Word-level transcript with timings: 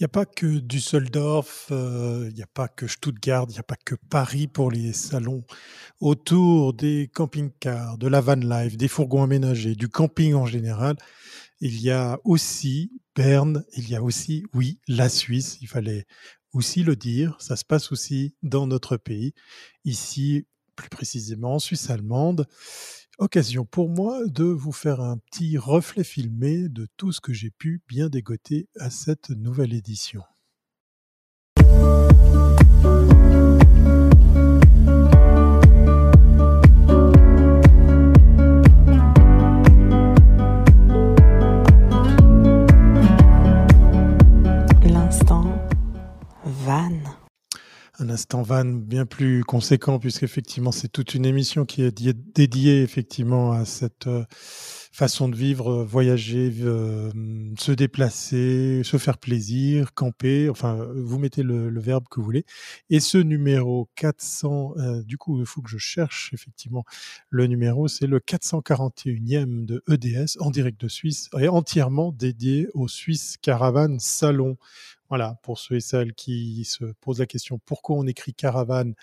Il 0.00 0.04
n'y 0.04 0.06
a 0.06 0.08
pas 0.08 0.24
que 0.24 0.60
Düsseldorf, 0.60 1.66
euh, 1.72 2.28
il 2.30 2.34
n'y 2.34 2.42
a 2.42 2.46
pas 2.46 2.68
que 2.68 2.86
Stuttgart, 2.86 3.44
il 3.50 3.52
n'y 3.52 3.58
a 3.58 3.62
pas 3.62 3.76
que 3.84 3.94
Paris 4.08 4.46
pour 4.46 4.70
les 4.70 4.94
salons. 4.94 5.44
Autour 6.00 6.72
des 6.72 7.10
camping-cars, 7.12 7.98
de 7.98 8.08
la 8.08 8.22
van 8.22 8.36
life, 8.36 8.78
des 8.78 8.88
fourgons 8.88 9.24
aménagés, 9.24 9.74
du 9.74 9.90
camping 9.90 10.32
en 10.32 10.46
général, 10.46 10.96
il 11.60 11.78
y 11.82 11.90
a 11.90 12.18
aussi 12.24 12.90
Berne, 13.14 13.62
il 13.76 13.90
y 13.90 13.94
a 13.94 14.02
aussi, 14.02 14.46
oui, 14.54 14.78
la 14.88 15.10
Suisse. 15.10 15.58
Il 15.60 15.68
fallait 15.68 16.06
aussi 16.54 16.82
le 16.82 16.96
dire. 16.96 17.36
Ça 17.38 17.56
se 17.56 17.66
passe 17.66 17.92
aussi 17.92 18.34
dans 18.42 18.66
notre 18.66 18.96
pays. 18.96 19.34
Ici, 19.84 20.46
plus 20.76 20.88
précisément 20.88 21.56
en 21.56 21.58
Suisse 21.58 21.90
allemande 21.90 22.46
occasion 23.20 23.66
pour 23.66 23.90
moi 23.90 24.26
de 24.26 24.44
vous 24.44 24.72
faire 24.72 25.00
un 25.00 25.18
petit 25.18 25.58
reflet 25.58 26.04
filmé 26.04 26.68
de 26.68 26.88
tout 26.96 27.12
ce 27.12 27.20
que 27.20 27.34
j'ai 27.34 27.50
pu 27.50 27.82
bien 27.86 28.08
dégoter 28.08 28.68
à 28.78 28.88
cette 28.90 29.28
nouvelle 29.30 29.74
édition. 29.74 30.22
Un 48.00 48.08
instant 48.08 48.40
van 48.42 48.64
bien 48.64 49.04
plus 49.04 49.44
conséquent 49.44 49.98
puisqu'effectivement 49.98 50.72
c'est 50.72 50.88
toute 50.88 51.14
une 51.14 51.26
émission 51.26 51.66
qui 51.66 51.82
est 51.82 51.92
dédiée 51.92 52.82
effectivement 52.82 53.52
à 53.52 53.66
cette 53.66 54.06
euh, 54.06 54.24
façon 54.30 55.28
de 55.28 55.36
vivre, 55.36 55.70
euh, 55.70 55.84
voyager, 55.84 56.50
euh, 56.62 57.10
se 57.58 57.72
déplacer, 57.72 58.80
se 58.84 58.96
faire 58.96 59.18
plaisir, 59.18 59.92
camper, 59.92 60.48
enfin 60.48 60.88
vous 60.94 61.18
mettez 61.18 61.42
le, 61.42 61.80
verbe 61.80 62.04
que 62.10 62.20
vous 62.20 62.24
voulez. 62.24 62.44
Et 62.88 63.00
ce 63.00 63.18
numéro 63.18 63.88
400, 63.96 64.74
du 65.04 65.18
coup 65.18 65.40
il 65.40 65.46
faut 65.46 65.60
que 65.60 65.70
je 65.70 65.78
cherche 65.78 66.30
effectivement 66.32 66.84
le 67.28 67.46
numéro, 67.46 67.86
c'est 67.88 68.06
le 68.06 68.18
441e 68.18 69.66
de 69.66 69.82
EDS 69.90 70.38
en 70.40 70.50
direct 70.50 70.80
de 70.80 70.88
Suisse 70.88 71.28
et 71.38 71.48
entièrement 71.48 72.12
dédié 72.12 72.68
au 72.74 72.88
Swiss 72.88 73.36
Caravan 73.42 73.98
Salon 73.98 74.56
voilà, 75.10 75.36
pour 75.42 75.58
ceux 75.58 75.74
et 75.74 75.80
celles 75.80 76.14
qui 76.14 76.64
se 76.64 76.84
posent 77.00 77.18
la 77.18 77.26
question 77.26 77.58
pourquoi 77.66 77.96
on 77.96 78.06
écrit 78.06 78.32
caravane 78.32 78.94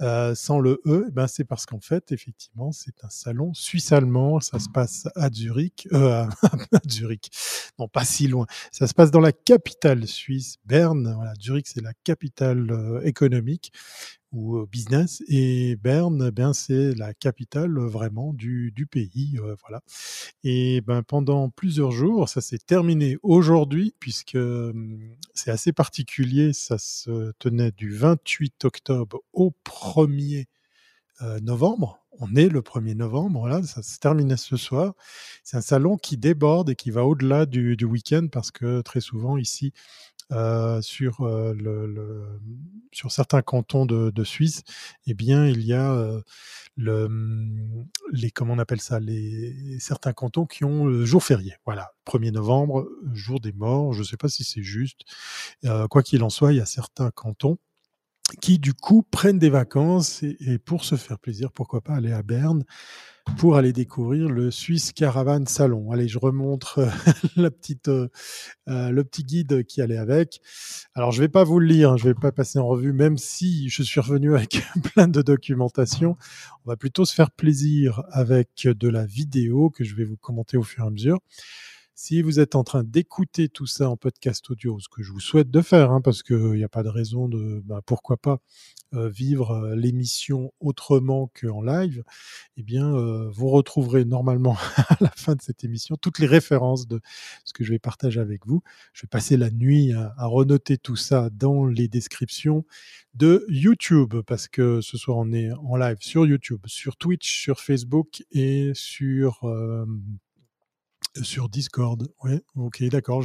euh, 0.00 0.34
sans 0.34 0.58
le 0.58 0.80
E, 0.86 1.04
eh 1.08 1.10
ben 1.10 1.26
c'est 1.26 1.44
parce 1.44 1.66
qu'en 1.66 1.80
fait, 1.80 2.10
effectivement, 2.10 2.72
c'est 2.72 3.04
un 3.04 3.10
salon 3.10 3.52
suisse-allemand. 3.52 4.40
Ça 4.40 4.58
se 4.58 4.70
passe 4.70 5.06
à 5.14 5.30
Zurich, 5.30 5.86
euh, 5.92 6.24
à 6.24 6.28
Zurich, 6.88 7.30
non 7.78 7.86
pas 7.86 8.06
si 8.06 8.26
loin. 8.26 8.46
Ça 8.72 8.86
se 8.86 8.94
passe 8.94 9.10
dans 9.10 9.20
la 9.20 9.32
capitale 9.32 10.06
suisse, 10.06 10.56
Berne. 10.64 11.12
Voilà, 11.14 11.34
Zurich, 11.38 11.68
c'est 11.68 11.82
la 11.82 11.92
capitale 12.02 13.00
économique 13.04 13.72
ou 14.32 14.66
business. 14.66 15.22
Et 15.28 15.76
Berne, 15.76 16.30
ben, 16.30 16.52
c'est 16.52 16.94
la 16.94 17.14
capitale 17.14 17.78
vraiment 17.78 18.32
du, 18.32 18.72
du 18.72 18.86
pays. 18.86 19.38
voilà. 19.60 19.82
Et 20.44 20.80
ben, 20.82 21.02
pendant 21.02 21.50
plusieurs 21.50 21.92
jours, 21.92 22.28
ça 22.28 22.40
s'est 22.40 22.58
terminé 22.58 23.16
aujourd'hui, 23.22 23.94
puisque 24.00 24.38
c'est 25.34 25.50
assez 25.50 25.72
particulier. 25.72 26.52
Ça 26.52 26.78
se 26.78 27.32
tenait 27.38 27.72
du 27.72 27.94
28 27.94 28.64
octobre 28.64 29.20
au 29.32 29.52
1er 29.64 30.46
novembre. 31.42 31.99
On 32.22 32.36
est 32.36 32.48
le 32.48 32.60
1er 32.60 32.94
novembre, 32.94 33.40
voilà, 33.40 33.62
ça 33.62 33.82
se 33.82 33.98
terminait 33.98 34.36
ce 34.36 34.58
soir. 34.58 34.92
C'est 35.42 35.56
un 35.56 35.62
salon 35.62 35.96
qui 35.96 36.18
déborde 36.18 36.68
et 36.68 36.76
qui 36.76 36.90
va 36.90 37.06
au-delà 37.06 37.46
du, 37.46 37.82
week-end 37.82 38.26
parce 38.30 38.50
que 38.50 38.82
très 38.82 39.00
souvent 39.00 39.38
ici, 39.38 39.72
euh, 40.32 40.82
sur, 40.82 41.22
euh, 41.22 42.38
sur 42.92 43.10
certains 43.10 43.40
cantons 43.40 43.86
de, 43.86 44.24
Suisse, 44.24 44.62
eh 45.06 45.14
bien, 45.14 45.46
il 45.46 45.62
y 45.62 45.72
a 45.72 45.92
euh, 45.92 46.20
le, 46.76 47.08
les, 48.12 48.30
comment 48.30 48.52
on 48.52 48.58
appelle 48.58 48.82
ça, 48.82 49.00
les, 49.00 49.78
certains 49.80 50.12
cantons 50.12 50.44
qui 50.44 50.64
ont 50.64 50.84
le 50.84 51.06
jour 51.06 51.24
férié. 51.24 51.54
Voilà, 51.64 51.90
1er 52.06 52.32
novembre, 52.32 52.86
jour 53.14 53.40
des 53.40 53.52
morts, 53.52 53.94
je 53.94 54.00
ne 54.00 54.04
sais 54.04 54.18
pas 54.18 54.28
si 54.28 54.44
c'est 54.44 54.62
juste. 54.62 55.00
quoi 55.88 56.02
qu'il 56.02 56.22
en 56.22 56.30
soit, 56.30 56.52
il 56.52 56.58
y 56.58 56.60
a 56.60 56.66
certains 56.66 57.10
cantons 57.10 57.58
qui 58.40 58.58
du 58.58 58.74
coup 58.74 59.02
prennent 59.02 59.38
des 59.38 59.50
vacances 59.50 60.22
et, 60.22 60.58
pour 60.58 60.84
se 60.84 60.96
faire 60.96 61.18
plaisir, 61.18 61.52
pourquoi 61.52 61.80
pas 61.80 61.94
aller 61.94 62.12
à 62.12 62.22
Berne 62.22 62.64
pour 63.36 63.56
aller 63.56 63.72
découvrir 63.72 64.28
le 64.28 64.50
Swiss 64.50 64.92
Caravan 64.92 65.44
Salon. 65.46 65.92
Allez, 65.92 66.08
je 66.08 66.18
remontre 66.18 66.80
la 67.36 67.50
petite, 67.50 67.88
euh, 67.88 68.08
euh, 68.68 68.90
le 68.90 69.04
petit 69.04 69.24
guide 69.24 69.64
qui 69.64 69.82
allait 69.82 69.98
avec. 69.98 70.40
Alors, 70.94 71.12
je 71.12 71.20
vais 71.20 71.28
pas 71.28 71.44
vous 71.44 71.60
le 71.60 71.66
lire, 71.66 71.92
hein, 71.92 71.96
je 71.96 72.04
vais 72.04 72.14
pas 72.14 72.32
passer 72.32 72.58
en 72.58 72.66
revue, 72.66 72.92
même 72.92 73.18
si 73.18 73.68
je 73.68 73.82
suis 73.82 74.00
revenu 74.00 74.34
avec 74.36 74.62
plein 74.94 75.06
de 75.06 75.22
documentation. 75.22 76.16
On 76.64 76.70
va 76.70 76.76
plutôt 76.76 77.04
se 77.04 77.14
faire 77.14 77.30
plaisir 77.30 78.02
avec 78.10 78.66
de 78.66 78.88
la 78.88 79.06
vidéo 79.06 79.70
que 79.70 79.84
je 79.84 79.94
vais 79.94 80.04
vous 80.04 80.16
commenter 80.16 80.56
au 80.56 80.62
fur 80.62 80.84
et 80.84 80.86
à 80.86 80.90
mesure. 80.90 81.18
Si 82.02 82.22
vous 82.22 82.40
êtes 82.40 82.54
en 82.54 82.64
train 82.64 82.82
d'écouter 82.82 83.50
tout 83.50 83.66
ça 83.66 83.90
en 83.90 83.98
podcast 83.98 84.48
audio, 84.48 84.80
ce 84.80 84.88
que 84.88 85.02
je 85.02 85.12
vous 85.12 85.20
souhaite 85.20 85.50
de 85.50 85.60
faire, 85.60 85.90
hein, 85.90 86.00
parce 86.00 86.22
qu'il 86.22 86.52
n'y 86.52 86.64
a 86.64 86.68
pas 86.70 86.82
de 86.82 86.88
raison 86.88 87.28
de, 87.28 87.60
bah, 87.66 87.82
pourquoi 87.84 88.16
pas 88.16 88.40
euh, 88.94 89.10
vivre 89.10 89.50
euh, 89.50 89.76
l'émission 89.76 90.50
autrement 90.60 91.30
qu'en 91.38 91.60
live, 91.60 92.02
eh 92.56 92.62
bien, 92.62 92.96
euh, 92.96 93.28
vous 93.28 93.50
retrouverez 93.50 94.06
normalement 94.06 94.56
à 94.88 94.96
la 95.02 95.10
fin 95.10 95.34
de 95.34 95.42
cette 95.42 95.62
émission 95.62 95.94
toutes 96.00 96.20
les 96.20 96.26
références 96.26 96.88
de 96.88 97.02
ce 97.44 97.52
que 97.52 97.64
je 97.64 97.72
vais 97.72 97.78
partager 97.78 98.18
avec 98.18 98.46
vous. 98.46 98.62
Je 98.94 99.02
vais 99.02 99.08
passer 99.08 99.36
la 99.36 99.50
nuit 99.50 99.92
à, 99.92 100.14
à 100.16 100.24
renoter 100.24 100.78
tout 100.78 100.96
ça 100.96 101.28
dans 101.28 101.66
les 101.66 101.86
descriptions 101.86 102.64
de 103.12 103.44
YouTube, 103.50 104.14
parce 104.26 104.48
que 104.48 104.80
ce 104.80 104.96
soir 104.96 105.18
on 105.18 105.32
est 105.32 105.52
en 105.52 105.76
live 105.76 105.98
sur 106.00 106.24
YouTube, 106.24 106.62
sur 106.64 106.96
Twitch, 106.96 107.42
sur 107.42 107.60
Facebook 107.60 108.22
et 108.32 108.70
sur 108.72 109.44
sur 111.22 111.48
Discord, 111.48 112.08
ouais, 112.22 112.42
ok, 112.54 112.84
d'accord. 112.84 113.24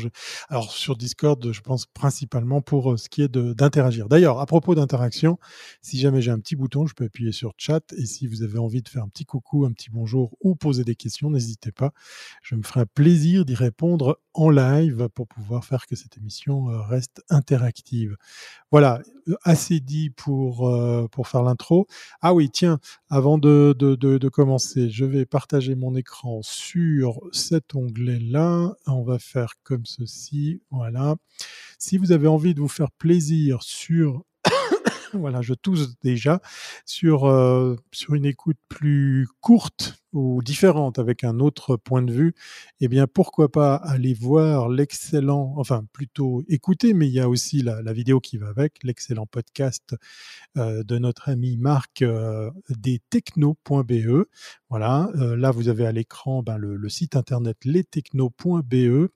Alors 0.49 0.71
sur 0.71 0.97
Discord, 0.97 1.51
je 1.51 1.61
pense 1.61 1.85
principalement 1.85 2.61
pour 2.61 2.93
euh, 2.93 2.97
ce 2.97 3.09
qui 3.09 3.21
est 3.21 3.31
d'interagir. 3.31 4.09
D'ailleurs, 4.09 4.39
à 4.39 4.45
propos 4.45 4.73
d'interaction, 4.73 5.37
si 5.81 5.99
jamais 5.99 6.21
j'ai 6.21 6.31
un 6.31 6.39
petit 6.39 6.55
bouton, 6.55 6.87
je 6.87 6.95
peux 6.95 7.05
appuyer 7.05 7.31
sur 7.31 7.53
chat 7.57 7.93
et 7.93 8.05
si 8.05 8.27
vous 8.27 8.41
avez 8.41 8.57
envie 8.57 8.81
de 8.81 8.89
faire 8.89 9.03
un 9.03 9.07
petit 9.07 9.25
coucou, 9.25 9.65
un 9.65 9.71
petit 9.71 9.91
bonjour 9.91 10.35
ou 10.41 10.55
poser 10.55 10.83
des 10.83 10.95
questions, 10.95 11.29
n'hésitez 11.29 11.71
pas. 11.71 11.91
Je 12.41 12.55
me 12.55 12.63
ferai 12.63 12.81
un 12.81 12.85
plaisir 12.85 13.45
d'y 13.45 13.55
répondre 13.55 14.19
en 14.33 14.49
live 14.49 15.07
pour 15.13 15.27
pouvoir 15.27 15.63
faire 15.63 15.85
que 15.85 15.95
cette 15.95 16.17
émission 16.17 16.69
euh, 16.69 16.81
reste 16.81 17.23
interactive. 17.29 18.17
Voilà, 18.71 19.01
euh, 19.27 19.35
assez 19.43 19.79
dit 19.79 20.09
pour, 20.09 20.71
pour 21.11 21.27
faire 21.27 21.43
l'intro. 21.43 21.87
Ah 22.21 22.33
oui, 22.33 22.49
tiens, 22.49 22.79
avant 23.09 23.37
de, 23.37 23.75
de, 23.77 23.95
de 23.95 24.29
commencer, 24.29 24.89
je 24.89 25.05
vais 25.05 25.25
partager 25.25 25.75
mon 25.75 25.95
écran 25.95 26.41
sur 26.43 27.19
cette 27.31 27.64
onglet-là. 27.73 28.75
On 28.87 29.03
va 29.03 29.19
faire 29.19 29.53
comme 29.63 29.85
ceci. 29.85 30.61
Voilà. 30.71 31.15
Si 31.79 31.97
vous 31.97 32.11
avez 32.11 32.27
envie 32.27 32.53
de 32.53 32.59
vous 32.59 32.67
faire 32.67 32.91
plaisir 32.91 33.63
sur 33.63 34.23
voilà, 35.19 35.41
je 35.41 35.53
tousse 35.53 35.99
déjà 36.01 36.41
sur, 36.85 37.25
euh, 37.25 37.75
sur 37.91 38.15
une 38.15 38.25
écoute 38.25 38.57
plus 38.69 39.27
courte 39.41 39.95
ou 40.15 40.41
différente 40.41 40.97
avec 40.97 41.23
un 41.23 41.39
autre 41.39 41.75
point 41.75 42.01
de 42.01 42.11
vue, 42.11 42.33
eh 42.79 42.87
bien 42.87 43.05
pourquoi 43.05 43.51
pas 43.51 43.75
aller 43.75 44.13
voir 44.13 44.69
l'excellent, 44.69 45.53
enfin 45.57 45.85
plutôt 45.91 46.43
écouter, 46.47 46.93
mais 46.93 47.07
il 47.07 47.13
y 47.13 47.19
a 47.19 47.29
aussi 47.29 47.61
la, 47.61 47.93
vidéo 47.93 48.19
qui 48.19 48.37
va 48.37 48.47
avec, 48.47 48.81
l'excellent 48.83 49.25
podcast 49.25 49.95
euh, 50.57 50.83
de 50.83 50.97
notre 50.97 51.29
ami 51.29 51.57
Marc 51.57 52.01
euh, 52.01 52.49
des 52.69 53.01
techno.be. 53.09 54.25
Voilà, 54.69 55.09
euh, 55.15 55.35
là 55.35 55.51
vous 55.51 55.67
avez 55.67 55.85
à 55.85 55.91
l'écran 55.91 56.41
ben, 56.41 56.57
le, 56.57 56.89
site 56.89 57.17
internet 57.17 57.57
lestechno.be 57.65 59.09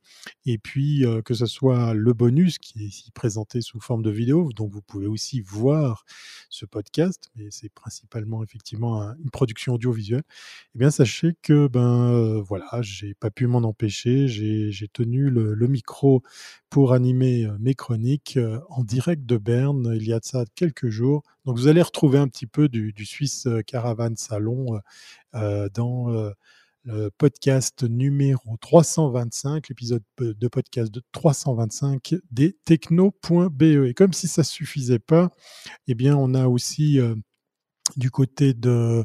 et 0.45 0.57
puis 0.57 1.05
que 1.23 1.33
ce 1.33 1.45
soit 1.45 1.93
le 1.93 2.13
bonus 2.13 2.57
qui 2.57 2.83
est 2.83 2.87
ici 2.87 3.11
présenté 3.11 3.61
sous 3.61 3.79
forme 3.79 4.03
de 4.03 4.11
vidéo, 4.11 4.51
donc 4.53 4.71
vous 4.71 4.81
pouvez 4.81 5.07
aussi 5.07 5.39
voir 5.39 5.88
ce 6.49 6.65
podcast, 6.65 7.29
mais 7.35 7.47
c'est 7.51 7.69
principalement 7.69 8.43
effectivement 8.43 9.13
une 9.23 9.29
production 9.29 9.73
audiovisuelle. 9.73 10.23
Eh 10.75 10.79
bien 10.79 10.91
sachez 10.91 11.35
que 11.41 11.67
ben 11.67 12.11
euh, 12.11 12.41
voilà, 12.41 12.67
j'ai 12.81 13.13
pas 13.13 13.31
pu 13.31 13.47
m'en 13.47 13.59
empêcher. 13.59 14.27
J'ai 14.27 14.87
tenu 14.87 15.29
le, 15.29 15.67
micro 15.67 16.23
pour 16.69 16.93
animer 16.93 17.45
euh, 17.45 17.55
mes 17.59 17.75
chroniques 17.75 18.37
euh, 18.37 18.59
en 18.69 18.83
direct 18.83 19.25
de 19.25 19.37
Berne 19.37 19.93
il 19.95 20.07
y 20.07 20.13
a 20.13 20.19
de 20.19 20.25
ça 20.25 20.45
quelques 20.55 20.89
jours. 20.89 21.23
Donc 21.45 21.57
vous 21.57 21.67
allez 21.67 21.81
retrouver 21.81 22.17
un 22.17 22.27
petit 22.27 22.47
peu 22.47 22.69
du, 22.69 22.93
du 22.93 23.05
Swiss 23.05 23.47
Caravan 23.67 24.15
Salon 24.15 24.79
dans 25.33 26.31
le 26.85 27.09
podcast 27.17 27.83
numéro 27.83 28.57
325, 28.57 29.69
l'épisode 29.69 30.03
de 30.19 30.47
podcast 30.47 30.91
de 30.91 31.01
325 31.11 32.15
des 32.31 32.57
techno.be. 32.65 33.61
Et 33.61 33.93
comme 33.93 34.13
si 34.13 34.27
ça 34.27 34.43
suffisait 34.43 34.99
pas, 34.99 35.29
eh 35.87 35.95
bien 35.95 36.15
on 36.15 36.33
a 36.33 36.47
aussi 36.47 36.99
du 37.97 38.11
côté 38.11 38.53
de 38.53 39.03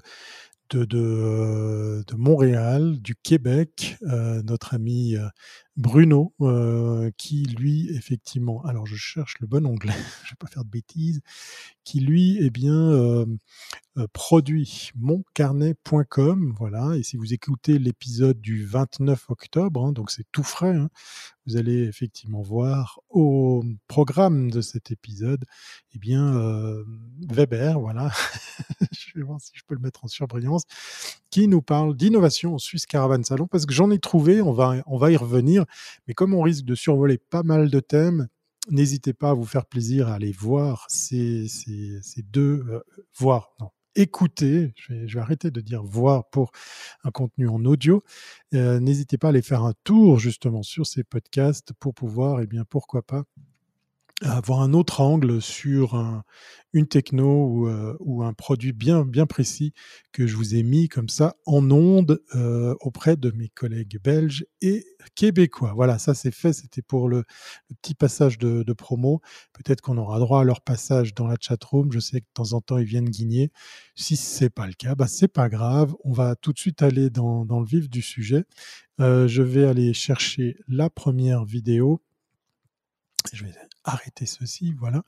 de, 0.70 2.16
Montréal, 2.16 3.00
du 3.00 3.14
Québec, 3.14 3.96
euh, 4.02 4.42
notre 4.42 4.74
ami 4.74 5.16
euh, 5.76 5.80
Bruno, 5.82 6.34
qui 7.16 7.44
lui, 7.44 7.90
effectivement, 7.94 8.64
alors 8.64 8.86
je 8.86 8.96
cherche 8.96 9.38
le 9.40 9.46
bon 9.46 9.66
onglet, 9.66 9.92
je 10.24 10.30
vais 10.30 10.36
pas 10.38 10.46
faire 10.46 10.64
de 10.64 10.70
bêtises, 10.70 11.20
qui 11.84 12.00
lui, 12.00 12.38
eh 12.40 12.50
bien, 12.50 13.26
produit 14.12 14.90
moncarnet.com, 14.96 16.54
voilà. 16.58 16.96
Et 16.96 17.02
si 17.02 17.16
vous 17.16 17.32
écoutez 17.32 17.78
l'épisode 17.78 18.40
du 18.40 18.64
29 18.64 19.30
octobre, 19.30 19.84
hein, 19.84 19.92
donc 19.92 20.10
c'est 20.10 20.26
tout 20.32 20.42
frais, 20.42 20.74
hein, 20.74 20.90
vous 21.46 21.56
allez 21.56 21.82
effectivement 21.84 22.42
voir 22.42 23.00
au 23.10 23.62
programme 23.86 24.50
de 24.50 24.60
cet 24.60 24.90
épisode, 24.90 25.44
eh 25.94 25.98
bien, 25.98 26.36
euh, 26.36 26.84
Weber, 27.28 27.78
voilà, 27.78 28.10
je 28.92 29.12
vais 29.14 29.22
voir 29.22 29.40
si 29.40 29.52
je 29.54 29.62
peux 29.66 29.74
le 29.74 29.80
mettre 29.80 30.04
en 30.04 30.08
surbrillance, 30.08 30.64
qui 31.30 31.46
nous 31.46 31.62
parle 31.62 31.96
d'innovation 31.96 32.54
en 32.54 32.58
Suisse 32.58 32.86
Caravane 32.86 33.24
Salon, 33.24 33.46
parce 33.46 33.66
que 33.66 33.74
j'en 33.74 33.90
ai 33.90 33.98
trouvé, 33.98 34.40
on 34.40 34.52
va, 34.52 34.76
on 34.86 34.96
va 34.96 35.10
y 35.10 35.16
revenir, 35.16 35.63
mais 36.06 36.14
comme 36.14 36.34
on 36.34 36.42
risque 36.42 36.64
de 36.64 36.74
survoler 36.74 37.18
pas 37.18 37.42
mal 37.42 37.70
de 37.70 37.80
thèmes, 37.80 38.28
n'hésitez 38.70 39.12
pas 39.12 39.30
à 39.30 39.34
vous 39.34 39.44
faire 39.44 39.66
plaisir 39.66 40.08
à 40.08 40.14
aller 40.14 40.32
voir 40.32 40.86
ces, 40.88 41.46
deux, 42.30 42.64
euh, 42.68 42.80
voir, 43.16 43.54
écouter, 43.94 44.72
je 44.76 44.94
vais, 44.94 45.20
arrêter 45.20 45.50
de 45.50 45.60
dire 45.60 45.82
voir 45.82 46.28
pour 46.30 46.50
un 47.04 47.10
contenu 47.10 47.48
en 47.48 47.64
audio, 47.64 48.02
euh, 48.54 48.80
n'hésitez 48.80 49.18
pas 49.18 49.28
à 49.28 49.30
aller 49.30 49.42
faire 49.42 49.62
un 49.62 49.74
tour 49.84 50.18
justement 50.18 50.62
sur 50.62 50.86
ces 50.86 51.04
podcasts 51.04 51.72
pour 51.74 51.94
pouvoir, 51.94 52.40
eh 52.40 52.46
bien 52.46 52.64
pourquoi 52.64 53.02
pas, 53.02 53.24
avoir 54.22 54.60
un 54.60 54.72
autre 54.72 55.00
angle 55.00 55.42
sur 55.42 55.94
une 56.74 56.88
techno 56.88 57.46
ou, 57.46 57.68
euh, 57.68 57.96
ou, 58.00 58.22
un 58.24 58.32
produit 58.32 58.72
bien, 58.72 59.04
bien 59.04 59.26
précis 59.26 59.72
que 60.12 60.26
je 60.26 60.36
vous 60.36 60.56
ai 60.56 60.62
mis 60.62 60.88
comme 60.88 61.08
ça 61.08 61.36
en 61.46 61.70
onde 61.70 62.20
euh, 62.34 62.74
auprès 62.80 63.16
de 63.16 63.30
mes 63.30 63.48
collègues 63.48 63.98
belges 64.02 64.44
et 64.60 64.84
québécois. 65.14 65.72
Voilà, 65.74 65.98
ça 65.98 66.14
c'est 66.14 66.32
fait, 66.34 66.52
c'était 66.52 66.82
pour 66.82 67.08
le, 67.08 67.24
petit 67.80 67.94
passage 67.94 68.38
de, 68.38 68.72
promo. 68.72 69.20
Peut-être 69.52 69.80
qu'on 69.80 69.98
aura 69.98 70.18
droit 70.18 70.40
à 70.40 70.44
leur 70.44 70.60
passage 70.60 71.14
dans 71.14 71.28
la 71.28 71.36
chatroom. 71.40 71.92
Je 71.92 72.00
sais 72.00 72.20
que 72.20 72.26
de 72.26 72.32
temps 72.34 72.52
en 72.54 72.60
temps 72.60 72.78
ils 72.78 72.84
viennent 72.84 73.08
guigner. 73.08 73.52
Si 73.94 74.16
c'est 74.16 74.50
pas 74.50 74.66
le 74.66 74.72
cas, 74.72 74.96
bah, 74.96 75.06
c'est 75.06 75.28
pas 75.28 75.48
grave. 75.48 75.94
On 76.02 76.12
va 76.12 76.34
tout 76.34 76.52
de 76.52 76.58
suite 76.58 76.82
aller 76.82 77.08
dans, 77.08 77.44
dans 77.44 77.60
le 77.60 77.66
vif 77.66 77.88
du 77.88 78.02
sujet. 78.02 78.44
Euh, 79.00 79.28
je 79.28 79.42
vais 79.42 79.64
aller 79.64 79.94
chercher 79.94 80.56
la 80.66 80.90
première 80.90 81.44
vidéo. 81.44 82.00
Je 83.32 83.44
vais 83.44 83.52
arrêter 83.84 84.26
ceci, 84.26 84.74
voilà. 84.74 85.02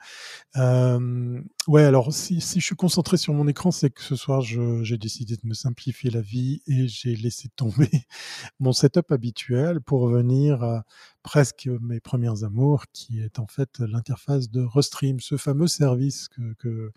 Ouais, 1.68 1.84
alors 1.84 2.12
si, 2.12 2.40
si, 2.40 2.60
je 2.60 2.64
suis 2.64 2.76
concentré 2.76 3.16
sur 3.16 3.34
mon 3.34 3.48
écran, 3.48 3.70
c'est 3.70 3.90
que 3.90 4.02
ce 4.02 4.16
soir, 4.16 4.40
j'ai 4.40 4.98
décidé 4.98 5.36
de 5.36 5.46
me 5.46 5.54
simplifier 5.54 6.10
la 6.10 6.20
vie 6.20 6.62
et 6.66 6.88
j'ai 6.88 7.16
laissé 7.16 7.48
tomber 7.56 7.90
mon 8.60 8.72
setup 8.72 9.10
habituel 9.12 9.80
pour 9.80 10.00
revenir 10.00 10.62
à 10.62 10.84
presque 11.26 11.68
mes 11.80 11.98
premières 11.98 12.44
amours, 12.44 12.84
qui 12.92 13.20
est 13.20 13.40
en 13.40 13.48
fait 13.48 13.80
l'interface 13.80 14.48
de 14.48 14.62
Restream, 14.62 15.18
ce 15.18 15.36
fameux 15.36 15.66
service 15.66 16.28
que, 16.28 16.54
que, 16.54 16.92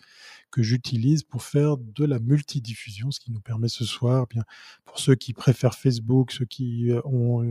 que 0.52 0.62
j'utilise 0.62 1.24
pour 1.24 1.42
faire 1.42 1.78
de 1.78 2.06
la 2.06 2.20
multidiffusion, 2.20 3.10
ce 3.10 3.20
qui 3.20 3.32
nous 3.32 3.42
permet 3.42 3.70
ce 3.70 3.86
soir, 3.86 4.28
eh 4.30 4.34
bien 4.36 4.44
pour 4.86 5.00
ceux 5.00 5.16
qui 5.16 5.34
préfèrent 5.34 5.74
Facebook, 5.74 6.32
ceux 6.32 6.46
qui 6.46 6.92
euh, 6.92 7.02
ont 7.06 7.42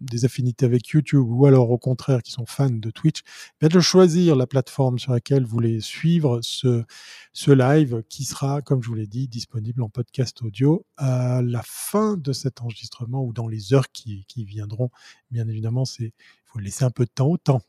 des 0.00 0.24
affinités 0.24 0.66
avec 0.66 0.88
YouTube, 0.88 1.24
ou 1.24 1.46
alors 1.46 1.70
au 1.70 1.78
contraire 1.78 2.20
qui 2.20 2.32
sont 2.32 2.46
fans 2.46 2.68
de 2.68 2.90
Twitch, 2.90 3.22
bien 3.60 3.68
de 3.68 3.78
choisir 3.78 4.34
la 4.34 4.48
plateforme 4.48 4.98
sur 4.98 5.12
laquelle 5.12 5.44
vous 5.44 5.50
voulez 5.50 5.80
suivre 5.80 6.40
ce 7.32 7.50
live 7.50 8.02
qui 8.08 8.24
sera, 8.24 8.62
comme 8.62 8.82
je 8.82 8.88
vous 8.88 8.94
l'ai 8.94 9.06
dit, 9.06 9.28
disponible 9.28 9.82
en 9.82 9.88
podcast 9.88 10.42
audio 10.42 10.86
à 10.96 11.42
la 11.42 11.62
fin 11.64 12.16
de 12.16 12.32
cet 12.32 12.60
enregistrement 12.62 13.24
ou 13.24 13.32
dans 13.32 13.48
les 13.48 13.74
heures 13.74 13.90
qui, 13.92 14.26
viendront. 14.36 14.90
Bien 15.30 15.48
évidemment, 15.48 15.84
il 15.98 16.12
faut 16.44 16.58
laisser 16.58 16.84
un 16.84 16.90
peu 16.90 17.04
de 17.04 17.10
temps 17.14 17.28
au 17.28 17.38
temps. 17.38 17.62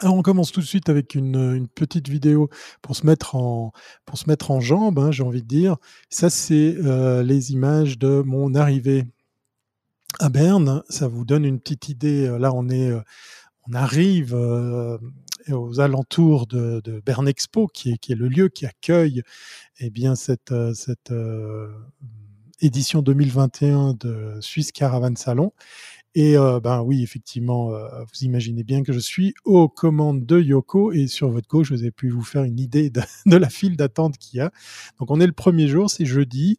Alors 0.00 0.14
on 0.14 0.22
commence 0.22 0.52
tout 0.52 0.60
de 0.60 0.66
suite 0.66 0.88
avec 0.88 1.16
une, 1.16 1.56
une, 1.56 1.66
petite 1.66 2.08
vidéo 2.08 2.48
pour 2.82 2.94
se 2.94 3.04
mettre 3.04 3.34
en, 3.34 3.72
pour 4.04 4.16
se 4.16 4.28
mettre 4.28 4.52
en 4.52 4.60
jambe, 4.60 5.00
hein, 5.00 5.10
j'ai 5.10 5.24
envie 5.24 5.42
de 5.42 5.48
dire. 5.48 5.76
Ça, 6.08 6.30
c'est 6.30 6.76
euh, 6.76 7.24
les 7.24 7.50
images 7.50 7.98
de 7.98 8.22
mon 8.24 8.54
arrivée 8.54 9.06
à 10.20 10.28
Berne. 10.28 10.84
Ça 10.88 11.08
vous 11.08 11.24
donne 11.24 11.44
une 11.44 11.58
petite 11.58 11.88
idée. 11.88 12.28
Là, 12.38 12.52
on 12.54 12.68
est, 12.68 12.90
euh, 12.90 13.00
on 13.68 13.74
arrive 13.74 14.34
euh, 14.34 14.98
aux 15.52 15.80
alentours 15.80 16.46
de, 16.46 16.80
de 16.82 17.00
Berne 17.00 17.28
Expo, 17.28 17.66
qui 17.66 17.90
est, 17.90 18.08
le 18.10 18.28
lieu 18.28 18.48
qui 18.48 18.66
accueille 18.66 19.22
eh 19.78 19.90
bien 19.90 20.14
cette, 20.14 20.54
cette 20.74 21.12
édition 22.60 23.02
2021 23.02 23.94
de 23.94 24.38
Suisse 24.40 24.72
Caravan 24.72 25.14
Salon. 25.16 25.52
Et 26.18 26.36
euh, 26.36 26.58
ben 26.58 26.82
oui, 26.82 27.04
effectivement, 27.04 27.72
euh, 27.72 27.86
vous 28.00 28.24
imaginez 28.24 28.64
bien 28.64 28.82
que 28.82 28.92
je 28.92 28.98
suis 28.98 29.34
aux 29.44 29.68
commandes 29.68 30.26
de 30.26 30.40
Yoko 30.40 30.90
et 30.90 31.06
sur 31.06 31.28
votre 31.28 31.46
gauche, 31.46 31.70
vous 31.70 31.82
avez 31.82 31.92
pu 31.92 32.10
vous 32.10 32.24
faire 32.24 32.42
une 32.42 32.58
idée 32.58 32.90
de, 32.90 33.02
la 33.36 33.48
file 33.48 33.76
d'attente 33.76 34.18
qu'il 34.18 34.38
y 34.38 34.40
a. 34.40 34.50
Donc 34.98 35.12
on 35.12 35.20
est 35.20 35.28
le 35.28 35.32
premier 35.32 35.68
jour, 35.68 35.88
c'est 35.88 36.06
jeudi. 36.06 36.58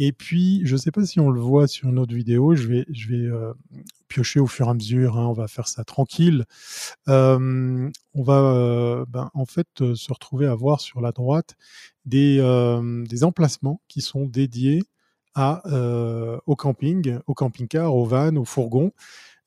Et 0.00 0.10
puis, 0.10 0.60
je 0.64 0.72
ne 0.72 0.80
sais 0.80 0.90
pas 0.90 1.06
si 1.06 1.20
on 1.20 1.30
le 1.30 1.40
voit 1.40 1.68
sur 1.68 1.88
une 1.88 2.00
autre 2.00 2.16
vidéo, 2.16 2.56
je 2.56 2.66
vais, 2.66 2.84
euh, 3.12 3.54
piocher 4.08 4.40
au 4.40 4.48
fur 4.48 4.66
et 4.66 4.70
à 4.70 4.74
mesure, 4.74 5.16
hein, 5.16 5.28
on 5.28 5.34
va 5.34 5.46
faire 5.46 5.68
ça 5.68 5.84
tranquille. 5.84 6.44
on 7.06 7.92
va 8.16 9.04
ben, 9.08 9.30
en 9.34 9.46
fait 9.46 9.94
se 9.94 10.12
retrouver 10.12 10.46
à 10.46 10.54
voir 10.56 10.80
sur 10.80 11.00
la 11.00 11.12
droite 11.12 11.54
des 12.06 12.40
emplacements 13.22 13.80
qui 13.86 14.00
sont 14.00 14.26
dédiés 14.26 14.82
euh, 15.38 16.38
au 16.46 16.56
camping, 16.56 17.18
au 17.26 17.34
camping-car, 17.34 17.94
au 17.94 18.06
van, 18.06 18.34
au 18.36 18.44
fourgon. 18.44 18.92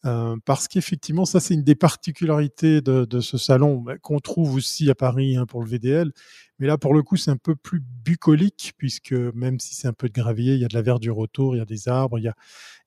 Euh, 0.06 0.38
parce 0.46 0.68
qu'effectivement, 0.68 1.26
ça 1.26 1.42
c'est 1.42 1.56
une 1.56 1.64
des 1.64 1.76
particularités 1.76 2.80
de, 2.80 3.20
ce 3.20 3.38
salon 3.38 3.82
bah, 3.82 3.98
qu'on 3.98 4.20
trouve 4.20 4.56
aussi 4.56 4.90
à 4.90 4.96
Paris 4.96 5.36
hein, 5.36 5.46
pour 5.46 5.62
le 5.62 5.70
VDL. 5.70 6.12
Mais 6.60 6.68
là, 6.68 6.78
pour 6.78 6.94
le 6.94 7.04
coup, 7.04 7.18
c'est 7.18 7.32
un 7.32 7.38
peu 7.38 7.56
plus 7.56 7.82
bucolique, 8.06 8.74
puisque 8.78 9.14
même 9.14 9.60
si 9.60 9.76
c'est 9.76 9.88
un 9.88 9.94
peu 9.94 10.08
de 10.08 10.14
gravier, 10.14 10.54
il 10.54 10.62
y 10.62 10.66
a 10.66 10.68
de 10.68 10.76
la 10.76 10.82
verdure 10.82 11.18
autour, 11.18 11.56
il 11.56 11.60
y 11.60 11.62
a 11.62 11.66
des 11.66 11.90
arbres, 11.90 12.20
il 12.20 12.32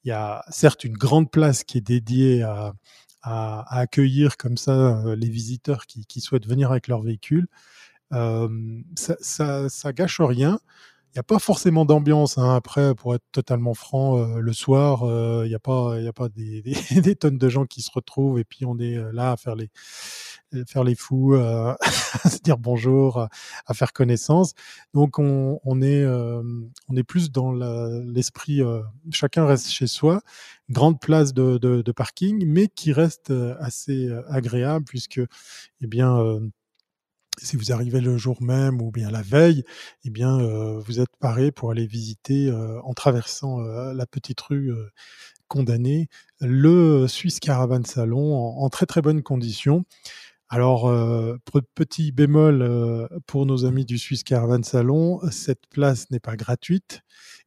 y 0.05 0.11
a, 0.11 0.45
certes 0.51 0.85
une 0.85 0.97
grande 0.97 1.31
place 1.31 1.65
qui 1.65 1.79
est 1.79 1.83
dédiée 1.83 2.43
à, 2.43 2.73
accueillir 3.23 4.37
comme 4.37 4.57
ça 4.57 5.05
euh, 5.07 5.15
les 5.15 5.29
visiteurs 5.29 5.87
qui, 5.87 6.21
souhaitent 6.21 6.47
venir 6.47 6.71
avec 6.73 6.89
leur 6.89 7.03
véhicule. 7.03 7.47
Ça, 8.11 9.69
ça, 9.69 9.93
gâche 9.93 10.21
rien. 10.21 10.59
Il 11.15 11.19
n'y 11.19 11.21
a 11.21 11.25
pas 11.25 11.39
forcément 11.39 11.85
d'ambiance. 11.85 12.39
Hein. 12.39 12.55
Après, 12.55 12.95
pour 12.95 13.15
être 13.15 13.25
totalement 13.33 13.75
franc, 13.75 14.17
euh, 14.17 14.39
le 14.39 14.53
soir, 14.55 15.03
il 15.45 15.49
n'y 15.49 15.55
a 15.55 15.59
pas, 15.59 16.01
y 16.01 16.09
a 16.09 16.13
pas 16.15 16.29
des, 16.31 16.63
des, 16.63 17.17
tonnes 17.17 17.37
de 17.37 17.49
gens 17.51 17.67
qui 17.67 17.83
se 17.83 17.91
retrouvent 17.93 18.39
et 18.39 18.45
puis 18.45 18.65
on 18.65 18.79
est 18.79 18.97
là 19.13 19.33
à 19.33 19.37
faire 19.37 19.55
les, 19.55 19.71
faire 20.67 20.85
les 20.85 20.95
fous, 20.95 21.35
à 21.35 21.77
se 22.31 22.39
dire 22.39 22.57
bonjour, 22.57 23.29
à, 23.67 23.75
faire 23.75 23.93
connaissance. 23.93 24.55
Donc 24.95 25.19
on, 25.19 25.61
on 25.65 25.83
est, 25.83 26.07
on 26.07 26.97
est 26.97 27.03
plus 27.03 27.31
dans 27.31 27.53
l'esprit. 27.53 28.63
chacun 29.11 29.45
reste 29.45 29.69
chez 29.69 29.87
soi, 29.87 30.23
grande 30.71 30.99
place 30.99 31.35
de, 31.35 31.59
de, 31.59 31.83
de, 31.83 31.93
parking, 31.93 32.47
mais 32.47 32.69
qui 32.69 32.91
reste 32.93 33.33
assez 33.61 34.09
agréable 34.29 34.87
puisque, 34.87 35.21
eh 35.83 35.87
bien 35.87 36.41
si 37.39 37.57
vous 37.57 37.73
arrivez 37.73 38.01
le 38.01 38.17
jour 38.17 38.43
même 38.43 38.81
ou 38.83 38.91
bien 38.91 39.11
la 39.11 39.23
veille, 39.23 39.65
eh 40.05 40.11
bien, 40.11 40.39
euh, 40.39 40.79
vous 40.81 41.01
êtes 41.01 41.17
paré 41.19 41.51
pour 41.51 41.71
aller 41.71 41.87
visiter, 41.87 42.49
euh, 42.49 42.81
en 42.83 42.95
traversant 42.95 43.61
euh, 43.61 43.93
la 43.95 44.07
petite 44.07 44.41
rue 44.41 44.73
condamnée, 45.49 46.09
le 46.41 47.07
Swiss 47.09 47.41
Caravan 47.41 47.85
Salon 47.85 48.35
en, 48.35 48.65
en, 48.65 48.69
très 48.71 48.87
très 48.87 49.03
bonnes 49.03 49.23
conditions. 49.23 49.85
Alors, 50.55 50.87
euh, 50.87 51.39
petit 51.75 52.13
bémol 52.13 52.61
euh, 52.61 53.09
pour 53.27 53.47
nos 53.47 53.65
amis 53.65 53.87
du 53.87 53.97
Swiss 53.97 54.23
Caravan 54.23 54.63
Salon, 54.63 55.19
cette 55.31 55.67
place 55.71 56.11
n'est 56.11 56.21
pas 56.21 56.37
gratuite 56.37 57.01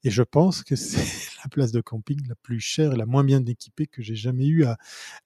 et 0.03 0.09
je 0.09 0.24
pense 0.24 0.63
que 0.63 0.75
c'est 0.75 0.97
la 1.43 1.47
place 1.51 1.71
de 1.71 1.81
camping 1.81 2.19
la 2.27 2.33
plus 2.33 2.59
chère 2.59 2.93
et 2.93 2.95
la 2.95 3.05
moins 3.05 3.24
bien 3.24 3.45
équipée 3.45 3.85
que 3.85 4.01
j'ai 4.01 4.15
jamais 4.15 4.47
eu 4.47 4.65
à, 4.65 4.77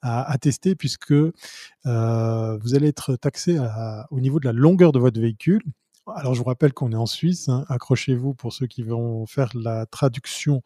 à, 0.01 0.37
tester 0.37 0.75
puisque 0.75 1.13
euh, 1.13 2.57
vous 2.57 2.75
allez 2.75 2.89
être 2.89 3.15
taxé 3.15 3.57
au 4.11 4.19
niveau 4.19 4.41
de 4.41 4.45
la 4.45 4.51
longueur 4.51 4.91
de 4.91 4.99
votre 4.99 5.21
véhicule. 5.21 5.63
Alors, 6.15 6.33
je 6.33 6.39
vous 6.39 6.45
rappelle 6.45 6.73
qu'on 6.73 6.91
est 6.91 6.97
en 6.97 7.05
Suisse. 7.05 7.47
Hein, 7.47 7.65
accrochez-vous 7.69 8.33
pour 8.33 8.51
ceux 8.51 8.67
qui 8.67 8.83
vont 8.83 9.25
faire 9.25 9.51
la 9.55 9.85
traduction 9.85 10.63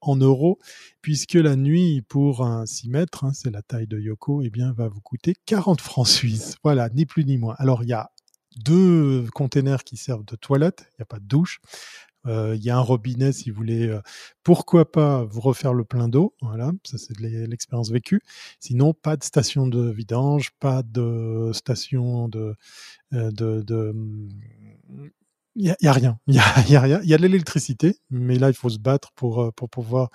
en 0.00 0.16
euros, 0.16 0.58
puisque 1.02 1.34
la 1.34 1.56
nuit 1.56 2.02
pour 2.02 2.44
un 2.44 2.66
6 2.66 2.88
mètres, 2.88 3.24
hein, 3.24 3.32
c'est 3.32 3.50
la 3.50 3.62
taille 3.62 3.86
de 3.86 3.98
Yoko, 3.98 4.42
eh 4.42 4.50
bien, 4.50 4.72
va 4.72 4.88
vous 4.88 5.00
coûter 5.00 5.34
40 5.46 5.80
francs 5.80 6.08
suisses. 6.08 6.56
Voilà, 6.62 6.88
ni 6.90 7.06
plus 7.06 7.24
ni 7.24 7.38
moins. 7.38 7.54
Alors, 7.58 7.82
il 7.82 7.88
y 7.88 7.92
a 7.92 8.10
deux 8.56 9.26
containers 9.34 9.84
qui 9.84 9.96
servent 9.96 10.24
de 10.24 10.36
toilette, 10.36 10.86
il 10.92 11.00
n'y 11.00 11.02
a 11.02 11.06
pas 11.06 11.18
de 11.18 11.26
douche. 11.26 11.60
Euh, 12.26 12.56
il 12.56 12.64
y 12.64 12.70
a 12.70 12.76
un 12.76 12.80
robinet 12.80 13.32
si 13.32 13.50
vous 13.50 13.56
voulez, 13.56 13.88
euh, 13.88 14.00
pourquoi 14.42 14.90
pas 14.90 15.24
vous 15.24 15.40
refaire 15.40 15.72
le 15.72 15.84
plein 15.84 16.08
d'eau. 16.08 16.34
Voilà, 16.42 16.72
ça 16.84 16.98
c'est 16.98 17.18
l'expérience 17.20 17.90
vécue. 17.90 18.20
Sinon, 18.60 18.92
pas 18.92 19.16
de 19.16 19.24
station 19.24 19.66
de 19.66 19.90
vidange, 19.90 20.50
pas 20.58 20.82
de 20.82 21.50
station 21.54 22.28
de, 22.28 22.54
euh, 23.14 23.30
il 25.58 25.74
n'y 25.82 25.88
a, 25.88 25.92
rien. 25.92 26.18
Il 26.28 26.36
y 26.36 26.38
a, 26.38 26.42
y 26.68 26.76
a. 26.76 27.02
Il 27.02 27.08
y 27.08 27.14
a 27.14 27.16
de 27.16 27.22
l'électricité, 27.22 27.98
mais 28.10 28.38
là, 28.38 28.48
il 28.48 28.54
faut 28.54 28.68
se 28.68 28.78
battre 28.78 29.10
pour, 29.16 29.42
euh, 29.42 29.50
pour 29.50 29.68
pouvoir 29.68 30.10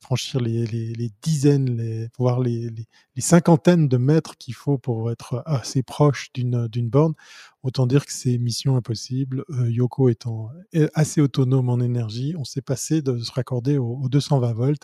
franchir 0.00 0.38
les, 0.38 0.66
les, 0.66 0.92
les 0.92 1.10
dizaines, 1.22 1.78
les, 1.78 2.08
voire 2.18 2.40
les, 2.40 2.68
les, 2.68 3.22
cinquantaines 3.22 3.88
de 3.88 3.96
mètres 3.96 4.36
qu'il 4.36 4.54
faut 4.54 4.76
pour 4.76 5.10
être 5.10 5.42
assez 5.46 5.82
proche 5.82 6.30
d'une, 6.34 6.68
d'une 6.68 6.90
borne. 6.90 7.14
Autant 7.62 7.86
dire 7.86 8.04
que 8.04 8.12
c'est 8.12 8.36
mission 8.36 8.76
impossible. 8.76 9.44
Euh, 9.50 9.70
Yoko 9.70 10.10
étant 10.10 10.50
assez 10.94 11.22
autonome 11.22 11.70
en 11.70 11.80
énergie, 11.80 12.34
on 12.36 12.44
s'est 12.44 12.62
passé 12.62 13.00
de 13.00 13.18
se 13.18 13.32
raccorder 13.32 13.78
aux 13.78 14.08
220 14.10 14.52
volts. 14.52 14.82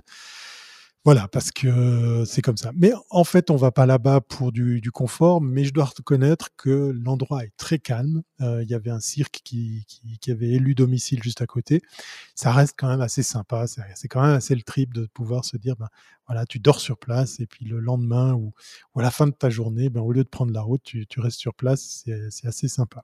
Voilà, 1.09 1.27
parce 1.27 1.53
que 1.53 2.25
c'est 2.27 2.43
comme 2.43 2.59
ça. 2.59 2.71
Mais 2.77 2.93
en 3.09 3.25
fait, 3.25 3.51
on 3.51 3.57
va 3.57 3.73
pas 3.73 3.87
là-bas 3.87 4.21
pour 4.21 4.53
du, 4.53 4.83
confort, 4.93 5.41
mais 5.41 5.65
je 5.65 5.73
dois 5.73 5.87
reconnaître 5.87 6.51
que 6.59 6.93
l'endroit 7.03 7.45
est 7.45 7.57
très 7.57 7.79
calme. 7.79 8.21
Euh, 8.43 8.63
il 8.63 8.69
y 8.69 8.75
avait 8.75 8.91
un 8.91 9.01
cirque 9.01 9.41
qui, 9.43 9.87
qui, 10.21 10.31
avait 10.31 10.51
élu 10.51 10.75
domicile 10.75 11.23
juste 11.23 11.41
à 11.41 11.47
côté. 11.47 11.81
Ça 12.35 12.53
reste 12.53 12.75
quand 12.77 12.89
même 12.89 13.01
assez 13.01 13.23
sympa. 13.23 13.67
C'est 13.67 14.09
quand 14.09 14.21
même 14.21 14.35
assez 14.35 14.55
le 14.55 14.61
trip 14.61 14.93
de 14.93 15.07
pouvoir 15.07 15.47
se 15.47 15.57
dire, 15.57 15.77
ben, 15.77 15.89
voilà, 16.27 16.45
tu 16.45 16.59
dors 16.59 16.79
sur 16.79 16.99
place 16.99 17.41
et 17.41 17.47
puis 17.47 17.65
le 17.65 17.81
lendemain 17.81 18.35
ou, 18.35 18.53
à 18.95 19.03
la 19.03 19.11
fin 19.11 19.27
de 19.27 19.33
ta 19.33 19.49
journée, 19.49 19.89
ben, 19.89 20.03
au 20.03 20.13
lieu 20.13 20.25
de 20.25 20.29
prendre 20.29 20.53
la 20.53 20.61
route, 20.61 20.83
tu, 20.85 21.07
tu 21.07 21.21
restes 21.21 21.41
sur 21.41 21.55
place. 21.55 22.05
C'est 22.29 22.47
assez 22.47 22.69
sympa. 22.69 23.03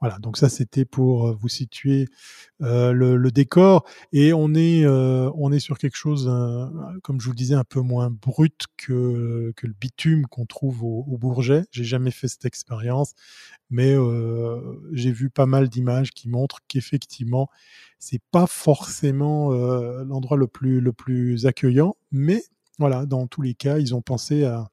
Voilà, 0.00 0.18
donc 0.18 0.36
ça 0.38 0.48
c'était 0.48 0.84
pour 0.84 1.36
vous 1.36 1.48
situer 1.48 2.08
euh, 2.62 2.92
le, 2.92 3.30
décor 3.30 3.84
et 4.12 4.32
on 4.32 4.54
est 4.54 4.84
euh, 4.84 5.30
on 5.34 5.52
est 5.52 5.60
sur 5.60 5.78
quelque 5.78 5.96
chose, 5.96 6.30
comme 7.02 7.20
je 7.20 7.26
vous 7.26 7.32
le 7.32 7.36
disais, 7.36 7.54
un 7.54 7.64
peu 7.64 7.80
moins 7.80 8.10
brut 8.10 8.64
que, 8.76 9.52
que 9.56 9.66
le 9.66 9.74
bitume 9.78 10.26
qu'on 10.26 10.46
trouve 10.46 10.82
au, 10.82 11.04
au 11.08 11.18
Bourget. 11.18 11.64
J'ai 11.70 11.84
jamais 11.84 12.10
fait 12.10 12.28
cette 12.28 12.46
expérience, 12.46 13.14
mais 13.70 13.94
euh, 13.94 14.80
j'ai 14.92 15.12
vu 15.12 15.30
pas 15.30 15.46
mal 15.46 15.68
d'images 15.68 16.12
qui 16.12 16.28
montrent 16.28 16.60
qu'effectivement 16.68 17.48
c'est 17.98 18.22
pas 18.30 18.46
forcément 18.46 19.50
l'endroit 19.50 20.38
le 20.38 20.46
plus 20.46 20.80
le 20.80 20.92
plus 20.92 21.46
accueillant, 21.46 21.96
mais 22.12 22.42
voilà, 22.78 23.04
dans 23.04 23.26
tous 23.26 23.42
les 23.42 23.52
cas, 23.52 23.78
ils 23.78 23.94
ont 23.94 24.00
pensé 24.00 24.44
à 24.44 24.70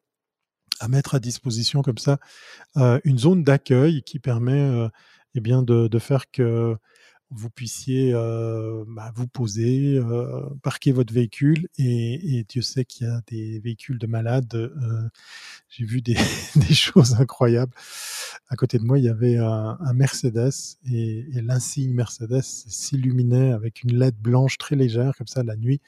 à 0.80 0.88
mettre 0.88 1.16
à 1.16 1.20
disposition 1.20 1.82
comme 1.82 1.98
ça 1.98 2.20
une 3.04 3.18
zone 3.18 3.44
d'accueil 3.44 4.04
qui 4.04 4.20
permet 4.20 4.90
eh 5.36 5.40
bien 5.40 5.64
de, 5.64 5.88
de, 5.88 6.00
faire 6.00 6.30
que 6.32 6.76
vous 7.30 7.50
puissiez 7.50 8.14
euh, 8.14 8.86
bah, 8.88 9.12
vous 9.16 9.28
poser, 9.28 9.98
euh, 9.98 10.42
parquer 10.64 10.92
votre 10.92 11.14
véhicule 11.14 11.68
et, 11.78 12.38
et 12.38 12.44
Dieu 12.46 12.62
sait 12.62 12.86
qu'il 12.86 13.08
y 13.08 13.10
a 13.10 13.22
des 13.28 13.60
véhicules 13.60 14.00
de 14.00 14.08
malades. 14.08 14.54
Euh, 14.56 15.10
J'ai 15.70 15.86
vu 15.86 16.02
des, 16.02 16.16
des, 16.56 16.74
choses 16.74 17.16
incroyables. 17.16 17.74
À 18.50 18.56
côté 18.56 18.78
de 18.78 18.84
moi, 18.84 18.98
il 18.98 19.06
y 19.06 19.10
avait 19.10 19.38
un, 19.38 19.78
un 19.80 19.94
Mercedes 19.94 20.78
et, 20.90 21.26
et 21.34 21.42
l'insigne 21.42 21.94
Mercedes 21.94 22.42
s'illuminait 22.44 23.52
avec 23.52 23.84
une 23.84 23.98
LED 23.98 24.16
blanche 24.16 24.58
très 24.58 24.76
légère 24.76 25.16
comme 25.18 25.28
ça 25.28 25.44
la 25.44 25.58
nuit, 25.58 25.82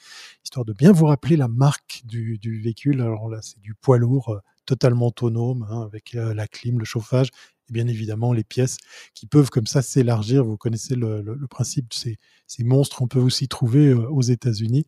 histoire 0.43 0.65
de 0.65 0.74
bien 0.74 0.91
vous 0.91 1.05
rappeler 1.05 1.38
la 1.38 1.48
marque 1.48 2.01
du, 2.05 2.38
du 2.38 2.62
véhicule. 2.62 3.01
Alors 3.01 3.29
là, 3.29 3.39
c'est 3.41 3.62
du 3.62 3.75
poids 3.75 3.98
lourd 3.98 4.41
totalement 4.69 5.08
autonome, 5.08 5.65
hein, 5.72 5.81
avec 5.81 6.13
euh, 6.13 6.36
la 6.36 6.48
clim, 6.48 6.77
le 6.77 6.86
chauffage, 6.86 7.29
et 7.70 7.74
bien 7.74 7.88
évidemment 7.88 8.34
les 8.34 8.44
pièces 8.44 8.78
qui 9.14 9.26
peuvent 9.26 9.50
comme 9.50 9.68
ça 9.68 9.82
s'élargir. 9.82 10.44
Vous 10.44 10.58
connaissez 10.58 10.96
le, 10.96 11.24
principe 11.50 11.90
de 11.90 11.94
ces, 11.94 12.18
ces, 12.48 12.64
monstres, 12.64 13.02
on 13.02 13.08
peut 13.08 13.20
aussi 13.20 13.48
trouver 13.48 13.88
euh, 13.88 14.10
aux 14.10 14.22
États-Unis. 14.22 14.86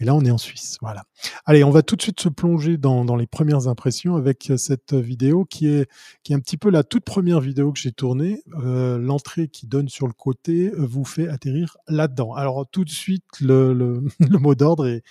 Mais 0.00 0.06
là, 0.06 0.14
on 0.14 0.24
est 0.24 0.30
en 0.30 0.38
Suisse. 0.38 0.78
Voilà. 0.80 1.04
Allez, 1.44 1.62
on 1.62 1.70
va 1.70 1.82
tout 1.82 1.94
de 1.94 2.02
suite 2.02 2.20
se 2.20 2.28
plonger 2.28 2.76
dans, 2.76 3.04
dans 3.04 3.14
les 3.14 3.28
premières 3.28 3.68
impressions 3.68 4.16
avec 4.16 4.50
euh, 4.50 4.56
cette 4.56 4.94
vidéo 4.94 5.44
qui 5.44 5.68
est, 5.68 5.88
qui 6.24 6.32
est 6.32 6.36
un 6.36 6.40
petit 6.40 6.56
peu 6.56 6.70
la 6.70 6.82
toute 6.82 7.04
première 7.04 7.40
vidéo 7.40 7.72
que 7.72 7.78
j'ai 7.78 7.92
tournée. 7.92 8.42
L'entrée 8.46 9.48
qui 9.48 9.66
donne 9.66 9.88
sur 9.88 10.06
le 10.06 10.12
côté 10.12 10.70
vous 10.76 11.04
fait 11.04 11.28
atterrir 11.28 11.76
là-dedans. 11.88 12.34
Alors 12.34 12.66
tout 12.70 12.84
de 12.84 12.90
suite, 12.90 13.24
le, 13.40 13.72
le, 13.72 14.02
mot 14.38 14.54
d'ordre 14.54 14.86
est, 14.86 15.02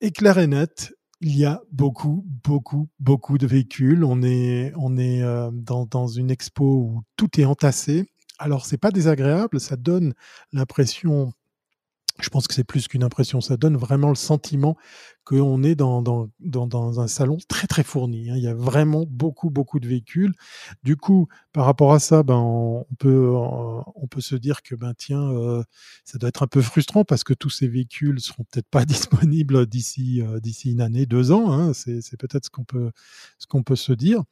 est 0.00 0.20
et 0.22 0.46
net 0.46 0.92
il 1.20 1.36
y 1.36 1.44
a 1.44 1.60
beaucoup, 1.72 2.24
beaucoup, 2.44 2.88
beaucoup 3.00 3.38
de 3.38 3.46
véhicules. 3.46 4.04
On 4.04 4.22
est, 4.22 4.72
on 4.76 4.96
est 4.96 5.22
euh, 5.22 5.50
dans, 5.52 5.86
dans, 5.86 6.06
une 6.06 6.30
expo 6.30 6.64
où 6.64 7.02
tout 7.16 7.40
est 7.40 7.44
entassé. 7.44 8.06
Alors, 8.38 8.66
c'est 8.66 8.78
pas 8.78 8.92
désagréable, 8.92 9.60
ça 9.60 9.76
donne 9.76 10.14
l'impression 10.52 11.32
je 12.20 12.28
pense 12.30 12.48
que 12.48 12.54
c'est 12.54 12.64
plus 12.64 12.88
qu'une 12.88 13.04
impression, 13.04 13.40
ça 13.40 13.56
donne 13.56 13.76
vraiment 13.76 14.08
le 14.08 14.14
sentiment 14.14 14.76
qu'on 15.24 15.62
est 15.62 15.74
dans, 15.74 16.30
un 17.00 17.08
salon 17.08 17.36
très 17.48 17.66
très 17.66 17.82
fourni. 17.82 18.30
Hein. 18.30 18.34
Il 18.36 18.42
y 18.42 18.48
a 18.48 18.54
vraiment 18.54 19.04
beaucoup 19.08 19.50
beaucoup 19.50 19.78
de 19.78 19.86
véhicules. 19.86 20.32
Du 20.82 20.96
coup, 20.96 21.28
par 21.52 21.66
rapport 21.66 21.92
à 21.92 21.98
ça, 21.98 22.22
ben, 22.22 22.36
on, 22.36 22.86
peut, 22.98 23.30
on 23.30 24.06
peut 24.08 24.20
se 24.20 24.36
dire 24.36 24.62
que 24.62 24.74
ben, 24.74 24.94
tiens, 24.96 25.22
euh, 25.22 25.62
ça 26.04 26.18
doit 26.18 26.28
être 26.28 26.42
un 26.42 26.46
peu 26.46 26.62
frustrant 26.62 27.04
parce 27.04 27.24
que 27.24 27.34
tous 27.34 27.50
ces 27.50 27.68
véhicules 27.68 28.20
seront 28.20 28.44
peut-être 28.44 28.68
pas 28.68 28.84
disponibles 28.86 29.66
d'ici 29.66 30.22
euh, 30.22 30.40
d'ici 30.40 30.72
une 30.72 30.80
année, 30.80 31.06
deux 31.06 31.30
ans. 31.30 31.52
Hein. 31.52 31.72
C'est, 31.74 32.16
peut-être 32.18 32.46
ce 32.46 32.50
qu'on 32.50 32.64
peut, 32.64 32.90
peut 33.64 33.76
se 33.76 33.92
dire. 33.92 34.22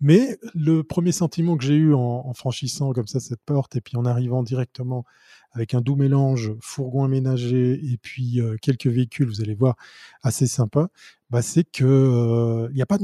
Mais 0.00 0.38
le 0.54 0.82
premier 0.82 1.12
sentiment 1.12 1.56
que 1.56 1.64
j'ai 1.64 1.74
eu 1.74 1.94
en, 1.94 2.32
franchissant 2.34 2.92
comme 2.92 3.06
ça 3.06 3.20
cette 3.20 3.42
porte 3.44 3.74
et 3.76 3.80
puis 3.80 3.96
en 3.96 4.04
arrivant 4.04 4.42
directement 4.42 5.04
avec 5.52 5.74
un 5.74 5.80
doux 5.80 5.96
mélange 5.96 6.52
fourgon 6.60 7.04
aménagé 7.04 7.72
et 7.72 7.96
puis 7.96 8.40
euh, 8.40 8.56
quelques 8.60 8.86
véhicules, 8.86 9.26
vous 9.26 9.40
allez 9.40 9.54
voir, 9.54 9.76
assez 10.22 10.46
sympa, 10.46 10.88
bah 11.30 11.42
c'est 11.42 11.64
que 11.64 11.84
euh, 11.84 12.68
il 12.70 12.78
y 12.78 12.82
a 12.82 12.86
pas, 12.86 12.98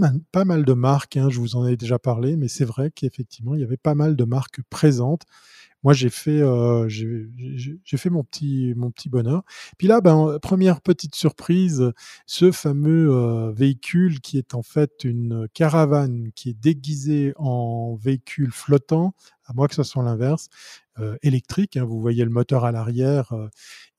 mal 0.45 0.65
de 0.65 0.73
marques. 0.73 1.17
Hein, 1.17 1.31
je 1.31 1.41
vous 1.41 1.57
en 1.57 1.67
ai 1.67 1.77
déjà 1.77 1.99
parlé, 1.99 2.37
mais 2.37 2.49
c'est 2.49 2.65
vrai 2.65 2.91
qu'effectivement 2.91 3.55
il 3.55 3.61
y 3.61 3.65
avait 3.65 3.77
pas 3.77 3.95
mal 3.95 4.15
de 4.15 4.25
marques 4.25 4.61
présentes 4.71 5.23
moi 5.85 5.93
j'ai 5.93 6.09
fait 6.09 6.41
euh, 6.41 6.89
j'ai 6.89 7.97
fait 7.97 8.11
mon 8.11 8.25
petit 8.25 8.73
mon 8.75 8.91
petit 8.91 9.11
bonheur. 9.11 9.43
Puis 9.79 9.87
là, 9.87 10.01
ben, 10.01 10.39
première 10.41 10.81
petite 10.81 11.15
surprise, 11.15 11.93
ce 12.27 12.51
fameux 12.51 13.11
euh, 13.11 13.53
véhicule 13.53 14.21
qui 14.21 14.39
est 14.39 14.55
en 14.55 14.63
fait 14.63 15.05
une 15.05 15.47
caravane 15.53 16.33
qui 16.35 16.51
est 16.51 16.59
déguisée 16.59 17.35
en 17.37 17.97
véhicule 17.97 18.51
flottant, 18.51 19.15
à 19.45 19.53
moins 19.53 19.69
que 19.69 19.75
ce 19.75 19.83
soit 19.83 20.03
l'inverse, 20.03 20.49
euh, 20.99 21.17
électrique. 21.23 21.77
Hein, 21.77 21.85
vous 21.85 22.01
voyez 22.01 22.25
le 22.25 22.31
moteur 22.31 22.65
à 22.65 22.73
l'arrière 22.73 23.35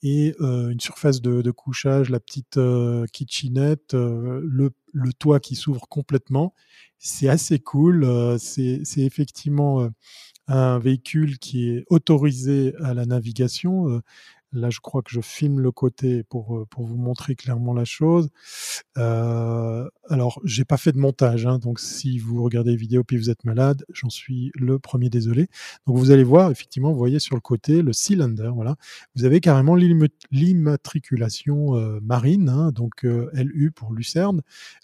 et 0.01 0.35
une 0.39 0.79
surface 0.79 1.21
de, 1.21 1.41
de, 1.41 1.51
couchage, 1.51 2.09
la 2.09 2.19
petite 2.19 2.59
kitchenette, 3.11 3.93
le, 3.93 4.71
le 4.93 5.13
toit 5.13 5.39
qui 5.39 5.55
s'ouvre 5.55 5.87
complètement. 5.87 6.53
C'est 6.97 7.27
assez 7.27 7.59
cool. 7.59 8.37
c'est 8.39 8.81
effectivement 8.97 9.89
un 10.47 10.79
véhicule 10.79 11.39
qui 11.39 11.69
est 11.69 11.85
autorisé 11.89 12.73
à 12.83 12.93
la 12.93 13.05
navigation. 13.05 13.89
Euh, 13.89 14.01
là, 14.55 14.69
je 14.69 14.79
crois 14.79 15.01
que 15.01 15.11
je 15.11 15.21
filme 15.21 15.59
le 15.59 15.71
côté 15.71 16.23
pour, 16.23 16.57
euh, 16.57 16.65
pour 16.69 16.85
vous 16.85 16.97
montrer 16.97 17.35
clairement 17.35 17.73
la 17.73 17.85
chose. 17.85 18.29
Euh, 18.97 19.87
alors, 20.09 20.41
j'ai 20.43 20.65
pas 20.65 20.77
fait 20.77 20.91
de 20.91 20.97
montage, 20.97 21.45
hein, 21.45 21.59
donc 21.59 21.79
si 21.79 22.17
vous 22.19 22.43
regardez 22.43 22.71
les 22.71 22.77
vidéos 22.77 23.03
puis 23.03 23.17
vous 23.17 23.29
êtes 23.29 23.43
malade, 23.43 23.85
j'en 23.93 24.09
suis 24.09 24.51
le 24.55 24.79
premier 24.79 25.09
désolé. 25.09 25.47
Donc, 25.85 25.97
vous 25.97 26.11
allez 26.11 26.23
voir, 26.23 26.51
effectivement, 26.51 26.91
vous 26.91 26.97
voyez 26.97 27.19
sur 27.19 27.35
le 27.35 27.41
côté 27.41 27.81
le 27.81 27.93
cylinder, 27.93 28.51
voilà. 28.53 28.75
Vous 29.15 29.25
avez 29.25 29.41
carrément 29.41 29.75
l'immatriculation 29.75 31.75
euh, 31.75 31.99
marine, 32.01 32.49
hein, 32.49 32.71
donc 32.71 33.03
LU 33.03 33.71
pour 33.71 33.93
Lucerne. 33.93 34.41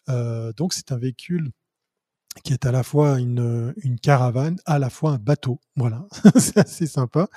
donc, 0.07 0.73
c'est 0.73 0.91
un 0.91 0.97
véhicule 0.97 1.51
qui 2.43 2.53
est 2.53 2.65
à 2.65 2.71
la 2.71 2.83
fois 2.83 3.19
une, 3.19 3.73
une, 3.83 3.99
caravane, 3.99 4.57
à 4.65 4.79
la 4.79 4.89
fois 4.89 5.11
un 5.11 5.17
bateau. 5.17 5.59
Voilà, 5.75 6.07
c'est 6.37 6.57
assez 6.57 6.87
sympa. 6.87 7.27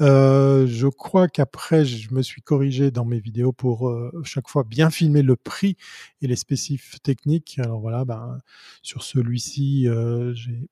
Euh, 0.00 0.66
je 0.66 0.88
crois 0.88 1.28
qu'après, 1.28 1.84
je 1.84 2.12
me 2.12 2.22
suis 2.22 2.42
corrigé 2.42 2.90
dans 2.90 3.04
mes 3.04 3.20
vidéos 3.20 3.52
pour 3.52 3.88
euh, 3.88 4.10
chaque 4.24 4.48
fois 4.48 4.64
bien 4.64 4.90
filmer 4.90 5.22
le 5.22 5.36
prix 5.36 5.76
et 6.20 6.26
les 6.26 6.36
spécifs 6.36 7.00
techniques. 7.02 7.58
Alors 7.58 7.80
voilà, 7.80 8.04
ben, 8.04 8.38
sur 8.82 9.02
celui-ci, 9.02 9.88
euh, 9.88 10.34
j'ai 10.34 10.68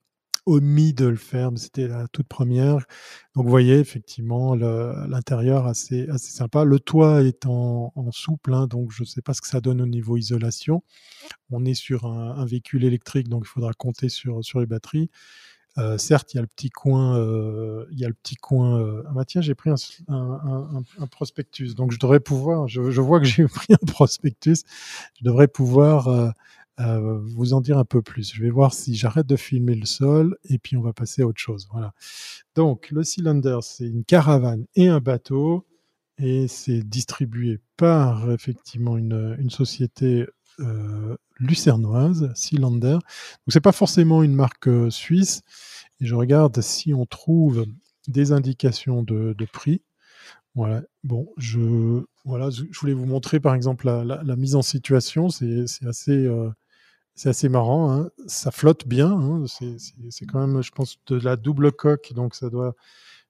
omis 0.47 0.93
de 0.95 1.07
le 1.07 1.17
faire, 1.17 1.53
mais 1.53 1.59
c'était 1.59 1.89
la 1.89 2.09
toute 2.09 2.29
première. 2.29 2.77
Donc 3.35 3.45
vous 3.45 3.51
voyez 3.51 3.79
effectivement 3.79 4.55
l'intérieur 4.55 5.67
assez, 5.67 6.09
assez 6.09 6.31
sympa. 6.33 6.65
Le 6.65 6.81
toit 6.81 7.23
est 7.23 7.47
en, 7.47 7.93
souple, 8.13 8.55
hein, 8.55 8.67
donc 8.67 8.91
je 8.91 9.03
ne 9.03 9.07
sais 9.07 9.23
pas 9.23 9.35
ce 9.35 9.41
que 9.41 9.49
ça 9.49 9.61
donne 9.61 9.81
au 9.81 9.87
niveau 9.87 10.17
isolation. 10.17 10.83
On 11.51 11.65
est 11.65 11.75
sur 11.75 12.07
un, 12.07 12.45
véhicule 12.45 12.85
électrique, 12.85 13.29
donc 13.29 13.45
il 13.45 13.49
faudra 13.49 13.73
compter 13.73 14.09
sur, 14.09 14.45
sur 14.45 14.61
les 14.61 14.67
batteries. 14.67 15.11
Euh, 15.79 15.99
certes, 15.99 16.35
il 16.35 16.37
y 16.37 16.39
a 16.39 16.43
le 16.43 16.49
petit 16.49 16.71
coin, 16.71 17.17
euh, 17.17 17.87
il 17.93 17.99
y 17.99 18.05
a 18.05 18.09
le 18.09 18.15
petit 18.15 18.35
coin. 18.35 18.81
Euh, 18.81 19.03
ah 19.09 19.13
bah 19.15 19.25
tiens, 19.25 19.41
j'ai 19.41 19.55
pris 19.55 19.71
un, 19.71 20.83
prospectus, 21.11 21.75
donc 21.75 21.93
je 21.93 21.99
devrais 21.99 22.21
pouvoir. 22.21 22.67
Je 22.67 23.01
vois 23.01 23.21
que 23.21 23.27
j'ai 23.27 23.45
pris 23.49 23.73
un 23.73 23.87
prospectus. 23.87 24.65
Je 25.19 25.25
devrais 25.25 25.49
pouvoir 25.49 26.35
euh, 26.81 27.21
vous 27.23 27.53
en 27.53 27.61
dire 27.61 27.79
un 27.79 27.85
peu 27.85 28.01
plus. 28.01 28.33
Je 28.35 28.43
vais 28.43 28.51
voir 28.51 28.73
si 28.73 28.95
j'arrête 28.95 29.27
de 29.27 29.37
filmer 29.37 29.75
le 29.75 29.85
sol 29.85 30.37
et 30.45 30.59
puis 30.59 30.77
on 30.77 30.83
va 30.83 30.93
passer 30.93 31.23
à 31.23 31.27
autre 31.27 31.41
chose. 31.41 31.69
Voilà. 31.71 31.93
Donc 32.55 32.91
le 32.91 33.03
cylinder, 33.03 33.59
c'est 33.63 33.87
une 33.87 34.05
caravane 34.05 34.65
et 34.75 34.89
un 34.89 35.01
bateau 35.01 35.67
et 36.19 36.49
c'est 36.49 36.83
distribué 36.83 37.59
par 37.77 38.31
effectivement 38.31 38.97
une, 38.97 39.51
société 39.51 40.27
euh, 40.61 41.17
lucernoise, 41.39 42.31
Cylinder. 42.35 42.93
Donc 42.93 43.01
c'est 43.49 43.61
pas 43.61 43.73
forcément 43.73 44.23
une 44.23 44.35
marque 44.35 44.69
euh, 44.69 44.91
suisse 44.91 45.43
et 46.01 46.07
je 46.07 46.15
regarde 46.15 46.61
si 46.63 46.95
on 46.95 47.05
trouve 47.05 47.67
des 48.09 48.33
indications 48.33 49.03
de, 49.03 49.35
prix. 49.53 49.83
Voilà. 50.55 50.83
Bon, 51.05 51.29
je 51.37 52.05
voilà, 52.25 52.49
je 52.51 52.79
voulais 52.81 52.93
vous 52.93 53.07
montrer 53.07 53.39
par 53.39 53.55
exemple 53.55 53.87
la, 53.87 54.37
mise 54.37 54.55
en 54.55 54.63
situation. 54.63 55.29
C'est 55.29 55.67
assez 55.87 56.27
c'est 57.15 57.29
assez 57.29 57.49
marrant. 57.49 57.93
Hein. 57.93 58.11
Ça 58.27 58.51
flotte 58.51 58.87
bien. 58.87 59.11
Hein. 59.11 59.45
C'est 59.47 60.27
quand 60.27 60.47
même, 60.47 60.63
je 60.63 60.71
pense, 60.71 60.99
de 61.07 61.17
la 61.17 61.37
double 61.37 61.73
coque, 61.73 62.13
donc 62.15 62.35
ça 62.35 62.51
doit 62.51 62.75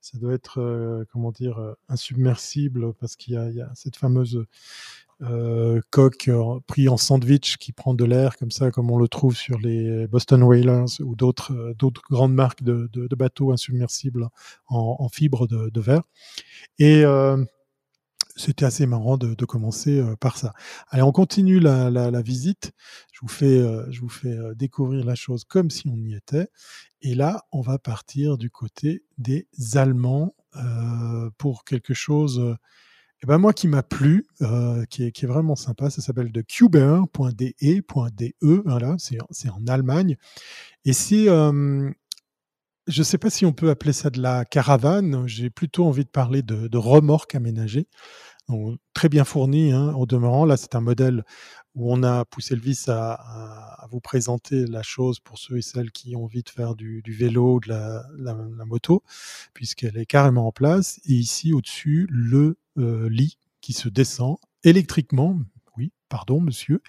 ça 0.00 0.18
doit 0.18 0.32
être, 0.32 0.60
euh, 0.60 1.04
comment 1.12 1.30
dire, 1.30 1.58
euh, 1.58 1.74
insubmersible 1.88 2.94
parce 2.94 3.16
qu'il 3.16 3.34
y, 3.34 3.60
a 3.60 3.70
cette 3.74 3.96
fameuse 3.96 4.44
euh, 5.20 5.80
coque 5.90 6.30
pris 6.66 6.88
en 6.88 6.96
sandwich 6.96 7.58
qui 7.58 7.72
prend 7.72 7.92
de 7.92 8.04
l'air 8.06 8.38
comme 8.38 8.50
ça, 8.50 8.70
comme 8.70 8.90
on 8.90 8.96
le 8.96 9.08
trouve 9.08 9.36
sur 9.36 9.58
les 9.58 10.06
Boston 10.06 10.42
Whalers 10.42 11.00
ou 11.00 11.14
d'autres 11.14 11.74
d'autres 11.78 12.02
grandes 12.10 12.32
marques 12.32 12.62
de, 12.62 12.88
bateaux 13.14 13.52
insubmersibles 13.52 14.30
en, 14.68 15.08
fibre 15.10 15.46
de, 15.46 15.80
verre. 15.80 16.04
Et 16.78 17.04
c'était 18.40 18.64
assez 18.64 18.86
marrant 18.86 19.16
de, 19.16 19.34
commencer 19.44 20.02
par 20.20 20.36
ça. 20.36 20.52
Allez, 20.88 21.02
on 21.02 21.12
continue 21.12 21.60
la, 21.60 22.22
visite. 22.22 22.72
Je 23.12 23.20
vous 23.22 23.28
fais, 23.28 23.62
je 23.90 24.00
vous 24.00 24.08
fais 24.08 24.36
découvrir 24.56 25.04
la 25.04 25.14
chose 25.14 25.44
comme 25.44 25.70
si 25.70 25.88
on 25.88 25.96
y 25.96 26.14
était. 26.14 26.48
Et 27.02 27.14
là, 27.14 27.44
on 27.52 27.60
va 27.60 27.78
partir 27.78 28.38
du 28.38 28.50
côté 28.50 29.04
des 29.18 29.46
Allemands 29.74 30.34
pour 31.38 31.64
quelque 31.64 31.94
chose. 31.94 32.56
Eh 33.22 33.26
ben 33.26 33.36
moi 33.36 33.52
qui 33.52 33.68
m'a 33.68 33.82
plu, 33.82 34.26
qui, 34.88 35.04
est, 35.04 35.24
vraiment 35.24 35.54
sympa, 35.54 35.90
ça 35.90 36.00
s'appelle 36.00 36.32
de 36.32 36.40
cuber.de.de, 36.40 38.62
voilà, 38.64 38.96
c'est 38.98 39.50
en 39.50 39.66
Allemagne. 39.66 40.16
Et 40.86 40.94
c'est, 40.94 41.26
je 41.26 41.92
ne 42.86 43.04
sais 43.04 43.18
pas 43.18 43.28
si 43.28 43.44
on 43.44 43.52
peut 43.52 43.68
appeler 43.68 43.92
ça 43.92 44.08
de 44.08 44.22
la 44.22 44.46
caravane, 44.46 45.26
j'ai 45.26 45.50
plutôt 45.50 45.86
envie 45.86 46.04
de 46.04 46.10
parler 46.10 46.42
de, 46.42 46.66
de 46.66 46.78
remorque 46.78 47.34
aménagée 47.34 47.88
très 48.94 49.08
bien 49.08 49.24
fourni 49.24 49.72
hein, 49.72 49.94
au 49.94 50.06
demeurant. 50.06 50.44
Là, 50.44 50.56
c'est 50.56 50.74
un 50.74 50.80
modèle 50.80 51.24
où 51.74 51.92
on 51.92 52.02
a 52.02 52.24
poussé 52.24 52.54
le 52.54 52.60
vice 52.60 52.88
à, 52.88 53.86
vous 53.90 54.00
présenter 54.00 54.66
la 54.66 54.82
chose 54.82 55.18
pour 55.18 55.38
ceux 55.38 55.58
et 55.58 55.62
celles 55.62 55.90
qui 55.90 56.14
ont 56.14 56.24
envie 56.24 56.42
de 56.42 56.48
faire 56.48 56.74
du, 56.76 57.02
vélo, 57.06 57.60
de 57.60 57.68
la, 57.68 58.34
moto, 58.66 59.02
puisqu'elle 59.52 59.96
est 59.96 60.06
carrément 60.06 60.46
en 60.46 60.52
place. 60.52 61.00
Et 61.06 61.14
ici, 61.14 61.52
au-dessus, 61.52 62.06
le 62.10 62.56
euh, 62.78 63.08
lit 63.08 63.36
qui 63.60 63.72
se 63.72 63.88
descend 63.88 64.36
électriquement, 64.62 65.38
pardon 66.10 66.40
monsieur. 66.40 66.82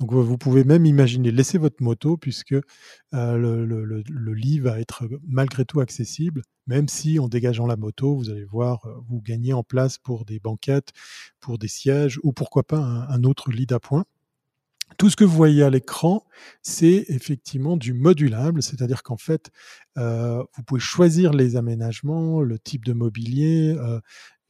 Donc 0.00 0.12
vous 0.12 0.36
pouvez 0.36 0.64
même 0.64 0.84
imaginer 0.84 1.30
laisser 1.30 1.56
votre 1.56 1.82
moto 1.82 2.18
puisque 2.18 2.52
euh, 2.52 3.36
le, 3.38 4.34
lit 4.34 4.58
va 4.58 4.78
être 4.78 5.08
malgré 5.26 5.64
tout 5.64 5.80
accessible, 5.80 6.42
même 6.66 6.88
si 6.88 7.18
en 7.18 7.28
dégageant 7.28 7.66
la 7.66 7.76
moto, 7.76 8.14
vous 8.14 8.28
allez 8.28 8.44
voir, 8.44 8.84
euh, 8.84 8.94
vous 9.08 9.22
gagnez 9.22 9.54
en 9.54 9.62
place 9.62 9.96
pour 9.96 10.26
des 10.26 10.40
banquettes, 10.40 10.92
pour 11.40 11.56
des 11.56 11.68
sièges 11.68 12.20
ou 12.22 12.32
pourquoi 12.32 12.64
pas 12.64 12.78
un, 12.78 13.24
autre 13.24 13.50
lit 13.50 13.66
d'appoint. 13.66 14.04
Tout 14.98 15.08
ce 15.08 15.16
que 15.16 15.24
vous 15.24 15.34
voyez 15.34 15.62
à 15.62 15.70
l'écran, 15.70 16.26
c'est 16.60 17.06
effectivement 17.08 17.76
du 17.76 17.94
modulable, 17.94 18.62
c'est-à-dire 18.62 19.02
qu'en 19.02 19.16
fait, 19.16 19.50
euh, 19.96 20.42
vous 20.56 20.62
pouvez 20.62 20.80
choisir 20.80 21.32
les 21.32 21.56
aménagements, 21.56 22.42
le 22.42 22.58
type 22.58 22.84
de 22.84 22.92
mobilier, 22.92 23.76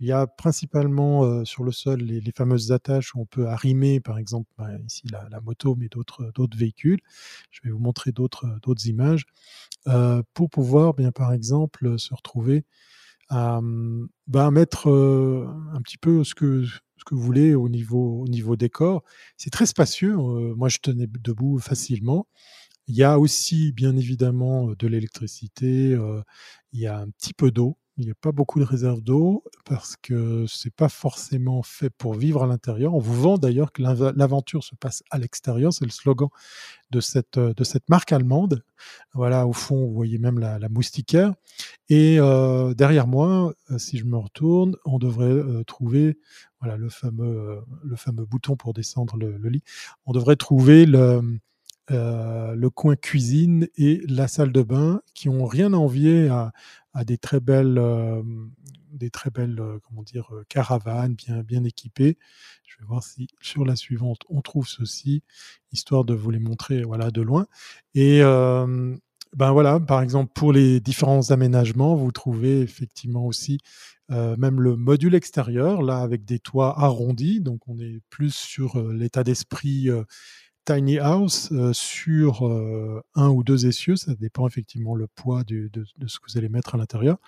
il 0.04 0.08
y 0.08 0.12
a 0.12 0.26
principalement 0.26 1.46
sur 1.46 1.64
le 1.64 1.72
sol 1.72 2.00
les, 2.00 2.32
fameuses 2.36 2.72
attaches 2.72 3.14
où 3.14 3.22
on 3.22 3.24
peut 3.24 3.46
arrimer, 3.46 4.00
par 4.00 4.18
exemple, 4.18 4.50
bah, 4.58 4.68
ici 4.86 5.02
la, 5.10 5.40
moto, 5.40 5.76
mais 5.76 5.88
d'autres 5.88 6.56
véhicules. 6.58 7.00
Je 7.50 7.60
vais 7.64 7.70
vous 7.70 7.78
montrer 7.78 8.12
d'autres 8.12 8.86
images 8.86 9.24
pour 10.34 10.50
pouvoir, 10.50 10.92
bien 10.92 11.10
par 11.10 11.32
exemple, 11.32 11.98
se 11.98 12.12
retrouver 12.14 12.66
à, 13.30 13.62
mmh, 13.62 14.08
bah, 14.26 14.50
mettre 14.50 14.88
un 14.88 15.80
petit 15.80 15.96
peu 15.96 16.22
ce 16.22 16.34
que, 16.34 16.64
ce 16.64 17.04
que 17.06 17.14
vous 17.14 17.22
voulez 17.22 17.54
au 17.54 17.70
niveau, 17.70 18.20
au 18.20 18.28
niveau 18.28 18.56
décor. 18.56 19.04
C'est 19.38 19.50
très 19.50 19.64
spacieux. 19.64 20.16
moi, 20.54 20.68
je 20.68 20.78
tenais 20.82 21.06
debout 21.06 21.58
facilement. 21.60 22.26
Il 22.88 22.94
y 22.94 23.04
a 23.04 23.18
aussi, 23.18 23.72
bien 23.72 23.96
évidemment, 23.96 24.74
de 24.78 24.86
l'électricité. 24.86 25.96
il 26.72 26.80
y 26.80 26.86
a 26.86 26.98
un 26.98 27.08
petit 27.08 27.32
peu 27.32 27.50
d'eau 27.50 27.78
il 27.96 28.06
n'y 28.06 28.10
a 28.10 28.14
pas 28.20 28.32
beaucoup 28.32 28.58
de 28.58 28.64
réserves 28.64 29.00
d'eau 29.00 29.44
parce 29.64 29.96
que 29.96 30.46
c'est 30.48 30.74
pas 30.74 30.88
forcément 30.88 31.62
fait 31.62 31.90
pour 31.90 32.14
vivre 32.14 32.42
à 32.42 32.46
l'intérieur. 32.46 32.94
On 32.94 32.98
vous 32.98 33.20
vend 33.20 33.38
d'ailleurs 33.38 33.70
que 33.72 33.82
l'aventure 33.82 34.64
se 34.64 34.74
passe 34.74 35.04
à 35.10 35.18
l'extérieur. 35.18 35.72
C'est 35.72 35.84
le 35.84 35.92
slogan 35.92 36.28
de 36.90 37.00
cette, 37.00 37.38
de 37.38 37.64
cette 37.64 37.88
marque 37.88 38.12
allemande. 38.12 38.64
Voilà, 39.12 39.46
au 39.46 39.52
fond, 39.52 39.86
vous 39.86 39.94
voyez 39.94 40.18
même 40.18 40.40
la, 40.40 40.68
moustiquaire. 40.68 41.34
Et 41.88 42.18
euh, 42.18 42.74
derrière 42.74 43.06
moi, 43.06 43.54
euh, 43.70 43.78
si 43.78 43.98
je 43.98 44.04
me 44.04 44.16
retourne, 44.16 44.74
on 44.84 44.98
devrait 44.98 45.26
euh, 45.26 45.62
trouver 45.62 46.18
voilà, 46.60 46.76
le, 46.76 46.88
fameux, 46.88 47.60
le 47.84 47.96
fameux 47.96 48.24
bouton 48.24 48.56
pour 48.56 48.74
descendre 48.74 49.16
le, 49.16 49.48
lit. 49.48 49.62
On 50.04 50.12
devrait 50.12 50.36
trouver 50.36 50.84
le, 50.84 51.20
le 51.90 52.68
coin 52.68 52.96
cuisine 52.96 53.68
et 53.76 54.02
la 54.08 54.28
salle 54.28 54.52
de 54.52 54.62
bain 54.62 55.02
qui 55.14 55.28
ont 55.28 55.44
rien 55.46 55.72
à 55.72 55.76
envier 55.76 56.28
à, 56.28 56.52
des 57.04 57.18
très 57.18 57.40
belles, 57.40 57.78
euh, 57.78 58.22
des 58.92 59.10
très 59.10 59.30
belles 59.30 59.58
euh, 59.58 59.78
comment 59.82 60.02
dire, 60.02 60.28
euh, 60.32 60.44
caravanes 60.48 61.14
bien, 61.14 61.42
bien 61.42 61.64
équipées. 61.64 62.16
Je 62.64 62.78
vais 62.78 62.86
voir 62.86 63.02
si 63.02 63.26
sur 63.40 63.64
la 63.64 63.76
suivante 63.76 64.20
on 64.28 64.40
trouve 64.40 64.68
ceci, 64.68 65.22
histoire 65.72 66.04
de 66.04 66.14
vous 66.14 66.30
les 66.30 66.38
montrer 66.38 66.82
voilà, 66.82 67.10
de 67.10 67.22
loin. 67.22 67.46
Et 67.94 68.20
ben 69.36 69.50
voilà, 69.50 69.80
par 69.80 70.00
exemple, 70.00 70.30
pour 70.32 70.52
les 70.52 70.78
différents 70.78 71.32
aménagements, 71.32 71.96
vous 71.96 72.12
trouvez 72.12 72.60
effectivement 72.60 73.26
aussi 73.26 73.58
même 74.08 74.60
le 74.60 74.76
module 74.76 75.14
extérieur, 75.14 75.82
là 75.82 75.98
avec 75.98 76.24
des 76.24 76.38
toits 76.38 76.78
arrondis, 76.78 77.40
donc 77.40 77.66
on 77.66 77.78
est 77.80 78.00
plus 78.10 78.32
sur 78.32 78.80
l'état 78.92 79.24
d'esprit 79.24 79.88
tiny 80.64 80.98
house 80.98 81.50
euh, 81.52 81.72
sur 81.72 82.46
euh, 82.46 83.02
un 83.14 83.28
ou 83.28 83.44
deux 83.44 83.66
essieux, 83.66 83.96
ça 83.96 84.14
dépend 84.14 84.46
effectivement 84.46 84.94
le 84.94 85.06
poids 85.06 85.44
de, 85.44 85.70
ce 86.06 86.18
que 86.18 86.24
vous 86.28 86.38
allez 86.38 86.48
mettre 86.48 86.74
à 86.74 86.78
l'intérieur. 86.78 87.18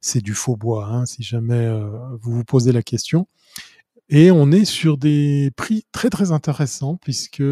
C'est 0.00 0.20
du 0.20 0.34
faux 0.34 0.56
bois, 0.56 0.86
hein, 0.86 1.06
si 1.06 1.22
jamais 1.22 1.54
euh, 1.54 1.88
vous 2.20 2.32
vous 2.32 2.44
posez 2.44 2.72
la 2.72 2.82
question. 2.82 3.26
Et 4.08 4.30
on 4.30 4.52
est 4.52 4.66
sur 4.66 4.98
des 4.98 5.50
prix 5.56 5.86
très 5.92 6.10
très 6.10 6.30
intéressants 6.30 6.96
puisque 6.96 7.42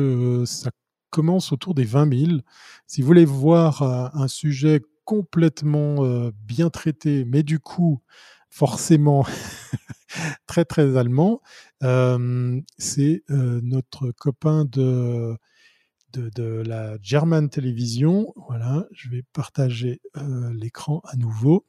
ça 0.44 0.70
commence 1.10 1.52
autour 1.52 1.74
des 1.74 1.84
20 1.84 2.26
000. 2.26 2.40
Si 2.86 3.00
vous 3.00 3.06
voulez 3.06 3.24
voir 3.24 3.82
un 3.82 4.28
sujet 4.28 4.82
complètement 5.04 6.30
bien 6.44 6.68
traité, 6.68 7.24
mais 7.24 7.42
du 7.42 7.58
coup 7.58 8.02
forcément 8.52 9.24
très 10.46 10.64
très 10.64 10.96
allemand, 10.96 11.40
c'est 12.78 13.24
notre 13.28 14.12
copain 14.12 14.64
de, 14.66 15.36
de, 16.12 16.62
la 16.66 16.96
German 17.00 17.48
Television. 17.48 18.32
Voilà, 18.48 18.86
je 18.92 19.08
vais 19.08 19.22
partager 19.32 20.02
l'écran 20.52 21.00
à 21.04 21.16
nouveau. 21.16 21.66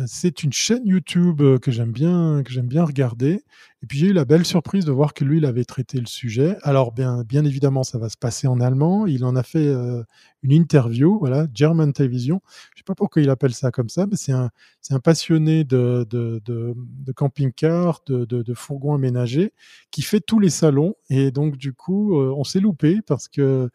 Euh, 0.00 0.04
c'est 0.06 0.42
une 0.42 0.52
chaîne 0.52 0.86
YouTube 0.86 1.40
euh, 1.40 1.58
que 1.58 1.70
j'aime 1.70 1.92
bien, 1.92 2.42
que 2.44 2.52
j'aime 2.52 2.66
bien 2.66 2.84
regarder. 2.84 3.42
Et 3.82 3.86
puis 3.86 3.98
j'ai 3.98 4.08
eu 4.08 4.12
la 4.12 4.24
belle 4.24 4.44
surprise 4.44 4.84
de 4.84 4.92
voir 4.92 5.14
que 5.14 5.24
lui, 5.24 5.38
il 5.38 5.46
avait 5.46 5.64
traité 5.64 5.98
le 5.98 6.06
sujet. 6.06 6.56
Alors 6.62 6.92
bien, 6.92 7.24
bien 7.24 7.44
évidemment, 7.44 7.82
ça 7.82 7.98
va 7.98 8.08
se 8.08 8.16
passer 8.16 8.46
en 8.46 8.60
allemand. 8.60 9.06
Il 9.06 9.24
en 9.24 9.36
a 9.36 9.42
fait 9.42 9.66
euh, 9.66 10.02
une 10.42 10.52
interview, 10.52 11.18
voilà, 11.18 11.46
German 11.54 11.92
Television. 11.92 12.40
Je 12.74 12.80
sais 12.80 12.84
pas 12.84 12.94
pourquoi 12.94 13.22
il 13.22 13.30
appelle 13.30 13.54
ça 13.54 13.70
comme 13.70 13.88
ça, 13.88 14.06
mais 14.06 14.16
c'est 14.16 14.32
un, 14.32 14.50
c'est 14.80 14.94
un 14.94 15.00
passionné 15.00 15.64
de, 15.64 16.06
de, 16.10 16.40
de, 16.44 17.12
camping-car, 17.12 18.02
de, 18.06 18.24
de, 18.24 18.42
de 18.42 18.54
fourgons 18.54 18.94
aménagés, 18.94 19.52
qui 19.90 20.02
fait 20.02 20.20
tous 20.20 20.38
les 20.38 20.50
salons. 20.50 20.94
Et 21.08 21.30
donc 21.30 21.56
du 21.56 21.72
coup, 21.72 22.16
on 22.16 22.44
s'est 22.44 22.60
loupé 22.60 23.00
parce 23.02 23.28
que 23.28 23.70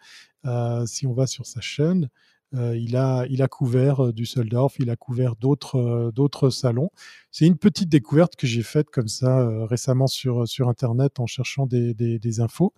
si 0.86 1.08
on 1.08 1.14
va 1.14 1.28
sur 1.28 1.46
sa 1.46 1.62
chaîne, 1.62 2.10
euh, 2.56 2.78
il, 2.78 2.96
a, 2.96 3.48
couvert 3.48 4.06
euh, 4.06 4.14
Düsseldorf, 4.14 4.80
il 4.80 4.90
a 4.90 4.96
couvert 4.96 5.36
d'autres 5.36 5.78
euh, 5.78 6.12
d'autres 6.12 6.50
salons. 6.50 6.90
C'est 7.32 7.46
une 7.46 7.58
petite 7.58 7.90
découverte 7.90 8.36
que 8.36 8.48
j'ai 8.48 8.64
faite 8.64 8.90
comme 8.90 9.08
ça 9.08 9.50
récemment 9.66 10.08
sur, 10.08 10.46
Internet 10.68 11.20
en 11.20 11.26
cherchant 11.26 11.66
des, 11.66 12.40
infos. 12.40 12.74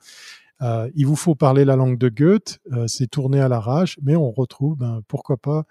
il 0.61 1.05
vous 1.05 1.15
faut 1.15 1.35
parler 1.35 1.63
la 1.63 1.75
langue 1.75 1.97
de 1.97 2.09
Goethe, 2.09 2.59
c'est 2.87 3.07
tourné 3.07 3.39
à 3.39 3.47
l'arrache, 3.47 3.99
mais 4.01 4.15
on 4.15 4.31
retrouve, 4.31 4.75
ben, 4.77 5.01
pourquoi 5.07 5.37
pas, 5.37 5.65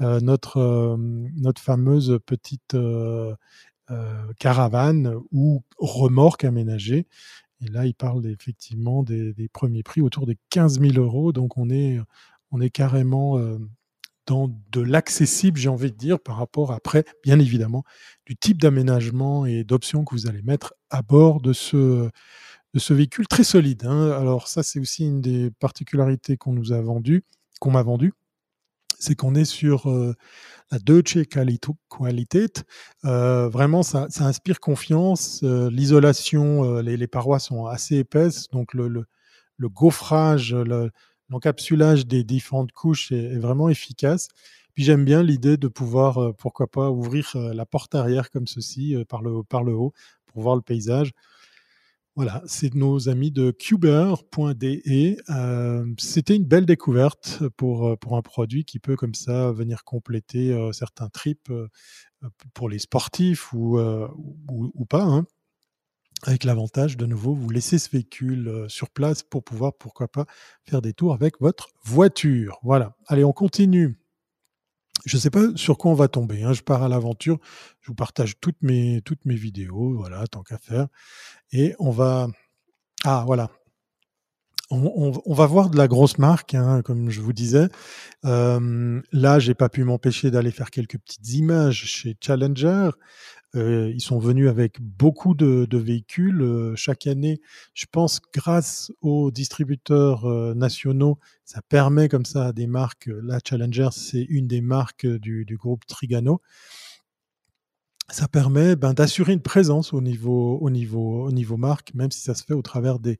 notre, 0.00 0.96
notre 1.36 1.62
fameuse 1.62 2.18
petite 2.26 2.76
caravane 4.40 5.14
ou 5.30 5.62
remorque 5.78 6.44
aménagée. 6.44 7.06
Et 7.64 7.68
là, 7.68 7.86
il 7.86 7.94
parle 7.94 8.26
effectivement 8.26 9.04
des, 9.04 9.32
des, 9.34 9.48
premiers 9.48 9.84
prix 9.84 10.00
autour 10.00 10.26
des 10.26 10.36
15 10.50 10.80
000 10.80 10.94
euros. 10.94 11.32
Donc, 11.32 11.56
on 11.58 11.70
est 11.70 12.00
on 12.52 12.60
est 12.60 12.70
carrément 12.70 13.38
dans 14.26 14.48
de 14.70 14.80
l'accessible, 14.80 15.58
j'ai 15.58 15.68
envie 15.68 15.90
de 15.90 15.96
dire, 15.96 16.20
par 16.20 16.36
rapport 16.36 16.72
après, 16.72 17.04
bien 17.24 17.38
évidemment, 17.38 17.84
du 18.26 18.36
type 18.36 18.60
d'aménagement 18.60 19.46
et 19.46 19.64
d'options 19.64 20.04
que 20.04 20.14
vous 20.14 20.28
allez 20.28 20.42
mettre 20.42 20.74
à 20.90 21.02
bord 21.02 21.40
de 21.40 21.52
ce, 21.52 22.10
véhicule 22.90 23.26
très 23.26 23.44
solide. 23.44 23.84
Hein. 23.84 24.12
Alors 24.12 24.48
ça, 24.48 24.62
c'est 24.62 24.78
aussi 24.78 25.04
une 25.04 25.20
des 25.20 25.50
particularités 25.50 26.36
qu'on 26.36 26.52
nous 26.52 26.72
a 26.72 26.80
vendu, 26.80 27.24
qu'on 27.60 27.72
m'a 27.72 27.82
vendu, 27.82 28.12
c'est 28.98 29.16
qu'on 29.16 29.34
est 29.34 29.44
sur 29.44 29.88
la 30.70 30.78
Deutsche 30.78 31.24
Qualität. 31.24 32.64
vraiment, 33.02 33.82
ça, 33.82 34.06
inspire 34.20 34.60
confiance. 34.60 35.42
L'isolation, 35.42 36.78
les, 36.80 37.06
parois 37.08 37.40
sont 37.40 37.66
assez 37.66 37.96
épaisses, 37.96 38.48
donc 38.50 38.72
le, 38.74 38.88
le, 38.88 39.68
gaufrage, 39.68 40.54
l'encapsulage 41.32 42.06
des 42.06 42.22
différentes 42.22 42.72
couches 42.72 43.10
est, 43.10 43.38
vraiment 43.38 43.68
efficace. 43.68 44.28
Puis 44.74 44.84
j'aime 44.84 45.04
bien 45.04 45.22
l'idée 45.22 45.56
de 45.56 45.68
pouvoir, 45.68 46.34
pourquoi 46.36 46.66
pas, 46.66 46.90
ouvrir 46.90 47.32
la 47.34 47.66
porte 47.66 47.94
arrière 47.94 48.30
comme 48.30 48.46
ceci 48.46 48.96
par, 49.08 49.20
le, 49.20 49.42
par 49.42 49.64
le 49.64 49.74
haut 49.74 49.92
pour 50.26 50.42
voir 50.42 50.56
le 50.56 50.62
paysage. 50.62 51.12
Voilà, 52.14 52.42
c'est 52.44 52.74
nos 52.74 53.08
amis 53.08 53.30
de 53.30 53.52
cuber.de. 53.52 55.16
Euh, 55.30 55.94
c'était 55.96 56.36
une 56.36 56.44
belle 56.44 56.66
découverte 56.66 57.42
pour, 57.56 57.88
euh, 57.88 57.96
pour 57.96 58.18
un 58.18 58.22
produit 58.22 58.66
qui 58.66 58.78
peut 58.78 58.96
comme 58.96 59.14
ça 59.14 59.50
venir 59.50 59.82
compléter 59.82 60.52
euh, 60.52 60.72
certains 60.72 61.08
trips 61.08 61.50
pour 62.52 62.68
les 62.68 62.78
sportifs 62.78 63.54
ou, 63.54 63.78
ou, 63.78 64.84
pas. 64.84 65.04
Hein. 65.04 65.24
Avec 66.24 66.44
l'avantage, 66.44 66.96
de 66.96 67.06
nouveau, 67.06 67.34
vous 67.34 67.50
laissez 67.50 67.78
ce 67.78 67.90
véhicule 67.90 68.66
sur 68.68 68.90
place 68.90 69.22
pour 69.22 69.42
pouvoir, 69.42 69.74
pourquoi 69.74 70.06
pas, 70.06 70.26
faire 70.64 70.80
des 70.80 70.92
tours 70.92 71.14
avec 71.14 71.40
votre 71.40 71.70
voiture. 71.84 72.58
Voilà. 72.62 72.96
Allez, 73.08 73.24
on 73.24 73.32
continue. 73.32 73.98
Je 75.04 75.16
ne 75.16 75.20
sais 75.20 75.30
pas 75.30 75.48
sur 75.56 75.78
quoi 75.78 75.90
on 75.90 75.94
va 75.94 76.08
tomber. 76.08 76.42
Hein. 76.44 76.52
Je 76.52 76.62
pars 76.62 76.82
à 76.82 76.88
l'aventure. 76.88 77.38
Je 77.80 77.88
vous 77.88 77.94
partage 77.94 78.38
toutes 78.40 78.62
mes, 78.62 79.02
toutes 79.04 79.24
mes 79.24 79.34
vidéos, 79.34 79.96
voilà, 79.96 80.26
tant 80.26 80.42
qu'à 80.42 80.58
faire. 80.58 80.86
Et 81.50 81.74
on 81.78 81.90
va. 81.90 82.28
Ah, 83.04 83.24
voilà. 83.26 83.50
On, 84.74 85.34
va 85.34 85.44
voir 85.44 85.68
de 85.68 85.76
la 85.76 85.86
grosse 85.86 86.16
marque, 86.16 86.54
hein, 86.54 86.80
comme 86.80 87.10
je 87.10 87.20
vous 87.20 87.34
disais. 87.34 87.68
Euh, 88.24 89.02
là, 89.12 89.38
j'ai 89.38 89.52
pas 89.52 89.68
pu 89.68 89.84
m'empêcher 89.84 90.30
d'aller 90.30 90.50
faire 90.50 90.70
quelques 90.70 90.96
petites 90.96 91.34
images 91.34 91.84
chez 91.84 92.16
Challenger. 92.18 92.88
Euh, 93.54 93.92
ils 93.94 94.00
sont 94.00 94.18
venus 94.18 94.48
avec 94.48 94.80
beaucoup 94.80 95.34
de, 95.34 95.66
véhicules 95.76 96.40
euh, 96.40 96.74
chaque 96.74 97.06
année. 97.06 97.40
Je 97.74 97.86
pense 97.90 98.20
grâce 98.32 98.92
aux 99.02 99.30
distributeurs 99.30 100.24
euh, 100.24 100.54
nationaux, 100.54 101.18
ça 101.44 101.60
permet 101.62 102.08
comme 102.08 102.24
ça 102.24 102.46
à 102.46 102.52
des 102.52 102.66
marques. 102.66 103.10
La 103.22 103.38
Challenger, 103.44 103.88
c'est 103.92 104.22
une 104.22 104.46
des 104.46 104.62
marques 104.62 105.06
du, 105.06 105.44
du 105.44 105.56
groupe 105.56 105.86
Trigano 105.86 106.40
ça 108.10 108.28
permet 108.28 108.76
ben, 108.76 108.92
d'assurer 108.92 109.32
une 109.32 109.40
présence 109.40 109.94
au 109.94 110.02
niveau, 110.02 110.58
au, 110.60 110.68
niveau, 110.68 111.24
au 111.24 111.32
niveau 111.32 111.56
marque, 111.56 111.94
même 111.94 112.10
si 112.10 112.20
ça 112.20 112.34
se 112.34 112.44
fait 112.44 112.52
au 112.52 112.60
travers 112.60 112.98
des, 112.98 113.18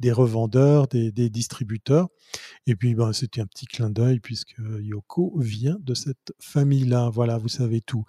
des 0.00 0.12
revendeurs, 0.12 0.88
des, 0.88 1.30
distributeurs. 1.30 2.08
Et 2.66 2.74
puis, 2.74 2.94
ben, 2.94 3.12
c'était 3.12 3.40
un 3.40 3.46
petit 3.46 3.66
clin 3.66 3.90
d'œil 3.90 4.18
puisque 4.18 4.56
Yoko 4.58 5.34
vient 5.38 5.76
de 5.80 5.94
cette 5.94 6.32
famille-là. 6.40 7.10
Voilà, 7.12 7.36
vous 7.38 7.48
savez 7.48 7.80
tout. 7.80 8.04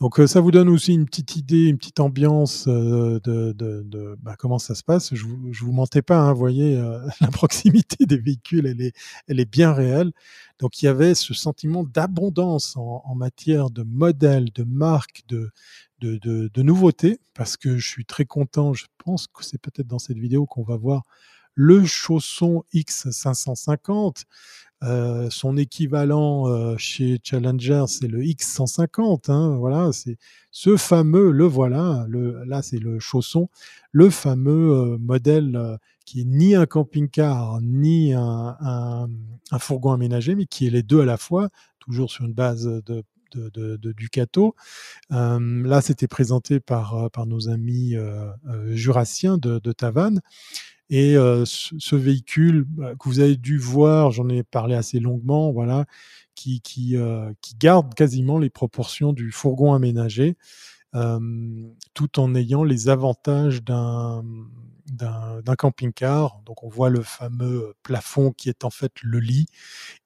Donc, 0.00 0.20
euh, 0.20 0.26
ça 0.26 0.40
vous 0.40 0.50
donne 0.50 0.68
aussi 0.68 0.92
une 0.92 1.06
petite 1.06 1.36
idée, 1.36 1.66
une 1.66 1.78
petite 1.78 2.00
ambiance 2.00 2.66
euh, 2.68 3.18
de, 3.24 4.16
ben, 4.22 4.34
comment 4.38 4.58
ça 4.58 4.74
se 4.74 4.84
passe. 4.84 5.14
Je 5.14 5.24
vous, 5.24 5.50
vous 5.52 5.72
mentais 5.72 6.02
pas, 6.02 6.18
hein, 6.18 6.32
vous 6.32 6.38
voyez, 6.38 6.76
euh, 6.76 7.00
la 7.20 7.28
proximité 7.28 8.04
des 8.06 8.18
véhicules, 8.18 8.66
elle 8.66 8.82
est, 8.82 8.92
elle 9.26 9.40
est 9.40 9.50
bien 9.50 9.72
réelle. 9.72 10.12
Donc, 10.60 10.82
il 10.82 10.84
y 10.84 10.88
avait 10.88 11.14
ce 11.14 11.32
sentiment 11.32 11.84
d'abondance 11.84 12.76
en, 12.76 13.14
matière 13.14 13.70
de 13.70 13.82
modèles, 13.82 14.52
de 14.52 14.62
marques, 14.62 15.22
de, 15.26 15.50
de, 16.00 16.18
de, 16.18 16.62
nouveautés, 16.62 17.18
parce 17.34 17.56
que 17.56 17.78
je 17.78 17.88
suis 17.88 18.04
très 18.04 18.26
content, 18.26 18.74
je 18.74 18.84
pense 18.98 19.26
que 19.26 19.42
c'est 19.42 19.60
peut-être 19.60 19.86
dans 19.86 19.98
cette 19.98 20.18
vidéo 20.18 20.44
qu'on 20.44 20.62
va 20.62 20.76
voir 20.76 21.04
le 21.60 21.84
chausson 21.84 22.64
X550. 22.72 24.24
Euh, 24.82 25.28
son 25.28 25.58
équivalent 25.58 26.48
euh, 26.48 26.74
chez 26.78 27.18
Challenger, 27.22 27.84
c'est 27.86 28.08
le 28.08 28.22
X150. 28.22 29.30
Hein, 29.30 29.56
voilà, 29.58 29.92
c'est 29.92 30.16
ce 30.50 30.78
fameux, 30.78 31.30
le 31.30 31.44
voilà, 31.44 32.06
là 32.46 32.62
c'est 32.62 32.78
le 32.78 32.98
chausson, 32.98 33.50
le 33.92 34.08
fameux 34.08 34.72
euh, 34.72 34.98
modèle 34.98 35.78
qui 36.06 36.22
est 36.22 36.24
ni 36.24 36.54
un 36.54 36.64
camping-car 36.64 37.60
ni 37.60 38.14
un, 38.14 39.06
fourgon 39.58 39.92
aménagé, 39.92 40.34
mais 40.34 40.46
qui 40.46 40.66
est 40.66 40.70
les 40.70 40.82
deux 40.82 41.02
à 41.02 41.04
la 41.04 41.18
fois, 41.18 41.50
toujours 41.78 42.10
sur 42.10 42.24
une 42.24 42.32
base 42.32 42.64
de 42.64 43.04
Ducato. 43.92 44.54
là, 45.10 45.80
c'était 45.82 46.08
présenté 46.08 46.58
par 46.58 47.26
nos 47.26 47.50
amis 47.50 47.96
jurassiens 48.70 49.36
de, 49.36 49.72
Tavannes. 49.72 50.20
Et 50.90 51.14
ce, 51.44 51.94
véhicule 51.96 52.64
bah, 52.66 52.94
que 52.98 53.08
vous 53.08 53.20
avez 53.20 53.36
dû 53.36 53.58
voir, 53.58 54.10
j'en 54.10 54.28
ai 54.28 54.42
parlé 54.42 54.74
assez 54.74 54.98
longuement, 55.00 55.52
voilà, 55.52 55.86
qui, 56.34 56.60
qui, 56.62 56.96
qui 57.40 57.54
garde 57.58 57.94
quasiment 57.94 58.38
les 58.38 58.50
proportions 58.50 59.12
du 59.12 59.30
fourgon 59.30 59.72
aménagé, 59.72 60.36
tout 60.92 62.20
en 62.20 62.34
ayant 62.34 62.64
les 62.64 62.88
avantages 62.88 63.62
d'un 63.62 64.24
d'un 64.90 65.56
camping-car. 65.56 66.40
Donc 66.44 66.62
on 66.62 66.68
voit 66.68 66.90
le 66.90 67.02
fameux 67.02 67.74
plafond 67.82 68.32
qui 68.32 68.48
est 68.48 68.64
en 68.64 68.70
fait 68.70 68.92
le 69.02 69.18
lit. 69.18 69.46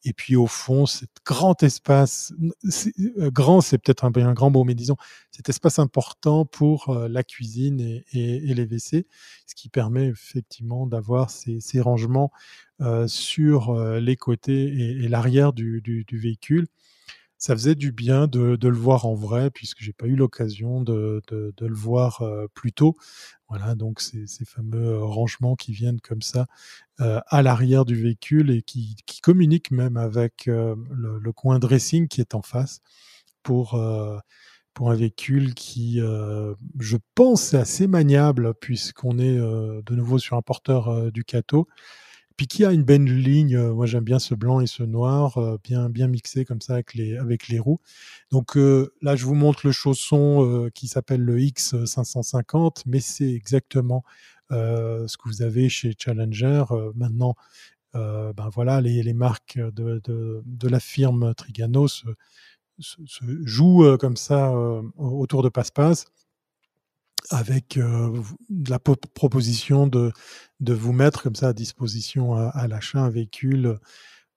Et 0.04 0.12
puis 0.12 0.36
au 0.36 0.46
fond, 0.46 0.86
cet 0.86 1.10
grand 1.24 1.62
espace, 1.62 2.32
euh, 2.64 3.30
grand 3.30 3.60
c'est 3.60 3.78
peut-être 3.78 4.04
un, 4.04 4.12
un, 4.14 4.34
grand 4.34 4.50
mot, 4.50 4.64
mais 4.64 4.74
disons 4.74 4.96
cet 5.30 5.48
espace 5.48 5.78
important 5.78 6.44
pour 6.44 6.90
euh, 6.90 7.08
la 7.08 7.22
cuisine 7.22 8.02
et, 8.12 8.40
les 8.54 8.64
WC, 8.64 9.06
ce 9.46 9.54
qui 9.54 9.68
permet 9.68 10.06
effectivement 10.06 10.86
d'avoir 10.86 11.30
ces, 11.30 11.80
rangements 11.80 12.30
euh, 12.80 13.06
sur 13.08 13.74
les 13.98 14.16
côtés 14.16 14.64
et, 15.02 15.08
l'arrière 15.08 15.52
du, 15.52 16.04
véhicule 16.12 16.66
ça 17.44 17.54
faisait 17.54 17.74
du 17.74 17.92
bien 17.92 18.26
de, 18.26 18.56
le 18.58 18.76
voir 18.76 19.04
en 19.04 19.14
vrai, 19.14 19.50
puisque 19.50 19.82
j'ai 19.82 19.92
pas 19.92 20.06
eu 20.06 20.16
l'occasion 20.16 20.80
de, 20.80 21.20
le 21.30 21.74
voir 21.74 22.22
plus 22.54 22.72
tôt. 22.72 22.96
Voilà, 23.50 23.74
donc 23.74 24.00
ces, 24.00 24.24
fameux 24.46 24.96
rangements 25.04 25.54
qui 25.54 25.72
viennent 25.72 26.00
comme 26.00 26.22
ça 26.22 26.46
à 26.98 27.42
l'arrière 27.42 27.84
du 27.84 27.96
véhicule 27.96 28.50
et 28.50 28.62
qui, 28.62 28.96
communiquent 29.22 29.72
même 29.72 29.98
avec 29.98 30.46
le, 30.46 31.32
coin 31.32 31.58
dressing 31.58 32.08
qui 32.08 32.22
est 32.22 32.34
en 32.34 32.40
face 32.40 32.80
pour, 33.42 33.74
un 33.74 34.94
véhicule 34.94 35.52
qui, 35.52 36.00
je 36.78 36.96
pense, 37.14 37.52
est 37.52 37.58
assez 37.58 37.86
maniable 37.86 38.54
puisqu'on 38.54 39.18
est 39.18 39.36
de 39.36 39.94
nouveau 39.94 40.18
sur 40.18 40.38
un 40.38 40.42
porteur 40.42 41.12
Ducato 41.12 41.68
puis 42.36 42.46
qui 42.48 42.64
a 42.64 42.72
une 42.72 42.82
belle 42.82 43.04
ligne, 43.04 43.56
euh, 43.56 43.72
moi 43.72 43.86
j'aime 43.86 44.04
bien 44.04 44.18
ce 44.18 44.34
blanc 44.34 44.60
et 44.60 44.66
ce 44.66 44.82
noir, 44.82 45.38
euh, 45.38 45.56
bien, 45.62 45.88
bien 45.88 46.08
mixé 46.08 46.44
comme 46.44 46.60
ça 46.60 46.74
avec 46.74 46.94
les, 46.94 47.16
avec 47.16 47.48
les 47.48 47.58
roues. 47.60 47.80
Donc 48.30 48.56
euh, 48.56 48.92
là, 49.02 49.14
je 49.16 49.24
vous 49.24 49.34
montre 49.34 49.66
le 49.66 49.72
chausson 49.72 50.70
qui 50.74 50.88
s'appelle 50.88 51.20
le 51.22 51.38
X550, 51.38 52.82
mais 52.86 53.00
c'est 53.00 53.32
exactement 53.32 54.04
ce 54.50 55.16
que 55.16 55.28
vous 55.28 55.42
avez 55.42 55.68
chez 55.68 55.94
Challenger. 55.98 56.64
maintenant, 56.94 57.34
ben 57.92 58.50
voilà, 58.52 58.80
les, 58.80 59.02
les 59.02 59.14
marques 59.14 59.58
de, 59.58 60.00
de, 60.04 60.68
la 60.68 60.80
firme 60.80 61.34
Trigano 61.34 61.88
se 61.88 62.06
jouent 63.44 63.96
comme 63.98 64.16
ça 64.16 64.52
autour 64.96 65.42
de 65.42 65.48
passe-passe 65.48 66.06
avec 67.30 67.76
euh, 67.76 68.12
la 68.68 68.78
proposition 68.78 69.86
de, 69.86 70.12
de 70.60 70.74
vous 70.74 70.92
mettre 70.92 71.22
comme 71.22 71.34
ça 71.34 71.48
à 71.48 71.52
disposition 71.52 72.34
à, 72.34 72.66
l'achat 72.68 73.00
un 73.00 73.10
véhicule 73.10 73.78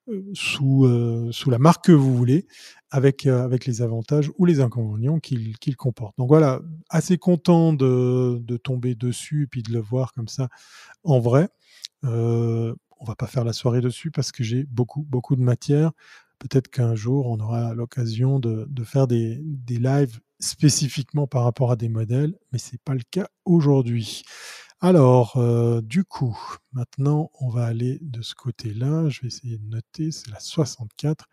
euh, 0.09 0.23
sous, 0.33 0.85
euh, 0.85 1.29
sous 1.31 1.49
la 1.49 1.59
marque 1.59 1.85
que 1.85 1.91
vous 1.91 2.15
voulez, 2.15 2.47
avec, 2.89 3.25
avec 3.25 3.65
les 3.65 3.81
avantages 3.81 4.31
ou 4.37 4.45
les 4.45 4.61
inconvénients 4.61 5.19
qu'il 5.19 5.57
qu'il 5.57 5.75
comporte. 5.75 6.17
Donc 6.17 6.29
voilà, 6.29 6.61
assez 6.89 7.17
content 7.17 7.73
de, 7.73 8.39
de 8.41 8.57
tomber 8.57 8.95
dessus 8.95 9.47
puis 9.51 9.63
de 9.63 9.73
le 9.73 9.79
voir 9.79 10.13
comme 10.13 10.29
ça 10.29 10.47
en 11.03 11.19
vrai. 11.19 11.49
Euh, 12.05 12.73
on 12.99 13.05
va 13.05 13.15
pas 13.15 13.27
faire 13.27 13.43
la 13.43 13.53
soirée 13.53 13.81
dessus 13.81 14.11
parce 14.11 14.31
que 14.31 14.43
j'ai 14.43 14.63
beaucoup, 14.63 15.03
beaucoup 15.03 15.35
de 15.35 15.41
matière. 15.41 15.91
Peut-être 16.39 16.69
qu'un 16.69 16.95
jour, 16.95 17.27
on 17.27 17.39
aura 17.39 17.73
l'occasion 17.73 18.39
de, 18.39 18.65
de, 18.69 18.83
faire 18.83 19.07
des, 19.07 19.39
des 19.43 19.77
lives 19.77 20.19
spécifiquement 20.39 21.27
par 21.27 21.43
rapport 21.43 21.71
à 21.71 21.75
des 21.75 21.89
modèles, 21.89 22.37
mais 22.51 22.59
ce 22.59 22.73
n'est 22.73 22.81
pas 22.83 22.93
le 22.93 23.03
cas 23.09 23.27
aujourd'hui. 23.45 24.23
Alors, 24.79 25.37
euh, 25.37 25.81
du 25.81 26.03
coup, 26.03 26.37
maintenant, 26.71 27.31
on 27.39 27.49
va 27.49 27.65
aller 27.65 27.97
de 28.01 28.21
ce 28.21 28.35
côté-là. 28.35 29.09
Je 29.09 29.21
vais 29.21 29.27
essayer 29.27 29.57
de 29.57 29.67
noter, 29.67 30.11
c'est 30.11 30.29
la 30.29 30.39
64. 30.39 31.25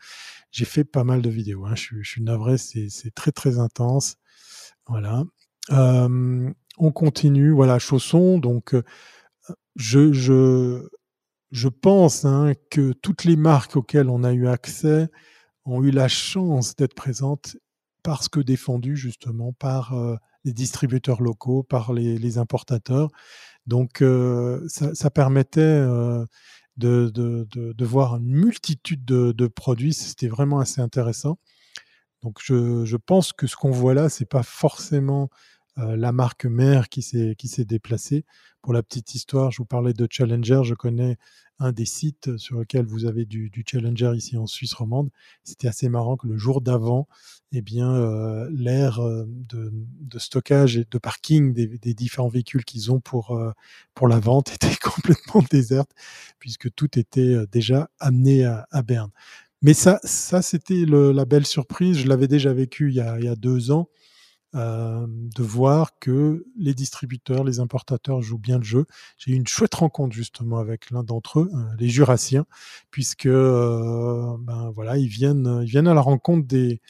J'ai 0.51 0.65
fait 0.65 0.85
pas 0.85 1.05
mal 1.05 1.21
de 1.21 1.29
vidéos. 1.29 1.67
Hein. 1.67 1.75
Je, 1.75 2.03
suis 2.03 2.23
navré, 2.23 2.57
c'est 2.57 3.15
très 3.15 3.33
très 3.33 3.59
intense. 3.59 4.17
Voilà. 4.87 5.25
Euh, 5.73 6.51
on 6.79 6.93
continue. 6.93 7.51
Voilà, 7.51 7.79
chaussons. 7.79 8.39
Donc, 8.39 8.75
euh, 8.75 8.83
je, 9.77 10.13
je, 10.13 10.89
je 11.51 11.69
pense 11.69 12.25
hein, 12.25 12.55
que 12.71 12.93
toutes 12.93 13.25
les 13.25 13.37
marques 13.37 13.77
auxquelles 13.77 14.09
on 14.09 14.25
a 14.25 14.33
eu 14.33 14.49
accès 14.49 15.09
ont 15.67 15.83
eu 15.83 15.91
la 15.91 16.09
chance 16.09 16.77
d'être 16.77 16.95
présentes 16.95 17.57
parce 18.05 18.29
que 18.29 18.39
défendu 18.39 18.97
justement 18.97 19.53
par 19.53 19.93
les 20.45 20.53
distributeurs 20.53 21.21
locaux, 21.21 21.65
par 21.65 21.93
les, 21.93 22.39
importateurs. 22.39 23.11
Donc 23.67 24.05
ça, 24.69 25.11
permettait 25.11 25.81
de, 26.77 27.11
de, 27.11 27.47
de, 27.51 27.85
voir 27.85 28.17
une 28.17 28.31
multitude 28.31 29.05
de, 29.05 29.47
produits. 29.49 29.95
C'était 29.95 30.29
vraiment 30.29 30.61
assez 30.61 30.81
intéressant. 30.81 31.39
Donc 32.23 32.39
je, 32.43 32.85
je 32.85 32.97
pense 32.97 33.33
que 33.33 33.47
ce 33.47 33.57
qu'on 33.57 33.71
voit 33.71 33.95
là, 33.95 34.09
c'est 34.09 34.29
pas 34.29 34.43
forcément 34.43 35.29
euh, 35.79 35.97
la 35.97 36.13
marque 36.13 36.45
mère 36.45 36.89
qui 36.89 37.03
s'est 37.03 37.65
déplacée. 37.65 38.25
Pour 38.63 38.73
la 38.73 38.83
petite 38.83 39.15
histoire, 39.15 39.51
je 39.51 39.59
vous 39.59 39.65
parlais 39.65 39.93
de 39.93 40.07
Challenger. 40.09 40.61
Je 40.63 40.75
connais 40.75 41.17
un 41.59 41.73
des 41.73 41.85
sites 41.85 42.37
sur 42.37 42.59
lequel 42.59 42.87
vous 42.87 43.07
avez 43.07 43.25
du, 43.25 43.51
Challenger 43.67 44.13
ici 44.15 44.37
en 44.37 44.47
Suisse 44.47 44.73
romande. 44.73 45.11
C'était 45.43 45.67
assez 45.67 45.89
marrant 45.89 46.17
que 46.17 46.29
le 46.29 46.39
jour 46.39 46.61
d'avant, 46.61 47.09
eh 47.51 47.61
bien, 47.61 47.93
euh, 47.93 48.49
l'aire 48.53 49.01
euh, 49.01 49.25
de, 49.29 50.19
stockage 50.19 50.77
et 50.77 50.87
de 50.89 50.99
parking 50.99 51.53
des, 51.53 51.95
différents 51.95 52.29
véhicules 52.29 52.65
qu'ils 52.65 52.93
ont 52.93 53.01
pour, 53.01 53.41
pour 53.95 54.07
la 54.07 54.21
vente 54.21 54.53
était 54.55 54.77
complètement 54.77 55.43
déserte, 55.51 55.91
puisque 56.39 56.73
tout 56.73 56.99
était 56.99 57.47
déjà 57.51 57.91
amené 57.99 58.45
à, 58.45 58.83
Berne. 58.85 59.11
Mais 59.61 59.75
ça, 59.75 59.99
ça 60.05 60.41
c'était 60.41 60.85
la 60.87 61.25
belle 61.25 61.47
surprise. 61.47 61.99
Je 61.99 62.07
l'avais 62.07 62.29
déjà 62.29 62.53
vécu 62.53 62.91
il 62.91 62.95
y 62.95 63.01
a, 63.01 63.19
il 63.19 63.25
y 63.25 63.29
a 63.29 63.35
deux 63.35 63.73
ans. 63.73 63.89
Euh, 64.55 65.07
de 65.09 65.43
voir 65.43 65.99
que 65.99 66.47
les 66.57 66.75
distributeurs, 66.75 67.43
les 67.43 67.59
importateurs 67.59 68.23
jouent 68.23 68.39
bien 68.39 68.59
le 68.59 68.63
jeu. 68.65 68.87
J'ai 69.19 69.33
eu 69.33 69.35
une 69.35 69.49
chouette 69.49 69.75
rencontre 69.75 70.15
justement 70.15 70.59
avec 70.59 70.93
l'un 70.93 71.03
d'entre 71.03 71.41
eux, 71.41 71.51
euh, 71.53 71.65
les 71.77 71.89
Jurassiens, 71.89 72.47
puisque 72.93 73.27
euh, 73.27 74.37
ben 74.39 74.71
voilà, 74.71 74.97
ils 74.97 75.09
viennent, 75.09 75.61
ils 75.63 75.69
viennent 75.69 75.89
à 75.89 75.95
la 75.95 76.01
rencontre 76.01 76.47
des 76.47 76.81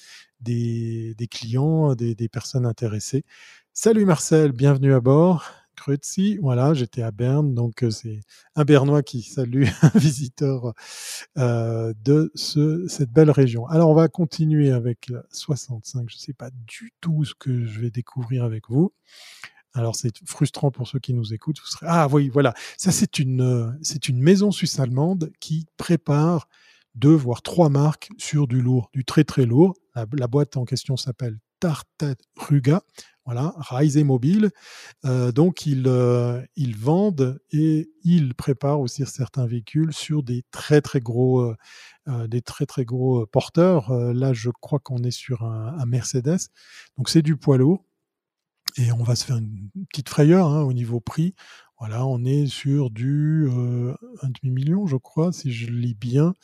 des, 0.41 1.15
des 1.17 1.27
clients, 1.27 1.95
des, 1.95 2.15
des 2.15 2.29
personnes 2.29 2.67
intéressées. 2.67 3.25
Salut 3.73 4.05
Marcel, 4.05 4.53
bienvenue 4.53 4.93
à 4.93 5.01
bord. 5.01 5.64
Krutzi. 5.75 6.39
Voilà, 6.41 6.75
j'étais 6.75 7.03
à 7.03 7.11
Berne, 7.11 7.55
donc 7.55 7.83
euh, 7.83 7.91
c'est 7.91 8.21
un 8.57 8.65
Bernois 8.65 9.03
qui 9.03 9.23
salue 9.23 9.65
un 9.83 9.99
visiteur 9.99 10.73
euh, 11.39 11.93
de 12.05 12.31
ce, 12.35 12.87
cette 12.89 13.11
belle 13.11 13.31
région. 13.31 13.67
Alors, 13.67 13.91
on 13.91 13.95
va 13.95 14.09
continuer 14.09 14.71
avec 14.71 15.09
la 15.09 15.23
65. 15.31 16.09
Je 16.09 16.17
ne 16.17 16.19
sais 16.19 16.33
pas 16.33 16.51
du 16.51 16.93
tout 17.01 17.25
ce 17.25 17.35
que 17.35 17.67
je 17.67 17.81
vais 17.81 17.91
découvrir 17.91 18.45
avec 18.45 18.69
vous. 18.69 18.93
Alors, 19.75 19.97
c'est 19.97 20.25
frustrant 20.27 20.71
pour 20.71 20.87
ceux 20.87 21.01
qui 21.01 21.15
nous 21.15 21.35
écoutent. 21.35 21.59
Vous 21.61 21.67
serez... 21.67 21.87
Ah 21.89 22.07
oui, 22.11 22.29
voilà. 22.29 22.55
Ça, 22.79 22.93
c'est 22.93 23.19
une, 23.19 23.41
euh, 23.41 23.71
c'est 23.83 24.09
une 24.09 24.23
maison 24.23 24.53
suisse-allemande 24.53 25.33
qui 25.41 25.67
prépare 25.77 26.49
deux, 26.95 27.15
voire 27.15 27.43
trois 27.43 27.69
marques 27.69 28.09
sur 28.19 28.47
du 28.47 28.61
lourd, 28.61 28.91
du 28.93 29.05
très 29.05 29.25
très 29.25 29.47
lourd. 29.47 29.75
La, 29.95 30.27
boîte 30.27 30.57
en 30.57 30.65
question 30.65 30.97
s'appelle 30.97 31.39
Tartet 31.61 32.17
Ruga. 32.37 32.83
Voilà, 33.25 33.55
Rise 33.57 33.97
Mobile. 33.99 34.51
Euh, 35.07 35.33
donc, 35.33 35.65
ils, 35.65 35.85
euh, 35.87 36.43
ils 36.57 36.77
vendent 36.77 37.41
et 37.53 37.91
ils 38.03 38.35
préparent 38.35 38.81
aussi 38.81 39.05
certains 39.07 39.47
véhicules 39.47 39.95
sur 39.95 40.23
des 40.23 40.45
très 40.51 40.83
très 40.83 41.01
gros, 41.01 41.55
euh, 42.09 42.27
des 42.27 42.43
très 42.43 42.67
très 42.67 42.85
gros 42.85 43.25
porteurs. 43.27 43.93
Là, 43.93 44.33
je 44.35 44.51
crois 44.51 44.79
qu'on 44.79 45.03
est 45.05 45.11
sur 45.11 45.43
un, 45.45 45.77
un 45.79 45.87
Mercedes. 45.87 46.51
Donc, 46.99 47.09
c'est 47.09 47.23
du 47.23 47.37
poids 47.37 47.57
lourd. 47.57 47.85
Et 48.77 48.91
on 48.93 49.03
va 49.05 49.15
se 49.15 49.25
faire 49.25 49.37
une 49.37 49.71
petite 49.89 50.09
frayeur 50.09 50.49
hein, 50.49 50.63
au 50.63 50.73
niveau 50.73 51.01
prix. 51.01 51.35
On 51.93 52.25
est 52.25 52.47
sur 52.47 52.91
du 52.91 53.47
euh, 53.49 53.95
un 54.23 54.29
demi-million, 54.43 54.87
je 54.87 54.97
crois, 54.97 55.33
si 55.33 55.53
je 55.53 55.71
lis 55.71 55.95
bien, 55.95 56.35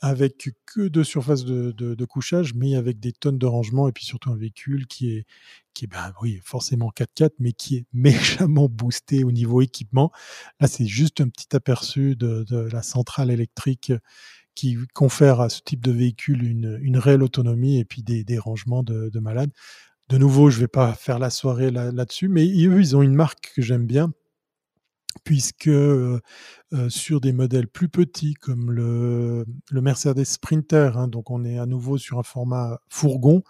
avec 0.00 0.50
que 0.66 0.88
deux 0.88 1.04
surfaces 1.04 1.44
de, 1.44 2.04
couchage, 2.04 2.54
mais 2.54 2.76
avec 2.76 3.00
des 3.00 3.12
tonnes 3.12 3.38
de 3.38 3.46
rangement 3.46 3.88
et 3.88 3.92
puis 3.92 4.04
surtout 4.04 4.30
un 4.30 4.36
véhicule 4.36 4.86
qui 4.86 5.10
est, 5.10 5.26
qui 5.72 5.86
ben 5.86 6.12
forcément 6.42 6.90
4x4, 6.90 7.30
mais 7.38 7.52
qui 7.52 7.76
est 7.76 7.86
méchamment 7.92 8.68
boosté 8.68 9.24
au 9.24 9.32
niveau 9.32 9.62
équipement. 9.62 10.12
Là, 10.60 10.68
c'est 10.68 10.86
juste 10.86 11.20
un 11.20 11.28
petit 11.28 11.54
aperçu 11.56 12.16
de, 12.16 12.44
la 12.70 12.82
centrale 12.82 13.30
électrique 13.30 13.92
qui 14.54 14.76
confère 14.92 15.40
à 15.40 15.48
ce 15.48 15.60
type 15.64 15.82
de 15.82 15.90
véhicule 15.90 16.44
une, 16.44 16.98
réelle 16.98 17.22
autonomie 17.22 17.78
et 17.78 17.84
puis 17.84 18.02
des, 18.02 18.24
des 18.24 18.38
rangements 18.38 18.82
de, 18.82 19.08
de 19.08 19.20
malades. 19.20 19.50
De 20.08 20.18
nouveau, 20.18 20.50
je 20.50 20.56
ne 20.56 20.60
vais 20.62 20.68
pas 20.68 20.92
faire 20.92 21.18
la 21.18 21.30
soirée 21.30 21.70
là-dessus, 21.70 22.28
mais 22.28 22.44
eux, 22.44 22.78
ils 22.78 22.96
ont 22.96 23.02
une 23.02 23.14
marque 23.14 23.52
que 23.54 23.62
j'aime 23.62 23.86
bien, 23.86 24.12
puisque 25.24 25.68
euh, 25.68 26.20
euh, 26.74 26.90
sur 26.90 27.20
des 27.20 27.32
modèles 27.32 27.68
plus 27.68 27.88
petits 27.88 28.34
comme 28.34 28.70
le, 28.70 29.46
Mercedes 29.72 30.24
Sprinter, 30.24 30.98
hein, 30.98 31.08
donc 31.08 31.30
on 31.30 31.44
est 31.44 31.58
à 31.58 31.66
nouveau 31.66 31.96
sur 31.96 32.18
un 32.18 32.22
format 32.22 32.80
fourgon, 32.88 33.42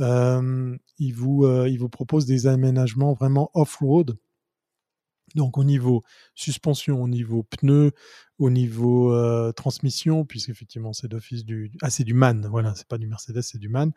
euh, 0.00 0.76
vous, 1.14 1.46
ils 1.66 1.78
vous 1.78 1.88
proposent 1.88 2.26
des 2.26 2.46
aménagements 2.46 3.14
vraiment 3.14 3.50
off-road 3.54 4.18
donc 5.36 5.58
au 5.58 5.64
niveau 5.64 6.02
suspension, 6.34 7.02
au 7.02 7.08
niveau 7.08 7.44
pneus, 7.44 7.92
au 8.38 8.50
niveau 8.50 9.12
euh, 9.14 9.52
transmission, 9.52 10.24
puisqu'effectivement 10.24 10.92
c'est 10.92 11.08
d'office 11.08 11.44
du 11.44 11.70
ah 11.82 11.90
c'est 11.90 12.04
du 12.04 12.14
MAN, 12.14 12.40
voilà, 12.50 12.74
c'est 12.74 12.88
pas 12.88 12.98
du 12.98 13.06
Mercedes, 13.06 13.42
c'est 13.42 13.58
du 13.58 13.68
MAN. 13.68 13.90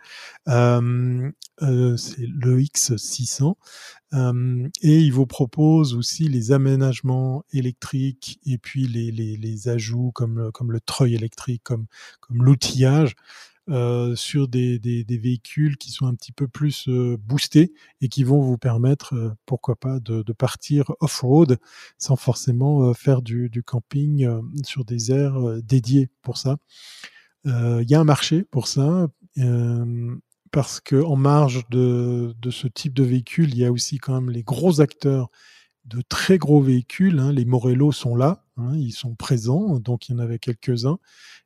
Euh, 0.48 1.32
euh, 1.62 1.98
c'est 1.98 2.28
le 2.28 2.60
X600 2.60 3.56
et 4.82 5.00
il 5.00 5.12
vous 5.12 5.26
propose 5.26 5.96
aussi 5.96 6.30
les 6.30 6.52
aménagements 6.52 7.44
électriques 7.52 8.40
et 8.46 8.58
puis 8.58 8.88
les, 8.88 9.12
les, 9.12 9.38
les 9.38 9.68
ajouts 9.68 10.12
comme 10.14 10.52
comme 10.52 10.72
le 10.72 10.80
treuil 10.80 11.16
électrique, 11.16 11.64
comme 11.64 11.86
comme 12.20 12.44
l'outillage. 12.44 13.16
Euh, 13.70 14.16
sur 14.16 14.48
des, 14.48 14.80
des, 14.80 15.04
des, 15.04 15.18
véhicules 15.20 15.78
qui 15.78 15.92
sont 15.92 16.08
un 16.08 16.16
petit 16.16 16.32
peu 16.32 16.48
plus 16.48 16.88
euh, 16.88 17.18
boostés 17.20 17.72
et 18.02 18.10
qui 18.10 18.24
vont 18.24 18.42
vous 18.42 18.58
permettre, 18.58 19.14
euh, 19.14 19.30
pourquoi 19.46 19.76
pas, 19.76 20.00
de, 20.00 20.24
de 20.24 20.34
partir 20.34 20.92
off-road 21.02 21.60
sans 22.00 22.16
forcément 22.16 22.94
faire 22.96 23.22
du, 23.22 23.48
du 23.50 23.62
camping 23.62 24.28
sur 24.64 24.86
des 24.86 25.12
aires 25.12 25.62
dédiées 25.62 26.10
pour 26.24 26.38
ça. 26.38 26.58
Il 27.46 27.86
y 27.88 27.94
a 27.94 28.00
un 28.00 28.06
marché 28.06 28.44
pour 28.44 28.68
ça 28.68 29.08
parce 30.52 30.80
que 30.80 31.02
en 31.04 31.16
marge 31.16 31.68
de, 31.70 32.36
de, 32.40 32.52
ce 32.52 32.68
type 32.68 32.94
de 32.94 33.04
véhicule, 33.04 33.50
il 33.50 33.60
y 33.60 33.66
a 33.66 33.72
aussi 33.72 33.98
quand 34.00 34.14
même 34.14 34.32
les 34.32 34.44
gros 34.44 34.82
acteurs 34.82 35.30
de 35.86 36.02
très 36.02 36.38
gros 36.38 36.62
véhicules. 36.62 37.20
Hein. 37.20 37.32
Les 37.34 37.46
Morello 37.46 37.92
sont 37.92 38.16
là, 38.16 38.44
hein, 38.58 38.76
ils 38.76 38.94
sont 38.94 39.16
présents, 39.16 39.80
donc 39.80 40.10
il 40.10 40.14
y 40.14 40.16
en 40.16 40.20
avait 40.20 40.40
quelques-uns. 40.40 41.00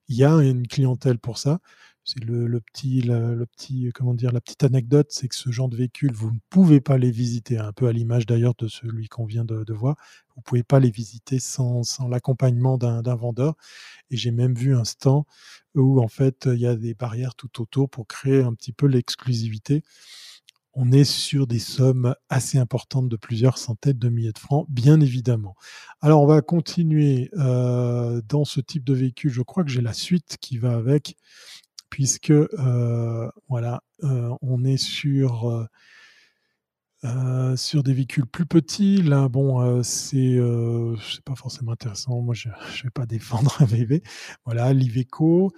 Il 0.08 0.16
y 0.16 0.24
a 0.24 0.36
une 0.36 0.68
clientèle 0.68 1.20
pour 1.20 1.38
ça 1.38 1.60
c'est 2.06 2.22
le, 2.24 2.60
petit, 2.60 3.02
le 3.02 3.46
petit, 3.46 3.90
comment 3.94 4.14
dire, 4.14 4.34
la 4.34 4.42
petite 4.42 4.64
anecdote, 4.64 5.08
c'est 5.10 5.30
que 5.30 5.36
ce 5.36 5.52
genre 5.52 5.70
de 5.70 5.78
véhicule, 5.78 6.12
vous 6.14 6.32
ne 6.32 6.40
pouvez 6.50 6.82
pas 6.82 6.98
les 6.98 7.12
visiter, 7.12 7.58
un 7.58 7.72
peu 7.72 7.88
à 7.88 7.94
l'image 7.94 8.26
d'ailleurs 8.26 8.56
de 8.58 8.68
celui 8.68 9.08
qu'on 9.08 9.26
vient 9.26 9.46
de, 9.46 9.74
voir. 9.74 9.96
Vous 10.36 10.42
ne 10.42 10.44
pouvez 10.44 10.64
pas 10.64 10.80
les 10.80 10.92
visiter 10.92 11.40
sans, 11.40 11.84
sans 11.84 12.10
l'accompagnement 12.10 12.78
d'un 12.78 13.16
vendeur. 13.16 13.56
Et 14.12 14.18
j'ai 14.18 14.32
même 14.32 14.54
vu 14.54 14.76
un 14.76 14.84
stand 14.84 15.24
où 15.76 16.02
en 16.02 16.08
fait 16.08 16.50
il 16.52 16.60
y 16.60 16.68
a 16.68 16.76
des 16.76 16.94
barrières 16.94 17.36
tout 17.36 17.62
autour 17.62 17.90
pour 17.90 18.06
créer 18.06 18.42
un 18.44 18.54
petit 18.54 18.74
peu 18.74 18.86
l'exclusivité. 18.86 19.82
On 20.76 20.92
est 20.92 21.04
sur 21.04 21.46
des 21.46 21.60
sommes 21.60 22.16
assez 22.30 22.58
importantes 22.58 23.08
de 23.08 23.16
plusieurs 23.16 23.60
centaines 23.60 23.98
de 23.98 24.10
milliers 24.10 24.32
de 24.32 24.40
francs, 24.40 24.66
bien 24.70 25.00
évidemment. 25.00 25.56
Alors 26.02 26.22
on 26.24 26.26
va 26.26 26.42
continuer 26.42 27.30
euh, 27.38 28.22
dans 28.28 28.44
ce 28.44 28.60
type 28.60 28.84
de 28.84 28.94
véhicule. 28.94 29.32
Je 29.32 29.44
crois 29.44 29.64
que 29.64 29.70
j'ai 29.70 29.82
la 29.82 29.94
suite 29.94 30.38
qui 30.42 30.58
va 30.58 30.74
avec 30.74 31.16
puisque 31.94 32.32
euh, 32.32 33.30
voilà, 33.50 33.84
euh, 34.04 34.32
on 34.42 34.66
est 34.66 34.78
sur 34.78 35.68
euh, 37.06 37.56
sur 37.56 37.84
des 37.84 37.94
véhicules 37.94 38.26
plus 38.26 38.48
petits. 38.48 39.04
Là, 39.04 39.30
bon, 39.30 39.84
c'est 39.84 40.40
c'est 41.08 41.24
pas 41.24 41.36
forcément 41.36 41.74
intéressant. 41.74 42.20
Moi, 42.22 42.34
je 42.34 42.50
ne 42.50 42.84
vais 42.84 42.90
pas 42.90 43.06
défendre 43.06 43.56
un 43.60 43.66
VV. 43.66 44.02
Voilà, 44.44 44.74
l'Iveco. 44.74 45.54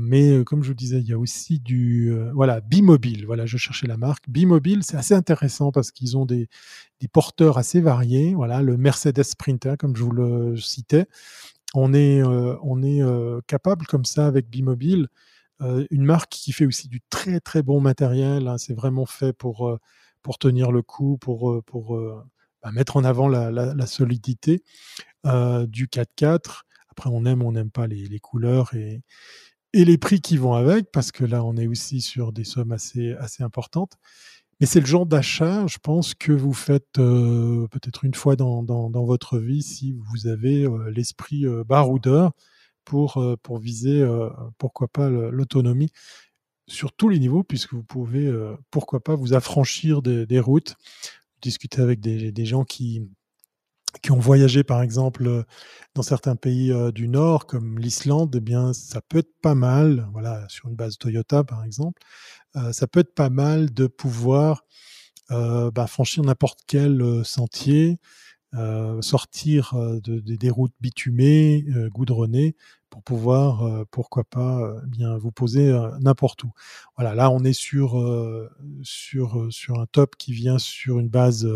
mais 0.00 0.42
comme 0.46 0.62
je 0.62 0.68
vous 0.68 0.74
disais, 0.74 0.98
il 1.00 1.06
y 1.06 1.12
a 1.12 1.18
aussi 1.18 1.60
du 1.60 2.10
voilà 2.32 2.62
Bimobile. 2.62 3.26
Voilà, 3.26 3.44
je 3.44 3.58
cherchais 3.58 3.86
la 3.86 3.98
marque 3.98 4.30
Bimobile. 4.30 4.82
C'est 4.82 4.96
assez 4.96 5.12
intéressant 5.12 5.72
parce 5.72 5.90
qu'ils 5.90 6.16
ont 6.16 6.24
des, 6.24 6.48
des 7.02 7.08
porteurs 7.08 7.58
assez 7.58 7.82
variés. 7.82 8.34
Voilà, 8.34 8.62
le 8.62 8.78
Mercedes 8.78 9.24
Sprinter, 9.24 9.74
comme 9.78 9.94
je 9.94 10.02
vous 10.02 10.12
le 10.12 10.56
citais. 10.56 11.04
On 11.74 11.92
est 11.92 12.22
on 12.22 12.82
est 12.82 13.02
capable 13.46 13.84
comme 13.86 14.06
ça 14.06 14.26
avec 14.26 14.48
Bimobile 14.48 15.08
une 15.60 16.04
marque 16.04 16.30
qui 16.30 16.52
fait 16.52 16.66
aussi 16.66 16.88
du 16.88 17.00
très 17.10 17.40
très 17.40 17.62
bon 17.62 17.80
matériel. 17.80 18.48
Hein, 18.48 18.58
c'est 18.58 18.74
vraiment 18.74 19.06
fait 19.06 19.32
pour, 19.32 19.68
euh, 19.68 19.78
pour 20.22 20.38
tenir 20.38 20.72
le 20.72 20.82
coup, 20.82 21.18
pour, 21.18 21.50
euh, 21.50 21.62
pour 21.62 21.98
bah, 22.62 22.70
mettre 22.72 22.96
en 22.96 23.04
avant 23.04 23.28
la, 23.28 23.86
solidité 23.86 24.62
du 25.24 25.86
4x4. 25.88 26.62
Après, 26.90 27.10
on 27.12 27.24
aime, 27.26 27.42
on 27.42 27.52
n'aime 27.52 27.70
pas 27.70 27.86
les, 27.86 28.06
les, 28.06 28.20
couleurs 28.20 28.74
et, 28.74 29.02
et 29.72 29.84
les 29.84 29.98
prix 29.98 30.20
qui 30.20 30.36
vont 30.36 30.54
avec, 30.54 30.90
parce 30.90 31.12
que 31.12 31.24
là, 31.24 31.44
on 31.44 31.56
est 31.56 31.66
aussi 31.66 32.00
sur 32.00 32.32
des 32.32 32.44
sommes 32.44 32.72
assez, 32.72 33.12
assez 33.14 33.42
importantes. 33.42 33.98
Mais 34.60 34.66
c'est 34.66 34.80
le 34.80 34.86
genre 34.86 35.04
d'achat, 35.04 35.66
je 35.66 35.76
pense, 35.78 36.14
que 36.14 36.32
vous 36.32 36.54
faites 36.54 36.92
peut-être 36.94 38.04
une 38.04 38.14
fois 38.14 38.36
dans, 38.36 38.62
dans, 38.62 39.04
votre 39.04 39.38
vie 39.38 39.62
si 39.62 39.92
vous 39.92 40.26
avez 40.28 40.66
l'esprit 40.90 41.44
baroudeur 41.66 42.32
pour, 42.86 43.18
euh, 43.18 43.36
pour 43.42 43.58
viser, 43.58 44.00
euh, 44.00 44.30
pourquoi 44.56 44.88
pas, 44.88 45.10
l'autonomie 45.10 45.90
sur 46.68 46.92
tous 46.92 47.10
les 47.10 47.18
niveaux, 47.18 47.42
puisque 47.42 47.74
vous 47.74 47.82
pouvez, 47.82 48.26
euh, 48.26 48.56
pourquoi 48.70 49.00
pas, 49.00 49.14
vous 49.14 49.34
affranchir 49.34 50.00
des, 50.00 50.40
routes, 50.40 50.76
discuter 51.42 51.82
avec 51.82 52.00
des, 52.00 52.44
gens 52.46 52.64
qui, 52.64 53.02
qui 54.02 54.10
ont 54.10 54.18
voyagé 54.18 54.64
par 54.64 54.82
exemple 54.82 55.44
dans 55.94 56.02
certains 56.02 56.34
pays 56.36 56.72
du 56.92 57.08
Nord 57.08 57.46
comme 57.46 57.78
l'Islande, 57.78 58.34
eh 58.36 58.40
bien 58.40 58.72
ça 58.72 59.00
peut 59.00 59.18
être 59.18 59.32
pas 59.42 59.54
mal, 59.54 60.08
voilà, 60.12 60.44
sur 60.48 60.68
une 60.68 60.74
base 60.74 60.98
Toyota 60.98 61.44
par 61.44 61.64
exemple, 61.64 62.02
ça 62.72 62.88
peut 62.88 63.00
être 63.00 63.14
pas 63.14 63.30
mal 63.30 63.72
de 63.72 63.86
pouvoir 63.86 64.64
bah, 65.30 65.86
franchir 65.86 66.24
n'importe 66.24 66.60
quel 66.66 67.24
sentier, 67.24 67.98
sortir 69.00 69.74
de, 69.74 70.20
des 70.20 70.50
routes 70.50 70.74
bitumées, 70.80 71.64
goudronnées, 71.92 72.56
pour 72.90 73.02
pouvoir, 73.02 73.86
pourquoi 73.90 74.24
pas, 74.24 74.74
bien 74.86 75.18
vous 75.18 75.32
poser 75.32 75.70
n'importe 76.00 76.44
où. 76.44 76.52
Voilà, 76.96 77.14
là 77.14 77.30
on 77.30 77.44
est 77.44 77.52
sur 77.52 78.02
sur 78.82 79.46
sur 79.50 79.80
un 79.80 79.86
top 79.86 80.16
qui 80.16 80.32
vient 80.32 80.58
sur 80.58 80.98
une 80.98 81.08
base 81.08 81.48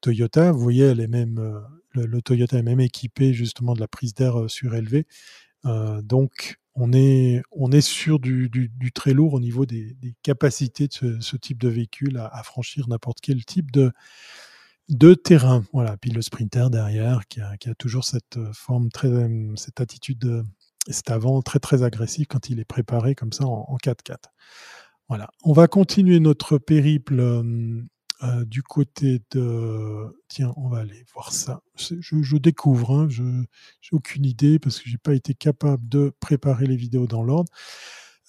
Toyota. 0.00 0.52
Vous 0.52 0.60
voyez, 0.60 0.84
elle 0.84 1.00
est 1.00 1.08
même, 1.08 1.62
le, 1.92 2.22
Toyota 2.22 2.58
est 2.58 2.62
même 2.62 2.80
équipé 2.80 3.32
justement 3.32 3.74
de 3.74 3.80
la 3.80 3.88
prise 3.88 4.14
d'air 4.14 4.48
surélevée. 4.48 5.06
donc 5.64 6.58
on 6.78 6.92
est, 6.92 7.42
on 7.50 7.72
est 7.72 7.80
sur 7.80 8.18
du, 8.20 8.48
du, 8.48 8.92
très 8.92 9.12
lourd 9.12 9.34
au 9.34 9.40
niveau 9.40 9.66
des 9.66 9.96
capacités 10.22 10.86
de 10.86 11.20
ce, 11.20 11.36
type 11.36 11.58
de 11.58 11.68
véhicule 11.68 12.18
à, 12.18 12.42
franchir 12.42 12.88
n'importe 12.88 13.18
quel 13.20 13.44
type 13.44 13.72
de, 13.72 13.92
de 14.88 15.14
terrain. 15.14 15.64
Voilà. 15.72 15.96
Puis 15.96 16.10
le 16.10 16.22
sprinter 16.22 16.70
derrière 16.70 17.26
qui 17.28 17.40
a, 17.40 17.56
toujours 17.78 18.04
cette 18.04 18.38
forme 18.52 18.90
très, 18.90 19.08
cette 19.56 19.80
attitude, 19.80 20.44
cet 20.88 21.10
avant 21.10 21.42
très 21.42 21.58
très 21.58 21.82
agressif 21.82 22.26
quand 22.28 22.50
il 22.50 22.60
est 22.60 22.64
préparé 22.64 23.14
comme 23.14 23.32
ça 23.32 23.44
en, 23.44 23.66
en 23.68 23.76
4x4. 23.76 24.16
Voilà. 25.08 25.30
On 25.42 25.52
va 25.52 25.68
continuer 25.68 26.20
notre 26.20 26.58
périple 26.58 27.20
euh, 28.24 28.44
du 28.44 28.64
côté 28.64 29.22
de... 29.30 30.06
Tiens, 30.26 30.52
on 30.56 30.68
va 30.68 30.78
aller 30.78 31.04
voir 31.14 31.32
ça. 31.32 31.62
Je, 31.76 32.36
découvre, 32.36 32.90
hein, 32.92 33.06
je 33.08 33.22
n'ai 33.22 33.46
aucune 33.92 34.24
idée 34.24 34.58
parce 34.58 34.80
que 34.80 34.90
j'ai 34.90 34.98
pas 34.98 35.14
été 35.14 35.34
capable 35.34 35.88
de 35.88 36.12
préparer 36.18 36.66
les 36.66 36.74
vidéos 36.74 37.06
dans 37.06 37.22
l'ordre. 37.22 37.50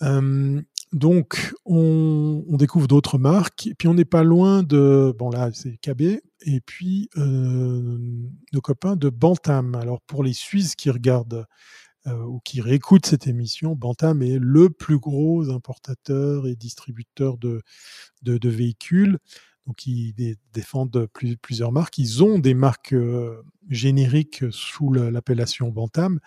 Euh, 0.03 0.61
donc, 0.91 1.53
on, 1.65 2.43
découvre 2.57 2.87
d'autres 2.87 3.17
marques, 3.17 3.67
et 3.67 3.75
puis 3.75 3.87
on 3.87 3.93
n'est 3.93 4.05
pas 4.05 4.23
loin 4.23 4.63
de, 4.63 5.13
bon 5.17 5.29
là 5.29 5.49
c'est 5.53 5.77
KB, 5.77 6.19
et 6.41 6.61
puis 6.65 7.09
euh, 7.17 7.97
nos 8.53 8.61
copains 8.61 8.95
de 8.95 9.09
Bantam. 9.09 9.75
Alors 9.75 10.01
pour 10.01 10.23
les 10.23 10.33
Suisses 10.33 10.75
qui 10.75 10.89
regardent 10.89 11.45
ou 12.05 12.39
qui 12.43 12.59
réécoutent 12.59 13.05
cette 13.05 13.27
émission, 13.27 13.75
Bantam 13.75 14.23
est 14.23 14.39
le 14.39 14.71
plus 14.71 14.97
gros 14.97 15.51
importateur 15.51 16.47
et 16.47 16.55
distributeur 16.55 17.37
de, 17.37 17.61
de, 18.23 18.39
de 18.39 18.49
véhicules 18.49 19.19
donc 19.67 19.85
ils 19.85 20.13
défendent 20.53 21.07
plusieurs 21.41 21.71
marques. 21.71 21.97
Ils 21.97 22.23
ont 22.23 22.39
des 22.39 22.53
marques 22.53 22.93
euh, 22.93 23.41
génériques 23.69 24.43
sous 24.51 24.91
l'appellation 24.91 25.69
Bantam. 25.69 26.19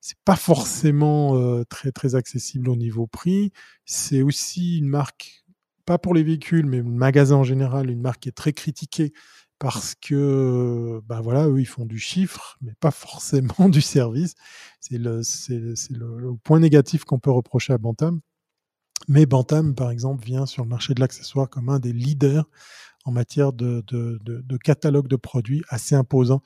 C'est 0.00 0.18
pas 0.24 0.36
forcément 0.36 1.36
euh, 1.36 1.64
très 1.64 2.14
accessible 2.14 2.68
au 2.68 2.76
niveau 2.76 3.06
prix. 3.06 3.52
C'est 3.84 4.22
aussi 4.22 4.78
une 4.78 4.88
marque, 4.88 5.44
pas 5.84 5.98
pour 5.98 6.14
les 6.14 6.22
véhicules, 6.22 6.66
mais 6.66 6.78
le 6.78 6.84
magasin 6.84 7.36
en 7.36 7.44
général, 7.44 7.90
une 7.90 8.00
marque 8.00 8.20
qui 8.20 8.28
est 8.28 8.32
très 8.32 8.52
critiquée 8.52 9.12
parce 9.58 9.94
que 9.94 11.00
ben 11.06 11.20
voilà, 11.20 11.48
eux 11.48 11.60
ils 11.60 11.66
font 11.66 11.84
du 11.84 11.98
chiffre, 11.98 12.56
mais 12.60 12.74
pas 12.80 12.90
forcément 12.90 13.68
du 13.68 13.80
service. 13.80 14.34
C'est 14.80 14.98
le, 14.98 16.36
point 16.44 16.60
négatif 16.60 17.04
qu'on 17.04 17.18
peut 17.18 17.30
reprocher 17.30 17.72
à 17.72 17.78
Bantam. 17.78 18.20
Mais 19.08 19.24
Bantam, 19.24 19.74
par 19.74 19.90
exemple, 19.90 20.24
vient 20.24 20.44
sur 20.44 20.62
le 20.62 20.68
marché 20.68 20.92
de 20.92 21.00
l'accessoire 21.00 21.48
comme 21.48 21.70
un 21.70 21.78
des 21.78 21.94
leaders 21.94 22.44
en 23.06 23.12
matière 23.12 23.54
de, 23.54 23.82
catalogue 24.62 25.08
de 25.08 25.16
produits 25.16 25.64
assez 25.70 25.94
imposants 25.94 26.42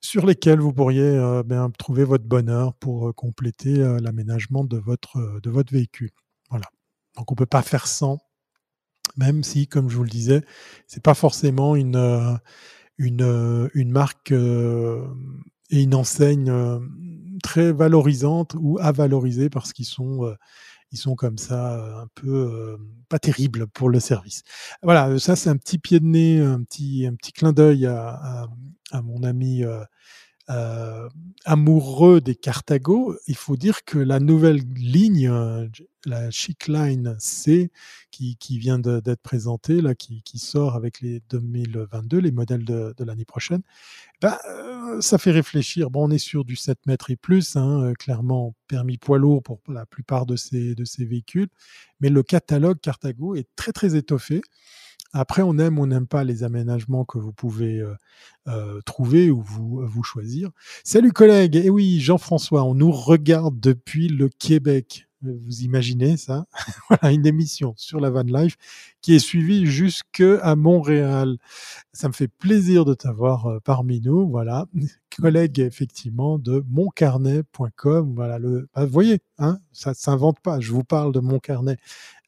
sur 0.00 0.24
lesquels 0.24 0.60
vous 0.60 0.72
pourriez 0.72 1.02
euh, 1.02 1.42
ben, 1.44 1.70
trouver 1.78 2.04
votre 2.04 2.24
bonheur 2.24 2.74
pour 2.74 3.08
euh, 3.08 3.12
compléter 3.12 3.80
euh, 3.80 3.98
l'aménagement 4.00 4.64
de 4.64 4.76
votre, 4.76 5.40
de 5.40 5.50
votre 5.50 5.72
véhicule. 5.72 6.10
Voilà. 6.50 6.66
Donc 7.16 7.30
on 7.30 7.34
ne 7.34 7.38
peut 7.38 7.46
pas 7.46 7.62
faire 7.62 7.86
sans, 7.86 8.18
même 9.16 9.42
si, 9.42 9.66
comme 9.66 9.88
je 9.88 9.96
vous 9.96 10.04
le 10.04 10.10
disais, 10.10 10.42
c'est 10.86 11.02
pas 11.02 11.14
forcément 11.14 11.76
une, 11.76 12.40
une, 12.98 13.70
une 13.74 13.90
marque 13.90 14.32
et 14.32 15.82
une 15.82 15.94
enseigne 15.94 16.52
très 17.42 17.72
valorisante 17.72 18.54
ou 18.58 18.78
à 18.80 18.92
valoriser 18.92 19.50
parce 19.50 19.72
qu'ils 19.72 19.86
sont 19.86 20.34
ils 20.92 20.98
sont 20.98 21.16
comme 21.16 21.38
ça 21.38 22.02
un 22.02 22.06
peu 22.14 22.78
pas 23.08 23.18
terribles 23.18 23.66
pour 23.66 23.88
le 23.88 24.00
service. 24.00 24.42
Voilà, 24.82 25.18
ça 25.18 25.36
c'est 25.36 25.50
un 25.50 25.56
petit 25.56 25.78
pied 25.78 26.00
de 26.00 26.06
nez, 26.06 26.40
un 26.40 26.62
petit, 26.62 27.06
un 27.06 27.14
petit 27.14 27.32
clin 27.32 27.52
d'œil 27.52 27.86
à, 27.86 28.48
mon 29.02 29.22
ami 29.22 29.64
euh, 30.50 31.08
amoureux 31.44 32.20
des 32.20 32.34
Carthago, 32.34 33.16
il 33.26 33.36
faut 33.36 33.56
dire 33.56 33.84
que 33.84 33.98
la 33.98 34.18
nouvelle 34.20 34.60
ligne, 34.74 35.28
euh, 35.28 35.68
la 36.04 36.30
Chic 36.30 36.66
Line 36.66 37.16
C, 37.18 37.70
qui, 38.10 38.36
qui 38.36 38.58
vient 38.58 38.78
d'être 38.78 39.22
présentée, 39.22 39.80
là, 39.80 39.94
qui, 39.94 40.22
qui, 40.22 40.38
sort 40.38 40.74
avec 40.74 41.00
les 41.00 41.22
2022, 41.30 42.18
les 42.18 42.32
modèles 42.32 42.64
de 42.64 43.04
l'année 43.04 43.24
prochaine, 43.24 43.62
bah, 44.22 44.40
euh, 44.48 45.00
ça 45.00 45.18
fait 45.18 45.32
réfléchir. 45.32 45.90
Bon, 45.90 46.08
on 46.08 46.10
est 46.10 46.18
sur 46.18 46.44
du 46.44 46.56
7 46.56 46.86
mètres 46.86 47.10
et 47.10 47.16
plus, 47.16 47.56
hein, 47.56 47.92
clairement 47.98 48.54
permis 48.68 48.96
poids 48.96 49.18
lourd 49.18 49.42
pour 49.42 49.60
la 49.68 49.84
plupart 49.84 50.26
de 50.26 50.36
ces, 50.36 50.74
de 50.74 50.84
ces 50.84 51.04
véhicules, 51.04 51.48
mais 52.00 52.08
le 52.08 52.22
catalogue 52.22 52.78
Carthago 52.80 53.34
est 53.34 53.48
très 53.56 53.72
très 53.72 53.96
étoffé. 53.96 54.40
Après, 55.12 55.42
on 55.42 55.58
aime 55.58 55.78
ou 55.78 55.82
on 55.82 55.86
n'aime 55.86 56.06
pas 56.06 56.24
les 56.24 56.42
aménagements 56.42 57.04
que 57.04 57.18
vous 57.18 57.32
pouvez 57.32 57.80
euh, 57.80 57.94
euh, 58.48 58.80
trouver 58.82 59.30
ou 59.30 59.42
vous, 59.42 59.86
vous 59.86 60.02
choisir. 60.02 60.50
Salut 60.84 61.12
collègues, 61.12 61.56
et 61.56 61.64
eh 61.66 61.70
oui, 61.70 62.00
Jean-François, 62.00 62.64
on 62.64 62.74
nous 62.74 62.92
regarde 62.92 63.60
depuis 63.60 64.08
le 64.08 64.30
Québec. 64.30 65.06
Vous 65.22 65.62
imaginez 65.62 66.16
ça? 66.16 66.46
Voilà 66.88 67.12
une 67.12 67.26
émission 67.26 67.74
sur 67.76 68.00
la 68.00 68.10
van 68.10 68.22
life 68.22 68.56
qui 69.00 69.14
est 69.14 69.18
suivie 69.18 69.66
jusque 69.66 70.22
à 70.42 70.56
Montréal. 70.56 71.38
Ça 71.92 72.08
me 72.08 72.12
fait 72.12 72.28
plaisir 72.28 72.84
de 72.84 72.94
t'avoir 72.94 73.46
euh, 73.46 73.58
parmi 73.64 74.00
nous. 74.00 74.28
Voilà, 74.28 74.66
collègue 75.16 75.60
effectivement 75.60 76.38
de 76.38 76.64
moncarnet.com. 76.68 78.14
Voilà 78.14 78.38
le. 78.38 78.68
Bah, 78.74 78.84
vous 78.84 78.92
voyez, 78.92 79.20
hein, 79.38 79.58
ça 79.72 79.94
s'invente 79.94 80.40
pas. 80.40 80.60
Je 80.60 80.72
vous 80.72 80.84
parle 80.84 81.12
de 81.12 81.20
mon 81.20 81.38
carnet 81.38 81.76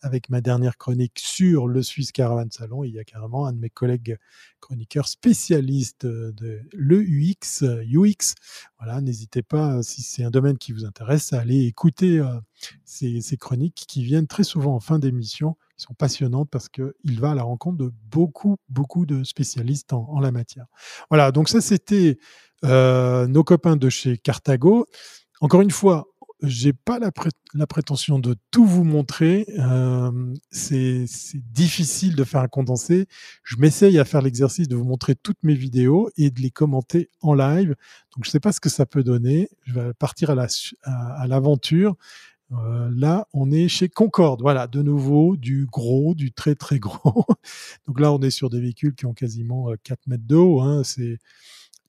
avec 0.04 0.28
ma 0.28 0.42
dernière 0.42 0.76
chronique 0.76 1.18
sur 1.18 1.66
le 1.66 1.82
Swiss 1.82 2.12
Caravan 2.12 2.46
Salon. 2.50 2.84
Il 2.84 2.92
y 2.92 2.98
a 2.98 3.04
carrément 3.04 3.46
un 3.46 3.52
de 3.52 3.58
mes 3.58 3.70
collègues 3.70 4.18
chroniqueurs 4.60 5.08
spécialistes 5.08 6.06
de 6.06 6.60
l'EUX, 6.72 7.62
UX. 7.62 8.34
Voilà, 8.78 9.00
n'hésitez 9.00 9.42
pas, 9.42 9.82
si 9.82 10.02
c'est 10.02 10.24
un 10.24 10.30
domaine 10.30 10.58
qui 10.58 10.72
vous 10.72 10.84
intéresse, 10.84 11.32
à 11.32 11.40
aller 11.40 11.64
écouter 11.64 12.18
euh, 12.18 12.38
ces, 12.84 13.36
chroniques 13.38 13.84
qui 13.88 14.04
viennent 14.04 14.26
très 14.26 14.44
souvent 14.44 14.74
en 14.74 14.80
fin 14.80 14.98
d'émission. 14.98 15.56
Ils 15.78 15.82
sont 15.82 15.94
passionnantes 15.94 16.48
parce 16.50 16.68
qu'il 16.68 17.20
va 17.20 17.32
à 17.32 17.34
la 17.34 17.42
rencontre 17.42 17.78
de 17.78 17.92
beaucoup, 18.10 18.56
beaucoup 18.68 19.06
de 19.06 19.24
spécialistes 19.24 19.92
en, 19.92 20.20
la 20.20 20.30
matière. 20.30 20.66
Voilà, 21.10 21.32
donc 21.32 21.48
ça, 21.48 21.60
c'était 21.60 22.18
euh, 22.64 23.26
nos 23.26 23.44
copains 23.44 23.76
de 23.76 23.88
chez 23.88 24.16
Carthago. 24.16 24.86
Encore 25.40 25.62
une 25.62 25.72
fois, 25.72 26.06
j'ai 26.42 26.72
pas 26.72 26.98
la, 26.98 27.66
prétention 27.66 28.18
de 28.18 28.36
tout 28.50 28.66
vous 28.66 28.84
montrer. 28.84 29.46
Euh, 29.58 30.34
c'est 30.50 31.06
difficile 31.52 32.16
de 32.16 32.24
faire 32.24 32.40
un 32.40 32.48
condensé. 32.48 33.06
Je 33.42 33.56
m'essaye 33.56 33.98
à 33.98 34.04
faire 34.04 34.22
l'exercice 34.22 34.68
de 34.68 34.76
vous 34.76 34.84
montrer 34.84 35.14
toutes 35.14 35.42
mes 35.42 35.54
vidéos 35.54 36.10
et 36.16 36.30
de 36.30 36.40
les 36.40 36.50
commenter 36.50 37.10
en 37.20 37.34
live. 37.34 37.74
Donc, 38.14 38.24
je 38.24 38.30
sais 38.30 38.40
pas 38.40 38.52
ce 38.52 38.60
que 38.60 38.68
ça 38.68 38.86
peut 38.86 39.02
donner. 39.02 39.48
Je 39.64 39.74
vais 39.74 39.94
partir 39.94 40.30
à 40.30 41.26
l'aventure. 41.26 41.96
Euh, 42.62 42.90
là, 42.94 43.26
on 43.32 43.50
est 43.50 43.68
chez 43.68 43.88
Concorde. 43.88 44.42
Voilà, 44.42 44.66
de 44.66 44.82
nouveau, 44.82 45.36
du 45.36 45.66
gros, 45.66 46.14
du 46.14 46.32
très 46.32 46.54
très 46.54 46.78
gros. 46.78 47.24
Donc 47.86 48.00
là, 48.00 48.12
on 48.12 48.20
est 48.20 48.30
sur 48.30 48.50
des 48.50 48.60
véhicules 48.60 48.94
qui 48.94 49.06
ont 49.06 49.14
quasiment 49.14 49.72
4 49.82 49.98
euh, 49.98 50.10
mètres 50.10 50.24
d'eau. 50.26 50.60
Hein. 50.60 50.82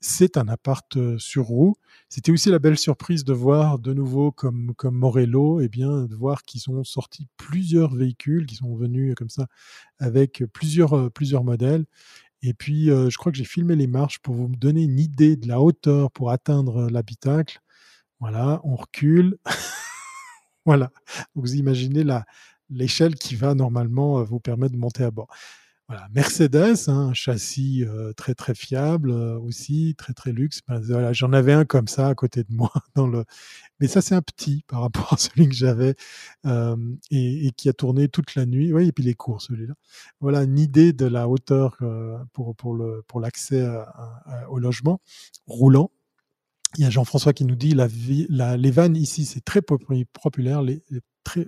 C'est 0.02 0.38
un 0.38 0.48
appart 0.48 1.18
sur 1.18 1.46
roue. 1.46 1.76
C'était 2.10 2.32
aussi 2.32 2.50
la 2.50 2.60
belle 2.60 2.78
surprise 2.78 3.24
de 3.24 3.34
voir 3.34 3.80
de 3.80 3.94
nouveau 3.94 4.32
comme, 4.32 4.74
comme 4.76 4.96
Morello, 4.96 5.62
eh 5.62 5.68
bien, 5.68 6.06
de 6.06 6.16
voir 6.16 6.44
qu'ils 6.44 6.70
ont 6.70 6.84
sorti 6.84 7.28
plusieurs 7.38 7.94
véhicules, 7.96 8.46
qui 8.46 8.56
sont 8.56 8.76
venus 8.76 9.16
comme 9.16 9.30
ça 9.30 9.48
avec 10.00 10.44
plusieurs, 10.54 11.12
plusieurs 11.12 11.44
modèles. 11.44 11.86
Et 12.44 12.54
puis, 12.54 12.86
je 12.86 13.18
crois 13.18 13.32
que 13.32 13.38
j'ai 13.38 13.46
filmé 13.46 13.76
les 13.76 13.88
marches 13.88 14.20
pour 14.20 14.36
vous 14.36 14.48
donner 14.48 14.84
une 14.84 15.00
idée 15.00 15.36
de 15.36 15.48
la 15.48 15.60
hauteur 15.60 16.12
pour 16.12 16.30
atteindre 16.30 16.90
l'habitacle. 16.92 17.60
Voilà, 18.20 18.62
on 18.64 18.76
recule. 18.76 19.38
voilà, 20.66 20.92
vous 21.36 21.56
imaginez 21.56 22.04
l'échelle 22.70 23.16
qui 23.16 23.36
va 23.36 23.54
normalement 23.54 24.24
vous 24.24 24.40
permettre 24.40 24.74
de 24.74 24.80
monter 24.80 25.04
à 25.04 25.12
bord. 25.12 25.28
voilà, 25.88 26.08
Mercedes, 26.16 26.90
hein, 26.90 27.10
un 27.10 27.14
châssis 27.14 27.84
euh, 27.86 28.12
très 28.14 28.34
très 28.34 28.56
fiable 28.56 29.12
euh, 29.12 29.38
aussi, 29.40 29.94
très 29.98 30.14
très 30.14 30.32
luxe. 30.32 30.62
Ben, 30.68 30.80
voilà, 30.80 31.14
j'en 31.14 31.32
avais 31.34 31.54
un 31.54 31.66
comme 31.66 31.88
ça 31.88 32.08
à 32.08 32.16
côté 32.16 32.44
de 32.44 32.52
moi 32.52 32.72
dans 32.96 33.06
le, 33.08 33.24
mais 33.80 33.88
ça 33.88 34.02
c'est 34.02 34.16
un 34.16 34.24
petit 34.24 34.64
par 34.68 34.82
rapport 34.82 35.14
à 35.14 35.18
celui 35.18 35.48
que 35.48 35.56
j'avais 35.56 35.96
euh, 36.48 36.76
et, 37.12 37.48
et, 37.48 37.52
qui 37.52 37.70
a 37.70 37.74
tourné 37.74 38.08
toute 38.10 38.34
la 38.36 38.48
nuit. 38.48 38.74
Oui, 38.74 38.88
et 38.88 38.92
puis 38.92 39.04
les 39.04 39.14
cours 39.14 39.42
celui-là. 39.44 39.76
Voilà 40.22 40.44
une 40.44 40.58
idée 40.60 40.94
de 40.94 41.06
la 41.06 41.30
hauteur 41.30 41.78
pour 42.34 42.56
pour 42.56 42.74
le 42.76 43.04
pour 43.08 43.20
l'accès 43.20 43.68
au 44.50 44.58
logement 44.60 45.02
roulant. 45.48 45.92
Il 46.78 46.84
y 46.84 46.86
a 46.86 46.90
Jean-François 46.90 47.34
qui 47.34 47.46
nous 47.46 47.56
dit 47.56 47.74
les 47.76 48.72
vannes 48.72 48.96
ici 48.98 49.26
c'est 49.26 49.44
très 49.44 49.62
populaire, 49.62 50.62
les, 50.62 50.84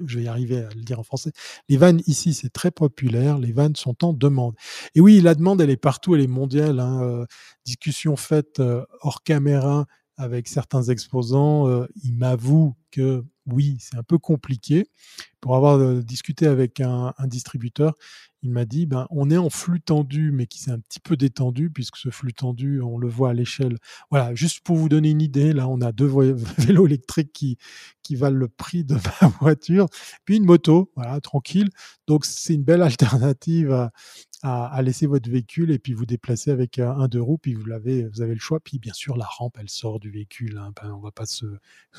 je 0.05 0.17
vais 0.17 0.23
y 0.23 0.27
arriver 0.27 0.63
à 0.63 0.69
le 0.69 0.81
dire 0.83 0.99
en 0.99 1.03
français. 1.03 1.31
Les 1.69 1.77
vannes 1.77 2.01
ici 2.07 2.33
c'est 2.33 2.49
très 2.49 2.71
populaire, 2.71 3.37
les 3.37 3.51
vannes 3.51 3.75
sont 3.75 4.05
en 4.05 4.13
demande. 4.13 4.55
Et 4.95 5.01
oui, 5.01 5.21
la 5.21 5.35
demande 5.35 5.61
elle 5.61 5.69
est 5.69 5.77
partout, 5.77 6.15
elle 6.15 6.21
est 6.21 6.27
mondiale. 6.27 6.79
Hein, 6.79 7.01
euh, 7.03 7.25
discussion 7.65 8.15
faite 8.15 8.59
euh, 8.59 8.85
hors 9.01 9.23
caméra 9.23 9.85
avec 10.17 10.47
certains 10.47 10.83
exposants, 10.83 11.67
euh, 11.67 11.85
ils 12.03 12.15
m'avouent 12.15 12.75
que 12.91 13.23
oui, 13.45 13.77
c'est 13.79 13.97
un 13.97 14.03
peu 14.03 14.17
compliqué. 14.17 14.87
Pour 15.41 15.55
avoir 15.55 15.77
euh, 15.77 16.01
discuté 16.01 16.47
avec 16.47 16.81
un 16.81 17.13
distributeur, 17.25 17.93
m'a 18.49 18.65
dit, 18.65 18.85
ben, 18.85 19.07
on 19.09 19.29
est 19.29 19.37
en 19.37 19.49
flux 19.49 19.81
tendu, 19.81 20.31
mais 20.31 20.47
qui 20.47 20.59
s'est 20.59 20.71
un 20.71 20.79
petit 20.79 20.99
peu 20.99 21.17
détendu, 21.17 21.69
puisque 21.69 21.97
ce 21.97 22.09
flux 22.09 22.33
tendu, 22.33 22.81
on 22.81 22.97
le 22.97 23.07
voit 23.07 23.29
à 23.29 23.33
l'échelle. 23.33 23.77
Voilà, 24.11 24.35
juste 24.35 24.61
pour 24.61 24.75
vous 24.75 24.89
donner 24.89 25.09
une 25.09 25.21
idée, 25.21 25.53
là, 25.53 25.67
on 25.67 25.81
a 25.81 25.91
deux 25.91 26.07
vélos 26.57 26.87
électriques 26.87 27.31
qui, 27.33 27.57
qui 28.03 28.15
valent 28.15 28.37
le 28.37 28.47
prix 28.47 28.83
de 28.83 28.95
ma 29.21 29.27
voiture, 29.39 29.87
puis 30.25 30.37
une 30.37 30.45
moto, 30.45 30.91
voilà, 30.95 31.19
tranquille. 31.21 31.69
Donc, 32.07 32.25
c'est 32.25 32.53
une 32.53 32.63
belle 32.63 32.81
alternative 32.81 33.71
à, 33.71 33.91
à, 34.47 34.81
laisser 34.81 35.07
votre 35.07 35.29
véhicule 35.29 35.71
et 35.71 35.79
puis 35.79 35.93
vous 35.93 36.05
déplacer 36.05 36.51
avec 36.51 36.79
un 36.79 37.07
deux 37.07 37.21
roues, 37.21 37.37
puis 37.37 37.53
vous 37.53 37.65
l'avez, 37.65 38.05
vous 38.05 38.21
avez 38.21 38.33
le 38.33 38.39
choix. 38.39 38.59
Puis 38.59 38.79
bien 38.79 38.93
sûr, 38.93 39.17
la 39.17 39.25
rampe, 39.25 39.57
elle 39.59 39.69
sort 39.69 39.99
du 39.99 40.09
véhicule. 40.09 40.57
Hein. 40.57 40.71
Ben, 40.81 40.93
on 40.93 40.99
va 40.99 41.11
pas 41.11 41.25
se, 41.25 41.45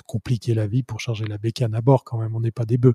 compliquer 0.06 0.54
la 0.54 0.66
vie 0.66 0.82
pour 0.82 1.00
charger 1.00 1.24
la 1.26 1.38
bécane 1.38 1.74
à 1.74 1.80
bord 1.80 2.04
quand 2.04 2.18
même. 2.18 2.34
On 2.34 2.40
n'est 2.40 2.50
pas 2.50 2.64
des 2.64 2.78
bœufs. 2.78 2.94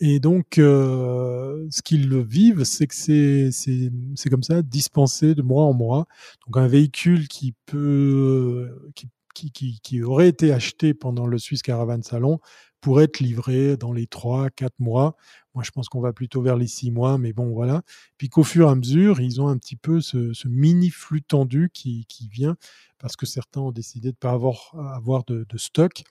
et 0.00 0.20
donc, 0.20 0.58
euh, 0.58 1.66
ce 1.70 1.82
qu'ils 1.82 2.16
vivent, 2.18 2.64
c'est 2.64 2.86
que 2.86 2.94
c'est, 2.94 3.50
c'est, 3.52 4.30
comme 4.30 4.42
ça, 4.42 4.62
dispensé 4.62 5.34
de 5.34 5.42
mois 5.42 5.64
en 5.64 5.72
mois. 5.72 6.06
Donc 6.46 6.56
un 6.56 6.68
véhicule 6.68 7.28
qui 7.28 7.54
peut, 7.66 8.70
qui, 8.94 9.50
qui, 9.50 9.80
qui 9.80 10.02
aurait 10.02 10.28
été 10.28 10.52
acheté 10.52 10.94
pendant 10.94 11.26
le 11.26 11.38
Swiss 11.38 11.62
Caravan 11.62 12.02
Salon 12.02 12.40
pourrait 12.80 13.04
être 13.04 13.20
livré 13.20 13.76
dans 13.76 13.92
les 13.92 14.06
3-4 14.06 14.70
mois. 14.78 15.16
Moi, 15.54 15.64
je 15.64 15.70
pense 15.70 15.88
qu'on 15.88 16.00
va 16.00 16.12
plutôt 16.12 16.42
vers 16.42 16.56
les 16.56 16.66
6 16.66 16.90
mois, 16.90 17.18
mais 17.18 17.32
bon, 17.32 17.52
voilà. 17.52 17.82
Puis 18.16 18.28
qu'au 18.28 18.44
fur 18.44 18.68
et 18.68 18.70
à 18.70 18.74
mesure, 18.74 19.20
ils 19.20 19.40
ont 19.40 19.48
un 19.48 19.58
petit 19.58 19.76
peu 19.76 20.00
ce, 20.00 20.32
mini 20.48 20.90
flux 20.90 21.22
tendu 21.22 21.70
qui, 21.72 22.06
vient, 22.30 22.56
parce 22.98 23.16
que 23.16 23.26
certains 23.26 23.60
ont 23.60 23.72
décidé 23.72 24.08
de 24.08 24.14
ne 24.14 24.18
pas 24.18 24.32
avoir, 24.32 24.74
avoir 24.94 25.24
de, 25.24 25.46
stock, 25.56 26.02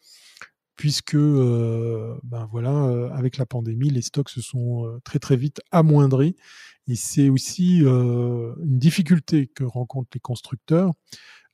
puisque, 0.75 1.15
euh, 1.15 2.17
ben 2.23 2.47
voilà, 2.51 2.71
euh, 2.71 3.09
avec 3.11 3.37
la 3.37 3.45
pandémie, 3.45 3.89
les 3.89 4.01
stocks 4.01 4.29
se 4.29 4.41
sont 4.41 4.85
euh, 4.85 4.99
très 5.03 5.19
très 5.19 5.35
vite 5.35 5.61
amoindris. 5.71 6.35
Et 6.87 6.95
c'est 6.95 7.29
aussi 7.29 7.81
une 7.81 8.79
difficulté 8.79 9.45
que 9.47 9.63
rencontrent 9.63 10.09
les 10.13 10.19
constructeurs, 10.19 10.91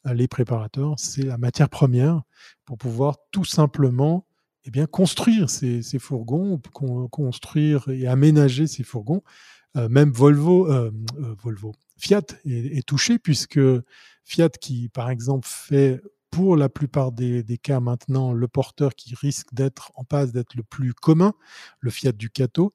les 0.06 0.30
préparateurs, 0.30 0.94
c'est 0.98 1.24
la 1.24 1.38
matière 1.38 1.68
première 1.68 2.22
pour 2.64 2.78
pouvoir 2.78 3.18
tout 3.32 3.44
simplement 3.44 4.26
eh 4.66 4.72
bien, 4.72 4.88
construire 4.88 5.50
ces, 5.50 5.82
fourgons, 6.00 6.60
construire 7.12 7.88
et 7.90 8.08
aménager 8.08 8.66
ces 8.68 8.84
fourgons. 8.84 9.22
Euh, 9.78 9.90
même 9.90 10.12
Volvo, 10.12 10.72
euh, 10.72 10.92
euh, 11.20 11.36
Volvo, 11.44 11.74
Fiat 11.98 12.24
est, 12.46 12.86
touché 12.88 13.20
puisque 13.20 13.60
Fiat, 14.24 14.50
qui 14.50 14.90
par 14.90 15.10
exemple 15.10 15.48
fait 15.50 16.02
pour 16.32 16.58
la 16.58 16.68
plupart 16.68 17.12
des, 17.12 17.44
cas 17.62 17.80
maintenant 17.80 18.34
le 18.34 18.48
porteur 18.48 18.96
qui 18.96 19.16
risque 19.16 19.54
d'être 19.54 19.92
en 19.96 20.04
passe 20.04 20.32
d'être 20.32 20.56
le 20.56 20.64
plus 20.64 20.94
commun, 20.94 21.34
le 21.80 21.92
Fiat 21.92 22.12
Ducato, 22.12 22.74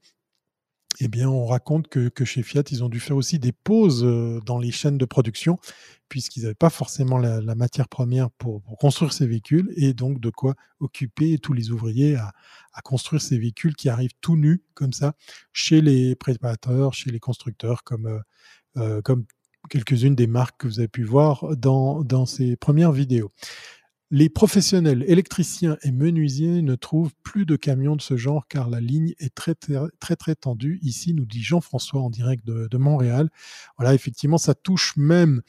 eh 0.99 1.09
bien, 1.09 1.29
on 1.29 1.47
raconte 1.47 1.89
que, 1.89 2.25
chez 2.25 2.43
Fiat, 2.43 2.65
ils 2.71 2.83
ont 2.83 2.89
dû 2.89 3.01
faire 3.01 3.17
aussi 3.17 3.39
des 3.39 3.53
pauses 3.53 4.05
euh, 4.05 4.41
dans 4.45 4.59
les 4.59 4.73
chaînes 4.73 4.99
de 4.99 5.05
production, 5.05 5.59
puisqu'ils 6.09 6.43
n'avaient 6.43 6.55
pas 6.55 6.71
forcément 6.71 7.17
la, 7.17 7.41
matière 7.55 7.89
première 7.89 8.31
pour, 8.33 8.63
construire 8.79 9.13
ces 9.13 9.27
véhicules, 9.27 9.73
et 9.77 9.95
donc 9.95 10.21
de 10.21 10.31
quoi 10.31 10.55
occuper 10.81 11.39
tous 11.39 11.53
les 11.53 11.71
ouvriers 11.71 12.17
à, 12.17 12.33
construire 12.83 13.23
ces 13.23 13.39
véhicules 13.39 13.77
qui 13.77 13.89
arrivent 13.89 14.15
tout 14.21 14.37
nus, 14.37 14.63
comme 14.75 14.93
ça, 14.93 15.15
chez 15.53 15.81
les 15.81 16.17
préparateurs, 16.17 16.93
chez 16.93 17.11
les 17.11 17.21
constructeurs, 17.21 17.85
comme, 17.85 18.07
euh, 18.07 18.21
euh, 18.79 19.17
quelques-unes 19.69 20.15
des 20.15 20.27
marques 20.27 20.61
que 20.61 20.67
vous 20.67 20.79
avez 20.79 20.89
pu 20.89 21.05
voir 21.05 21.57
dans 21.57 22.27
ces 22.27 22.57
premières 22.57 22.93
vidéos. 22.93 23.31
Les 24.13 24.29
professionnels 24.29 25.05
électriciens 25.07 25.77
et 25.83 25.93
menuisiers 25.93 26.63
ne 26.63 26.75
trouvent 26.75 27.15
plus 27.23 27.47
de 27.47 27.55
camions 27.55 27.95
de 27.95 28.03
ce 28.03 28.17
genre 28.17 28.49
car 28.49 28.69
la 28.69 28.81
ligne 28.81 29.15
est 29.21 29.33
très 29.33 29.55
très 29.55 30.17
très, 30.17 30.35
tendue. 30.35 30.81
Ici, 30.83 31.15
nous 31.15 31.25
dit 31.25 31.43
Jean-François 31.43 32.01
en 32.01 32.11
direct 32.11 32.45
de, 32.45 32.77
Montréal. 32.77 33.31
Voilà, 33.79 33.95
effectivement, 33.95 34.39
ça 34.39 34.55
touche 34.55 34.97
même 34.97 35.43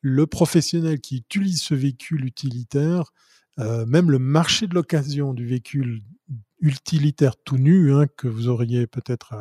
le 0.00 0.26
professionnel 0.26 1.00
qui 1.00 1.18
utilise 1.18 1.62
ce 1.62 1.74
véhicule 1.74 2.24
utilitaire, 2.24 3.12
euh, 3.60 3.86
même 3.86 4.10
le 4.10 4.18
marché 4.18 4.66
de 4.66 4.74
l'occasion 4.74 5.32
du 5.32 5.46
véhicule 5.46 6.02
utilitaire 6.60 7.36
tout 7.36 7.58
nu 7.58 7.94
hein, 7.94 8.06
que 8.16 8.26
vous 8.26 8.48
auriez 8.48 8.88
peut-être 8.88 9.34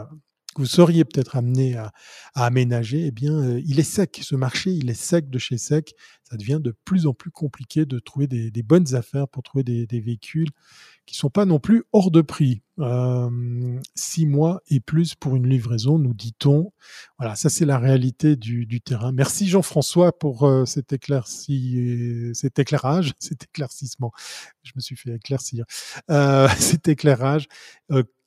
vous 0.59 0.65
seriez 0.65 1.05
peut-être 1.05 1.37
amené 1.37 1.77
à, 1.77 1.93
aménager, 2.35 3.05
eh 3.05 3.11
bien, 3.11 3.33
euh, 3.33 3.61
il 3.65 3.79
est 3.79 3.83
sec. 3.83 4.19
Ce 4.21 4.35
marché, 4.35 4.71
il 4.71 4.89
est 4.89 4.93
sec 4.93 5.29
de 5.29 5.39
chez 5.39 5.57
sec. 5.57 5.95
Ça 6.23 6.35
devient 6.35 6.59
de 6.61 6.75
plus 6.83 7.07
en 7.07 7.13
plus 7.13 7.31
compliqué 7.31 7.85
de 7.85 7.97
trouver 7.97 8.27
des, 8.27 8.63
bonnes 8.63 8.93
affaires 8.93 9.29
pour 9.29 9.41
trouver 9.41 9.63
des, 9.63 9.99
véhicules 10.01 10.49
qui 11.05 11.15
sont 11.15 11.29
pas 11.29 11.45
non 11.45 11.59
plus 11.59 11.85
hors 11.93 12.11
de 12.11 12.21
prix. 12.21 12.61
Euh, 12.79 13.79
six 13.95 14.25
mois 14.25 14.61
et 14.69 14.79
plus 14.79 15.15
pour 15.15 15.37
une 15.37 15.47
livraison, 15.47 15.97
nous 15.97 16.13
dit-on. 16.13 16.71
Voilà, 17.17 17.35
ça 17.35 17.49
c'est 17.49 17.65
la 17.65 17.79
réalité 17.79 18.35
du, 18.35 18.81
terrain. 18.81 19.13
Merci 19.13 19.47
Jean-François 19.47 20.17
pour 20.17 20.43
euh, 20.43 20.65
cet, 20.65 20.91
éclairci, 20.91 22.31
cet 22.33 22.59
éclairage, 22.59 23.13
cet 23.19 23.45
éclaircissement. 23.45 24.11
Je 24.63 24.73
me 24.75 24.81
suis 24.81 24.97
fait 24.97 25.15
éclaircir. 25.15 25.65
cet 26.59 26.89
éclairage 26.89 27.47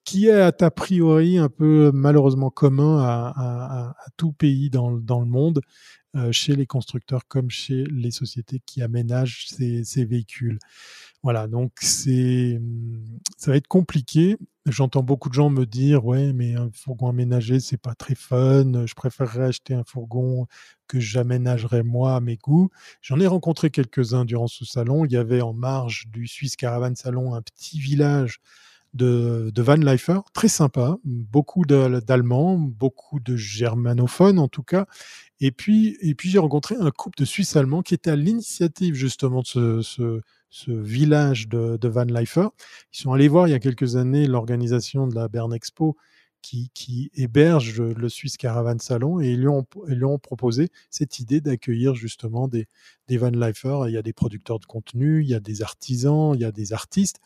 qui 0.05 0.27
est 0.27 0.63
a 0.63 0.71
priori 0.71 1.39
un 1.39 1.49
peu 1.49 1.91
malheureusement 1.95 2.51
commun 2.51 3.01
à, 3.03 3.95
tout 4.17 4.33
pays 4.33 4.71
dans, 4.71 4.91
le 4.91 5.27
monde, 5.27 5.61
euh, 6.17 6.33
chez 6.33 6.57
les 6.57 6.67
constructeurs 6.67 7.27
comme 7.27 7.51
chez 7.51 7.85
les 7.85 8.11
sociétés 8.11 8.61
qui 8.67 8.83
aménagent 8.83 9.47
ces, 9.49 10.05
véhicules. 10.05 10.59
Voilà, 11.23 11.47
donc 11.47 11.73
c'est 11.81 12.61
ça 13.39 13.53
va 13.53 13.57
être 13.57 13.69
compliqué. 13.69 14.37
J'entends 14.67 15.03
beaucoup 15.03 15.29
de 15.29 15.35
gens 15.35 15.51
me 15.51 15.65
dire 15.65 16.05
ouais, 16.05 16.33
mais 16.33 16.55
un 16.55 16.71
fourgon 16.73 17.09
aménagé 17.09 17.61
c'est 17.61 17.81
pas 17.81 17.95
très 17.95 18.15
fun. 18.17 18.87
Je 18.87 18.95
préférerais 18.95 19.47
acheter 19.47 19.75
un 19.75 19.85
fourgon 19.85 20.47
que 20.89 21.01
j'aménagerais 21.01 21.83
moi 21.85 22.17
à 22.17 22.21
mes 22.21 22.37
goûts. 22.37 22.71
J'en 23.01 23.21
ai 23.21 23.27
rencontré 23.27 23.71
quelques-uns 23.71 24.25
durant 24.25 24.49
ce 24.49 24.65
salon. 24.65 25.05
Il 25.05 25.13
y 25.13 25.17
avait 25.17 25.41
en 25.41 25.55
marge 25.55 26.09
du 26.09 26.27
Swiss 26.27 26.57
Caravan 26.57 26.95
Salon 26.95 27.35
un 27.35 27.43
petit 27.43 27.79
village 27.79 28.41
de, 28.95 29.53
Van 29.63 29.77
Leifer, 29.77 30.21
très 30.35 30.49
sympa, 30.49 30.97
beaucoup 31.05 31.65
d'Allemands, 31.65 32.59
beaucoup 32.59 33.21
de 33.21 33.37
germanophones 33.37 34.39
en 34.39 34.49
tout 34.49 34.63
cas. 34.63 34.87
Et 35.41 35.51
puis, 35.51 35.97
et 36.01 36.15
puis 36.15 36.31
j'ai 36.31 36.39
rencontré 36.39 36.77
un 36.79 36.91
couple 36.91 37.19
de 37.19 37.25
Suisses 37.25 37.57
allemands 37.57 37.83
qui 37.83 37.95
était 37.95 38.11
à 38.11 38.17
l'initiative 38.17 38.95
justement 38.95 39.43
de 39.55 39.81
ce, 39.83 40.21
village 40.69 41.49
de, 41.49 41.89
Van 41.89 42.05
Leifer. 42.05 42.49
Ils 42.93 42.99
sont 42.99 43.13
allés 43.13 43.29
voir 43.29 43.49
il 43.49 43.53
y 43.53 43.55
a 43.55 43.59
quelques 43.59 43.97
années 43.97 44.27
l'organisation 44.27 45.07
de 45.07 45.15
la 45.15 45.29
Bern 45.29 45.53
Expo 45.53 45.97
qui, 46.43 47.11
héberge 47.15 47.81
le 47.81 48.09
Swiss 48.09 48.37
Caravan 48.37 48.79
Salon 48.79 49.21
et 49.21 49.31
ils 49.31 49.41
lui 49.41 49.49
ont, 49.49 50.19
proposé 50.19 50.71
cette 50.91 51.19
idée 51.19 51.41
d'accueillir 51.41 51.95
justement 51.95 52.49
des, 52.49 52.67
Van 53.09 53.31
Leifer. 53.31 53.85
Il 53.87 53.93
y 53.93 53.97
a 53.97 54.03
des 54.03 54.13
producteurs 54.13 54.59
de 54.59 54.67
contenu, 54.67 55.23
il 55.23 55.29
y 55.29 55.35
a 55.35 55.41
des 55.41 55.63
artisans, 55.63 56.33
il 56.35 56.41
y 56.41 56.45
a 56.45 56.53
des 56.53 56.73
artistes. 56.73 57.21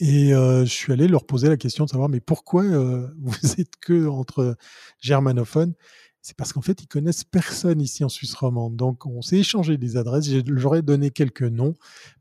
Et 0.00 0.30
je 0.30 0.64
suis 0.64 0.92
allé 0.92 1.08
leur 1.08 1.24
poser 1.24 1.48
la 1.48 1.56
question 1.56 1.84
de 1.84 1.90
savoir, 1.90 2.08
mais 2.08 2.20
pourquoi 2.20 2.62
vous 3.18 3.60
êtes 3.60 3.76
que 3.80 4.06
entre 4.06 4.56
germanophones? 5.00 5.74
C'est 6.26 6.36
parce 6.36 6.52
qu'en 6.52 6.60
fait, 6.60 6.82
ils 6.82 6.88
connaissent 6.88 7.22
personne 7.22 7.80
ici 7.80 8.02
en 8.02 8.08
Suisse 8.08 8.34
romande. 8.34 8.74
Donc, 8.74 9.06
on 9.06 9.22
s'est 9.22 9.38
échangé 9.38 9.76
des 9.76 9.96
adresses. 9.96 10.28
J'aurais 10.56 10.82
donné 10.82 11.12
quelques 11.12 11.42
noms. 11.42 11.74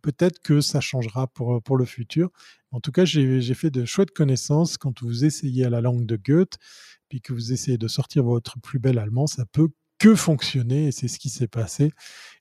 Peut-être 0.04 0.44
que 0.44 0.62
ça 0.62 0.80
changera 0.80 1.26
pour, 1.26 1.60
pour 1.64 1.76
le 1.76 1.86
futur. 1.86 2.30
En 2.70 2.80
tout 2.80 2.92
cas, 2.92 3.04
j'ai 3.04 3.54
fait 3.56 3.72
de 3.72 3.84
chouettes 3.84 4.12
connaissances. 4.12 4.78
Quand 4.78 5.02
vous 5.02 5.26
essayez 5.26 5.66
à 5.66 5.72
la 5.72 5.82
langue 5.82 6.06
de 6.06 6.18
Goethe, 6.18 6.60
puis 7.10 7.20
que 7.20 7.34
vous 7.34 7.52
essayez 7.52 7.80
de 7.80 7.88
sortir 7.88 8.24
votre 8.24 8.60
plus 8.60 8.78
bel 8.78 9.00
allemand, 9.00 9.26
ça 9.26 9.44
peut 9.48 9.70
que 9.98 10.14
fonctionner. 10.14 10.90
Et 10.90 10.92
c'est 10.92 11.08
ce 11.08 11.18
qui 11.18 11.30
s'est 11.30 11.48
passé. 11.48 11.92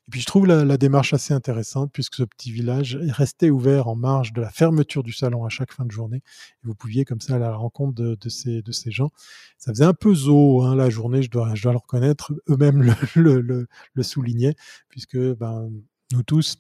Et 0.07 0.11
puis 0.11 0.21
je 0.21 0.27
trouve 0.27 0.47
la, 0.47 0.77
démarche 0.77 1.15
assez 1.15 1.33
intéressante 1.33 1.91
puisque 1.93 2.17
ce 2.17 2.25
petit 2.25 2.53
village 2.53 2.97
est 2.97 3.11
resté 3.11 3.51
ouvert 3.51 3.89
en 3.89 3.97
marge 3.97 4.35
de 4.35 4.43
la 4.43 4.51
fermeture 4.51 5.03
du 5.03 5.13
salon 5.13 5.47
à 5.47 5.49
chaque 5.49 5.73
fin 5.73 5.87
de 5.87 5.91
journée. 5.91 6.19
Et 6.19 6.67
vous 6.67 6.75
pouviez 6.75 7.07
comme 7.07 7.23
ça 7.23 7.37
aller 7.37 7.45
à 7.45 7.51
la 7.51 7.57
rencontre 7.57 7.95
de, 7.95 8.29
ces, 8.29 8.61
de 8.61 8.73
ces 8.73 8.91
gens. 8.91 9.11
Ça 9.57 9.73
faisait 9.73 9.85
un 9.85 9.95
peu 9.95 10.15
zoo 10.15 10.63
hein, 10.63 10.77
la 10.77 10.91
journée, 10.91 11.23
je 11.23 11.31
dois, 11.31 11.55
je 11.55 11.63
dois 11.63 11.73
le 11.73 11.79
reconnaître. 11.79 12.33
Eux-mêmes 12.51 12.83
le, 13.15 13.41
le, 13.41 13.67
le, 13.95 14.03
soulignaient 14.03 14.57
puisque 14.91 15.17
ben, 15.17 15.71
nous 16.13 16.23
tous, 16.23 16.59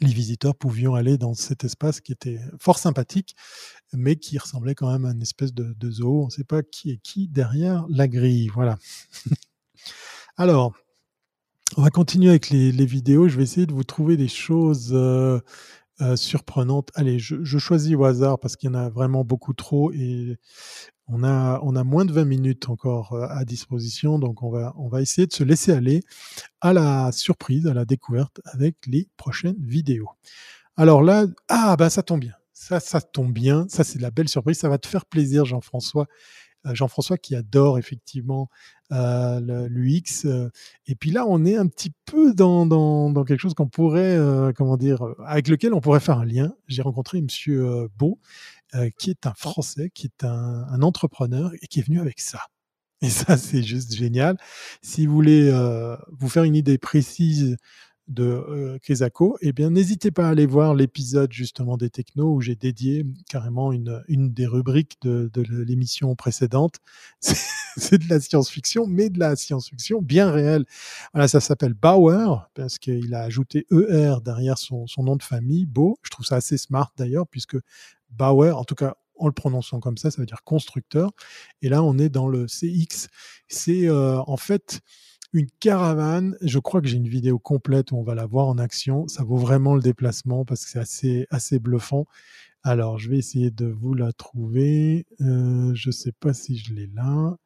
les 0.00 0.12
visiteurs 0.12 0.54
pouvions 0.54 0.94
aller 0.94 1.16
dans 1.16 1.34
cet 1.34 1.64
espace 1.64 2.00
qui 2.00 2.12
était 2.12 2.40
fort 2.60 2.78
sympathique, 2.78 3.34
mais 3.92 4.16
qui 4.16 4.38
ressemblait 4.38 4.74
quand 4.74 4.90
même 4.90 5.04
à 5.04 5.12
une 5.12 5.22
espèce 5.22 5.54
de, 5.54 5.74
de 5.74 5.90
zoo. 5.90 6.22
On 6.22 6.26
ne 6.26 6.30
sait 6.30 6.44
pas 6.44 6.62
qui 6.62 6.90
est 6.90 6.98
qui 6.98 7.28
derrière 7.28 7.86
la 7.88 8.08
grille. 8.08 8.48
Voilà. 8.48 8.78
Alors, 10.36 10.74
on 11.76 11.82
va 11.82 11.90
continuer 11.90 12.30
avec 12.30 12.50
les, 12.50 12.86
vidéos. 12.86 13.28
Je 13.28 13.36
vais 13.36 13.42
essayer 13.42 13.66
de 13.66 13.72
vous 13.72 13.84
trouver 13.84 14.16
des 14.16 14.28
choses 14.28 14.90
euh, 14.92 15.40
euh, 16.00 16.16
surprenantes. 16.16 16.90
Allez, 16.94 17.18
je, 17.18 17.58
choisis 17.58 17.94
au 17.94 18.04
hasard 18.04 18.38
parce 18.38 18.56
qu'il 18.56 18.70
y 18.70 18.72
en 18.72 18.74
a 18.74 18.88
vraiment 18.88 19.24
beaucoup 19.24 19.52
trop 19.52 19.92
et 19.92 20.38
on 21.06 21.24
a, 21.24 21.60
on 21.62 21.76
a 21.76 21.84
moins 21.84 22.04
de 22.04 22.12
20 22.12 22.24
minutes 22.24 22.68
encore 22.68 23.12
euh, 23.12 23.26
à 23.28 23.44
disposition. 23.44 24.18
Donc, 24.18 24.42
on 24.42 24.50
va, 24.50 24.72
on 24.76 24.88
va 24.88 25.02
essayer 25.02 25.26
de 25.26 25.32
se 25.32 25.44
laisser 25.44 25.72
aller 25.72 26.02
à 26.60 26.72
la 26.72 27.12
surprise, 27.12 27.66
à 27.66 27.74
la 27.74 27.84
découverte 27.84 28.40
avec 28.44 28.76
les 28.86 29.08
prochaines 29.16 29.56
vidéos. 29.58 30.08
Alors 30.76 31.02
là, 31.02 31.26
ah, 31.48 31.76
bah 31.76 31.90
ça 31.90 32.02
tombe 32.02 32.20
bien. 32.20 32.34
Ça, 32.52 32.80
ça 32.80 33.00
tombe 33.00 33.32
bien. 33.32 33.66
Ça, 33.68 33.84
c'est 33.84 34.00
la 34.00 34.10
belle 34.10 34.28
surprise. 34.28 34.58
Ça 34.58 34.68
va 34.68 34.78
te 34.78 34.86
faire 34.86 35.06
plaisir, 35.06 35.44
Jean-François. 35.44 36.06
Euh, 36.66 36.74
Jean-François 36.74 37.18
qui 37.18 37.36
adore 37.36 37.78
effectivement 37.78 38.48
euh, 38.92 39.68
l'UX. 39.68 40.24
Euh, 40.24 40.50
et 40.86 40.94
puis 40.94 41.10
là, 41.10 41.24
on 41.26 41.44
est 41.44 41.56
un 41.56 41.66
petit 41.66 41.92
peu 42.04 42.34
dans, 42.34 42.66
dans, 42.66 43.24
quelque 43.24 43.40
chose 43.40 43.54
qu'on 43.54 43.68
pourrait, 43.68 44.18
comment 44.56 44.76
dire, 44.76 45.04
avec 45.24 45.48
lequel 45.48 45.74
on 45.74 45.80
pourrait 45.80 46.00
faire 46.00 46.18
un 46.18 46.24
lien. 46.24 46.54
J'ai 46.66 46.82
rencontré 46.82 47.20
Monsieur 47.20 47.88
Beau, 47.96 48.18
qui 48.98 49.10
est 49.10 49.26
un 49.26 49.34
Français, 49.34 49.90
qui 49.92 50.06
est 50.06 50.24
un, 50.24 50.82
entrepreneur 50.82 51.52
et 51.60 51.66
qui 51.66 51.80
est 51.80 51.82
venu 51.82 52.00
avec 52.00 52.20
ça. 52.20 52.40
Et 53.00 53.10
ça, 53.10 53.36
c'est 53.36 53.62
juste 53.62 53.94
génial. 53.94 54.36
Si 54.82 55.06
vous 55.06 55.14
voulez 55.14 55.50
vous 56.10 56.28
faire 56.28 56.44
une 56.44 56.56
idée 56.56 56.78
précise 56.78 57.56
de 58.08 58.24
euh, 58.24 58.78
Kesako, 58.78 59.36
eh 59.42 59.52
bien, 59.52 59.70
n'hésitez 59.70 60.10
pas 60.10 60.26
à 60.26 60.30
aller 60.30 60.46
voir 60.46 60.74
l'épisode 60.74 61.32
justement 61.32 61.76
des 61.76 61.90
technos 61.90 62.34
où 62.34 62.40
j'ai 62.40 62.56
dédié 62.56 63.04
carrément 63.28 63.70
une, 63.72 64.02
des 64.08 64.46
rubriques 64.46 64.96
de, 65.02 65.30
de 65.32 65.42
l'émission 65.42 66.14
précédente. 66.16 66.76
C'est 67.76 67.98
de 67.98 68.08
la 68.08 68.18
science-fiction, 68.18 68.86
mais 68.88 69.08
de 69.08 69.18
la 69.20 69.36
science-fiction 69.36 70.02
bien 70.02 70.30
réelle. 70.30 70.64
Voilà, 71.12 71.28
ça 71.28 71.38
s'appelle 71.38 71.74
Bauer 71.74 72.50
parce 72.54 72.78
qu'il 72.78 73.14
a 73.14 73.20
ajouté 73.20 73.66
ER 73.70 74.16
derrière 74.24 74.58
son, 74.58 74.86
son 74.86 75.04
nom 75.04 75.14
de 75.14 75.22
famille, 75.22 75.66
Beau. 75.66 75.98
Je 76.02 76.10
trouve 76.10 76.26
ça 76.26 76.36
assez 76.36 76.58
smart 76.58 76.92
d'ailleurs 76.96 77.28
puisque 77.28 77.56
Bauer, 78.10 78.56
en 78.58 78.64
tout 78.64 78.74
cas 78.74 78.96
en 79.18 79.26
le 79.26 79.32
prononçant 79.32 79.80
comme 79.80 79.96
ça, 79.96 80.10
ça 80.10 80.20
veut 80.20 80.26
dire 80.26 80.42
constructeur. 80.44 81.10
Et 81.62 81.68
là, 81.68 81.82
on 81.82 81.98
est 81.98 82.08
dans 82.08 82.28
le 82.28 82.46
CX. 82.46 83.08
C'est 83.48 83.88
euh, 83.88 84.20
en 84.26 84.36
fait 84.36 84.80
une 85.32 85.48
caravane, 85.60 86.36
je 86.40 86.58
crois 86.58 86.80
que 86.80 86.88
j'ai 86.88 86.96
une 86.96 87.08
vidéo 87.08 87.38
complète 87.38 87.92
où 87.92 87.96
on 87.96 88.02
va 88.02 88.14
la 88.14 88.26
voir 88.26 88.46
en 88.46 88.58
action. 88.58 89.06
Ça 89.08 89.24
vaut 89.24 89.36
vraiment 89.36 89.74
le 89.74 89.82
déplacement 89.82 90.44
parce 90.44 90.64
que 90.64 90.70
c'est 90.70 90.78
assez, 90.78 91.26
assez 91.30 91.58
bluffant. 91.58 92.06
Alors, 92.62 92.98
je 92.98 93.10
vais 93.10 93.18
essayer 93.18 93.50
de 93.50 93.66
vous 93.66 93.94
la 93.94 94.12
trouver. 94.12 95.06
Euh, 95.20 95.74
je 95.74 95.88
ne 95.88 95.92
sais 95.92 96.12
pas 96.12 96.32
si 96.32 96.56
je 96.56 96.72
l'ai 96.74 96.88
là. 96.88 97.36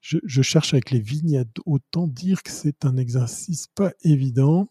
Je, 0.00 0.42
cherche 0.42 0.72
avec 0.72 0.90
les 0.90 1.00
vignettes. 1.00 1.58
Autant 1.66 2.06
dire 2.06 2.42
que 2.42 2.50
c'est 2.50 2.84
un 2.84 2.96
exercice 2.96 3.66
pas 3.74 3.92
évident. 4.02 4.68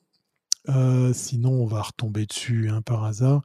Euh, 0.70 1.14
sinon, 1.14 1.52
on 1.52 1.66
va 1.66 1.82
retomber 1.82 2.26
dessus 2.26 2.70
hein, 2.70 2.82
par 2.82 3.04
hasard. 3.04 3.44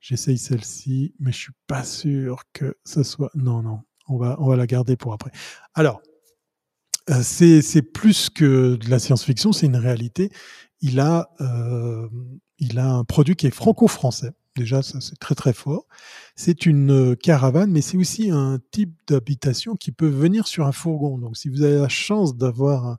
J'essaye 0.00 0.36
celle-ci, 0.36 1.14
mais 1.20 1.32
je 1.32 1.38
suis 1.38 1.52
pas 1.66 1.84
sûr 1.84 2.42
que 2.52 2.76
ce 2.84 3.02
soit. 3.02 3.30
Non, 3.34 3.62
non. 3.62 3.80
On 4.08 4.18
va, 4.18 4.36
on 4.40 4.48
va 4.48 4.56
la 4.56 4.66
garder 4.66 4.96
pour 4.96 5.12
après. 5.14 5.30
Alors, 5.74 6.02
c'est 7.22 7.82
plus 7.82 8.30
que 8.30 8.76
de 8.76 8.90
la 8.90 8.98
science-fiction, 8.98 9.52
c'est 9.52 9.66
une 9.66 9.76
réalité. 9.76 10.30
Il 10.80 11.00
a, 11.00 11.30
euh, 11.40 12.08
il 12.58 12.78
a 12.78 12.88
un 12.88 13.04
produit 13.04 13.36
qui 13.36 13.46
est 13.46 13.54
franco-français. 13.54 14.32
Déjà, 14.56 14.82
ça 14.82 15.00
c'est 15.00 15.18
très 15.18 15.34
très 15.34 15.54
fort. 15.54 15.86
C'est 16.36 16.66
une 16.66 17.16
caravane, 17.16 17.70
mais 17.70 17.80
c'est 17.80 17.96
aussi 17.96 18.30
un 18.30 18.58
type 18.70 18.94
d'habitation 19.08 19.76
qui 19.76 19.92
peut 19.92 20.08
venir 20.08 20.46
sur 20.46 20.66
un 20.66 20.72
fourgon. 20.72 21.18
Donc, 21.18 21.36
si 21.36 21.48
vous 21.48 21.62
avez 21.62 21.78
la 21.78 21.88
chance 21.88 22.36
d'avoir 22.36 22.86
un, 22.86 22.98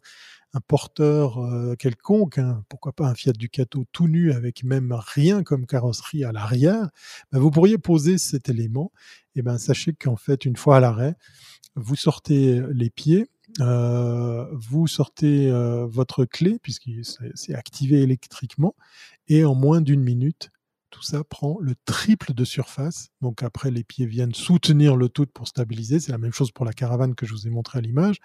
porteur 0.67 1.39
euh, 1.39 1.75
quelconque, 1.75 2.37
hein, 2.37 2.63
pourquoi 2.69 2.93
pas 2.93 3.07
un 3.07 3.15
Fiat 3.15 3.33
Ducato 3.33 3.85
tout 3.91 4.07
nu 4.07 4.31
avec 4.33 4.63
même 4.63 4.95
rien 4.95 5.41
comme 5.41 5.65
carrosserie 5.65 6.23
à 6.23 6.31
l'arrière, 6.31 6.89
ben, 7.31 7.39
vous 7.39 7.49
pourriez 7.49 7.79
poser 7.79 8.19
cet 8.19 8.49
élément. 8.49 8.91
Et 9.35 9.41
ben 9.41 9.57
sachez 9.57 9.93
qu'en 9.93 10.15
fait, 10.15 10.45
une 10.45 10.55
fois 10.55 10.77
à 10.77 10.79
l'arrêt, 10.79 11.15
vous 11.75 11.95
sortez 11.95 12.61
les 12.71 12.91
pieds, 12.91 13.21
euh, 13.21 13.32
vous 13.59 14.87
sortez 14.87 15.49
euh, 15.49 15.85
votre 15.85 16.25
clé, 16.25 16.59
puisque 16.61 16.89
c'est 17.35 17.55
activé 17.55 18.01
électriquement, 18.01 18.75
et 19.27 19.45
en 19.45 19.55
moins 19.55 19.81
d'une 19.81 20.01
minute, 20.01 20.51
tout 20.89 21.01
ça 21.01 21.23
prend 21.23 21.57
le 21.59 21.73
triple 21.85 22.33
de 22.33 22.45
surface. 22.45 23.09
Donc 23.21 23.41
après, 23.41 23.71
les 23.71 23.83
pieds 23.83 24.05
viennent 24.05 24.35
soutenir 24.35 24.95
le 24.95 25.09
tout 25.09 25.25
pour 25.25 25.47
stabiliser. 25.47 25.99
C'est 25.99 26.11
la 26.11 26.19
même 26.19 26.33
chose 26.33 26.51
pour 26.51 26.65
la 26.65 26.73
caravane 26.73 27.15
que 27.15 27.25
je 27.25 27.33
vous 27.33 27.47
ai 27.47 27.49
montré 27.49 27.79
à 27.79 27.81
l'image. 27.81 28.17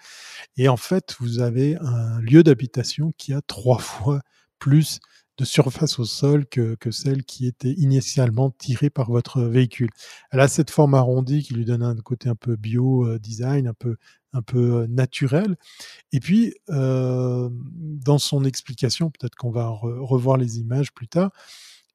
Et 0.55 0.69
en 0.69 0.77
fait, 0.77 1.15
vous 1.19 1.39
avez 1.39 1.77
un 1.77 2.21
lieu 2.21 2.43
d'habitation 2.43 3.11
qui 3.17 3.33
a 3.33 3.41
trois 3.41 3.79
fois 3.79 4.21
plus 4.59 4.99
de 5.39 5.45
surface 5.45 5.99
au 5.99 6.05
sol 6.05 6.45
que, 6.45 6.77
celle 6.91 7.23
qui 7.23 7.47
était 7.47 7.71
initialement 7.71 8.51
tirée 8.51 8.89
par 8.89 9.09
votre 9.09 9.41
véhicule. 9.41 9.89
Elle 10.31 10.41
a 10.41 10.49
cette 10.49 10.69
forme 10.69 10.93
arrondie 10.93 11.43
qui 11.43 11.53
lui 11.53 11.65
donne 11.65 11.81
un 11.81 11.95
côté 11.95 12.27
un 12.27 12.35
peu 12.35 12.57
bio 12.57 13.07
euh, 13.07 13.19
design, 13.19 13.67
un 13.67 13.73
peu 13.73 13.95
un 14.33 14.41
peu 14.41 14.85
naturel. 14.87 15.55
Et 16.11 16.19
puis, 16.19 16.55
dans 16.67 18.17
son 18.19 18.45
explication, 18.45 19.09
peut-être 19.11 19.35
qu'on 19.35 19.51
va 19.51 19.67
revoir 19.69 20.37
les 20.37 20.59
images 20.59 20.93
plus 20.93 21.07
tard, 21.07 21.31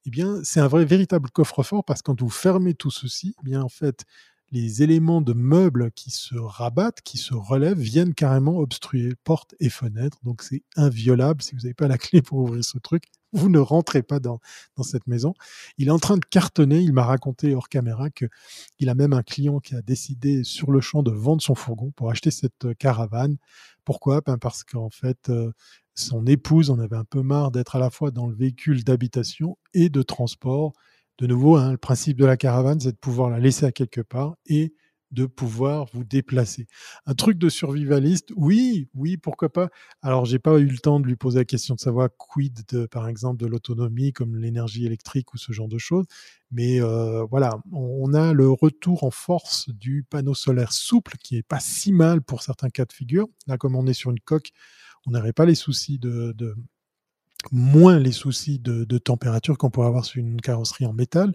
eh 0.07 0.11
bien, 0.11 0.41
c'est 0.45 0.61
un 0.61 0.69
vrai 0.69 0.85
véritable 0.85 1.31
coffre-fort 1.31 1.85
parce 1.85 2.03
que 2.03 2.07
quand 2.07 2.21
vous 2.21 2.29
fermez 2.31 2.75
tout 2.75 2.91
ceci, 2.91 3.35
eh 3.41 3.45
bien, 3.45 3.63
en 3.63 3.69
fait, 3.69 4.05
les 4.53 4.83
éléments 4.83 5.21
de 5.21 5.33
meubles 5.33 5.91
qui 5.93 6.11
se 6.11 6.37
rabattent, 6.37 7.01
qui 7.03 7.19
se 7.19 7.35
relèvent, 7.35 7.79
viennent 7.79 8.15
carrément 8.15 8.59
obstruer 8.59 9.15
portes 9.25 9.55
et 9.61 9.71
fenêtres. 9.71 10.19
Donc 10.23 10.43
c'est 10.43 10.63
inviolable. 10.77 11.43
Si 11.43 11.55
vous 11.55 11.63
n'avez 11.63 11.75
pas 11.75 11.89
la 11.89 11.99
clé 11.99 12.23
pour 12.23 12.39
ouvrir 12.39 12.65
ce 12.65 12.79
truc, 12.79 13.05
vous 13.35 13.49
ne 13.49 13.59
rentrez 13.59 14.03
pas 14.03 14.21
dans, 14.21 14.41
cette 14.83 15.07
maison. 15.07 15.35
Il 15.77 15.89
est 15.89 15.91
en 15.91 15.99
train 15.99 16.17
de 16.17 16.25
cartonner. 16.25 16.79
Il 16.79 16.93
m'a 16.93 17.05
raconté 17.05 17.55
hors 17.55 17.69
caméra 17.69 18.09
qu'il 18.11 18.89
a 18.89 18.95
même 18.95 19.13
un 19.13 19.23
client 19.23 19.59
qui 19.59 19.75
a 19.75 19.83
décidé 19.83 20.45
sur 20.45 20.71
le 20.71 20.81
champ 20.81 21.03
de 21.03 21.11
vendre 21.11 21.43
son 21.43 21.57
fourgon 21.57 21.91
pour 21.91 22.11
acheter 22.11 22.31
cette 22.31 22.65
euh, 22.65 22.75
caravane. 22.75 23.37
Pourquoi? 23.85 24.21
Ben 24.21 24.39
Parce 24.39 24.63
qu'en 24.63 24.89
fait, 24.89 25.29
euh, 25.31 25.53
son 25.95 26.27
épouse 26.27 26.71
en 26.71 26.79
avait 26.79 26.97
un 26.97 27.05
peu 27.05 27.23
marre 27.23 27.51
d'être 27.51 27.77
à 27.77 27.81
la 27.81 27.91
fois 27.91 28.11
dans 28.13 28.27
le 28.27 28.35
véhicule 28.35 28.85
d'habitation 28.85 29.59
et 29.75 29.89
de 29.89 30.03
transport 30.03 30.73
de 31.19 31.27
nouveau, 31.27 31.57
hein, 31.57 31.73
le 31.73 31.79
principe 31.79 32.19
de 32.19 32.25
la 32.25 32.37
caravane, 32.37 32.81
c'est 32.81 32.93
de 32.93 32.97
pouvoir 32.97 33.31
la 33.31 33.39
laisser 33.39 33.67
à 33.67 33.73
quelque 33.73 34.01
part 34.01 34.37
et 34.47 34.75
de 35.15 35.27
pouvoir 35.27 35.87
vous 35.93 36.05
déplacer. 36.05 36.67
Un 37.07 37.15
truc 37.15 37.39
de 37.39 37.49
survivaliste, 37.49 38.31
oui, 38.37 38.89
oui, 38.95 39.17
pourquoi 39.17 39.49
pas. 39.49 39.69
Alors, 40.03 40.25
j'ai 40.25 40.41
pas 40.41 40.59
eu 40.59 40.67
le 40.67 40.79
temps 40.79 41.01
de 41.01 41.07
lui 41.07 41.17
poser 41.17 41.39
la 41.39 41.45
question 41.45 41.75
de 41.77 41.81
savoir 41.81 42.09
quid, 42.19 42.89
par 42.89 43.09
exemple, 43.09 43.41
de 43.41 43.47
l'autonomie 43.47 44.13
comme 44.13 44.37
l'énergie 44.37 44.85
électrique 44.85 45.33
ou 45.33 45.39
ce 45.39 45.53
genre 45.53 45.69
de 45.69 45.79
choses. 45.79 46.07
Mais 46.51 46.81
euh, 46.81 47.25
voilà, 47.31 47.61
on, 47.73 48.13
a 48.13 48.33
le 48.33 48.51
retour 48.51 49.05
en 49.05 49.11
force 49.11 49.69
du 49.71 50.05
panneau 50.09 50.35
solaire 50.35 50.73
souple 50.73 51.17
qui 51.23 51.37
est 51.37 51.43
pas 51.43 51.61
si 51.61 51.93
mal 51.93 52.21
pour 52.21 52.43
certains 52.43 52.71
cas 52.71 52.85
de 52.85 52.93
figure. 52.93 53.29
Là, 53.47 53.57
comme 53.57 53.77
on 53.77 53.87
est 53.87 53.95
sur 53.95 54.11
une 54.11 54.21
coque, 54.21 54.51
on 55.07 55.13
n'aurait 55.13 55.33
pas 55.33 55.47
les 55.47 55.55
soucis 55.55 55.99
de, 55.99 56.35
moins 57.53 57.99
les 57.99 58.13
soucis 58.13 58.59
de, 58.59 58.99
température 58.99 59.59
qu'on 59.59 59.71
pourrait 59.71 59.89
avoir 59.89 60.05
sur 60.05 60.21
une 60.21 60.41
carrosserie 60.41 60.87
en 60.87 60.93
métal. 60.93 61.35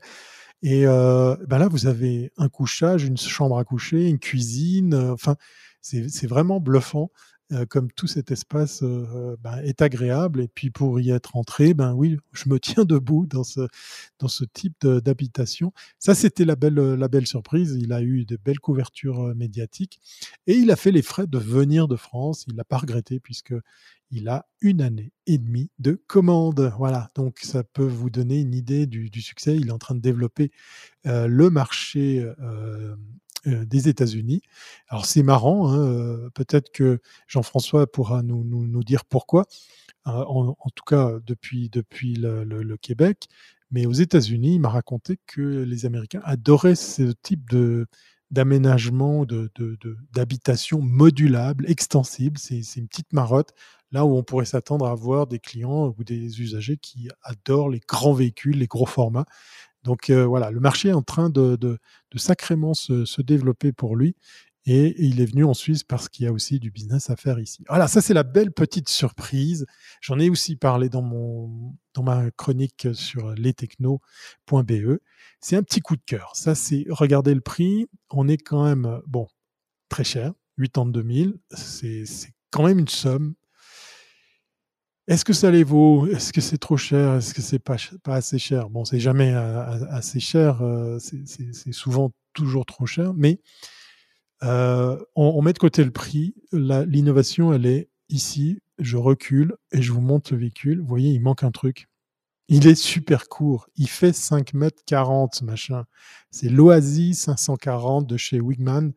Et 0.61 0.85
euh, 0.85 1.35
ben 1.47 1.57
là, 1.57 1.67
vous 1.67 1.87
avez 1.87 2.31
un 2.37 2.49
couchage, 2.49 3.05
une 3.05 3.17
chambre 3.17 3.57
à 3.57 3.63
coucher, 3.63 4.09
une 4.09 4.19
cuisine. 4.19 4.93
Euh, 4.93 5.13
enfin, 5.13 5.35
c'est 5.81 6.27
vraiment 6.27 6.59
bluffant. 6.59 7.11
Euh, 7.51 7.65
comme 7.65 7.91
tout 7.91 8.05
cet 8.05 8.29
espace 8.29 8.83
ben, 8.83 9.57
est 9.63 9.81
agréable. 9.81 10.41
Et 10.41 10.47
puis 10.47 10.69
pour 10.69 10.99
y 10.99 11.09
être 11.09 11.35
entré, 11.35 11.73
ben 11.73 11.93
oui, 11.93 12.17
je 12.31 12.47
me 12.47 12.59
tiens 12.59 12.85
debout 12.85 13.25
dans 13.25 13.43
ce, 13.43 13.61
dans 14.19 14.27
ce 14.27 14.43
type 14.43 14.85
d'habitation. 14.85 15.73
Ça, 15.97 16.13
c'était 16.13 16.45
la 16.45 16.55
belle, 16.55 16.75
la 16.75 17.07
belle 17.07 17.25
surprise. 17.25 17.75
Il 17.79 17.91
a 17.91 18.03
eu 18.03 18.25
de 18.25 18.37
belles 18.37 18.59
couvertures 18.59 19.33
médiatiques 19.35 19.99
et 20.45 20.53
il 20.53 20.69
a 20.69 20.75
fait 20.75 20.91
les 20.91 21.01
frais 21.01 21.25
de 21.25 21.39
venir 21.39 21.87
de 21.87 21.95
France. 21.95 22.45
Il 22.47 22.55
n'a 22.55 22.65
pas 22.65 22.77
regretté 22.77 23.19
puisque 23.19 23.55
il 24.12 24.28
a 24.30 24.47
une 24.62 24.82
année 24.82 25.12
et 25.28 25.38
demie 25.38 25.70
de 25.80 26.01
commande. 26.07 26.74
Voilà, 26.78 27.12
donc 27.16 27.39
ça 27.41 27.64
peut 27.64 27.86
vous 27.86 28.10
donner 28.10 28.39
une 28.39 28.53
idée 28.53 28.88
du, 28.88 29.22
succès. 29.22 29.55
Il 29.55 29.68
est 29.68 29.72
en 29.72 29.78
train 29.78 29.95
de 29.95 30.01
développer 30.01 30.51
euh, 31.05 31.28
le 31.28 31.49
marché 31.49 32.20
euh, 32.22 32.95
euh, 33.47 33.66
des 33.66 33.88
États-Unis. 33.88 34.41
Alors 34.88 35.05
c'est 35.05 35.24
marrant, 35.24 35.72
hein, 35.72 36.30
peut-être 36.34 36.72
que 36.72 36.99
Jean-François 37.28 37.91
pourra 37.91 38.24
nous, 38.24 38.84
dire 38.84 39.05
pourquoi. 39.05 39.45
en, 40.05 40.55
tout 40.76 40.86
cas 40.86 41.14
depuis, 41.26 41.70
depuis 41.70 42.16
le, 42.16 42.76
Québec. 42.78 43.28
Mais 43.72 43.86
aux 43.86 43.93
États-Unis, 43.93 44.55
il 44.55 44.60
m'a 44.60 44.70
raconté 44.70 45.20
que 45.28 45.41
les 45.41 45.86
Américains 45.86 46.22
adoraient 46.24 46.76
ce 46.76 47.14
type 47.22 47.47
de 47.49 47.86
d'aménagement, 48.32 49.25
d'habitation 50.11 50.80
de, 50.80 50.84
modulable, 50.84 51.69
extensible. 51.69 52.38
C'est 52.38 52.61
une 52.75 52.88
petite 52.88 53.13
marotte 53.13 53.53
là 53.91 54.05
où 54.05 54.15
on 54.15 54.23
pourrait 54.23 54.45
s'attendre 54.45 54.86
à 54.86 54.91
avoir 54.91 55.27
des 55.27 55.39
clients 55.39 55.93
ou 55.97 56.03
des 56.03 56.41
usagers 56.41 56.77
qui 56.77 57.09
adorent 57.23 57.69
les 57.69 57.82
grands 57.88 58.13
véhicules, 58.13 58.57
les 58.57 58.67
gros 58.67 58.86
formats. 58.86 59.25
Donc 59.84 60.09
euh, 60.09 60.25
voilà, 60.25 60.51
le 60.51 60.59
marché 60.59 60.89
est 60.89 60.93
en 60.93 61.01
train 61.01 61.30
de, 61.30 61.57
sacrément 62.15 62.73
se, 62.73 63.21
développer 63.21 63.71
pour 63.71 63.95
lui. 63.95 64.15
Et, 64.72 64.93
il 65.03 65.20
est 65.20 65.26
venu 65.26 65.45
en 65.45 65.55
Suisse 65.55 65.84
parce 65.84 66.09
qu'il 66.09 66.26
y 66.26 66.28
a 66.28 66.32
aussi 66.32 66.59
du 66.59 66.70
business 66.70 67.09
à 67.09 67.15
faire 67.15 67.39
ici. 67.39 67.63
Voilà, 67.67 67.88
ça 67.88 68.01
c'est 68.01 68.13
la 68.13 68.22
belle 68.22 68.51
petite 68.51 68.88
surprise. 68.88 69.65
J'en 69.99 70.20
ai 70.20 70.30
aussi 70.30 70.55
parlé 70.55 70.89
dans, 70.89 71.01
mon, 71.01 71.76
dans 71.95 72.03
ma 72.03 72.30
chronique 72.30 72.88
sur 72.93 73.34
lestechno.be. 73.34 74.99
C'est 75.41 75.55
un 75.55 75.63
petit 75.63 75.80
coup 75.80 75.95
de 75.95 76.03
cœur. 76.05 76.36
Ça 76.36 76.53
c'est, 76.53 76.86
regardez 76.89 77.34
le 77.34 77.41
prix, 77.41 77.88
on 78.11 78.28
est 78.28 78.38
quand 78.38 78.63
même, 78.63 79.01
bon, 79.07 79.28
très 79.89 80.03
cher, 80.03 80.34
82 80.59 81.03
000. 81.13 81.32
C'est 81.51 82.03
quand 82.51 82.63
même 82.63 82.78
une 82.78 82.88
somme 82.88 83.34
est-ce 85.07 85.26
que 85.26 85.34
ça 85.34 85.49
les 85.49 85.63
vaut? 85.63 86.05
Est-ce 86.05 86.32
que 86.32 86.39
c'est 86.39 86.59
trop 86.59 86.78
cher? 86.78 87.15
Est-ce 87.15 87.34
que 87.34 87.41
c'est 87.41 87.57
pas, 87.57 87.78
pas 88.03 88.13
assez 88.13 88.38
cher? 88.38 88.70
Bon, 88.70 88.86
c'est 88.86 88.99
jamais 88.99 89.34
assez 89.34 90.20
cher, 90.20 90.61
euh, 90.61 90.99
c'est 90.99 91.72
souvent 91.72 92.11
toujours 92.34 92.67
trop 92.67 92.86
cher, 92.86 93.15
mais 93.15 93.39
euh, 94.43 94.97
on, 95.15 95.41
met 95.41 95.53
de 95.53 95.57
côté 95.57 95.83
le 95.83 95.91
prix. 95.91 96.35
L'innovation, 96.51 97.53
elle 97.53 97.65
est 97.65 97.89
ici. 98.09 98.59
Je 98.77 98.97
recule 98.97 99.55
et 99.71 99.81
je 99.81 99.91
vous 99.91 100.01
montre 100.01 100.33
le 100.33 100.39
véhicule. 100.39 100.79
Vous 100.79 100.87
voyez, 100.87 101.11
il 101.11 101.21
manque 101.21 101.43
un 101.43 101.51
truc. 101.51 101.87
Il 102.47 102.67
est 102.67 102.75
super 102.75 103.27
court. 103.27 103.67
Il 103.75 103.89
fait 103.89 104.13
5 104.13 104.53
mètres 104.53 104.81
40, 104.85 105.41
machin. 105.43 105.85
C'est 106.31 106.49
l'Oasis 106.49 107.25
540 107.25 108.07
de 108.07 108.17
chez 108.17 108.39
Wigman. 108.39 108.93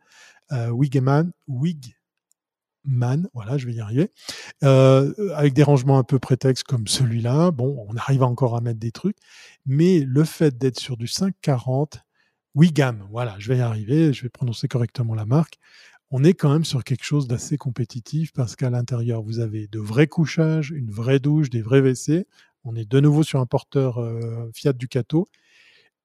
Euh, 0.53 0.71
Wigman, 0.71 1.33
Wig, 1.49 1.95
man, 2.85 3.29
voilà, 3.35 3.59
je 3.59 3.67
vais 3.67 3.75
y 3.75 3.81
arriver, 3.81 4.11
euh, 4.65 5.13
avec 5.35 5.55
des 5.55 5.63
rangements 5.63 5.99
un 5.99 6.03
peu 6.03 6.19
prétextes 6.19 6.65
comme 6.65 6.87
celui-là. 6.87 7.51
Bon, 7.51 7.87
on 7.89 7.97
arrive 7.97 8.23
encore 8.23 8.57
à 8.57 8.61
mettre 8.61 8.81
des 8.81 8.93
trucs, 8.93 9.17
mais 9.67 10.01
le 10.01 10.25
fait 10.25 10.59
d'être 10.59 10.79
sur 10.79 10.97
du 10.97 11.07
540, 11.07 12.01
Wigam, 12.55 13.07
voilà, 13.11 13.35
je 13.39 13.49
vais 13.49 13.59
y 13.59 13.61
arriver, 13.61 14.13
je 14.13 14.23
vais 14.23 14.29
prononcer 14.29 14.69
correctement 14.69 15.15
la 15.15 15.25
marque. 15.25 15.59
On 16.11 16.23
est 16.25 16.35
quand 16.35 16.53
même 16.53 16.67
sur 16.67 16.85
quelque 16.85 17.05
chose 17.05 17.27
d'assez 17.27 17.57
compétitif 17.57 18.33
parce 18.35 18.55
qu'à 18.57 18.69
l'intérieur, 18.69 19.23
vous 19.23 19.41
avez 19.41 19.67
de 19.69 19.79
vrais 19.79 20.07
couchages, 20.07 20.71
une 20.71 20.91
vraie 20.91 21.19
douche, 21.19 21.49
des 21.49 21.63
vrais 21.63 21.81
WC. 21.81 22.27
On 22.65 22.77
est 22.77 22.85
de 22.85 23.01
nouveau 23.01 23.23
sur 23.23 23.41
un 23.41 23.47
porteur 23.47 23.99
euh, 23.99 24.51
Fiat 24.55 24.75
Ducato. 24.75 25.27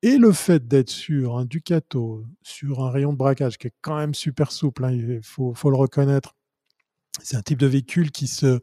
Et 0.04 0.18
le 0.18 0.32
fait 0.32 0.66
d'être 0.66 0.90
sur 0.90 1.38
un 1.38 1.44
Ducato, 1.44 2.26
sur 2.44 2.86
un 2.86 2.92
rayon 2.92 3.12
de 3.12 3.18
braquage 3.18 3.58
qui 3.58 3.68
est 3.68 3.74
quand 3.82 3.98
même 3.98 4.14
super 4.14 4.54
souple, 4.54 4.86
hein, 4.86 4.92
il 4.92 5.20
faut, 5.24 5.54
faut, 5.54 5.70
le 5.70 5.76
reconnaître, 5.76 6.36
c'est 7.24 7.38
un 7.38 7.42
type 7.42 7.60
de 7.60 7.68
véhicule 7.68 8.12
qui 8.12 8.28
se... 8.28 8.60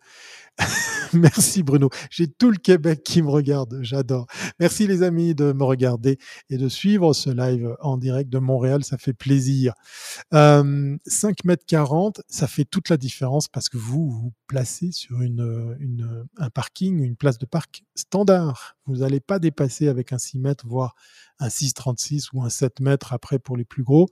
Merci 1.13 1.63
Bruno. 1.63 1.91
J'ai 2.11 2.29
tout 2.29 2.51
le 2.51 2.57
Québec 2.57 3.03
qui 3.05 3.23
me 3.23 3.29
regarde. 3.29 3.79
J'adore. 3.83 4.27
Merci 4.61 4.87
les 4.87 5.03
amis 5.03 5.35
de 5.35 5.53
me 5.53 5.65
regarder 5.65 6.19
et 6.49 6.59
de 6.59 6.69
suivre 6.69 7.13
ce 7.13 7.31
live 7.31 7.75
en 7.81 7.97
direct 7.97 8.31
de 8.31 8.39
Montréal. 8.39 8.85
Ça 8.85 8.97
fait 8.97 9.13
plaisir. 9.13 9.75
Euh, 10.33 10.97
5 11.07 11.45
mètres 11.45 11.65
40, 11.67 12.23
ça 12.29 12.47
fait 12.47 12.65
toute 12.65 12.89
la 12.89 12.97
différence 12.97 13.49
parce 13.49 13.69
que 13.69 13.79
vous 13.79 14.11
vous 14.11 14.33
placez 14.47 14.93
sur 14.93 15.21
une, 15.23 16.27
un 16.39 16.51
parking, 16.51 17.03
une 17.03 17.17
place 17.17 17.39
de 17.39 17.47
parc 17.47 17.83
standard. 17.97 18.77
Vous 18.87 18.99
n'allez 18.99 19.21
pas 19.21 19.39
dépasser 19.39 19.89
avec 19.89 20.13
un 20.13 20.19
6 20.19 20.39
mètres, 20.39 20.67
voire 20.67 20.95
un 21.41 21.49
6,36 21.49 22.29
ou 22.33 22.43
un 22.43 22.51
7 22.51 22.81
mètres 22.81 23.13
après 23.13 23.39
pour 23.39 23.57
les 23.57 23.65
plus 23.65 23.83
gros. 23.83 24.09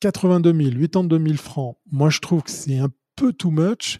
82 0.00 0.52
000, 0.52 0.70
82 0.80 1.18
000 1.18 1.36
francs, 1.36 1.76
moi 1.90 2.10
je 2.10 2.20
trouve 2.20 2.42
que 2.42 2.50
c'est 2.50 2.78
un 2.78 2.90
peu 3.16 3.32
too 3.32 3.50
much. 3.50 3.98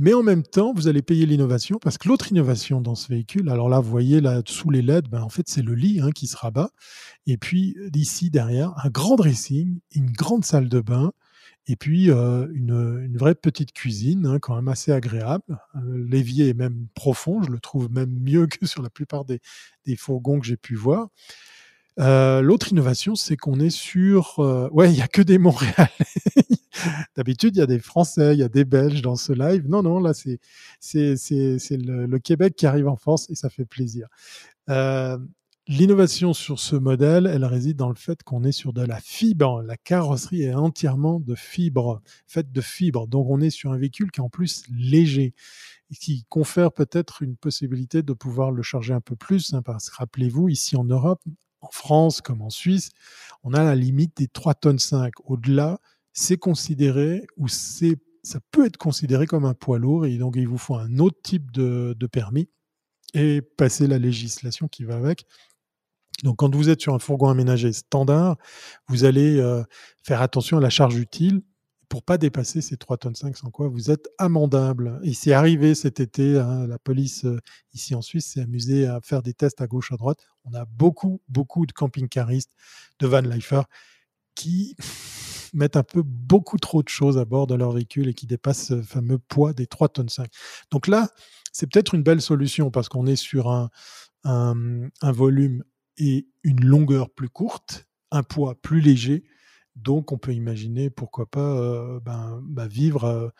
Mais 0.00 0.14
en 0.14 0.22
même 0.22 0.44
temps, 0.44 0.72
vous 0.72 0.86
allez 0.86 1.02
payer 1.02 1.26
l'innovation 1.26 1.78
parce 1.82 1.98
que 1.98 2.06
l'autre 2.06 2.30
innovation 2.30 2.80
dans 2.80 2.94
ce 2.94 3.08
véhicule, 3.08 3.48
alors 3.48 3.68
là, 3.68 3.80
vous 3.80 3.90
voyez 3.90 4.20
là 4.20 4.42
sous 4.46 4.70
les 4.70 4.80
LED, 4.80 5.08
ben, 5.08 5.20
en 5.22 5.28
fait, 5.28 5.48
c'est 5.48 5.62
le 5.62 5.74
lit 5.74 5.98
hein, 6.00 6.12
qui 6.12 6.28
se 6.28 6.36
rabat. 6.36 6.70
Et 7.26 7.36
puis 7.36 7.76
ici 7.94 8.30
derrière, 8.30 8.72
un 8.84 8.90
grand 8.90 9.16
dressing, 9.16 9.80
une 9.96 10.12
grande 10.12 10.44
salle 10.44 10.68
de 10.68 10.80
bain, 10.80 11.12
et 11.66 11.76
puis 11.76 12.10
euh, 12.10 12.46
une, 12.54 13.16
vraie 13.16 13.34
petite 13.34 13.72
cuisine, 13.72 14.24
hein, 14.24 14.38
quand 14.38 14.56
même 14.56 14.68
assez 14.68 14.92
agréable. 14.92 15.58
Euh, 15.74 16.04
l'évier 16.08 16.48
est 16.48 16.54
même 16.54 16.86
profond, 16.94 17.42
je 17.42 17.50
le 17.50 17.58
trouve 17.58 17.90
même 17.90 18.18
mieux 18.20 18.46
que 18.46 18.66
sur 18.66 18.82
la 18.82 18.90
plupart 18.90 19.24
des, 19.24 19.40
des 19.84 19.96
fourgons 19.96 20.40
que 20.40 20.46
j'ai 20.46 20.56
pu 20.56 20.76
voir. 20.76 21.08
Euh, 21.98 22.42
l'autre 22.42 22.70
innovation, 22.70 23.14
c'est 23.14 23.36
qu'on 23.36 23.58
est 23.58 23.70
sur... 23.70 24.38
Euh, 24.38 24.68
ouais, 24.70 24.90
il 24.90 24.94
n'y 24.94 25.02
a 25.02 25.08
que 25.08 25.22
des 25.22 25.38
Montréalais. 25.38 25.88
D'habitude, 27.16 27.56
il 27.56 27.58
y 27.58 27.62
a 27.62 27.66
des 27.66 27.80
Français, 27.80 28.34
il 28.34 28.38
y 28.38 28.44
a 28.44 28.48
des 28.48 28.64
Belges 28.64 29.02
dans 29.02 29.16
ce 29.16 29.32
live. 29.32 29.68
Non, 29.68 29.82
non, 29.82 29.98
là, 29.98 30.12
c'est 30.14 30.38
le, 30.90 32.06
le, 32.06 32.18
Québec 32.20 32.54
qui 32.56 32.66
arrive 32.66 32.88
en 32.88 32.96
force 32.96 33.28
et 33.30 33.34
ça 33.34 33.50
fait 33.50 33.64
plaisir. 33.64 34.06
Euh, 34.68 35.18
l'innovation 35.66 36.34
sur 36.34 36.60
ce 36.60 36.76
modèle, 36.76 37.26
elle 37.26 37.44
réside 37.44 37.76
dans 37.76 37.88
le 37.88 37.96
fait 37.96 38.22
qu'on 38.22 38.44
est 38.44 38.52
sur 38.52 38.72
de 38.72 38.82
la 38.82 39.00
fibre. 39.00 39.62
La 39.62 39.76
carrosserie 39.76 40.42
est 40.42 40.54
entièrement 40.54 41.18
de 41.18 41.34
fibre, 41.34 42.00
faite 42.28 42.52
de 42.52 42.60
fibre. 42.60 43.08
Donc, 43.08 43.26
on 43.28 43.40
est 43.40 43.50
sur 43.50 43.72
un 43.72 43.78
véhicule 43.78 44.12
qui 44.12 44.20
est 44.20 44.24
en 44.24 44.30
plus 44.30 44.62
léger 44.70 45.34
qui 45.96 46.24
confère 46.28 46.72
peut-être 46.72 47.22
une 47.22 47.36
possibilité 47.36 48.02
de 48.02 48.12
pouvoir 48.12 48.50
le 48.50 48.62
charger 48.62 48.92
un 48.92 49.00
peu 49.00 49.16
plus. 49.16 49.54
Hein, 49.54 49.62
parce 49.62 49.90
que 49.90 49.96
rappelez-vous, 49.96 50.48
ici 50.48 50.76
en 50.76 50.84
Europe, 50.84 51.22
en 51.60 51.70
France 51.70 52.20
comme 52.20 52.42
en 52.42 52.50
Suisse, 52.50 52.90
on 53.42 53.54
a 53.54 53.62
la 53.64 53.74
limite 53.74 54.16
des 54.16 54.28
3 54.28 54.54
tonnes 54.54 54.78
5. 54.78 55.12
Au-delà, 55.24 55.78
c'est 56.12 56.36
considéré 56.36 57.26
ou 57.36 57.48
c'est 57.48 57.96
ça 58.22 58.40
peut 58.50 58.66
être 58.66 58.76
considéré 58.76 59.26
comme 59.26 59.44
un 59.44 59.54
poids 59.54 59.78
lourd 59.78 60.04
et 60.04 60.18
donc 60.18 60.34
il 60.36 60.46
vous 60.46 60.58
faut 60.58 60.74
un 60.74 60.98
autre 60.98 61.18
type 61.22 61.50
de, 61.50 61.94
permis 62.12 62.48
et 63.14 63.40
passer 63.40 63.86
la 63.86 63.98
législation 63.98 64.68
qui 64.68 64.84
va 64.84 64.96
avec. 64.96 65.24
Donc 66.24 66.36
quand 66.36 66.54
vous 66.54 66.68
êtes 66.68 66.80
sur 66.80 66.94
un 66.94 66.98
fourgon 66.98 67.28
aménagé 67.28 67.72
standard, 67.72 68.36
vous 68.88 69.04
allez 69.04 69.38
euh, 69.38 69.62
faire 70.02 70.20
attention 70.20 70.58
à 70.58 70.60
la 70.60 70.68
charge 70.68 70.96
utile 70.96 71.42
pour 71.88 72.02
pas 72.02 72.18
dépasser 72.18 72.60
ces 72.60 72.76
3 72.76 72.98
tonnes 72.98 73.14
5 73.14 73.36
sans 73.36 73.50
quoi 73.50 73.68
vous 73.68 73.90
êtes 73.90 74.08
amendable. 74.18 75.00
Et 75.02 75.14
c'est 75.14 75.32
arrivé 75.32 75.74
cet 75.74 76.00
été, 76.00 76.38
hein, 76.38 76.66
la 76.66 76.78
police 76.78 77.24
euh, 77.24 77.40
ici 77.72 77.94
en 77.94 78.02
Suisse 78.02 78.26
s'est 78.26 78.42
amusée 78.42 78.86
à 78.86 79.00
faire 79.00 79.22
des 79.22 79.32
tests 79.32 79.60
à 79.60 79.66
gauche, 79.66 79.92
à 79.92 79.96
droite. 79.96 80.26
On 80.44 80.54
a 80.54 80.64
beaucoup, 80.66 81.20
beaucoup 81.28 81.66
de 81.66 81.72
camping-caristes, 81.72 82.52
de 82.98 83.06
van 83.06 83.20
lifer 83.20 83.62
qui 84.34 84.76
mettent 85.54 85.76
un 85.76 85.82
peu 85.82 86.02
beaucoup 86.02 86.58
trop 86.58 86.82
de 86.82 86.88
choses 86.88 87.16
à 87.16 87.24
bord 87.24 87.46
de 87.46 87.54
leur 87.54 87.72
véhicule 87.72 88.08
et 88.08 88.14
qui 88.14 88.26
dépassent 88.26 88.66
ce 88.66 88.82
fameux 88.82 89.18
poids 89.18 89.54
des 89.54 89.66
3 89.66 89.88
tonnes 89.88 90.10
5. 90.10 90.30
Donc 90.70 90.88
là, 90.88 91.08
c'est 91.52 91.66
peut-être 91.66 91.94
une 91.94 92.02
belle 92.02 92.20
solution 92.20 92.70
parce 92.70 92.88
qu'on 92.88 93.06
est 93.06 93.16
sur 93.16 93.50
un, 93.50 93.70
un 94.24 95.12
volume 95.12 95.64
et 95.96 96.28
une 96.42 96.64
longueur 96.64 97.08
plus 97.10 97.30
courte, 97.30 97.86
un 98.10 98.22
poids 98.22 98.54
plus 98.60 98.80
léger 98.80 99.24
donc, 99.82 100.12
on 100.12 100.18
peut 100.18 100.34
imaginer, 100.34 100.90
pourquoi 100.90 101.26
pas, 101.26 102.00
ben, 102.00 102.40
bah, 102.42 102.66
vivre 102.66 103.32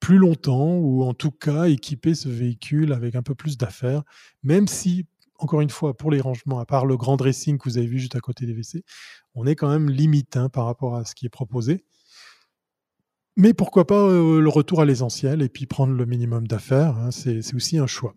plus 0.00 0.18
longtemps 0.18 0.76
ou 0.76 1.02
en 1.02 1.14
tout 1.14 1.30
cas 1.30 1.64
équiper 1.64 2.14
ce 2.14 2.28
véhicule 2.28 2.92
avec 2.92 3.14
un 3.14 3.22
peu 3.22 3.34
plus 3.34 3.58
d'affaires, 3.58 4.02
même 4.42 4.68
si, 4.68 5.06
encore 5.38 5.60
une 5.60 5.70
fois, 5.70 5.96
pour 5.96 6.10
les 6.10 6.20
rangements, 6.20 6.60
à 6.60 6.66
part 6.66 6.86
le 6.86 6.96
grand 6.96 7.16
dressing 7.16 7.58
que 7.58 7.68
vous 7.68 7.78
avez 7.78 7.86
vu 7.86 7.98
juste 7.98 8.16
à 8.16 8.20
côté 8.20 8.46
des 8.46 8.52
WC, 8.52 8.84
on 9.34 9.46
est 9.46 9.56
quand 9.56 9.68
même 9.68 9.90
limite 9.90 10.36
hein, 10.36 10.48
par 10.48 10.66
rapport 10.66 10.96
à 10.96 11.04
ce 11.04 11.14
qui 11.14 11.26
est 11.26 11.30
proposé. 11.30 11.84
Mais 13.36 13.54
pourquoi 13.54 13.86
pas 13.86 14.08
le 14.08 14.48
retour 14.48 14.80
à 14.80 14.84
l'essentiel 14.84 15.42
et 15.42 15.48
puis 15.48 15.66
prendre 15.66 15.94
le 15.94 16.06
minimum 16.06 16.48
d'affaires, 16.48 16.96
hein, 16.96 17.10
c'est 17.12 17.54
aussi 17.54 17.78
un 17.78 17.86
choix. 17.86 18.14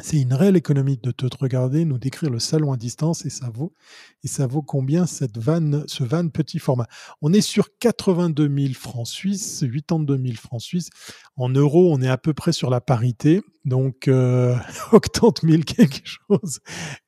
C'est 0.00 0.20
une 0.20 0.32
réelle 0.32 0.56
économie 0.56 0.96
de 0.96 1.10
te 1.10 1.26
regarder, 1.40 1.84
nous 1.84 1.98
décrire 1.98 2.30
le 2.30 2.38
salon 2.38 2.72
à 2.72 2.76
distance 2.76 3.26
et 3.26 3.30
ça 3.30 3.50
vaut, 3.50 3.74
et 4.22 4.28
ça 4.28 4.46
vaut 4.46 4.62
combien 4.62 5.06
cette 5.06 5.38
vanne, 5.38 5.82
ce 5.88 6.04
van 6.04 6.28
petit 6.28 6.60
format? 6.60 6.86
On 7.20 7.32
est 7.32 7.40
sur 7.40 7.76
82 7.80 8.48
000 8.48 8.74
francs 8.74 9.08
suisses, 9.08 9.64
82 9.68 10.16
000 10.16 10.34
francs 10.36 10.62
suisses. 10.62 10.90
En 11.36 11.48
euros, 11.48 11.92
on 11.92 12.00
est 12.00 12.08
à 12.08 12.16
peu 12.16 12.32
près 12.32 12.52
sur 12.52 12.70
la 12.70 12.80
parité. 12.80 13.42
Donc, 13.64 14.06
euh, 14.06 14.56
80 14.92 15.32
000 15.42 15.62
quelque 15.62 16.02
chose. 16.04 16.60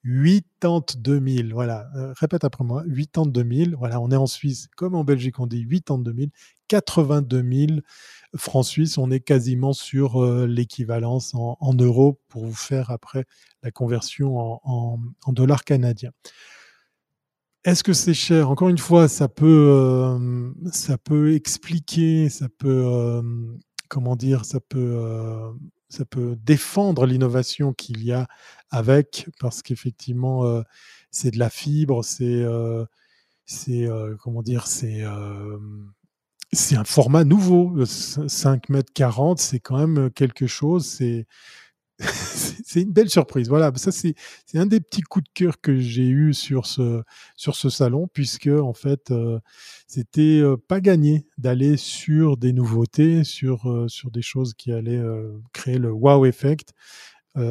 82 0.02 1.22
000, 1.24 1.48
voilà. 1.52 1.88
Euh, 1.94 2.12
répète 2.18 2.42
après 2.42 2.64
moi, 2.64 2.82
82 2.88 3.64
000. 3.66 3.70
Voilà, 3.78 4.00
on 4.00 4.10
est 4.10 4.16
en 4.16 4.26
Suisse 4.26 4.66
comme 4.76 4.96
en 4.96 5.04
Belgique, 5.04 5.38
on 5.38 5.46
dit 5.46 5.64
82 5.64 6.12
000. 6.12 6.30
82 6.70 7.66
000 7.66 7.80
francs 8.36 8.64
suisses, 8.64 8.96
on 8.96 9.10
est 9.10 9.18
quasiment 9.18 9.72
sur 9.72 10.22
euh, 10.22 10.46
l'équivalence 10.46 11.34
en, 11.34 11.74
euros 11.74 12.20
pour 12.28 12.46
vous 12.46 12.54
faire 12.54 12.92
après 12.92 13.24
la 13.64 13.72
conversion 13.72 14.38
en, 14.38 14.98
dollars 15.32 15.64
canadiens. 15.64 16.12
Est-ce 17.64 17.82
que 17.82 17.92
c'est 17.92 18.14
cher? 18.14 18.50
Encore 18.50 18.68
une 18.68 18.78
fois, 18.78 19.08
ça 19.08 19.28
peut, 19.28 19.66
euh, 19.68 21.34
expliquer, 21.34 22.28
ça 22.28 22.48
peut 22.48 22.84
euh, 22.86 23.20
comment 23.88 24.14
dire, 24.14 24.44
ça 24.44 24.60
peut, 24.60 25.52
défendre 26.44 27.06
l'innovation 27.06 27.72
qu'il 27.72 28.04
y 28.04 28.12
a 28.12 28.28
avec, 28.70 29.28
parce 29.40 29.60
qu'effectivement, 29.62 30.62
c'est 31.10 31.32
de 31.32 31.38
la 31.40 31.50
fibre, 31.50 32.04
c'est 32.04 32.46
comment 34.20 34.42
dire, 34.42 34.68
c'est 34.68 35.04
c'est 36.52 36.76
un 36.76 36.84
format 36.84 37.24
nouveau. 37.24 37.84
5 37.84 38.68
mètres 38.68 38.92
40, 38.94 39.38
c'est 39.38 39.60
quand 39.60 39.78
même 39.78 40.10
quelque 40.10 40.46
chose. 40.46 40.86
C'est 41.00 41.26
c'est 42.64 42.82
une 42.82 42.92
belle 42.92 43.10
surprise. 43.10 43.48
Voilà, 43.48 43.72
ça 43.76 43.92
c'est 43.92 44.14
un 44.54 44.66
des 44.66 44.80
petits 44.80 45.02
coups 45.02 45.24
de 45.24 45.30
cœur 45.34 45.60
que 45.60 45.78
j'ai 45.78 46.08
eu 46.08 46.32
sur 46.34 46.66
ce 46.66 47.02
sur 47.36 47.56
ce 47.56 47.68
salon, 47.68 48.08
puisque 48.12 48.48
en 48.48 48.72
fait 48.72 49.10
euh, 49.10 49.38
c'était 49.86 50.40
euh, 50.40 50.56
pas 50.56 50.80
gagné 50.80 51.26
d'aller 51.38 51.76
sur 51.76 52.36
des 52.36 52.52
nouveautés, 52.52 53.24
sur 53.24 53.70
euh, 53.70 53.88
sur 53.88 54.10
des 54.10 54.22
choses 54.22 54.54
qui 54.54 54.72
allaient 54.72 55.02
créer 55.52 55.78
le 55.78 55.92
wow 55.92 56.24
effect. 56.26 56.72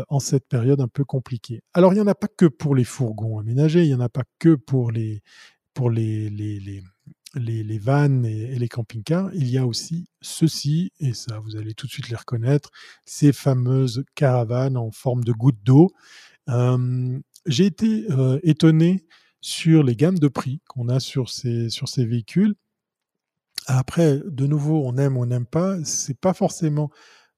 en 0.10 0.20
cette 0.20 0.48
période 0.48 0.82
un 0.82 0.88
peu 0.88 1.06
compliquée. 1.06 1.62
Alors, 1.74 1.94
il 1.94 1.96
n'y 1.96 2.02
en 2.02 2.08
a 2.08 2.16
pas 2.16 2.28
que 2.28 2.46
pour 2.48 2.76
les 2.76 2.84
fourgons 2.84 3.40
aménagés, 3.40 3.84
il 3.84 3.88
n'y 3.88 3.96
en 3.96 4.02
a 4.02 4.10
pas 4.10 4.24
que 4.38 4.56
pour 4.56 4.92
les, 4.92 5.22
pour 5.74 5.90
les, 5.90 6.30
les, 6.30 6.60
les 6.60 6.84
les, 7.36 7.78
vannes 7.78 8.26
et, 8.26 8.58
les 8.58 8.68
camping-cars, 8.68 9.30
il 9.34 9.50
y 9.50 9.58
a 9.58 9.66
aussi 9.66 10.08
ceci, 10.22 10.92
et 11.00 11.14
ça 11.14 11.40
vous 11.40 11.56
allez 11.56 11.74
tout 11.74 11.88
de 11.88 11.92
suite 11.92 12.10
les 12.10 12.16
reconnaître, 12.16 12.72
ces 13.06 13.32
fameuses 13.34 14.04
caravanes 14.16 14.78
en 14.78 14.92
forme 14.92 15.24
de 15.24 15.32
gouttes 15.32 15.64
d'eau. 15.64 15.92
J'ai 17.46 17.66
été 17.66 18.08
étonné 18.44 19.06
sur 19.42 19.84
les 19.84 19.96
gammes 19.96 20.20
de 20.20 20.28
prix 20.28 20.62
qu'on 20.68 20.90
a 20.90 21.00
sur 21.00 21.30
ces, 21.30 21.70
sur 21.70 21.88
ces 21.88 22.06
véhicules. 22.06 22.56
Après, 23.68 24.20
de 24.26 24.48
nouveau, 24.48 24.84
on 24.86 24.98
aime 24.98 25.18
ou 25.18 25.24
on 25.24 25.28
n'aime 25.28 25.46
pas, 25.46 25.78
c'est 25.84 26.20
pas 26.20 26.34
forcément 26.34 26.90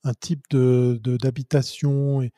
un 0.04 0.14
type 0.14 0.44
de 0.50 1.00
d'habitation 1.04 2.22
et, 2.22 2.32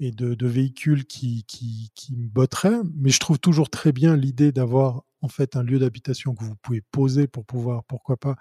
et 0.00 0.12
de, 0.12 0.34
de 0.34 0.46
véhicules 0.46 1.06
qui, 1.06 1.44
qui, 1.44 1.90
qui, 1.94 2.16
me 2.16 2.28
botterait, 2.28 2.80
mais 2.94 3.10
je 3.10 3.18
trouve 3.18 3.38
toujours 3.38 3.70
très 3.70 3.92
bien 3.92 4.16
l'idée 4.16 4.52
d'avoir 4.52 5.02
en 5.20 5.28
fait 5.28 5.56
un 5.56 5.62
lieu 5.62 5.78
d'habitation 5.78 6.34
que 6.34 6.44
vous 6.44 6.56
pouvez 6.56 6.80
poser 6.80 7.26
pour 7.26 7.44
pouvoir, 7.44 7.84
pourquoi 7.84 8.16
pas, 8.16 8.36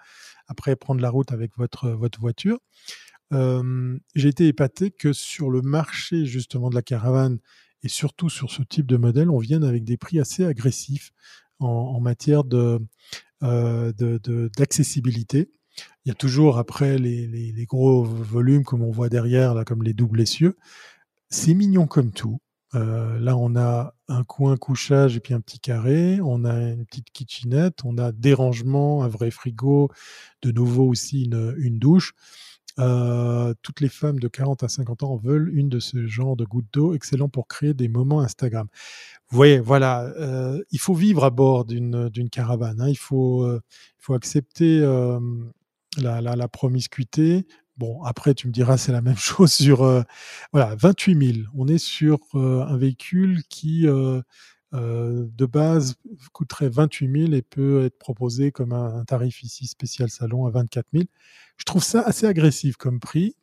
après 0.48 0.76
prendre 0.76 1.02
la 1.02 1.10
route 1.10 1.32
avec 1.32 1.58
votre, 1.58 1.90
votre 1.90 2.20
voiture. 2.20 2.60
J'ai 3.32 4.28
été 4.30 4.48
épaté 4.48 4.92
que 4.92 5.12
sur 5.14 5.50
le 5.50 5.62
marché 5.62 6.26
justement 6.26 6.70
de 6.70 6.76
la 6.76 6.82
caravane 6.82 7.40
et 7.84 7.90
surtout 7.90 8.30
sur 8.30 8.52
ce 8.52 8.64
type 8.64 8.88
de 8.88 8.98
modèle, 8.98 9.30
on 9.30 9.38
vienne 9.38 9.64
avec 9.64 9.84
des 9.84 9.98
prix 9.98 10.20
assez 10.20 10.46
agressifs 10.46 11.12
en, 11.60 12.00
matière 12.00 12.44
de, 12.44 12.80
euh, 13.44 13.92
d'accessibilité. 14.58 15.46
De, 15.46 15.52
Il 16.06 16.10
y 16.10 16.12
a 16.12 16.16
toujours 16.16 16.58
après 16.58 16.98
les, 16.98 17.28
les, 17.28 17.52
les, 17.52 17.66
gros 17.66 18.04
volumes 18.04 18.64
comme 18.64 18.84
on 18.84 18.92
voit 18.92 19.10
derrière, 19.10 19.54
là, 19.54 19.64
comme 19.64 19.84
les 19.84 19.94
doubles 19.94 20.22
essieux. 20.22 20.58
C'est 21.30 21.54
mignon 21.54 21.88
comme 21.88 22.12
tout. 22.12 22.40
Euh, 22.76 23.20
là, 23.20 23.38
on 23.38 23.56
a 23.56 23.94
un 24.10 24.24
coin 24.24 24.58
couchage 24.58 25.16
et 25.16 25.20
puis 25.20 25.34
un 25.34 25.40
petit 25.40 25.60
carré. 25.60 26.20
On 26.22 26.46
a 26.46 26.54
une 26.54 26.86
petite 26.86 27.12
kitchenette. 27.12 27.80
On 27.86 27.98
a 27.98 28.12
des 28.12 28.34
rangements, 28.34 29.04
un 29.04 29.08
vrai 29.08 29.32
frigo. 29.32 29.90
De 30.42 30.52
nouveau 30.52 30.88
aussi 30.88 31.26
une, 31.26 31.80
douche. 31.80 32.14
Euh, 32.80 33.54
toutes 33.64 33.82
les 33.82 33.90
femmes 33.90 34.20
de 34.20 34.28
40 34.28 34.64
à 34.64 34.68
50 34.68 35.04
ans 35.04 35.16
veulent 35.16 35.50
une 35.58 35.68
de 35.70 35.80
ce 35.80 36.06
genre 36.06 36.36
de 36.36 36.46
gouttes 36.46 36.68
d'eau, 36.72 36.94
excellent 36.94 37.28
pour 37.28 37.48
créer 37.48 37.74
des 37.74 37.88
moments 37.88 38.22
Instagram. 38.22 38.68
Vous 39.30 39.36
voyez, 39.36 39.60
voilà, 39.60 40.04
euh, 40.20 40.62
il 40.70 40.80
faut 40.80 40.94
vivre 40.94 41.24
à 41.24 41.32
bord 41.32 41.66
d'une 41.66 42.30
caravane. 42.32 42.80
Hein. 42.80 42.90
Il, 42.90 42.98
faut, 42.98 43.50
faut 43.98 44.14
accepter 44.14 44.80
la, 45.98 46.48
promiscuité, 46.48 47.48
Bon, 47.78 48.02
après, 48.04 48.34
tu 48.34 48.48
me 48.48 48.52
diras, 48.52 48.78
c'est 48.78 48.92
la 48.92 49.02
même 49.02 49.16
chose 49.18 49.54
sur 49.54 49.84
euh, 49.84 50.02
voilà, 50.52 50.76
28 50.76 51.36
000. 51.36 51.48
On 51.56 51.68
est 51.68 51.78
sur 51.78 52.20
euh, 52.34 52.66
un 52.68 52.78
véhicule 52.78 53.44
qui, 53.50 53.88
euh, 53.88 54.22
de 54.74 55.46
base, 55.46 55.96
coûterait 56.34 56.70
28 56.70 57.22
000 57.28 57.34
et 57.34 57.42
peut 57.42 57.86
être 57.86 57.98
proposé 57.98 58.52
comme 58.52 58.74
un, 58.74 59.06
tarif 59.06 59.44
ici 59.44 59.68
spécial 59.68 60.10
salon 60.10 60.48
à 60.48 60.50
24 60.50 60.88
000. 60.92 61.06
Je 61.58 61.66
trouve 61.66 61.84
ça 61.84 62.02
assez 62.02 62.26
agressif 62.26 62.78
comme 62.78 63.00
prix. 63.00 63.36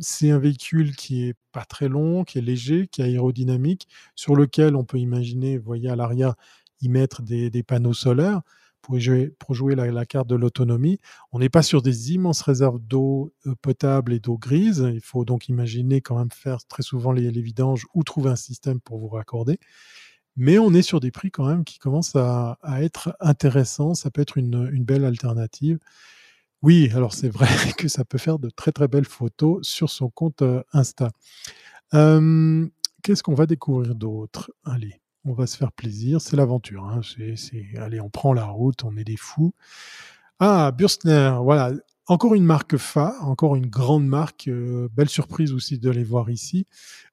c'est 0.00 0.30
un 0.30 0.38
véhicule 0.38 0.94
qui 0.96 1.28
est 1.28 1.34
pas 1.52 1.64
très 1.64 1.88
long, 1.88 2.24
qui 2.24 2.38
est 2.38 2.42
léger, 2.42 2.88
qui 2.88 3.02
est 3.02 3.04
aérodynamique, 3.04 3.88
sur 4.14 4.36
lequel 4.36 4.76
on 4.76 4.84
peut 4.84 4.98
imaginer, 4.98 5.58
vous 5.58 5.64
voyez 5.64 5.88
à 5.90 5.96
l'arrière, 5.96 6.34
y 6.80 6.88
mettre 6.88 7.22
des, 7.22 7.50
des 7.50 7.62
panneaux 7.62 7.94
solaires 7.94 8.42
pour 8.82 8.98
jouer, 8.98 9.74
la, 9.74 10.06
carte 10.06 10.28
de 10.28 10.34
l'autonomie. 10.34 10.98
On 11.30 11.38
n'est 11.38 11.48
pas 11.48 11.62
sur 11.62 11.82
des 11.82 12.12
immenses 12.12 12.42
réserves 12.42 12.80
d'eau 12.80 13.32
euh, 13.46 13.54
potable 13.62 14.12
et 14.12 14.20
d'eau 14.20 14.36
grise. 14.36 14.86
Il 14.92 15.00
faut 15.00 15.24
donc 15.24 15.48
imaginer 15.48 16.00
quand 16.00 16.18
même 16.18 16.30
faire 16.30 16.64
très 16.66 16.82
souvent 16.82 17.12
les, 17.12 17.30
vidanges 17.30 17.86
ou 17.94 18.02
trouver 18.02 18.30
un 18.30 18.36
système 18.36 18.80
pour 18.80 18.98
vous 18.98 19.08
raccorder. 19.08 19.58
Mais 20.36 20.58
on 20.58 20.74
est 20.74 20.82
sur 20.82 21.00
des 21.00 21.10
prix 21.10 21.30
quand 21.30 21.46
même 21.46 21.64
qui 21.64 21.78
commencent 21.78 22.16
à, 22.16 22.58
être 22.80 23.16
intéressants. 23.20 23.94
Ça 23.94 24.10
peut 24.10 24.20
être 24.20 24.36
une, 24.36 24.84
belle 24.84 25.04
alternative. 25.04 25.78
Oui, 26.62 26.90
alors 26.94 27.14
c'est 27.14 27.28
vrai 27.28 27.48
que 27.78 27.88
ça 27.88 28.04
peut 28.04 28.18
faire 28.18 28.38
de 28.38 28.50
très 28.50 28.72
très 28.72 28.88
belles 28.88 29.06
photos 29.06 29.66
sur 29.66 29.90
son 29.90 30.10
compte 30.10 30.42
euh, 30.42 30.62
Insta. 30.72 31.10
Qu'est-ce 33.02 33.22
qu'on 33.22 33.34
va 33.34 33.46
découvrir 33.46 33.94
d'autre? 33.94 34.52
Allez 34.64 35.01
on 35.24 35.32
va 35.32 35.46
se 35.46 35.56
faire 35.56 35.72
plaisir, 35.72 36.20
c'est 36.20 36.36
l'aventure. 36.36 36.84
Hein. 36.84 37.00
Allez, 37.76 38.00
on 38.00 38.10
prend 38.10 38.32
la 38.32 38.44
route, 38.44 38.84
on 38.84 38.96
est 38.96 39.04
des 39.04 39.16
fous. 39.16 39.54
Ah, 40.40 40.72
Bürstner, 40.72 41.36
voilà, 41.40 41.72
encore 42.06 42.34
une 42.34 42.44
marque 42.44 42.76
phare, 42.76 43.28
encore 43.28 43.56
une 43.56 43.66
grande 43.66 44.06
marque. 44.06 44.48
Euh, 44.48 44.88
belle 44.92 45.08
surprise 45.08 45.52
aussi 45.52 45.78
de 45.78 45.90
les 45.90 46.04
voir 46.04 46.30
ici. 46.30 46.66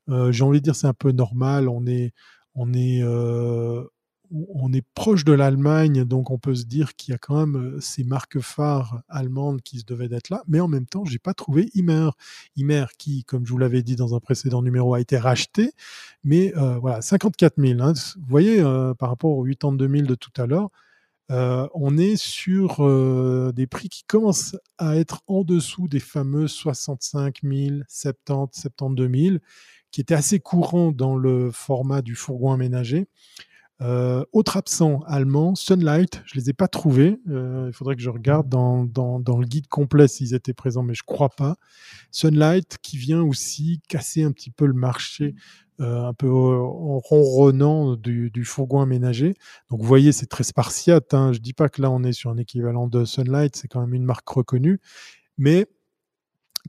Euh, 0.10 0.32
j'ai 0.32 0.44
envie 0.44 0.60
de 0.60 0.64
dire 0.64 0.76
c'est 0.76 0.88
un 0.88 0.94
peu 0.94 1.12
normal. 1.12 1.70
On 1.70 1.86
est, 1.86 2.14
on 2.56 2.74
est, 2.74 3.02
euh, 3.04 3.84
on 4.32 4.72
est 4.74 4.86
proche 4.94 5.26
de 5.26 5.34
l'Allemagne, 5.34 6.04
donc 6.04 6.32
on 6.32 6.38
peut 6.38 6.56
se 6.56 6.66
dire 6.66 6.96
qu'il 6.96 7.12
y 7.12 7.16
a 7.16 7.18
quand 7.18 7.46
même 7.46 7.56
euh, 7.56 7.80
ces 7.80 8.04
marques 8.04 8.40
phares 8.40 9.02
allemandes 9.10 9.62
qui 9.62 9.80
se 9.80 9.86
devaient 9.86 10.10
d'être 10.10 10.30
là, 10.30 10.44
mais 10.48 10.60
en 10.60 10.68
même 10.68 10.86
temps, 10.86 11.06
j'ai 11.06 11.20
pas 11.20 11.34
trouvé 11.34 11.70
Imer. 11.74 12.10
Imer 12.56 12.86
qui, 12.98 13.24
comme 13.24 13.46
je 13.46 13.52
vous 13.52 13.58
l'avais 13.58 13.82
dit 13.82 13.96
dans 13.96 14.16
un 14.16 14.20
précédent 14.20 14.62
numéro, 14.62 14.94
a 14.94 15.00
été 15.00 15.18
racheté, 15.18 15.72
mais 16.24 16.56
euh, 16.58 16.78
voilà, 16.78 17.02
54 17.02 17.56
000. 17.58 17.82
Hein. 17.82 17.94
Vous 17.94 18.28
voyez, 18.28 18.62
euh, 18.62 18.94
par 18.94 19.10
rapport 19.10 19.32
aux 19.32 19.44
82 19.44 19.88
000 19.88 20.08
de 20.08 20.16
tout 20.16 20.32
à 20.38 20.46
l'heure, 20.46 20.70
on 21.32 21.96
est 22.00 22.16
sur 22.16 22.78
des 23.54 23.68
prix 23.68 23.88
qui 23.88 24.04
commencent 24.04 24.56
à 24.80 24.98
être 24.98 25.22
en 25.28 25.44
dessous 25.44 25.88
des 25.88 26.00
fameux 26.00 26.48
65 26.48 27.42
000, 27.44 27.76
70, 27.88 28.62
72 28.62 29.12
000, 29.12 29.38
qui 29.92 30.02
étaient 30.02 30.16
assez 30.16 30.40
courants 30.40 30.92
dans 30.92 31.16
le 31.16 31.52
format 31.52 32.02
du 32.02 32.16
fourgon 32.16 32.52
aménagé. 32.52 33.08
Euh, 33.82 34.26
autre 34.34 34.58
absent 34.58 35.02
allemand, 35.08 35.56
Sunlight, 35.56 36.22
je 36.26 36.36
les 36.36 36.50
ai 36.50 36.54
pas 36.54 36.68
trouvés. 36.68 37.22
Euh, 37.30 37.66
il 37.68 37.74
faudrait 37.74 37.96
que 37.96 38.02
je 38.02 38.10
regarde 38.10 38.50
dans, 38.50 38.84
dans, 38.84 39.20
dans 39.20 39.38
le 39.38 39.46
guide 39.46 39.68
complet 39.68 40.08
s'ils 40.08 40.34
étaient 40.34 40.54
présents, 40.54 40.84
mais 40.84 40.94
je 40.94 41.04
crois 41.04 41.30
pas. 41.30 41.56
Sunlight 42.12 42.78
qui 42.82 42.98
vient 42.98 43.22
aussi 43.22 43.82
casser 43.88 44.24
un 44.24 44.34
petit 44.34 44.52
peu 44.52 44.66
le 44.66 44.74
marché, 44.74 45.34
euh, 45.80 46.04
un 46.04 46.14
peu 46.14 46.30
en 46.30 47.00
ronronnant 47.00 47.96
du, 47.96 48.32
du, 48.32 48.44
fourgon 48.44 48.82
aménagé. 48.82 49.36
Donc 49.70 49.80
vous 49.82 49.88
voyez, 49.88 50.12
c'est 50.12 50.28
très 50.28 50.44
spartiate. 50.44 51.14
Hein. 51.14 51.32
Je 51.32 51.40
dis 51.40 51.54
pas 51.54 51.70
que 51.70 51.82
là 51.82 51.90
on 51.90 52.04
est 52.04 52.14
sur 52.14 52.32
un 52.32 52.38
équivalent 52.38 52.88
de 52.88 53.06
Sunlight, 53.06 53.56
c'est 53.56 53.70
quand 53.70 53.80
même 53.80 53.94
une 53.94 54.04
marque 54.04 54.28
reconnue, 54.28 54.82
mais 55.38 55.68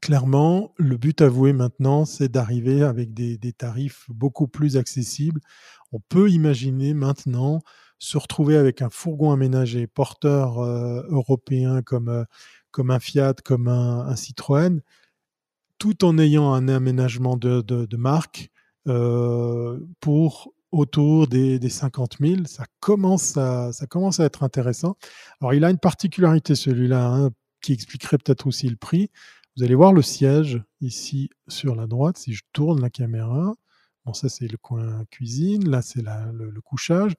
clairement, 0.00 0.72
le 0.76 0.96
but 0.96 1.20
avoué 1.20 1.52
maintenant, 1.52 2.04
c'est 2.04 2.28
d'arriver 2.28 2.82
avec 2.82 3.12
des, 3.12 3.36
des, 3.36 3.52
tarifs 3.52 4.06
beaucoup 4.08 4.46
plus 4.46 4.76
accessibles 4.76 5.40
on 5.92 6.00
peut 6.08 6.30
imaginer 6.30 6.94
maintenant 6.94 7.62
se 7.98 8.16
retrouver 8.16 8.56
avec 8.56 8.82
un 8.82 8.90
fourgon 8.90 9.30
aménagé 9.30 9.86
porteur 9.86 10.58
euh, 10.58 11.02
européen 11.08 11.82
comme, 11.82 12.08
euh, 12.08 12.24
comme 12.70 12.90
un 12.90 12.98
Fiat, 12.98 13.34
comme 13.44 13.68
un, 13.68 14.16
Citroën, 14.16 14.80
tout 15.78 16.04
en 16.04 16.18
ayant 16.18 16.52
un 16.52 16.68
aménagement 16.68 17.36
de, 17.36 17.96
marque 17.96 18.50
euh, 18.88 19.78
pour 20.00 20.52
autour 20.72 21.26
des, 21.26 21.58
des, 21.58 21.68
50 21.68 22.16
000. 22.20 22.44
Ça 22.46 22.64
commence, 22.80 23.36
à, 23.36 23.72
ça 23.72 23.86
commence 23.86 24.18
à 24.20 24.24
être 24.24 24.42
intéressant. 24.42 24.96
Alors, 25.40 25.52
il 25.52 25.64
a 25.64 25.70
une 25.70 25.78
particularité, 25.78 26.54
celui-là, 26.54 27.06
hein, 27.06 27.30
qui 27.60 27.72
expliquerait 27.72 28.18
peut-être 28.18 28.46
aussi 28.46 28.68
le 28.68 28.76
prix. 28.76 29.10
Vous 29.56 29.64
allez 29.64 29.74
voir 29.74 29.92
le 29.92 30.00
siège 30.00 30.62
ici 30.80 31.28
sur 31.48 31.74
la 31.74 31.86
droite, 31.86 32.16
si 32.16 32.32
je 32.32 32.44
tourne 32.52 32.80
la 32.80 32.88
caméra. 32.88 33.54
Bon, 34.04 34.12
ça, 34.14 34.28
c'est 34.28 34.50
le 34.50 34.56
coin 34.56 35.04
cuisine. 35.10 35.68
Là, 35.68 35.82
c'est 35.82 36.02
le, 36.02 36.60
couchage. 36.62 37.12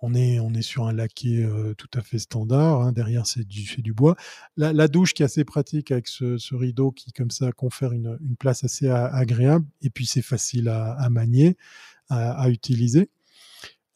On 0.00 0.14
est, 0.14 0.38
on 0.40 0.52
est 0.52 0.62
sur 0.62 0.86
un 0.86 0.92
laqué 0.92 1.42
euh, 1.42 1.74
tout 1.74 1.88
à 1.94 2.02
fait 2.02 2.18
standard. 2.18 2.82
Hein. 2.82 2.92
Derrière, 2.92 3.26
c'est 3.26 3.46
du, 3.46 3.82
du 3.82 3.92
bois. 3.92 4.14
La, 4.56 4.88
douche 4.88 5.14
qui 5.14 5.22
est 5.22 5.26
assez 5.26 5.44
pratique 5.44 5.90
avec 5.90 6.06
ce, 6.06 6.54
rideau 6.54 6.92
qui, 6.92 7.12
comme 7.12 7.30
ça, 7.30 7.50
confère 7.52 7.92
une, 7.92 8.18
une 8.20 8.36
place 8.36 8.62
assez 8.62 8.88
agréable. 8.88 9.66
Et 9.82 9.90
puis, 9.90 10.06
c'est 10.06 10.22
facile 10.22 10.68
à, 10.68 11.08
manier, 11.10 11.56
à, 12.08 12.32
à, 12.40 12.50
utiliser. 12.50 13.10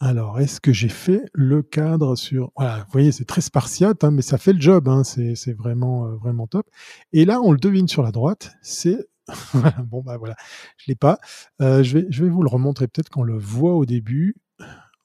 Alors, 0.03 0.41
est-ce 0.41 0.63
que 0.63 0.73
j'ai 0.73 0.89
fait 0.89 1.23
le 1.35 1.63
cadre 1.63 2.17
sur... 2.17 2.53
Voilà, 2.57 2.79
vous 2.79 2.91
voyez, 2.91 3.13
c'est 3.13 3.27
très 3.27 3.43
spartiate, 3.43 4.03
hein, 4.03 4.11
mais 4.11 4.23
ça 4.23 4.39
fait 4.39 4.55
le 4.55 4.61
job, 4.61 4.89
hein, 4.89 5.05
c'est 5.05 5.53
vraiment, 5.53 6.07
euh, 6.07 6.17
vraiment 6.17 6.47
top. 6.47 6.67
Et 7.13 7.27
là, 7.27 7.43
on 7.43 7.53
le 7.53 7.59
devine 7.59 7.87
sur 7.87 8.03
la 8.03 8.11
droite, 8.11 8.57
c'est... 8.63 9.10
bon, 9.85 10.03
bah 10.03 10.17
voilà, 10.17 10.37
je 10.77 10.85
l'ai 10.89 10.95
pas. 10.95 11.19
Euh, 11.61 11.83
je, 11.83 11.99
vais, 11.99 12.07
je 12.11 12.25
vais 12.25 12.31
vous 12.31 12.43
le 12.43 12.49
remontrer 12.49 12.89
peut-être 12.89 13.11
qu'on 13.11 13.23
le 13.23 13.39
voit 13.39 13.75
au 13.75 13.87
début. 13.87 14.37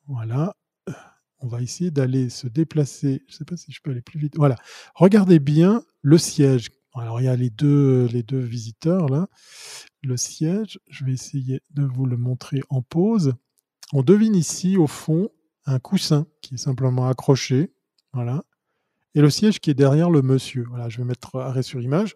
Voilà. 0.07 0.55
On 1.39 1.47
va 1.47 1.61
essayer 1.61 1.91
d'aller 1.91 2.29
se 2.29 2.47
déplacer. 2.47 3.23
Je 3.27 3.33
ne 3.33 3.37
sais 3.37 3.45
pas 3.45 3.57
si 3.57 3.71
je 3.71 3.81
peux 3.81 3.91
aller 3.91 4.01
plus 4.01 4.19
vite. 4.19 4.35
Voilà. 4.37 4.55
Regardez 4.95 5.39
bien 5.39 5.83
le 6.01 6.17
siège. 6.17 6.69
Alors, 6.95 7.19
il 7.19 7.25
y 7.25 7.27
a 7.27 7.35
les 7.35 7.49
deux, 7.49 8.05
les 8.07 8.23
deux 8.23 8.39
visiteurs 8.39 9.09
là. 9.09 9.27
Le 10.01 10.15
siège, 10.15 10.79
je 10.89 11.03
vais 11.03 11.11
essayer 11.11 11.61
de 11.71 11.83
vous 11.83 12.05
le 12.05 12.15
montrer 12.15 12.61
en 12.69 12.81
pause. 12.81 13.33
On 13.91 14.01
devine 14.01 14.35
ici, 14.35 14.77
au 14.77 14.87
fond, 14.87 15.29
un 15.65 15.79
coussin 15.79 16.25
qui 16.41 16.55
est 16.55 16.57
simplement 16.57 17.07
accroché. 17.07 17.73
Voilà. 18.13 18.43
Et 19.15 19.21
le 19.21 19.29
siège 19.29 19.59
qui 19.59 19.69
est 19.69 19.75
derrière 19.75 20.09
le 20.09 20.21
monsieur. 20.21 20.65
Voilà, 20.69 20.89
je 20.89 20.97
vais 20.97 21.05
mettre 21.05 21.37
arrêt 21.37 21.63
sur 21.63 21.81
image. 21.81 22.15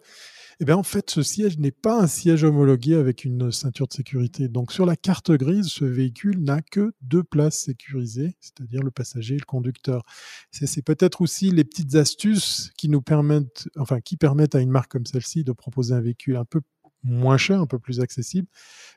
Eh 0.62 0.66
bien, 0.66 0.76
en 0.76 0.82
fait, 0.82 1.08
ce 1.08 1.22
siège 1.22 1.58
n'est 1.58 1.70
pas 1.70 1.98
un 1.98 2.06
siège 2.06 2.44
homologué 2.44 2.94
avec 2.94 3.24
une 3.24 3.50
ceinture 3.50 3.88
de 3.88 3.94
sécurité. 3.94 4.48
Donc, 4.48 4.72
sur 4.72 4.84
la 4.84 4.94
carte 4.94 5.32
grise, 5.32 5.68
ce 5.68 5.86
véhicule 5.86 6.44
n'a 6.44 6.60
que 6.60 6.92
deux 7.00 7.22
places 7.22 7.56
sécurisées, 7.56 8.36
c'est-à-dire 8.40 8.82
le 8.82 8.90
passager 8.90 9.36
et 9.36 9.38
le 9.38 9.46
conducteur. 9.46 10.02
C'est 10.50 10.84
peut-être 10.84 11.22
aussi 11.22 11.50
les 11.50 11.64
petites 11.64 11.94
astuces 11.94 12.70
qui 12.76 12.90
nous 12.90 13.00
permettent, 13.00 13.70
enfin, 13.78 14.02
qui 14.02 14.18
permettent 14.18 14.54
à 14.54 14.60
une 14.60 14.70
marque 14.70 14.90
comme 14.90 15.06
celle-ci 15.06 15.44
de 15.44 15.52
proposer 15.52 15.94
un 15.94 16.00
véhicule 16.02 16.36
un 16.36 16.44
peu 16.44 16.60
moins 17.02 17.38
cher, 17.38 17.58
un 17.58 17.66
peu 17.66 17.78
plus 17.78 18.00
accessible, 18.00 18.46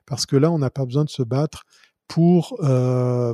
parce 0.05 0.25
que 0.25 0.35
là, 0.35 0.51
on 0.51 0.59
n'a 0.59 0.69
pas 0.69 0.85
besoin 0.85 1.05
de 1.05 1.09
se 1.09 1.23
battre 1.23 1.63
pour 2.13 2.57
euh, 2.59 3.33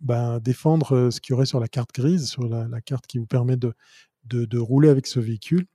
ben, 0.00 0.38
défendre 0.38 0.94
euh, 0.94 1.10
ce 1.10 1.20
qu'il 1.20 1.32
y 1.32 1.34
aurait 1.34 1.44
sur 1.44 1.58
la 1.58 1.66
carte 1.66 1.92
grise, 1.92 2.28
sur 2.28 2.44
la, 2.44 2.80
carte 2.80 3.04
qui 3.08 3.18
vous 3.18 3.26
permet 3.26 3.56
de, 3.56 4.58
rouler 4.58 4.90
avec 4.90 5.08
ce 5.08 5.18
véhicule, 5.18 5.66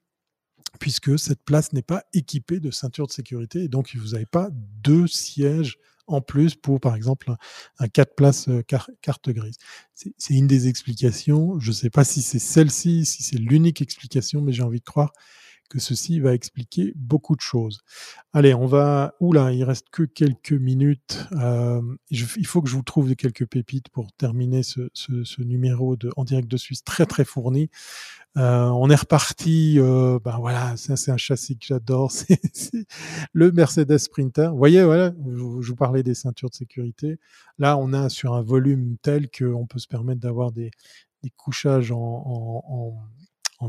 puisque 0.80 1.20
cette 1.20 1.44
place 1.44 1.74
n'est 1.74 1.82
pas 1.82 2.06
équipée 2.14 2.62
de 2.62 2.72
ceinture 2.72 3.06
de 3.06 3.12
sécurité, 3.12 3.64
et 3.64 3.68
donc 3.68 3.94
vous 3.98 4.12
n'avez 4.12 4.26
pas 4.26 4.48
deux 4.54 5.08
sièges 5.08 5.78
en 6.08 6.22
plus 6.22 6.56
pour, 6.56 6.80
par 6.80 6.96
exemple, 6.96 7.34
un, 7.80 7.88
4 7.90 8.16
places 8.16 8.48
euh, 8.48 8.62
carte 8.62 9.30
grise. 9.30 9.58
C'est 9.94 10.34
une 10.34 10.48
des 10.48 10.70
explications. 10.70 11.60
Je 11.60 11.72
ne 11.72 11.76
sais 11.76 11.90
pas 11.90 12.06
si 12.06 12.22
c'est 12.22 12.40
celle-ci, 12.40 13.04
si 13.04 13.24
c'est 13.24 13.40
l'unique 13.40 13.82
explication, 13.82 14.40
mais 14.40 14.54
j'ai 14.54 14.64
envie 14.64 14.80
de 14.80 14.86
croire 14.86 15.12
que 15.70 15.80
ceci 15.80 16.20
va 16.20 16.34
expliquer 16.34 16.94
beaucoup 16.96 17.36
de 17.36 17.42
choses. 17.42 17.82
Allez, 18.34 18.54
on 18.54 18.66
va... 18.66 19.16
Oula, 19.20 19.52
il 19.52 19.64
reste 19.64 19.88
que 19.92 20.04
quelques 20.04 20.54
minutes. 20.54 21.28
Euh, 21.34 21.82
il 22.10 22.46
faut 22.46 22.62
que 22.62 22.70
je 22.70 22.76
vous 22.76 22.84
trouve 22.84 23.16
quelques 23.16 23.46
pépites 23.46 23.90
pour 23.90 24.12
terminer 24.14 24.64
ce, 24.64 25.42
numéro 25.42 25.96
de, 25.96 26.10
en 26.16 26.24
direct 26.24 26.48
de 26.48 26.58
Suisse 26.58 26.84
très 26.84 27.06
très 27.06 27.26
fourni. 27.26 27.70
Euh, 28.38 28.68
on 28.68 28.90
est 28.90 28.96
reparti. 28.96 29.76
Euh, 29.80 30.20
ben 30.24 30.38
voilà, 30.40 30.78
ça 30.78 30.96
c'est 30.96 31.12
un 31.12 31.18
châssis 31.18 31.58
que 31.58 31.66
j'adore. 31.66 32.12
C'est 32.54 32.88
le 33.34 33.52
Mercedes 33.52 33.98
Sprinter. 33.98 34.52
Vous 34.52 34.58
voyez, 34.58 34.84
voilà, 34.84 35.12
je, 35.26 35.70
vous 35.70 35.76
parlais 35.76 36.04
des 36.04 36.14
ceintures 36.14 36.50
de 36.50 36.56
sécurité. 36.56 37.20
Là, 37.58 37.78
on 37.78 37.94
a 37.94 38.10
sur 38.10 38.34
un 38.34 38.42
volume 38.42 38.98
tel 39.02 39.30
qu'on 39.30 39.66
peut 39.66 39.80
se 39.80 39.88
permettre 39.88 40.22
d'avoir 40.22 40.52
des, 40.52 40.72
couchages 41.36 41.92
en 41.92 41.98
en 41.98 42.94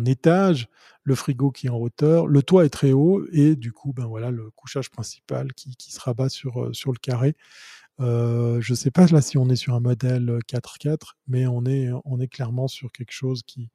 étage, 0.05 0.69
le 1.03 1.15
frigo 1.15 1.51
qui 1.51 1.67
est 1.67 1.71
en 1.71 1.79
hauteur, 1.79 2.27
le 2.27 2.43
toit 2.43 2.65
est 2.65 2.71
très 2.71 2.93
haut 2.93 3.25
et 3.33 3.57
du 3.57 3.73
coup, 3.73 3.93
ben 3.93 4.07
voilà, 4.07 4.31
le 4.31 4.51
couchage 4.51 4.91
principal 4.91 5.53
qui, 5.55 5.75
se 5.91 6.01
rabat 6.01 6.29
sur, 6.29 6.63
euh, 6.65 6.73
sur 6.73 6.93
le 6.93 6.99
carré. 6.99 7.35
Euh, 8.01 8.61
je 8.61 8.73
ne 8.73 8.77
sais 8.77 8.91
pas 8.91 9.07
là 9.07 9.21
si 9.21 9.39
on 9.39 9.49
est 9.49 9.57
sur 9.57 9.75
un 9.75 9.81
modèle 9.81 10.39
4x4, 10.47 11.17
mais 11.27 11.47
on 11.47 11.65
est, 11.65 11.89
on 12.05 12.21
est 12.21 12.29
clairement 12.29 12.69
sur 12.69 12.93
quelque 12.93 13.13
chose 13.13 13.43
qui, 13.43 13.71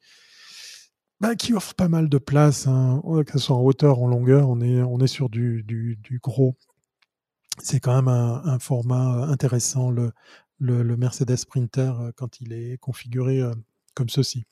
ben, 1.20 1.36
qui 1.36 1.53
offre 1.53 1.74
pas 1.74 1.89
mal 1.89 2.09
de 2.09 2.18
place, 2.18 2.68
hein. 2.68 3.01
que 3.26 3.34
ce 3.34 3.39
soit 3.39 3.55
en 3.55 3.61
hauteur, 3.61 3.99
en 3.99 4.07
longueur, 4.07 4.49
on 4.49 4.61
est, 4.61 4.82
on 4.82 4.99
est 4.99 5.07
sur 5.07 5.30
du, 5.30 5.64
du, 5.64 6.20
gros. 6.22 6.55
C'est 7.59 7.80
quand 7.80 7.95
même 7.95 8.07
un, 8.07 8.59
format 8.59 9.26
intéressant, 9.26 9.91
le, 9.91 10.11
le, 10.59 10.84
le, 10.84 10.97
Mercedes 10.97 11.36
Sprinter, 11.36 11.93
euh, 11.99 12.11
quand 12.16 12.41
il 12.41 12.53
est 12.53 12.78
configuré 12.78 13.41
comme 13.95 14.09
ceci. 14.09 14.45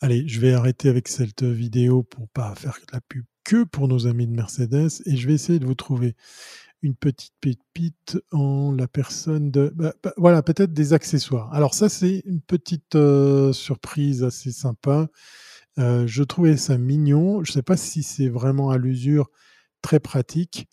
Allez, 0.00 0.26
je 0.28 0.40
vais 0.40 0.52
arrêter 0.52 0.88
avec 0.88 1.08
cette 1.08 1.42
vidéo 1.42 2.02
pour 2.02 2.28
pas 2.28 2.54
faire 2.54 2.78
la 2.92 3.00
pub 3.00 3.24
que 3.44 3.64
pour 3.64 3.88
nos 3.88 4.06
amis 4.06 4.26
de 4.26 4.32
Mercedes 4.32 5.02
et 5.06 5.16
je 5.16 5.26
vais 5.26 5.34
essayer 5.34 5.58
de 5.58 5.66
vous 5.66 5.74
trouver 5.74 6.14
une 6.82 6.94
petite 6.94 7.34
pépite 7.40 8.18
en 8.32 8.72
la 8.72 8.88
personne 8.88 9.50
de... 9.50 9.72
Bah, 9.74 9.92
bah, 10.02 10.12
voilà, 10.16 10.42
peut-être 10.42 10.72
des 10.72 10.92
accessoires. 10.92 11.52
Alors 11.52 11.74
ça, 11.74 11.88
c'est 11.88 12.22
une 12.24 12.40
petite 12.40 12.94
euh, 12.94 13.52
surprise 13.52 14.24
assez 14.24 14.50
sympa. 14.50 15.08
Euh, 15.78 16.06
je 16.06 16.22
trouvais 16.22 16.56
ça 16.56 16.78
mignon. 16.78 17.44
Je 17.44 17.50
ne 17.50 17.54
sais 17.54 17.62
pas 17.62 17.76
si 17.76 18.02
c'est 18.02 18.28
vraiment 18.28 18.70
à 18.70 18.78
l'usure 18.78 19.30
très 19.82 20.00
pratique 20.00 20.68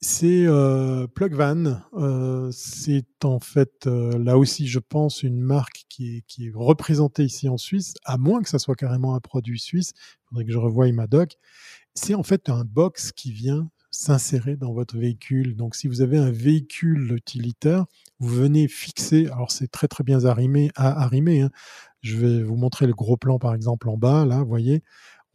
c'est 0.00 0.46
euh, 0.46 1.06
Plugvan. 1.08 1.82
Euh, 1.94 2.50
c'est 2.52 3.24
en 3.24 3.40
fait 3.40 3.86
euh, 3.86 4.16
là 4.18 4.38
aussi, 4.38 4.66
je 4.66 4.78
pense, 4.78 5.22
une 5.22 5.40
marque 5.40 5.84
qui 5.88 6.16
est, 6.18 6.20
qui 6.26 6.46
est, 6.46 6.52
représentée 6.54 7.24
ici 7.24 7.48
en 7.48 7.56
Suisse, 7.56 7.94
à 8.04 8.16
moins 8.16 8.42
que 8.42 8.48
ça 8.48 8.58
soit 8.58 8.76
carrément 8.76 9.14
un 9.14 9.20
produit 9.20 9.58
suisse. 9.58 9.92
Il 9.96 10.28
faudrait 10.28 10.44
que 10.44 10.52
je 10.52 10.58
revoie 10.58 10.90
ma 10.92 11.06
doc. 11.06 11.36
C'est 11.94 12.14
en 12.14 12.22
fait 12.22 12.48
un 12.48 12.64
box 12.64 13.12
qui 13.12 13.32
vient 13.32 13.68
s'insérer 13.90 14.56
dans 14.56 14.72
votre 14.72 14.96
véhicule. 14.96 15.56
Donc, 15.56 15.74
si 15.74 15.88
vous 15.88 16.02
avez 16.02 16.18
un 16.18 16.30
véhicule 16.30 17.12
utilitaire, 17.12 17.86
vous 18.20 18.28
venez 18.28 18.68
fixer. 18.68 19.26
Alors, 19.28 19.50
c'est 19.50 19.68
très 19.68 19.88
très 19.88 20.04
bien 20.04 20.24
arrimé. 20.24 20.70
À, 20.76 21.02
arrimé 21.02 21.40
hein. 21.40 21.50
Je 22.02 22.16
vais 22.16 22.42
vous 22.44 22.56
montrer 22.56 22.86
le 22.86 22.94
gros 22.94 23.16
plan, 23.16 23.38
par 23.38 23.54
exemple, 23.54 23.88
en 23.88 23.96
bas. 23.96 24.24
Là, 24.24 24.38
vous 24.38 24.48
voyez. 24.48 24.84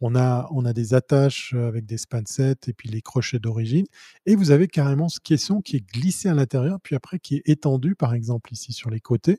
On 0.00 0.14
a, 0.16 0.48
on 0.50 0.64
a 0.64 0.72
des 0.72 0.92
attaches 0.94 1.54
avec 1.54 1.86
des 1.86 1.98
spansets 1.98 2.56
et 2.66 2.72
puis 2.72 2.88
les 2.88 3.00
crochets 3.00 3.38
d'origine. 3.38 3.86
Et 4.26 4.34
vous 4.34 4.50
avez 4.50 4.66
carrément 4.66 5.08
ce 5.08 5.20
caisson 5.20 5.60
qui 5.60 5.76
est 5.76 5.86
glissé 5.86 6.28
à 6.28 6.34
l'intérieur, 6.34 6.78
puis 6.82 6.94
après 6.94 7.18
qui 7.18 7.36
est 7.36 7.48
étendu, 7.48 7.94
par 7.94 8.12
exemple 8.14 8.52
ici 8.52 8.72
sur 8.72 8.90
les 8.90 9.00
côtés, 9.00 9.38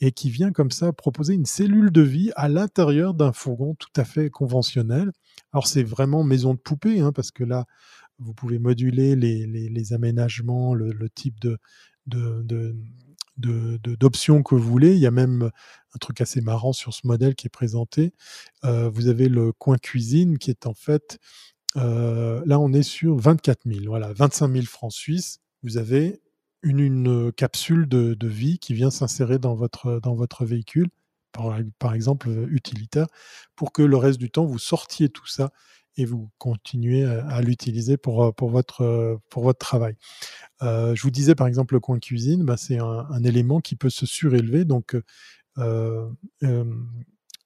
et 0.00 0.10
qui 0.10 0.30
vient 0.30 0.50
comme 0.50 0.70
ça 0.72 0.92
proposer 0.92 1.34
une 1.34 1.46
cellule 1.46 1.92
de 1.92 2.00
vie 2.00 2.32
à 2.34 2.48
l'intérieur 2.48 3.14
d'un 3.14 3.32
fourgon 3.32 3.76
tout 3.76 3.92
à 3.96 4.04
fait 4.04 4.30
conventionnel. 4.30 5.12
Alors 5.52 5.66
c'est 5.66 5.84
vraiment 5.84 6.24
maison 6.24 6.54
de 6.54 6.58
poupée, 6.58 7.00
hein, 7.00 7.12
parce 7.12 7.30
que 7.30 7.44
là, 7.44 7.66
vous 8.18 8.34
pouvez 8.34 8.58
moduler 8.58 9.16
les, 9.16 9.92
aménagements, 9.92 10.74
le, 10.74 11.08
type 11.10 11.40
de, 11.40 11.58
d'options 13.36 14.42
que 14.42 14.54
vous 14.54 14.68
voulez. 14.68 14.94
Il 14.94 15.00
y 15.00 15.06
a 15.06 15.10
même 15.10 15.50
un 15.94 15.98
truc 15.98 16.20
assez 16.20 16.40
marrant 16.40 16.72
sur 16.72 16.94
ce 16.94 17.06
modèle 17.06 17.34
qui 17.34 17.46
est 17.46 17.50
présenté. 17.50 18.12
Euh, 18.64 18.88
vous 18.88 19.08
avez 19.08 19.28
le 19.28 19.52
coin 19.52 19.78
cuisine 19.78 20.38
qui 20.38 20.50
est 20.50 20.66
en 20.66 20.74
fait, 20.74 21.18
euh, 21.76 22.42
là 22.46 22.58
on 22.58 22.72
est 22.72 22.82
sur 22.82 23.16
24 23.16 23.60
000, 23.66 23.84
voilà, 23.86 24.12
25 24.12 24.52
000 24.52 24.64
francs 24.66 24.92
suisses. 24.92 25.40
Vous 25.62 25.76
avez 25.76 26.20
une, 26.62 27.32
capsule 27.32 27.88
de, 27.88 28.16
vie 28.26 28.58
qui 28.58 28.74
vient 28.74 28.90
s'insérer 28.90 29.38
dans 29.38 29.54
votre, 29.54 30.00
dans 30.00 30.14
votre 30.14 30.44
véhicule, 30.44 30.88
par, 31.32 31.58
par, 31.78 31.94
exemple 31.94 32.28
utilitaire, 32.50 33.06
pour 33.56 33.72
que 33.72 33.82
le 33.82 33.96
reste 33.96 34.18
du 34.18 34.30
temps 34.30 34.44
vous 34.44 34.58
sortiez 34.58 35.08
tout 35.08 35.26
ça 35.26 35.50
et 35.96 36.04
vous 36.04 36.30
continuez 36.38 37.04
à, 37.04 37.40
l'utiliser 37.42 37.96
pour, 37.96 38.34
pour, 38.34 38.50
votre, 38.50 39.18
pour 39.28 39.42
votre 39.42 39.58
travail. 39.58 39.96
Euh, 40.62 40.94
je 40.94 41.02
vous 41.02 41.10
disais 41.10 41.34
par 41.34 41.46
exemple 41.46 41.74
le 41.74 41.80
coin 41.80 41.98
cuisine, 41.98 42.44
bah, 42.44 42.56
c'est 42.56 42.78
un, 42.78 43.24
élément 43.24 43.60
qui 43.60 43.76
peut 43.76 43.90
se 43.90 44.06
surélever. 44.06 44.64
Donc 44.64 44.96
euh, 45.58 46.08
euh, 46.42 46.64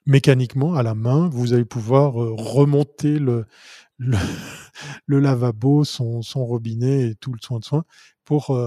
mécaniquement, 0.06 0.74
à 0.74 0.82
la 0.82 0.94
main, 0.94 1.28
vous 1.28 1.52
allez 1.52 1.64
pouvoir 1.64 2.14
remonter 2.14 3.18
le, 3.18 3.46
le, 3.98 5.20
lavabo, 5.20 5.84
son, 5.84 6.22
son, 6.22 6.44
robinet 6.44 7.10
et 7.10 7.14
tout 7.14 7.32
le 7.32 7.40
soin 7.42 7.58
de 7.58 7.64
soin 7.64 7.84
pour, 8.24 8.58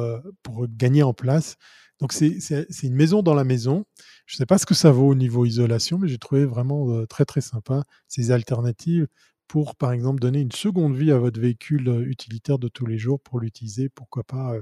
pour 0.44 0.68
gagner 0.68 1.04
en 1.04 1.14
place. 1.14 1.58
Donc 2.00 2.14
c'est 2.14 2.40
une 2.84 2.96
maison 2.96 3.22
dans 3.22 3.34
la 3.34 3.44
maison. 3.44 3.86
Je 4.26 4.36
ne 4.36 4.38
sais 4.38 4.46
pas 4.46 4.58
ce 4.58 4.66
que 4.66 4.74
ça 4.74 4.92
vaut 4.92 5.08
au 5.08 5.16
niveau 5.16 5.46
isolation, 5.46 5.98
mais 5.98 6.08
j'ai 6.08 6.18
trouvé 6.18 6.46
vraiment 6.46 7.06
très 7.08 7.26
très 7.26 7.42
sympa 7.42 7.84
ces 8.08 8.32
alternatives 8.32 9.08
pour, 9.50 9.76
par 9.76 9.92
exemple, 9.92 10.22
donner 10.22 10.40
une 10.40 10.54
seconde 10.54 10.96
vie 10.96 11.12
à 11.12 11.18
votre 11.18 11.42
véhicule 11.42 12.06
utilitaire 12.08 12.60
de 12.60 12.70
tous 12.70 12.86
les 12.86 12.98
jours 12.98 13.20
pour 13.20 13.42
l'utiliser, 13.42 13.90
pourquoi 13.90 14.24
pas, 14.24 14.54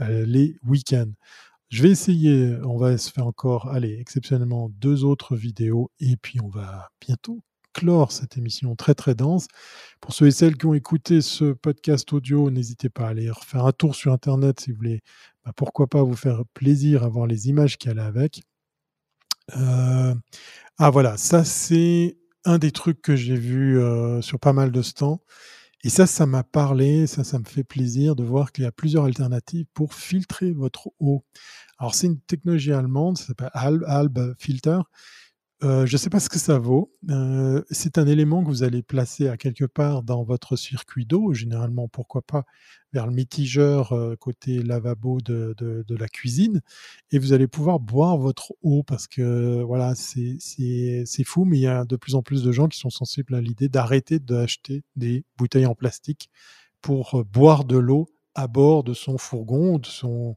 les 0.00 0.56
week-ends. 0.66 1.12
Je 1.70 1.82
vais 1.82 1.90
essayer, 1.90 2.54
on 2.64 2.76
va 2.76 2.98
se 2.98 3.10
faire 3.10 3.26
encore, 3.26 3.68
allez, 3.68 3.98
exceptionnellement 3.98 4.68
deux 4.68 5.04
autres 5.04 5.36
vidéos 5.36 5.90
et 6.00 6.16
puis 6.16 6.40
on 6.40 6.48
va 6.48 6.90
bientôt 7.00 7.40
clore 7.72 8.12
cette 8.12 8.38
émission 8.38 8.76
très 8.76 8.94
très 8.94 9.14
dense. 9.14 9.46
Pour 10.00 10.14
ceux 10.14 10.28
et 10.28 10.30
celles 10.30 10.56
qui 10.56 10.66
ont 10.66 10.74
écouté 10.74 11.20
ce 11.20 11.52
podcast 11.52 12.12
audio, 12.12 12.50
n'hésitez 12.50 12.88
pas 12.88 13.06
à 13.06 13.10
aller 13.10 13.30
refaire 13.30 13.66
un 13.66 13.72
tour 13.72 13.94
sur 13.94 14.12
Internet 14.12 14.60
si 14.60 14.70
vous 14.70 14.76
voulez, 14.78 15.00
bah, 15.44 15.52
pourquoi 15.56 15.86
pas 15.88 16.02
vous 16.02 16.16
faire 16.16 16.42
plaisir 16.54 17.02
à 17.04 17.08
voir 17.08 17.26
les 17.26 17.48
images 17.48 17.76
qui 17.76 17.88
allaient 17.88 18.02
avec. 18.02 18.42
ah 19.52 20.90
voilà, 20.90 21.16
ça 21.16 21.44
c'est 21.44 22.16
un 22.44 22.58
des 22.58 22.70
trucs 22.70 23.00
que 23.02 23.16
j'ai 23.16 23.36
vu 23.36 23.78
sur 24.22 24.38
pas 24.40 24.52
mal 24.52 24.72
de 24.72 24.82
stands 24.82 25.20
Et 25.84 25.90
ça, 25.90 26.06
ça 26.06 26.26
m'a 26.26 26.44
parlé, 26.44 27.06
ça, 27.06 27.24
ça 27.24 27.38
me 27.38 27.44
fait 27.44 27.64
plaisir 27.64 28.16
de 28.16 28.24
voir 28.24 28.52
qu'il 28.52 28.64
y 28.64 28.66
a 28.66 28.72
plusieurs 28.72 29.04
alternatives 29.04 29.66
pour 29.74 29.94
filtrer 29.94 30.52
votre 30.52 30.90
eau. 31.00 31.24
Alors, 31.78 31.94
c'est 31.94 32.08
une 32.08 32.20
technologie 32.20 32.72
allemande, 32.72 33.18
ça 33.18 33.26
s'appelle 33.28 33.50
Alb, 33.54 33.84
Alb 33.86 34.34
Filter. 34.38 34.80
Euh, 35.62 35.86
je 35.86 35.94
ne 35.94 35.98
sais 35.98 36.10
pas 36.10 36.20
ce 36.20 36.28
que 36.28 36.38
ça 36.38 36.58
vaut. 36.58 36.92
Euh, 37.10 37.62
c'est 37.70 37.96
un 37.98 38.06
élément 38.06 38.42
que 38.42 38.48
vous 38.48 38.64
allez 38.64 38.82
placer 38.82 39.28
à 39.28 39.36
quelque 39.36 39.64
part 39.64 40.02
dans 40.02 40.22
votre 40.24 40.56
circuit 40.56 41.06
d'eau, 41.06 41.32
généralement, 41.32 41.88
pourquoi 41.88 42.22
pas, 42.22 42.44
vers 42.92 43.06
le 43.06 43.12
mitigeur 43.12 43.92
euh, 43.92 44.16
côté 44.16 44.62
lavabo 44.62 45.20
de, 45.20 45.54
de, 45.56 45.96
la 45.96 46.08
cuisine, 46.08 46.60
et 47.12 47.18
vous 47.18 47.32
allez 47.32 47.46
pouvoir 47.46 47.78
boire 47.78 48.18
votre 48.18 48.52
eau 48.62 48.82
parce 48.82 49.06
que 49.06 49.62
voilà, 49.62 49.94
c'est 49.94 50.38
fou, 51.24 51.44
mais 51.44 51.58
il 51.58 51.62
y 51.62 51.66
a 51.68 51.84
de 51.84 51.96
plus 51.96 52.16
en 52.16 52.22
plus 52.22 52.42
de 52.42 52.52
gens 52.52 52.68
qui 52.68 52.78
sont 52.78 52.90
sensibles 52.90 53.34
à 53.34 53.40
l'idée 53.40 53.68
d'arrêter 53.68 54.18
d'acheter 54.18 54.82
des 54.96 55.24
bouteilles 55.38 55.66
en 55.66 55.74
plastique 55.74 56.30
pour 56.80 57.24
boire 57.24 57.64
de 57.64 57.78
l'eau 57.78 58.08
à 58.34 58.48
bord 58.48 58.82
de 58.82 58.92
son 58.92 59.18
fourgon, 59.18 59.78
de 59.78 59.86
son, 59.86 60.34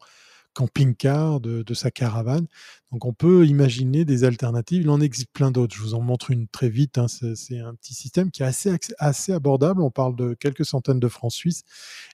camping-car, 0.57 1.39
de, 1.39 1.73
sa 1.75 1.91
caravane. 1.91 2.47
Donc 2.91 3.05
on 3.05 3.13
peut 3.13 3.45
imaginer 3.45 4.05
des 4.05 4.23
alternatives. 4.23 4.81
Il 4.81 4.89
en 4.89 4.99
existe 4.99 5.29
plein 5.31 5.51
d'autres. 5.51 5.75
Je 5.75 5.81
vous 5.81 5.93
en 5.93 6.01
montre 6.01 6.31
une 6.31 6.47
très 6.47 6.67
vite. 6.67 6.97
Hein. 6.97 7.05
C'est 7.07 7.59
un 7.59 7.75
petit 7.75 7.93
système 7.93 8.31
qui 8.31 8.41
est 8.41 8.45
assez, 8.45 8.75
assez 8.97 9.33
abordable. 9.33 9.83
On 9.83 9.91
parle 9.91 10.15
de 10.15 10.33
quelques 10.33 10.65
centaines 10.65 10.99
de 10.99 11.07
francs 11.07 11.31
suisses. 11.31 11.61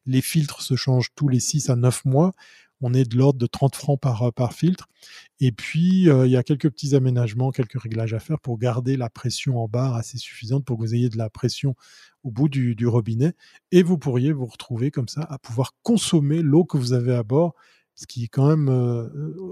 Les 0.06 0.20
filtres 0.20 0.62
se 0.62 0.76
changent 0.76 1.12
tous 1.16 1.30
les 1.30 1.39
6 1.39 1.70
à 1.70 1.78
9 1.78 2.04
mois. 2.04 2.34
On 2.82 2.94
est 2.94 3.10
de 3.10 3.16
l'ordre 3.18 3.39
de 3.39 3.46
30 3.46 3.78
francs 3.78 4.02
par, 4.02 4.34
par 4.34 4.52
filtre. 4.52 4.89
Et 5.39 5.54
puis, 5.54 6.10
euh, 6.10 6.26
il 6.26 6.32
y 6.32 6.36
a 6.36 6.44
quelques 6.44 6.70
petits 6.70 6.96
aménagements, 6.96 7.52
quelques 7.52 7.82
réglages 7.82 8.14
à 8.14 8.20
faire 8.20 8.41
pour 8.41 8.58
garder 8.58 8.98
la 8.98 9.10
pression 9.10 9.64
en 9.64 9.70
barre 9.70 9.96
assez 9.96 10.18
suffisante 10.18 10.66
pour 10.66 10.76
que 10.76 10.82
vous 10.82 10.96
ayez 10.96 11.08
de 11.08 11.18
la 11.18 11.30
pression 11.30 11.76
au 12.24 12.32
bout 12.32 12.50
du 12.50 12.88
robinet. 12.88 13.36
Et 13.72 13.84
vous 13.84 13.98
pourriez 13.98 14.34
vous 14.34 14.48
retrouver 14.48 14.91
comme 14.91 15.08
ça 15.08 15.22
à 15.22 15.38
pouvoir 15.38 15.72
consommer 15.82 16.41
l'eau 16.41 16.66
que 16.66 16.76
vous 16.76 16.91
avez 16.91 17.14
à 17.14 17.24
bord 17.24 17.56
ce 17.96 18.08
qui 18.08 18.24
est 18.24 18.28
quand 18.28 18.48
même 18.48 18.70
euh, 18.70 19.08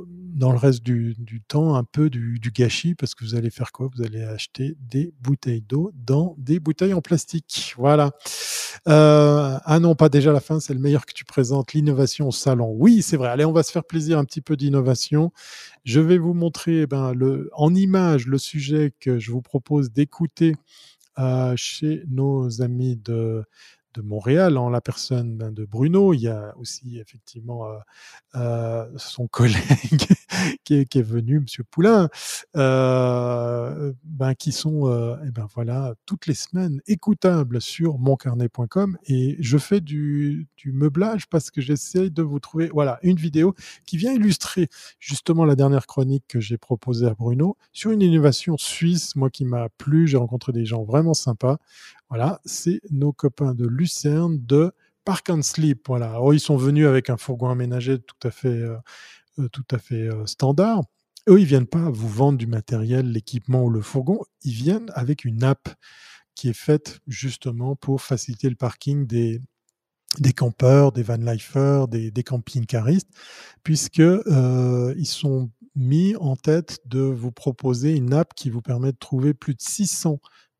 dans 0.08 0.52
le 0.52 0.58
reste 0.58 0.84
du, 0.84 1.16
temps 1.48 1.76
un 1.76 1.84
peu 1.84 2.10
du, 2.10 2.40
gâchis 2.54 2.96
parce 2.96 3.14
que 3.14 3.24
vous 3.24 3.36
allez 3.36 3.50
faire 3.50 3.72
quoi? 3.72 3.90
Vous 3.96 4.04
allez 4.04 4.24
acheter 4.24 4.76
des 4.80 5.14
bouteilles 5.22 5.62
d'eau 5.62 5.92
dans 5.94 6.36
des 6.38 6.60
bouteilles 6.60 6.94
en 6.94 7.02
plastique. 7.02 7.74
Voilà. 7.78 8.12
Euh, 8.88 9.58
ah 9.64 9.80
non, 9.80 9.96
pas 9.96 10.10
déjà 10.10 10.32
la 10.32 10.40
fin, 10.40 10.60
c'est 10.60 10.74
le 10.74 10.80
meilleur 10.80 11.06
que 11.06 11.14
tu 11.14 11.24
présentes, 11.24 11.74
l'innovation 11.74 12.28
au 12.30 12.32
salon. 12.32 12.74
Oui, 12.76 13.02
c'est 13.02 13.18
vrai. 13.18 13.30
Allez, 13.30 13.46
on 13.46 13.52
va 13.52 13.64
se 13.64 13.72
faire 13.72 13.84
plaisir 13.84 14.18
un 14.18 14.26
petit 14.26 14.42
peu 14.42 14.58
d'innovation. 14.58 15.32
Je 15.84 16.00
vais 16.00 16.18
vous 16.18 16.34
montrer 16.34 16.82
eh 16.82 16.88
ben, 16.88 17.14
en 17.54 17.76
image 17.76 18.28
le 18.28 18.38
sujet 18.38 18.94
que 19.00 19.20
je 19.20 19.32
vous 19.32 19.42
propose 19.42 19.92
d'écouter 19.92 20.56
euh, 21.20 21.54
chez 21.58 22.04
nos 22.10 22.62
amis 22.62 22.96
de 22.96 23.44
de 23.94 24.02
Montréal 24.02 24.58
en 24.58 24.70
la 24.70 24.82
personne 24.82 25.38
ben, 25.38 25.52
de 25.52 25.66
Bruno. 25.66 26.14
Il 26.14 26.22
y 26.22 26.28
a 26.28 26.54
aussi 26.58 27.00
effectivement 27.00 27.68
euh, 27.68 27.78
euh, 28.36 28.86
son 28.98 29.28
collègue 29.32 30.08
qui, 30.64 30.76
est, 30.76 30.86
qui, 30.86 31.00
est, 31.00 31.04
venu, 31.04 31.40
Monsieur 31.42 31.64
Poulain, 31.64 32.10
euh, 32.56 33.94
ben, 34.04 34.34
qui 34.36 34.52
sont 34.52 34.72
et 34.92 35.28
eh 35.28 35.32
ben 35.32 35.48
voilà 35.54 35.94
toutes 36.06 36.28
les 36.28 36.34
semaines 36.34 36.82
écoutables 36.88 37.62
sur 37.62 37.98
moncarnet.com 38.00 38.98
et 39.06 39.38
je 39.40 39.58
fais 39.58 39.82
du, 39.82 40.48
du 40.58 40.72
meublage 40.72 41.28
parce 41.28 41.52
que 41.52 41.62
j'essaie 41.62 42.10
de 42.10 42.22
vous 42.22 42.40
trouver 42.40 42.70
voilà 42.74 43.00
une 43.04 43.18
vidéo 43.18 43.54
qui 43.86 43.98
vient 43.98 44.14
illustrer 44.14 44.68
justement 45.00 45.46
la 45.46 45.56
dernière 45.56 45.88
chronique 45.88 46.26
que 46.28 46.40
j'ai 46.40 46.58
proposée 46.58 47.08
à 47.08 47.14
Bruno 47.14 47.58
sur 47.74 47.92
une 47.92 48.02
innovation 48.02 48.58
suisse, 48.58 49.16
moi 49.16 49.30
qui 49.30 49.46
m'a 49.46 49.70
plu. 49.70 50.08
J'ai 50.08 50.18
rencontré 50.18 50.52
des 50.52 50.66
gens 50.66 50.84
vraiment 50.84 51.14
sympas. 51.14 51.58
Voilà, 52.12 52.42
c'est 52.44 52.82
nos 52.90 53.14
copains 53.14 53.54
de 53.54 53.66
Lucerne 53.66 54.38
de 54.46 54.74
Park 55.06 55.30
and 55.30 55.44
Sleep. 55.44 55.88
Voilà, 55.88 56.22
oh, 56.22 56.34
ils 56.34 56.42
sont 56.42 56.58
venus 56.58 56.86
avec 56.86 57.10
un 57.10 57.16
fourgon 57.16 57.48
aménagé 57.48 58.00
tout 58.00 58.28
à 58.28 58.32
fait, 58.32 58.50
euh, 58.50 58.76
euh, 59.40 59.48
euh, 59.94 60.26
standard. 60.26 60.82
Eux, 61.30 61.40
ils 61.40 61.46
viennent 61.46 61.68
pas 61.68 61.90
vous 61.90 62.10
vendre 62.10 62.38
du 62.38 62.48
matériel, 62.48 63.10
l'équipement 63.10 63.64
ou 63.64 63.70
le 63.70 63.82
fourgon. 63.82 64.20
Ils 64.44 64.52
viennent 64.52 64.92
avec 64.94 65.24
une 65.24 65.42
app 65.46 65.70
qui 66.36 66.50
est 66.50 66.54
faite 66.54 67.00
justement 67.08 67.78
pour 67.78 68.02
faciliter 68.02 68.50
le 68.50 68.58
parking 68.58 69.08
des, 69.08 69.40
campeurs, 70.36 70.92
des 70.92 71.04
vanlifers, 71.04 71.88
des, 71.88 72.12
des 72.12 72.24
camping-caristes, 72.24 73.08
puisque 73.64 74.00
ils 74.00 75.08
sont 75.08 75.50
mis 75.76 76.18
en 76.18 76.36
tête 76.36 76.80
de 76.84 77.00
vous 77.00 77.32
proposer 77.32 77.96
une 77.96 78.14
app 78.14 78.34
qui 78.34 78.50
vous 78.50 78.62
permet 78.62 78.92
de 78.92 78.98
trouver 78.98 79.34
plus 79.34 79.56
de 79.56 79.62
600 79.62 80.20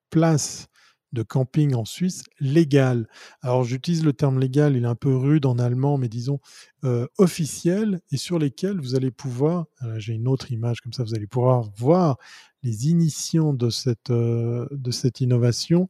places 0.10 0.70
de 1.14 1.24
camping 1.24 1.76
en 1.76 1.86
Suisse 1.86 2.24
légal. 2.40 3.08
Alors 3.42 3.64
j'utilise 3.64 4.04
le 4.04 4.14
terme 4.14 4.40
légal, 4.40 4.76
il 4.76 4.84
est 4.84 4.88
un 4.88 4.96
peu 4.96 5.16
rude 5.16 5.46
en 5.46 5.58
allemand, 5.60 5.98
mais 5.98 6.10
disons 6.10 6.40
euh, 6.84 7.08
officiel, 7.18 8.02
et 8.12 8.18
sur 8.18 8.40
lesquels 8.40 8.80
vous 8.80 8.96
allez 8.96 9.12
pouvoir, 9.12 9.66
euh, 9.84 10.00
j'ai 10.00 10.14
une 10.14 10.28
autre 10.28 10.52
image 10.52 10.82
comme 10.82 10.94
ça, 10.94 11.04
vous 11.04 11.16
allez 11.16 11.28
pouvoir 11.28 11.64
voir 11.78 12.18
les 12.64 12.90
initiants 12.90 13.54
de 13.54 13.70
cette, 13.70 14.10
euh, 14.10 14.68
de 14.72 14.92
cette 14.92 15.22
innovation. 15.22 15.90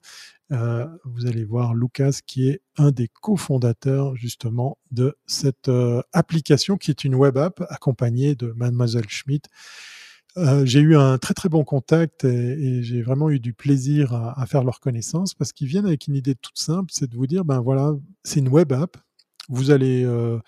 vous 0.50 1.28
allez 1.28 1.46
voir 1.46 1.74
Lucas 1.74 2.20
qui 2.26 2.50
est 2.50 2.62
un 2.76 2.92
des 2.92 3.08
cofondateurs 3.08 4.18
justement 4.18 4.78
de 4.92 5.16
cette 5.26 5.72
application 6.12 6.76
qui 6.76 6.92
est 6.92 7.06
une 7.06 7.16
web 7.16 7.38
app 7.38 7.64
accompagnée 7.70 8.36
de 8.36 8.52
Mademoiselle 8.52 9.08
Schmidt 9.08 9.48
euh, 10.38 10.66
j'ai 10.66 10.80
eu 10.80 10.96
un 10.96 11.18
très 11.18 11.34
très 11.34 11.50
bon 11.50 11.64
contact 11.66 12.24
et, 12.24 12.84
j'ai 12.84 13.02
vraiment 13.02 13.30
eu 13.30 13.40
du 13.40 13.54
plaisir 13.54 14.14
à, 14.14 14.46
faire 14.46 14.64
leur 14.64 14.80
connaissance 14.80 15.34
parce 15.34 15.52
qu'ils 15.52 15.68
viennent 15.68 15.86
avec 15.86 16.08
une 16.08 16.16
idée 16.16 16.36
toute 16.36 16.58
simple, 16.58 16.90
c'est 16.94 17.10
de 17.10 17.16
vous 17.16 17.28
dire 17.28 17.44
ben 17.44 17.60
voilà, 17.60 17.94
c'est 18.24 18.40
une 18.40 18.48
web 18.48 18.72
app. 18.72 18.98
Vous 19.50 19.72
allez 19.72 20.04
euh, 20.06 20.40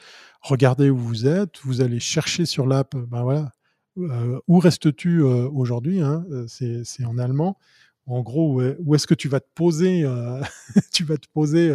regarder 0.41 0.89
où 0.89 0.97
vous 0.97 1.27
êtes, 1.27 1.59
vous 1.63 1.81
allez 1.81 1.99
chercher 1.99 2.45
sur 2.45 2.65
l'app, 2.65 2.95
ben 2.95 3.23
voilà, 3.23 3.51
euh, 3.97 4.39
où 4.47 4.59
restes-tu 4.59 5.21
aujourd'hui 5.21 5.99
hein, 6.01 6.25
C'est 6.47 7.05
en 7.05 7.17
allemand. 7.17 7.57
En 8.05 8.21
gros, 8.21 8.61
où 8.61 8.95
est-ce 8.95 9.07
que 9.07 9.13
tu 9.13 9.29
vas 9.29 9.39
te 9.39 9.49
poser 9.55 10.05
Tu 10.93 11.03
vas 11.03 11.17
te 11.17 11.27
poser 11.33 11.73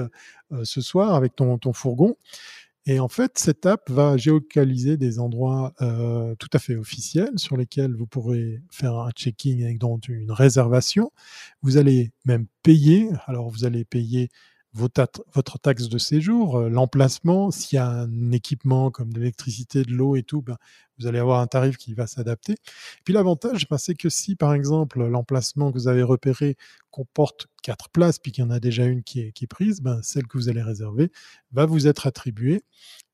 ce 0.62 0.80
soir 0.80 1.14
avec 1.14 1.36
ton, 1.36 1.58
ton 1.58 1.72
fourgon. 1.72 2.16
Et 2.90 3.00
en 3.00 3.08
fait, 3.08 3.36
cette 3.36 3.66
app 3.66 3.90
va 3.90 4.16
géolocaliser 4.16 4.96
des 4.96 5.18
endroits 5.18 5.74
euh, 5.82 6.34
tout 6.36 6.48
à 6.54 6.58
fait 6.58 6.74
officiels 6.74 7.38
sur 7.38 7.58
lesquels 7.58 7.94
vous 7.94 8.06
pourrez 8.06 8.62
faire 8.70 8.94
un 8.96 9.10
check-in 9.10 9.62
avec 9.62 9.76
donc 9.76 10.08
une 10.08 10.32
réservation. 10.32 11.12
Vous 11.60 11.76
allez 11.76 12.12
même 12.24 12.46
payer. 12.62 13.10
Alors, 13.26 13.50
vous 13.50 13.66
allez 13.66 13.84
payer 13.84 14.30
votre 14.74 15.58
taxe 15.58 15.88
de 15.88 15.98
séjour, 15.98 16.58
euh, 16.58 16.68
l'emplacement, 16.68 17.50
s'il 17.50 17.76
y 17.76 17.80
a 17.80 17.88
un 17.88 18.32
équipement 18.32 18.90
comme 18.90 19.12
de 19.12 19.18
l'électricité, 19.18 19.82
de 19.82 19.92
l'eau 19.92 20.14
et 20.14 20.22
tout, 20.22 20.42
ben, 20.42 20.56
vous 20.98 21.06
allez 21.06 21.18
avoir 21.18 21.40
un 21.40 21.46
tarif 21.46 21.76
qui 21.76 21.94
va 21.94 22.06
s'adapter. 22.06 22.56
Puis 23.04 23.14
l'avantage, 23.14 23.68
ben, 23.68 23.78
c'est 23.78 23.94
que 23.94 24.08
si 24.08 24.36
par 24.36 24.52
exemple 24.52 25.04
l'emplacement 25.04 25.70
que 25.72 25.78
vous 25.78 25.88
avez 25.88 26.02
repéré 26.02 26.56
comporte 26.90 27.46
quatre 27.62 27.88
places, 27.90 28.18
puis 28.18 28.32
qu'il 28.32 28.44
y 28.44 28.46
en 28.46 28.50
a 28.50 28.60
déjà 28.60 28.84
une 28.84 29.02
qui 29.02 29.20
est, 29.20 29.46
prise, 29.46 29.80
ben, 29.80 30.00
celle 30.02 30.26
que 30.26 30.36
vous 30.36 30.48
allez 30.48 30.62
réserver 30.62 31.10
va 31.52 31.66
vous 31.66 31.86
être 31.86 32.06
attribuée. 32.06 32.62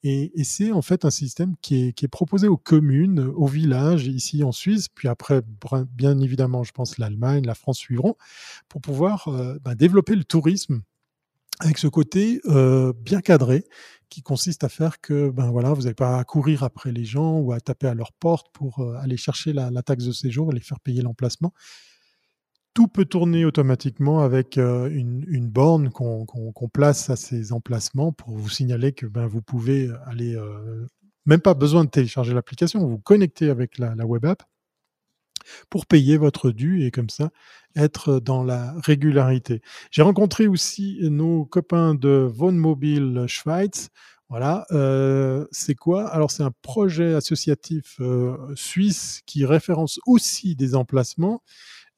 Et, 0.03 0.33
c'est 0.45 0.71
en 0.73 0.83
fait 0.83 1.05
un 1.05 1.11
système 1.11 1.55
qui 1.63 1.87
est, 1.87 1.93
qui 1.93 2.05
est, 2.05 2.09
proposé 2.09 2.47
aux 2.49 2.59
communes, 2.59 3.21
aux 3.21 3.47
villages, 3.47 4.07
ici 4.07 4.45
en 4.45 4.53
Suisse, 4.53 4.89
puis 4.89 5.09
après, 5.09 5.43
bien 5.93 6.19
évidemment, 6.21 6.63
je 6.63 6.73
pense 6.73 6.99
l'Allemagne, 6.99 7.47
la 7.47 7.55
France 7.55 7.79
suivront, 7.79 8.17
pour 8.69 8.81
pouvoir 8.81 9.29
euh, 9.29 9.59
ben, 9.65 9.75
développer 9.75 10.15
le 10.15 10.25
tourisme 10.25 10.83
avec 11.61 11.79
ce 11.79 11.87
côté 11.87 12.41
euh, 12.47 12.93
bien 12.93 13.21
cadré 13.21 13.65
qui 14.09 14.23
consiste 14.23 14.65
à 14.65 14.69
faire 14.69 15.01
que 15.01 15.31
ben 15.31 15.51
voilà, 15.51 15.73
vous 15.73 15.83
n'avez 15.83 15.95
pas 15.95 16.19
à 16.19 16.25
courir 16.25 16.63
après 16.63 16.93
les 16.93 17.05
gens 17.05 17.39
ou 17.39 17.53
à 17.53 17.61
taper 17.61 17.87
à 17.87 17.95
leur 17.95 18.13
porte 18.13 18.49
pour 18.53 18.81
euh, 18.81 18.97
aller 18.97 19.17
chercher 19.17 19.53
la, 19.53 19.71
taxe 19.83 20.05
de 20.05 20.13
séjour 20.13 20.51
et 20.51 20.55
les 20.55 20.61
faire 20.61 20.81
payer 20.81 21.03
l'emplacement. 21.03 21.53
Tout 22.75 22.89
peut 22.89 23.05
tourner 23.05 23.45
automatiquement 23.45 24.21
avec 24.21 24.59
euh, 24.59 24.91
une, 24.91 25.49
borne 25.49 25.91
qu'on 25.91 26.69
place 26.73 27.09
à 27.11 27.17
ces 27.17 27.53
emplacements 27.53 28.13
pour 28.13 28.37
vous 28.37 28.51
signaler 28.51 28.93
que 28.93 29.07
ben, 29.07 29.27
vous 29.27 29.43
pouvez 29.43 29.91
aller, 30.07 30.37
même 31.25 31.41
pas 31.41 31.55
besoin 31.55 31.85
de 31.85 31.91
télécharger 31.91 32.35
l'application, 32.35 32.85
vous 32.87 32.99
connectez 32.99 33.49
avec 33.49 33.79
la, 33.79 33.95
la 33.95 34.07
web 34.07 34.25
app 34.25 34.43
pour 35.70 35.86
payer 35.86 36.16
votre 36.16 36.51
dû 36.51 36.84
et 36.84 36.90
comme 36.90 37.11
ça 37.11 37.30
être 37.76 38.20
dans 38.20 38.42
la 38.45 38.74
régularité. 38.84 39.61
J'ai 39.90 40.03
rencontré 40.03 40.47
aussi 40.47 40.99
nos 41.03 41.45
copains 41.45 41.95
de 41.95 42.30
Wohnmobil 42.36 43.24
Schweiz. 43.26 43.88
Voilà, 44.30 44.66
euh, 44.72 45.47
c'est 45.53 45.74
quoi? 45.74 46.09
Alors 46.09 46.30
c'est 46.30 46.42
un 46.42 46.53
projet 46.62 47.14
associatif 47.14 47.97
euh, 48.01 48.36
suisse 48.55 49.22
qui 49.26 49.45
référence 49.45 50.01
aussi 50.07 50.57
des 50.57 50.74
emplacements. 50.74 51.42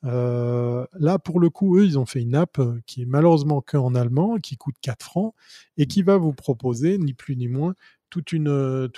Euh, 0.05 0.87
là, 0.99 1.19
pour 1.19 1.41
le 1.41 1.51
coup, 1.51 1.79
eux, 1.79 1.85
ils 1.85 1.99
ont 1.99 2.07
fait 2.07 2.21
une 2.21 2.35
app 2.35 2.61
qui 2.87 3.03
est 3.03 3.07
malheureusement 3.07 3.61
qu'en 3.61 3.95
allemand, 3.95 4.37
qui 4.39 4.57
coûte 4.57 4.77
4 4.83 5.03
francs 5.05 5.35
et 5.77 5.87
qui 5.87 6.03
va 6.03 6.17
vous 6.17 6.33
proposer, 6.33 6.99
ni 6.99 7.15
plus 7.15 7.37
ni 7.37 7.49
moins, 7.49 7.75
toute 8.11 8.33
une, 8.33 8.91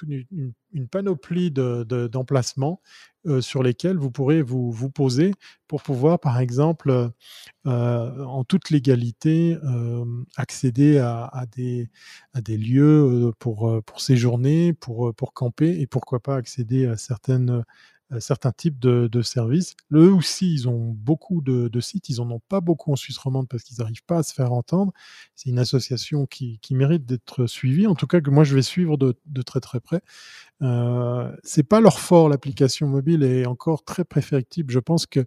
une 0.73 0.89
panoplie 0.89 1.51
d'emplacements 1.51 2.81
de, 3.25 3.41
sur 3.41 3.63
lesquels 3.63 3.97
vous 3.97 4.11
pourrez 4.11 4.43
vous, 4.43 4.91
poser 4.91 5.33
pour 5.67 5.83
pouvoir, 5.83 6.19
par 6.19 6.39
exemple, 6.39 7.11
en 7.65 8.45
toute 8.45 8.71
légalité, 8.71 9.57
accéder 10.37 10.99
à, 10.99 11.45
des, 11.55 11.89
lieux 12.47 13.33
pour, 13.39 13.83
séjourner, 13.97 14.73
pour, 14.73 15.15
camper 15.35 15.81
et 15.81 15.87
pourquoi 15.87 16.21
pas 16.21 16.37
accéder 16.37 16.87
à 16.87 16.97
certaines 16.97 17.51
euh, 17.51 17.63
certains 18.21 18.53
types 18.53 18.79
de, 18.79 19.09
de, 19.11 19.23
services. 19.23 19.77
Eux 19.93 20.13
aussi, 20.13 20.53
ils 20.53 20.69
ont 20.69 20.97
beaucoup 20.97 21.43
de, 21.43 21.69
de, 21.69 21.81
sites. 21.81 22.09
Ils 22.09 22.21
en 22.21 22.31
ont 22.31 22.41
pas 22.49 22.61
beaucoup 22.61 22.91
en 22.91 22.97
Suisse 22.97 23.19
romande 23.19 23.49
parce 23.49 23.63
qu'ils 23.63 23.79
n'arrivent 23.79 24.05
pas 24.05 24.19
à 24.19 24.23
se 24.23 24.33
faire 24.33 24.53
entendre. 24.53 24.93
C'est 25.35 25.51
une 25.51 25.59
association 25.59 26.27
qui, 26.27 26.59
qui 26.61 26.75
mérite 26.75 27.05
d'être 27.05 27.47
suivie. 27.47 27.87
En 27.87 27.95
tout 27.95 28.07
cas, 28.07 28.21
que 28.21 28.31
moi, 28.31 28.45
je 28.45 28.55
vais 28.55 28.63
suivre 28.63 28.97
de, 28.97 29.15
de 29.27 29.43
très 29.43 29.61
très 29.61 29.81
près. 29.81 30.01
Euh, 30.63 31.31
c'est 31.45 31.63
pas 31.63 31.81
leur 31.81 32.01
fort, 32.01 32.29
l'application 32.29 32.89
mobile 32.89 33.23
est 33.23 33.47
encore 33.47 33.85
très 33.85 34.05
préfectible. 34.05 34.73
Je 34.73 34.81
pense 34.81 35.07
que 35.07 35.27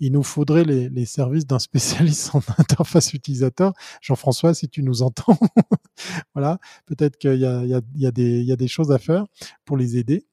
il 0.00 0.12
nous 0.12 0.24
faudrait 0.24 0.64
les, 0.64 0.88
les 0.88 1.04
services 1.04 1.46
d'un 1.46 1.58
spécialiste 1.60 2.34
en 2.34 2.40
interface 2.58 3.12
utilisateur. 3.12 3.74
Jean-François, 4.00 4.54
si 4.54 4.68
tu 4.68 4.82
nous 4.82 5.02
entends, 5.02 5.38
voilà, 6.34 6.58
peut-être 6.86 7.18
qu'il 7.18 7.34
y 7.34 7.44
y, 7.44 7.76
y, 7.94 8.44
y 8.44 8.52
a 8.52 8.56
des 8.56 8.68
choses 8.68 8.90
à 8.90 8.98
faire 8.98 9.26
pour 9.64 9.76
les 9.76 9.98
aider. 9.98 10.26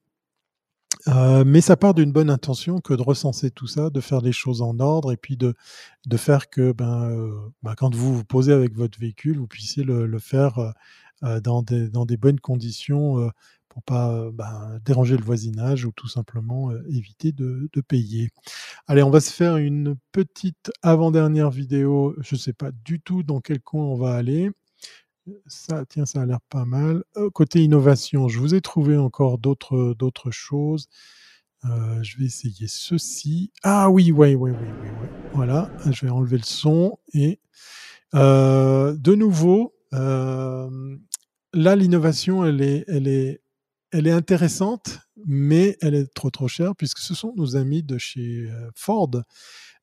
Euh, 1.08 1.44
mais 1.46 1.60
ça 1.60 1.76
part 1.76 1.94
d'une 1.94 2.12
bonne 2.12 2.30
intention 2.30 2.80
que 2.80 2.94
de 2.94 3.02
recenser 3.02 3.50
tout 3.50 3.66
ça, 3.66 3.90
de 3.90 4.00
faire 4.00 4.20
les 4.20 4.32
choses 4.32 4.62
en 4.62 4.78
ordre 4.80 5.12
et 5.12 5.16
puis 5.16 5.36
de, 5.36 5.54
de 6.06 6.16
faire 6.16 6.50
que 6.50 6.72
ben, 6.72 7.10
euh, 7.10 7.32
ben 7.62 7.74
quand 7.74 7.94
vous 7.94 8.14
vous 8.14 8.24
posez 8.24 8.52
avec 8.52 8.74
votre 8.74 8.98
véhicule, 8.98 9.38
vous 9.38 9.46
puissiez 9.46 9.82
le, 9.84 10.18
faire 10.18 10.74
euh, 11.22 11.40
dans, 11.40 11.62
des, 11.62 11.88
dans 11.88 12.04
des 12.06 12.16
bonnes 12.16 12.40
conditions 12.40 13.30
pour 13.68 13.82
pas 13.82 14.30
ben, 14.32 14.78
déranger 14.84 15.16
le 15.16 15.24
voisinage 15.24 15.84
ou 15.84 15.92
tout 15.92 16.08
simplement 16.08 16.70
éviter 16.88 17.32
de, 17.32 17.68
de, 17.72 17.80
payer. 17.80 18.30
Allez, 18.88 19.02
on 19.02 19.10
va 19.10 19.20
se 19.20 19.32
faire 19.32 19.56
une 19.56 19.96
petite 20.12 20.72
avant-dernière 20.82 21.50
vidéo. 21.50 22.14
Je 22.20 22.34
ne 22.34 22.40
sais 22.40 22.52
pas 22.52 22.70
du 22.84 23.00
tout 23.00 23.22
dans 23.22 23.40
quel 23.40 23.60
coin 23.60 23.84
on 23.84 23.96
va 23.96 24.14
aller. 24.14 24.50
Ça, 25.46 25.84
tiens, 25.88 26.06
ça 26.06 26.22
a 26.22 26.26
l'air 26.26 26.40
pas 26.48 26.64
mal. 26.64 27.04
Euh, 27.16 27.30
côté 27.30 27.62
innovation, 27.62 28.28
je 28.28 28.38
vous 28.38 28.54
ai 28.54 28.60
trouvé 28.60 28.96
encore 28.96 29.38
d'autres, 29.38 29.94
d'autres 29.98 30.30
choses. 30.30 30.88
Euh, 31.64 32.02
je 32.02 32.18
vais 32.18 32.24
essayer 32.24 32.66
ceci. 32.68 33.52
Ah 33.62 33.90
oui, 33.90 34.12
oui, 34.12 34.34
oui, 34.34 34.50
oui, 34.50 34.56
oui, 34.60 34.88
oui. 35.02 35.08
Voilà, 35.34 35.70
je 35.90 36.06
vais 36.06 36.10
enlever 36.10 36.38
le 36.38 36.44
son 36.44 36.98
et 37.12 37.40
euh, 38.14 38.94
de 38.96 39.14
nouveau, 39.14 39.74
là 39.92 40.66
l'innovation, 41.76 42.44
elle 42.44 42.62
est, 42.62 42.84
elle 42.88 43.08
est, 43.08 43.42
elle 43.92 44.06
est 44.06 44.12
intéressante, 44.12 45.00
mais 45.26 45.76
elle 45.80 45.94
est 45.94 46.12
trop 46.14 46.30
trop 46.30 46.48
chère 46.48 46.74
puisque 46.76 46.98
ce 46.98 47.14
sont 47.14 47.34
nos 47.36 47.56
amis 47.56 47.82
de 47.82 47.98
chez 47.98 48.48
Ford 48.74 49.10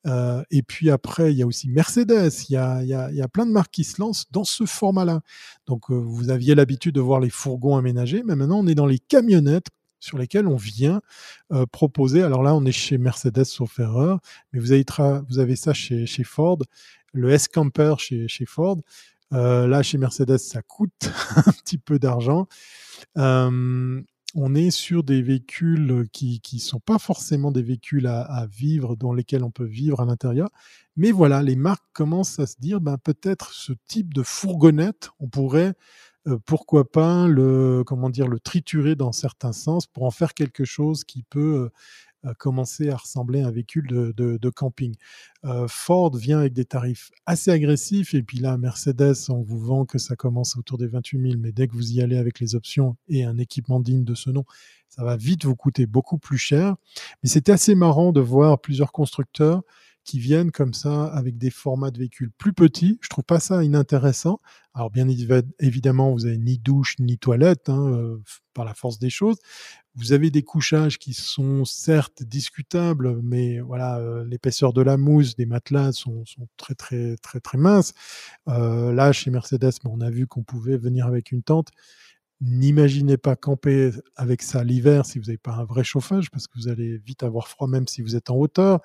euh, 0.05 0.43
et 0.51 0.61
puis 0.61 0.89
après, 0.89 1.33
il 1.33 1.37
y 1.37 1.43
a 1.43 1.47
aussi 1.47 1.69
Mercedes, 1.69 2.31
il 2.49 2.53
y 2.53 2.57
a, 2.57 2.83
y 2.83 2.93
a, 2.93 3.11
y 3.11 3.21
a 3.21 3.27
plein 3.27 3.45
de 3.45 3.51
marques 3.51 3.71
qui 3.71 3.83
se 3.83 3.99
lancent 3.99 4.25
dans 4.31 4.43
ce 4.43 4.65
format-là. 4.65 5.21
Donc 5.65 5.89
euh, 5.89 5.95
vous 5.95 6.29
aviez 6.29 6.55
l'habitude 6.55 6.95
de 6.95 7.01
voir 7.01 7.19
les 7.19 7.29
fourgons 7.29 7.77
aménagés, 7.77 8.23
mais 8.23 8.35
maintenant 8.35 8.59
on 8.59 8.67
est 8.67 8.75
dans 8.75 8.85
les 8.85 8.99
camionnettes 8.99 9.67
sur 9.99 10.17
lesquelles 10.17 10.47
on 10.47 10.55
vient 10.55 11.01
euh, 11.51 11.65
proposer. 11.65 12.21
Alors 12.21 12.43
là, 12.43 12.53
on 12.55 12.65
est 12.65 12.71
chez 12.71 12.97
Mercedes 12.97 13.45
sauf 13.45 13.79
erreur, 13.79 14.19
mais 14.53 14.59
vous 14.59 14.71
avez, 14.71 14.85
vous 15.29 15.39
avez 15.39 15.55
ça 15.55 15.73
chez, 15.73 16.05
chez 16.05 16.23
Ford, 16.23 16.59
le 17.13 17.31
S-Camper 17.31 17.95
chez, 17.97 18.27
chez 18.27 18.45
Ford. 18.45 18.77
Là, 19.31 19.83
chez 19.83 19.97
Mercedes, 19.97 20.37
ça 20.37 20.61
coûte 20.61 21.11
un 21.35 21.51
petit 21.51 21.77
peu 21.77 21.99
d'argent. 21.99 22.47
On 24.39 24.53
est 24.53 24.69
sur 24.69 25.03
des 25.03 25.23
véhicules 25.23 26.05
qui 26.13 26.39
ne 26.53 26.59
sont 26.59 26.79
pas 26.79 26.99
forcément 26.99 27.51
des 27.51 27.63
véhicules 27.63 28.05
à, 28.05 28.45
vivre, 28.45 28.95
dans 28.95 29.11
lesquels 29.11 29.43
on 29.43 29.49
peut 29.49 29.65
vivre 29.65 29.99
à 29.99 30.05
l'intérieur. 30.05 30.49
Mais 30.95 31.11
voilà, 31.11 31.41
les 31.41 31.55
marques 31.55 31.83
commencent 31.91 32.37
à 32.37 32.45
se 32.45 32.55
dire, 32.59 32.79
ben, 32.79 32.99
peut-être 32.99 33.51
ce 33.51 33.73
type 33.87 34.13
de 34.13 34.21
fourgonnette, 34.21 35.09
on 35.19 35.27
pourrait, 35.27 35.73
pourquoi 36.45 36.91
pas, 36.91 37.27
le, 37.27 37.83
comment 37.83 38.11
dire, 38.11 38.27
le 38.27 38.39
triturer 38.39 38.95
dans 38.95 39.11
certains 39.11 39.53
sens 39.53 39.87
pour 39.87 40.03
en 40.03 40.11
faire 40.11 40.35
quelque 40.35 40.65
chose 40.65 41.03
qui 41.03 41.23
peut 41.23 41.71
commencer 42.37 42.89
à 42.89 42.97
ressembler 42.97 43.41
à 43.41 43.47
un 43.47 43.51
véhicule 43.51 43.87
de, 43.87 44.37
de, 44.37 44.49
camping. 44.49 44.95
Euh, 45.45 45.67
Ford 45.67 46.15
vient 46.15 46.39
avec 46.39 46.53
des 46.53 46.65
tarifs 46.65 47.11
assez 47.25 47.51
agressifs 47.51 48.13
et 48.13 48.23
puis 48.23 48.39
là, 48.39 48.57
Mercedes, 48.57 49.29
on 49.29 49.41
vous 49.41 49.59
vend 49.59 49.85
que 49.85 49.97
ça 49.97 50.15
commence 50.15 50.57
autour 50.57 50.77
des 50.77 50.87
28 50.87 51.21
000, 51.21 51.33
mais 51.39 51.51
dès 51.51 51.67
que 51.67 51.73
vous 51.73 51.91
y 51.91 52.01
allez 52.01 52.17
avec 52.17 52.39
les 52.39 52.55
options 52.55 52.97
et 53.07 53.23
un 53.23 53.37
équipement 53.37 53.79
digne 53.79 54.03
de 54.03 54.15
ce 54.15 54.29
nom, 54.29 54.45
ça 54.89 55.03
va 55.03 55.15
vite 55.15 55.45
vous 55.45 55.55
coûter 55.55 55.85
beaucoup 55.85 56.17
plus 56.17 56.37
cher. 56.37 56.75
Mais 57.23 57.29
c'était 57.29 57.51
assez 57.51 57.75
marrant 57.75 58.11
de 58.11 58.21
voir 58.21 58.59
plusieurs 58.59 58.91
constructeurs 58.91 59.63
qui 60.07 60.19
viennent 60.19 60.51
comme 60.51 60.73
ça 60.73 61.05
avec 61.07 61.37
des 61.37 61.49
formats 61.49 61.91
de 61.91 61.99
véhicules 61.99 62.31
plus 62.31 62.53
petits. 62.53 62.97
Je 63.01 63.09
trouve 63.09 63.25
pas 63.25 63.41
ça 63.41 63.63
inintéressant. 63.63 64.39
Alors 64.73 64.89
bien 64.89 65.05
évidemment, 65.59 66.13
vous 66.13 66.25
avez 66.25 66.37
ni 66.37 66.57
douche 66.57 66.95
ni 66.99 67.17
toilette 67.17 67.67
hein, 67.67 67.91
euh, 67.91 68.17
par 68.53 68.63
la 68.63 68.73
force 68.73 68.99
des 68.99 69.09
choses. 69.09 69.37
Vous 69.95 70.13
avez 70.13 70.31
des 70.31 70.43
couchages 70.43 70.97
qui 70.97 71.13
sont 71.13 71.65
certes 71.65 72.23
discutables, 72.23 73.21
mais 73.21 73.59
voilà, 73.59 73.97
euh, 73.97 74.23
l'épaisseur 74.23 74.71
de 74.71 74.81
la 74.81 74.95
mousse 74.95 75.35
des 75.35 75.45
matelas 75.45 75.91
sont, 75.91 76.23
très 76.55 76.73
très 76.73 77.17
très 77.17 77.41
très 77.41 77.57
minces. 77.57 77.93
Euh, 78.47 78.93
là, 78.93 79.11
chez 79.11 79.29
Mercedes, 79.29 79.73
on 79.83 79.99
a 79.99 80.09
vu 80.09 80.25
qu'on 80.25 80.43
pouvait 80.43 80.77
venir 80.77 81.05
avec 81.05 81.33
une 81.33 81.43
tente. 81.43 81.69
N'imaginez 82.39 83.17
pas 83.17 83.35
camper 83.35 83.91
avec 84.15 84.41
ça 84.41 84.63
l'hiver 84.63 85.05
si 85.05 85.19
vous 85.19 85.25
n'avez 85.25 85.37
pas 85.37 85.53
un 85.53 85.65
vrai 85.65 85.83
chauffage, 85.83 86.31
parce 86.31 86.47
que 86.47 86.53
vous 86.57 86.69
allez 86.69 86.97
vite 86.99 87.23
avoir 87.23 87.49
froid 87.49 87.67
même 87.67 87.87
si 87.87 88.01
vous 88.01 88.15
êtes 88.15 88.29
en 88.29 88.37
hauteur. 88.37 88.79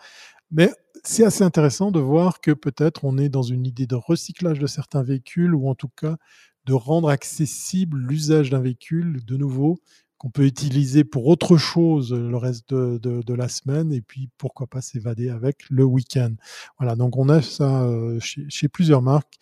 Mais 0.50 0.70
c'est 1.02 1.24
assez 1.24 1.42
intéressant 1.42 1.90
de 1.90 2.00
voir 2.00 2.40
que 2.40 2.52
peut-être 2.52 3.04
on 3.04 3.18
est 3.18 3.28
dans 3.28 3.42
une 3.42 3.66
idée 3.66 3.86
de 3.86 3.96
recyclage 3.96 4.58
de 4.58 4.66
certains 4.66 5.02
véhicules 5.02 5.54
ou 5.54 5.68
en 5.68 5.74
tout 5.74 5.88
cas 5.88 6.16
de 6.64 6.74
rendre 6.74 7.08
accessible 7.08 7.98
l'usage 7.98 8.50
d'un 8.50 8.60
véhicule 8.60 9.24
de 9.24 9.36
nouveau 9.36 9.80
qu'on 10.22 10.30
peut 10.30 10.46
utiliser 10.46 11.02
pour 11.02 11.26
autre 11.26 11.56
chose 11.56 12.12
le 12.12 12.36
reste 12.36 12.72
de, 12.72 13.34
la 13.34 13.48
semaine 13.48 13.92
et 13.92 14.00
puis 14.00 14.28
pourquoi 14.38 14.68
pas 14.68 14.80
s'évader 14.80 15.28
avec 15.28 15.68
le 15.68 15.82
week-end. 15.82 16.32
Voilà, 16.78 16.94
donc 16.94 17.16
on 17.16 17.28
a 17.28 17.42
ça 17.42 17.82
euh, 17.82 18.20
chez, 18.20 18.46
chez, 18.48 18.68
plusieurs 18.68 19.02
marques. 19.02 19.34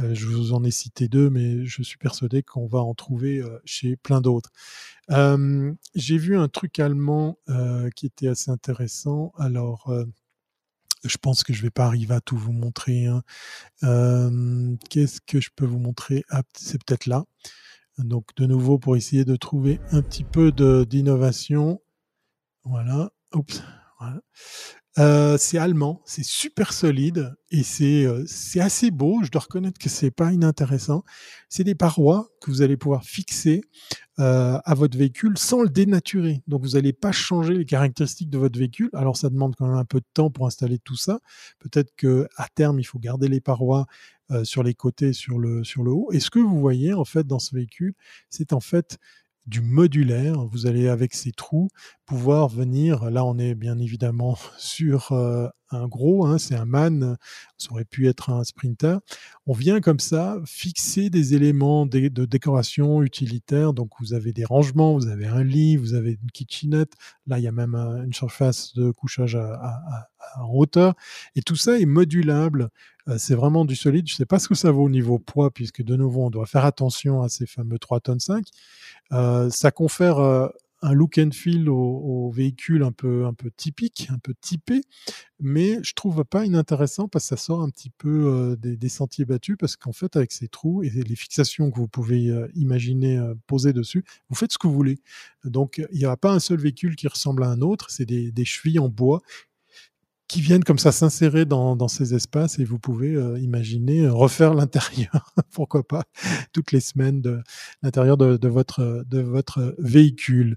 Euh, 0.00 0.12
je 0.12 0.26
vous 0.26 0.52
en 0.52 0.64
ai 0.64 0.72
cité 0.72 1.06
deux, 1.06 1.30
mais 1.30 1.64
je 1.64 1.84
suis 1.84 1.98
persuadé 1.98 2.42
qu'on 2.42 2.66
va 2.66 2.80
en 2.80 2.94
trouver 2.94 3.38
euh, 3.38 3.60
chez 3.64 3.94
plein 3.94 4.20
d'autres. 4.20 4.50
J'ai 5.94 6.18
vu 6.18 6.36
un 6.36 6.48
truc 6.48 6.80
allemand 6.80 7.38
qui 7.94 8.06
était 8.06 8.26
assez 8.26 8.50
intéressant. 8.50 9.32
Alors, 9.36 9.94
je 11.04 11.16
pense 11.18 11.44
que 11.44 11.52
je 11.52 11.62
vais 11.62 11.70
pas 11.70 11.86
arriver 11.86 12.14
à 12.14 12.20
tout 12.20 12.36
vous 12.36 12.52
montrer. 12.52 13.06
Hein. 13.06 13.22
Euh, 13.82 14.76
Qu'est-ce 14.90 15.20
que 15.20 15.40
je 15.40 15.50
peux 15.54 15.66
vous 15.66 15.78
montrer? 15.78 16.24
Ah, 16.30 16.42
C'est 16.56 16.82
peut-être 16.84 17.06
là. 17.06 17.24
Donc 17.98 18.34
de 18.36 18.46
nouveau 18.46 18.78
pour 18.78 18.96
essayer 18.96 19.24
de 19.24 19.36
trouver 19.36 19.80
un 19.92 20.02
petit 20.02 20.24
peu 20.24 20.52
d'innovation. 20.86 21.80
Voilà. 22.64 23.10
Oups. 23.34 23.62
Voilà. 24.00 24.20
Euh, 24.98 25.36
c'est 25.38 25.58
allemand, 25.58 26.02
c'est 26.04 26.24
super 26.24 26.72
solide 26.72 27.34
et 27.50 27.64
c'est 27.64 28.06
euh, 28.06 28.24
assez 28.60 28.92
beau. 28.92 29.20
Je 29.24 29.30
dois 29.30 29.42
reconnaître 29.42 29.78
que 29.78 29.88
c'est 29.88 30.12
pas 30.12 30.32
inintéressant. 30.32 31.02
C'est 31.48 31.64
des 31.64 31.74
parois 31.74 32.28
que 32.40 32.50
vous 32.50 32.62
allez 32.62 32.76
pouvoir 32.76 33.02
fixer 33.02 33.62
euh, 34.20 34.60
à 34.64 34.74
votre 34.74 34.96
véhicule 34.96 35.36
sans 35.36 35.62
le 35.62 35.68
dénaturer. 35.68 36.42
Donc 36.46 36.62
vous 36.62 36.70
n'allez 36.70 36.92
pas 36.92 37.10
changer 37.10 37.54
les 37.54 37.64
caractéristiques 37.64 38.30
de 38.30 38.38
votre 38.38 38.56
véhicule. 38.56 38.90
Alors 38.92 39.16
ça 39.16 39.30
demande 39.30 39.56
quand 39.56 39.66
même 39.66 39.76
un 39.76 39.84
peu 39.84 39.98
de 39.98 40.06
temps 40.14 40.30
pour 40.30 40.46
installer 40.46 40.78
tout 40.78 40.96
ça. 40.96 41.18
Peut-être 41.58 41.92
que 41.96 42.28
à 42.36 42.46
terme 42.54 42.78
il 42.78 42.84
faut 42.84 43.00
garder 43.00 43.26
les 43.26 43.40
parois 43.40 43.86
euh, 44.30 44.44
sur 44.44 44.62
les 44.62 44.74
côtés, 44.74 45.12
sur 45.12 45.40
le 45.40 45.64
sur 45.64 45.82
le 45.82 45.90
haut. 45.90 46.10
Et 46.12 46.20
ce 46.20 46.30
que 46.30 46.38
vous 46.38 46.60
voyez 46.60 46.94
en 46.94 47.04
fait 47.04 47.26
dans 47.26 47.40
ce 47.40 47.56
véhicule, 47.56 47.94
c'est 48.30 48.52
en 48.52 48.60
fait 48.60 48.98
du 49.46 49.60
modulaire. 49.60 50.44
Vous 50.46 50.66
allez 50.66 50.88
avec 50.88 51.14
ces 51.14 51.32
trous 51.32 51.68
pouvoir 52.06 52.48
venir. 52.48 53.10
Là, 53.10 53.24
on 53.24 53.38
est 53.38 53.54
bien 53.54 53.78
évidemment 53.78 54.36
sur 54.58 55.12
euh, 55.12 55.48
un 55.70 55.88
gros, 55.88 56.26
hein, 56.26 56.38
c'est 56.38 56.54
un 56.54 56.64
man, 56.64 57.16
ça 57.56 57.72
aurait 57.72 57.84
pu 57.84 58.08
être 58.08 58.30
un 58.30 58.44
sprinter. 58.44 58.98
On 59.46 59.52
vient 59.52 59.80
comme 59.80 60.00
ça 60.00 60.38
fixer 60.44 61.10
des 61.10 61.34
éléments 61.34 61.86
de, 61.86 62.08
décoration 62.08 63.02
utilitaire. 63.02 63.72
Donc, 63.72 63.90
vous 64.00 64.14
avez 64.14 64.32
des 64.32 64.44
rangements, 64.44 64.94
vous 64.94 65.08
avez 65.08 65.26
un 65.26 65.42
lit, 65.42 65.76
vous 65.76 65.94
avez 65.94 66.12
une 66.22 66.30
kitchenette. 66.32 66.92
Là, 67.26 67.38
il 67.38 67.42
y 67.42 67.48
a 67.48 67.52
même 67.52 67.74
une 67.74 68.12
surface 68.12 68.74
de 68.74 68.90
couchage 68.90 69.38
en 70.38 70.52
hauteur. 70.52 70.94
Et 71.36 71.42
tout 71.42 71.56
ça 71.56 71.78
est 71.78 71.86
modulable. 71.86 72.70
Euh, 73.08 73.16
c'est 73.18 73.34
vraiment 73.34 73.64
du 73.64 73.76
solide. 73.76 74.08
Je 74.08 74.14
ne 74.14 74.16
sais 74.16 74.26
pas 74.26 74.38
ce 74.38 74.48
que 74.48 74.54
ça 74.54 74.70
vaut 74.70 74.84
au 74.84 74.90
niveau 74.90 75.18
poids, 75.18 75.50
puisque 75.50 75.82
de 75.82 75.96
nouveau, 75.96 76.24
on 76.24 76.30
doit 76.30 76.46
faire 76.46 76.64
attention 76.64 77.22
à 77.22 77.28
ces 77.28 77.46
fameux 77.46 77.78
3 77.78 78.00
tonnes 78.00 78.20
5. 78.20 78.46
Euh, 79.12 79.50
ça 79.50 79.70
confère 79.70 80.18
un 80.84 80.92
look 80.92 81.18
and 81.18 81.30
feel 81.32 81.68
au, 81.70 82.30
véhicule 82.30 82.82
un 82.82 82.92
peu, 82.92 83.24
un 83.24 83.32
peu 83.32 83.50
typique, 83.50 84.08
un 84.10 84.18
peu 84.18 84.34
typé, 84.38 84.82
mais 85.40 85.78
je 85.82 85.94
trouve 85.94 86.24
pas 86.24 86.44
inintéressant 86.44 87.08
parce 87.08 87.24
que 87.24 87.28
ça 87.30 87.36
sort 87.36 87.62
un 87.62 87.70
petit 87.70 87.90
peu 87.90 88.26
euh, 88.26 88.56
des, 88.56 88.88
sentiers 88.88 89.24
battus 89.24 89.56
parce 89.58 89.76
qu'en 89.76 89.92
fait, 89.92 90.16
avec 90.16 90.32
ces 90.32 90.48
trous 90.48 90.82
et 90.82 90.90
les 90.90 91.16
fixations 91.16 91.70
que 91.70 91.76
vous 91.76 91.88
pouvez 91.88 92.28
euh, 92.28 92.48
imaginer 92.54 93.18
poser 93.46 93.72
dessus, 93.72 94.04
vous 94.28 94.36
faites 94.36 94.52
ce 94.52 94.58
que 94.58 94.66
vous 94.66 94.74
voulez. 94.74 94.98
Donc, 95.44 95.82
il 95.90 95.98
n'y 95.98 96.04
a 96.04 96.16
pas 96.16 96.32
un 96.32 96.40
seul 96.40 96.58
véhicule 96.58 96.96
qui 96.96 97.08
ressemble 97.08 97.44
à 97.44 97.48
un 97.48 97.60
autre, 97.60 97.90
c'est 97.90 98.04
des 98.04 98.44
chevilles 98.44 98.78
en 98.78 98.88
bois 98.88 99.22
qui 100.28 100.40
viennent 100.40 100.64
comme 100.64 100.78
ça 100.78 100.92
s'insérer 100.92 101.44
dans, 101.44 101.76
dans, 101.76 101.88
ces 101.88 102.14
espaces 102.14 102.58
et 102.58 102.64
vous 102.64 102.78
pouvez 102.78 103.14
euh, 103.14 103.38
imaginer 103.38 104.02
euh, 104.06 104.12
refaire 104.12 104.54
l'intérieur, 104.54 105.34
pourquoi 105.52 105.86
pas, 105.86 106.04
toutes 106.52 106.72
les 106.72 106.80
semaines 106.80 107.20
de 107.20 107.42
l'intérieur 107.82 108.16
de, 108.16 108.36
de, 108.36 108.48
votre, 108.48 109.04
de 109.08 109.20
votre 109.20 109.74
véhicule. 109.78 110.56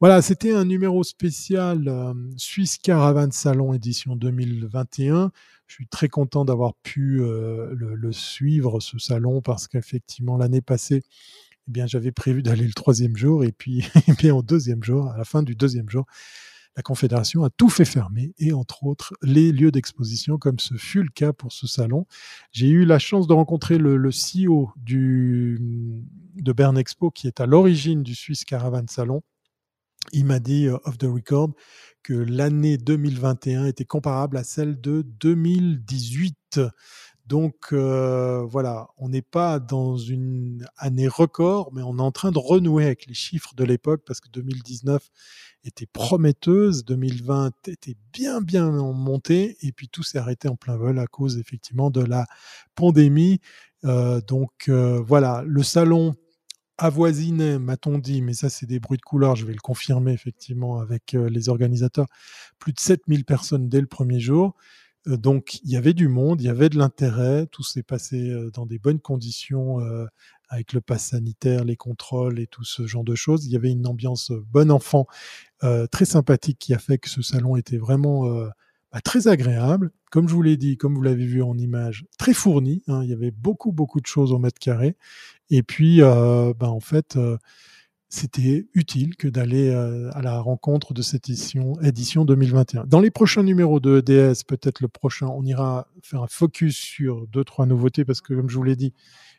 Voilà, 0.00 0.20
c'était 0.20 0.52
un 0.52 0.64
numéro 0.64 1.04
spécial 1.04 1.88
euh, 1.88 2.12
Suisse 2.36 2.78
Caravan 2.78 3.30
Salon 3.30 3.72
édition 3.72 4.16
2021. 4.16 5.30
Je 5.66 5.74
suis 5.74 5.86
très 5.86 6.08
content 6.08 6.44
d'avoir 6.44 6.74
pu 6.74 7.16
le, 7.18 7.72
le, 7.72 8.12
suivre, 8.12 8.80
ce 8.80 8.98
salon, 8.98 9.40
parce 9.40 9.66
qu'effectivement, 9.66 10.36
l'année 10.36 10.60
passée, 10.60 11.02
eh 11.66 11.70
bien, 11.70 11.86
j'avais 11.86 12.12
prévu 12.12 12.42
d'aller 12.42 12.66
le 12.66 12.74
troisième 12.74 13.16
jour 13.16 13.44
et 13.44 13.52
puis, 13.52 13.82
et 14.08 14.12
bien, 14.12 14.34
au 14.34 14.42
deuxième 14.42 14.84
jour, 14.84 15.08
à 15.08 15.16
la 15.16 15.24
fin 15.24 15.42
du 15.42 15.54
deuxième 15.54 15.88
jour, 15.88 16.04
la 16.76 16.82
Confédération 16.82 17.44
a 17.44 17.50
tout 17.50 17.68
fait 17.68 17.84
fermer, 17.84 18.32
et 18.38 18.52
entre 18.52 18.84
autres 18.84 19.14
les 19.22 19.52
lieux 19.52 19.70
d'exposition, 19.70 20.38
comme 20.38 20.58
ce 20.58 20.74
fut 20.74 21.02
le 21.02 21.10
cas 21.10 21.32
pour 21.32 21.52
ce 21.52 21.66
salon. 21.66 22.06
J'ai 22.50 22.68
eu 22.68 22.84
la 22.84 22.98
chance 22.98 23.26
de 23.26 23.32
rencontrer 23.32 23.78
le, 23.78 24.10
CEO 24.10 24.72
de 24.76 26.52
Bern 26.52 26.76
Expo, 26.76 27.10
qui 27.10 27.26
est 27.26 27.40
à 27.40 27.46
l'origine 27.46 28.02
du 28.02 28.14
Swiss 28.14 28.44
Caravan 28.44 28.86
Salon. 28.88 29.22
Il 30.12 30.26
m'a 30.26 30.38
dit, 30.38 30.66
euh, 30.66 30.76
off 30.84 30.98
the 30.98 31.04
record, 31.04 31.52
que 32.02 32.12
l'année 32.12 32.76
2021 32.76 33.66
était 33.66 33.86
comparable 33.86 34.36
à 34.36 34.44
celle 34.44 34.80
de 34.80 35.02
2018. 35.02 36.60
Donc 37.26 37.68
euh, 37.72 38.44
voilà, 38.44 38.88
on 38.98 39.08
n'est 39.08 39.22
pas 39.22 39.58
dans 39.58 39.96
une 39.96 40.66
année 40.76 41.08
record, 41.08 41.72
mais 41.72 41.80
on 41.80 41.96
est 41.98 42.02
en 42.02 42.12
train 42.12 42.32
de 42.32 42.38
renouer 42.38 42.84
avec 42.84 43.06
les 43.06 43.14
chiffres 43.14 43.54
de 43.56 43.64
l'époque 43.64 44.02
parce 44.06 44.20
que 44.20 44.28
2019 44.28 45.08
était 45.64 45.86
prometteuse, 45.86 46.84
2020 46.84 47.68
était 47.68 47.96
bien 48.12 48.42
bien 48.42 48.66
en 48.78 48.92
montée 48.92 49.56
et 49.62 49.72
puis 49.72 49.88
tout 49.88 50.02
s'est 50.02 50.18
arrêté 50.18 50.48
en 50.48 50.56
plein 50.56 50.76
vol 50.76 50.98
à 50.98 51.06
cause 51.06 51.38
effectivement 51.38 51.90
de 51.90 52.02
la 52.02 52.26
pandémie. 52.74 53.40
Euh, 53.86 54.20
donc 54.20 54.68
euh, 54.68 55.00
voilà, 55.00 55.42
le 55.46 55.62
salon 55.62 56.16
avoisinait, 56.76 57.58
m'a-t-on 57.58 57.98
dit, 57.98 58.20
mais 58.20 58.34
ça 58.34 58.50
c'est 58.50 58.66
des 58.66 58.80
bruits 58.80 58.98
de 58.98 59.02
couleur, 59.02 59.34
je 59.34 59.46
vais 59.46 59.54
le 59.54 59.60
confirmer 59.60 60.12
effectivement 60.12 60.78
avec 60.80 61.12
les 61.12 61.48
organisateurs, 61.48 62.08
plus 62.58 62.72
de 62.72 62.80
7000 62.80 63.24
personnes 63.24 63.70
dès 63.70 63.80
le 63.80 63.86
premier 63.86 64.20
jour. 64.20 64.54
Donc 65.06 65.60
il 65.62 65.70
y 65.70 65.76
avait 65.76 65.94
du 65.94 66.08
monde, 66.08 66.40
il 66.40 66.44
y 66.44 66.50
avait 66.50 66.68
de 66.68 66.78
l'intérêt, 66.78 67.46
tout 67.46 67.62
s'est 67.62 67.82
passé 67.82 68.32
dans 68.54 68.66
des 68.66 68.78
bonnes 68.78 69.00
conditions 69.00 69.80
avec 70.48 70.72
le 70.72 70.80
pass 70.80 71.08
sanitaire, 71.10 71.64
les 71.64 71.76
contrôles 71.76 72.38
et 72.38 72.46
tout 72.46 72.64
ce 72.64 72.86
genre 72.86 73.04
de 73.04 73.14
choses. 73.14 73.46
Il 73.46 73.52
y 73.52 73.56
avait 73.56 73.70
une 73.70 73.86
ambiance 73.86 74.32
bon 74.52 74.70
enfant 74.70 75.06
euh, 75.62 75.86
très 75.86 76.04
sympathique 76.04 76.58
qui 76.58 76.74
a 76.74 76.78
fait 76.78 76.98
que 76.98 77.08
ce 77.08 77.22
salon 77.22 77.56
était 77.56 77.76
vraiment 77.76 78.28
euh, 78.28 78.48
bah, 78.92 79.00
très 79.00 79.28
agréable. 79.28 79.90
Comme 80.10 80.28
je 80.28 80.34
vous 80.34 80.42
l'ai 80.42 80.56
dit, 80.56 80.76
comme 80.76 80.94
vous 80.94 81.02
l'avez 81.02 81.26
vu 81.26 81.42
en 81.42 81.58
image, 81.58 82.06
très 82.18 82.34
fourni. 82.34 82.82
Hein. 82.86 83.02
il 83.02 83.10
y 83.10 83.12
avait 83.12 83.32
beaucoup, 83.32 83.72
beaucoup 83.72 84.00
de 84.00 84.06
choses 84.06 84.32
au 84.32 84.38
mètre 84.38 84.58
carré. 84.58 84.96
Et 85.50 85.62
puis, 85.62 86.02
euh, 86.02 86.54
bah, 86.58 86.70
en 86.70 86.80
fait, 86.80 87.18
c'était 88.14 88.68
utile 88.74 89.16
que 89.16 89.26
d'aller 89.26 89.70
à 89.70 90.22
la 90.22 90.38
rencontre 90.40 90.94
de 90.94 91.02
cette 91.02 91.28
édition, 91.28 91.80
édition 91.80 92.24
2021. 92.24 92.84
Dans 92.86 93.00
les 93.00 93.10
prochains 93.10 93.42
numéros 93.42 93.80
de 93.80 93.98
EDS, 93.98 94.44
peut-être 94.46 94.80
le 94.80 94.88
prochain, 94.88 95.26
on 95.26 95.44
ira 95.44 95.88
faire 96.02 96.22
un 96.22 96.28
focus 96.28 96.76
sur 96.76 97.26
deux, 97.26 97.42
trois 97.44 97.66
nouveautés 97.66 98.04
parce 98.04 98.20
que, 98.20 98.32
comme 98.32 98.48
je 98.48 98.56
vous 98.56 98.62
l'ai 98.62 98.76
dit, 98.76 98.94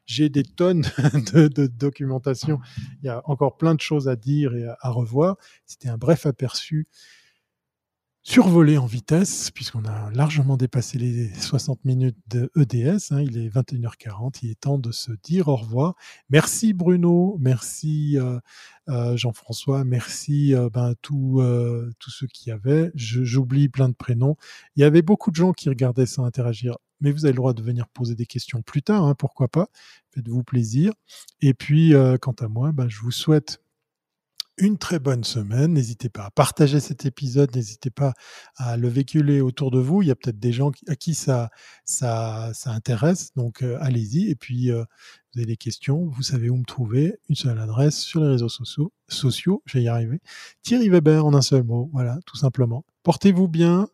j'ai 0.06 0.30
des 0.30 0.44
tonnes 0.44 0.82
de, 1.34 1.68
documentation. 1.68 2.60
Il 3.02 3.06
y 3.06 3.10
a 3.10 3.22
encore 3.26 3.58
plein 3.58 3.76
de 3.76 3.82
choses 3.82 4.08
à 4.08 4.16
dire 4.16 4.54
et 4.56 4.66
à, 4.80 4.90
revoir. 4.90 5.38
C'était 5.66 5.90
un 5.90 5.98
bref 5.98 6.26
aperçu 6.26 6.88
survolé 8.28 8.80
en 8.80 8.88
vitesse, 8.88 9.52
puisqu'on 9.52 9.86
a 9.86 10.10
largement 10.12 10.58
dépassé 10.58 10.98
les 10.98 11.32
60 11.36 11.86
minutes 11.86 12.18
de 12.28 12.52
EDS. 12.56 13.12
Hein. 13.12 13.22
il 13.22 13.38
est 13.38 13.50
21h40, 13.50 14.40
il 14.42 14.50
est 14.50 14.60
temps 14.60 14.80
de 14.80 14.92
se 14.92 15.12
dire 15.24 15.48
au 15.48 15.56
revoir. 15.56 15.94
Merci 16.32 16.74
Bruno, 16.74 17.38
merci 17.40 18.18
euh, 18.18 18.40
euh, 18.90 19.16
Jean-François, 19.16 19.84
merci 19.84 20.56
euh, 20.56 20.72
ben, 20.74 20.96
tous 21.00 21.40
ceux 22.08 22.26
qui 22.26 22.50
avaient. 22.50 22.92
J'oublie 22.96 23.70
plein 23.70 23.90
de 23.90 23.94
prénoms. 23.94 24.38
Il 24.76 24.82
y 24.82 24.86
avait 24.86 25.04
beaucoup 25.04 25.30
de 25.30 25.36
gens 25.36 25.54
qui 25.54 25.70
regardaient 25.70 26.08
sans 26.08 26.26
interagir 26.26 26.78
mais 27.02 27.12
vous 27.12 27.26
avez 27.26 27.34
le 27.34 27.38
droit 27.38 27.54
de 27.54 27.62
venir 27.62 27.88
poser 27.88 28.16
des 28.16 28.26
questions 28.26 28.62
plus 28.62 28.82
tard, 28.82 29.04
hein, 29.04 29.16
pourquoi 29.16 29.48
pas, 29.48 29.68
faites-vous 30.12 30.44
plaisir. 30.44 30.94
Et 31.42 31.54
puis, 31.54 31.94
euh, 31.94 32.18
quant 32.18 32.36
à 32.40 32.48
moi, 32.48 32.72
bah, 32.72 32.88
je 32.88 33.00
vous 33.00 33.12
souhaite 33.12 33.62
une 34.58 34.78
très 34.78 35.00
bonne 35.00 35.24
semaine. 35.24 35.74
N'hésitez 35.74 36.10
pas 36.10 36.26
à 36.26 36.32
partager 36.32 36.80
cet 36.80 37.06
épisode, 37.06 37.56
n'hésitez 37.56 37.90
pas 37.90 38.14
à 38.56 38.78
le 38.78 38.88
véhiculer 38.88 39.42
autour 39.42 39.72
de 39.72 39.80
vous. 39.80 40.02
Il 40.02 40.08
y 40.08 40.12
a 40.12 40.16
peut-être 40.16 40.40
des 40.40 40.54
gens 40.54 40.72
à 40.88 40.96
qui 40.96 41.14
ça, 41.14 41.50
ça, 41.84 42.52
ça 42.54 42.72
intéresse, 42.72 43.34
donc 43.36 43.64
euh, 43.64 43.78
allez-y. 43.82 44.30
Et 44.30 44.36
puis, 44.36 44.72
euh, 44.72 44.84
vous 45.34 45.40
avez 45.40 45.48
des 45.48 45.58
questions, 45.58 46.06
vous 46.06 46.24
savez 46.24 46.50
où 46.50 46.58
me 46.58 46.66
trouver. 46.66 47.18
Une 47.30 47.36
seule 47.36 47.60
adresse 47.60 48.00
sur 48.00 48.22
les 48.22 48.30
réseaux 48.30 48.50
sociaux, 48.50 48.94
sociaux 49.08 49.62
je 49.66 49.78
vais 49.78 49.84
y 49.84 49.88
arriver. 49.88 50.20
Thierry 50.64 50.90
Weber 50.90 51.26
en 51.26 51.34
un 51.34 51.42
seul 51.42 51.64
mot, 51.64 51.90
voilà, 51.94 52.20
tout 52.26 52.38
simplement. 52.38 52.86
Portez-vous 53.04 53.48
bien, 53.48 53.88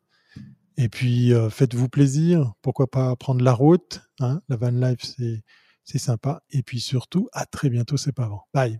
et 0.77 0.89
puis, 0.89 1.33
euh, 1.33 1.49
faites-vous 1.49 1.89
plaisir. 1.89 2.53
Pourquoi 2.61 2.89
pas 2.89 3.15
prendre 3.15 3.43
la 3.43 3.53
route 3.53 4.01
hein 4.19 4.41
La 4.49 4.55
van 4.57 4.71
life, 4.71 5.01
c'est, 5.03 5.99
sympa. 5.99 6.41
Et 6.49 6.63
puis 6.63 6.79
surtout, 6.79 7.27
à 7.33 7.45
très 7.45 7.69
bientôt, 7.69 7.97
c'est 7.97 8.13
pas 8.13 8.25
avant. 8.25 8.47
Bye. 8.53 8.79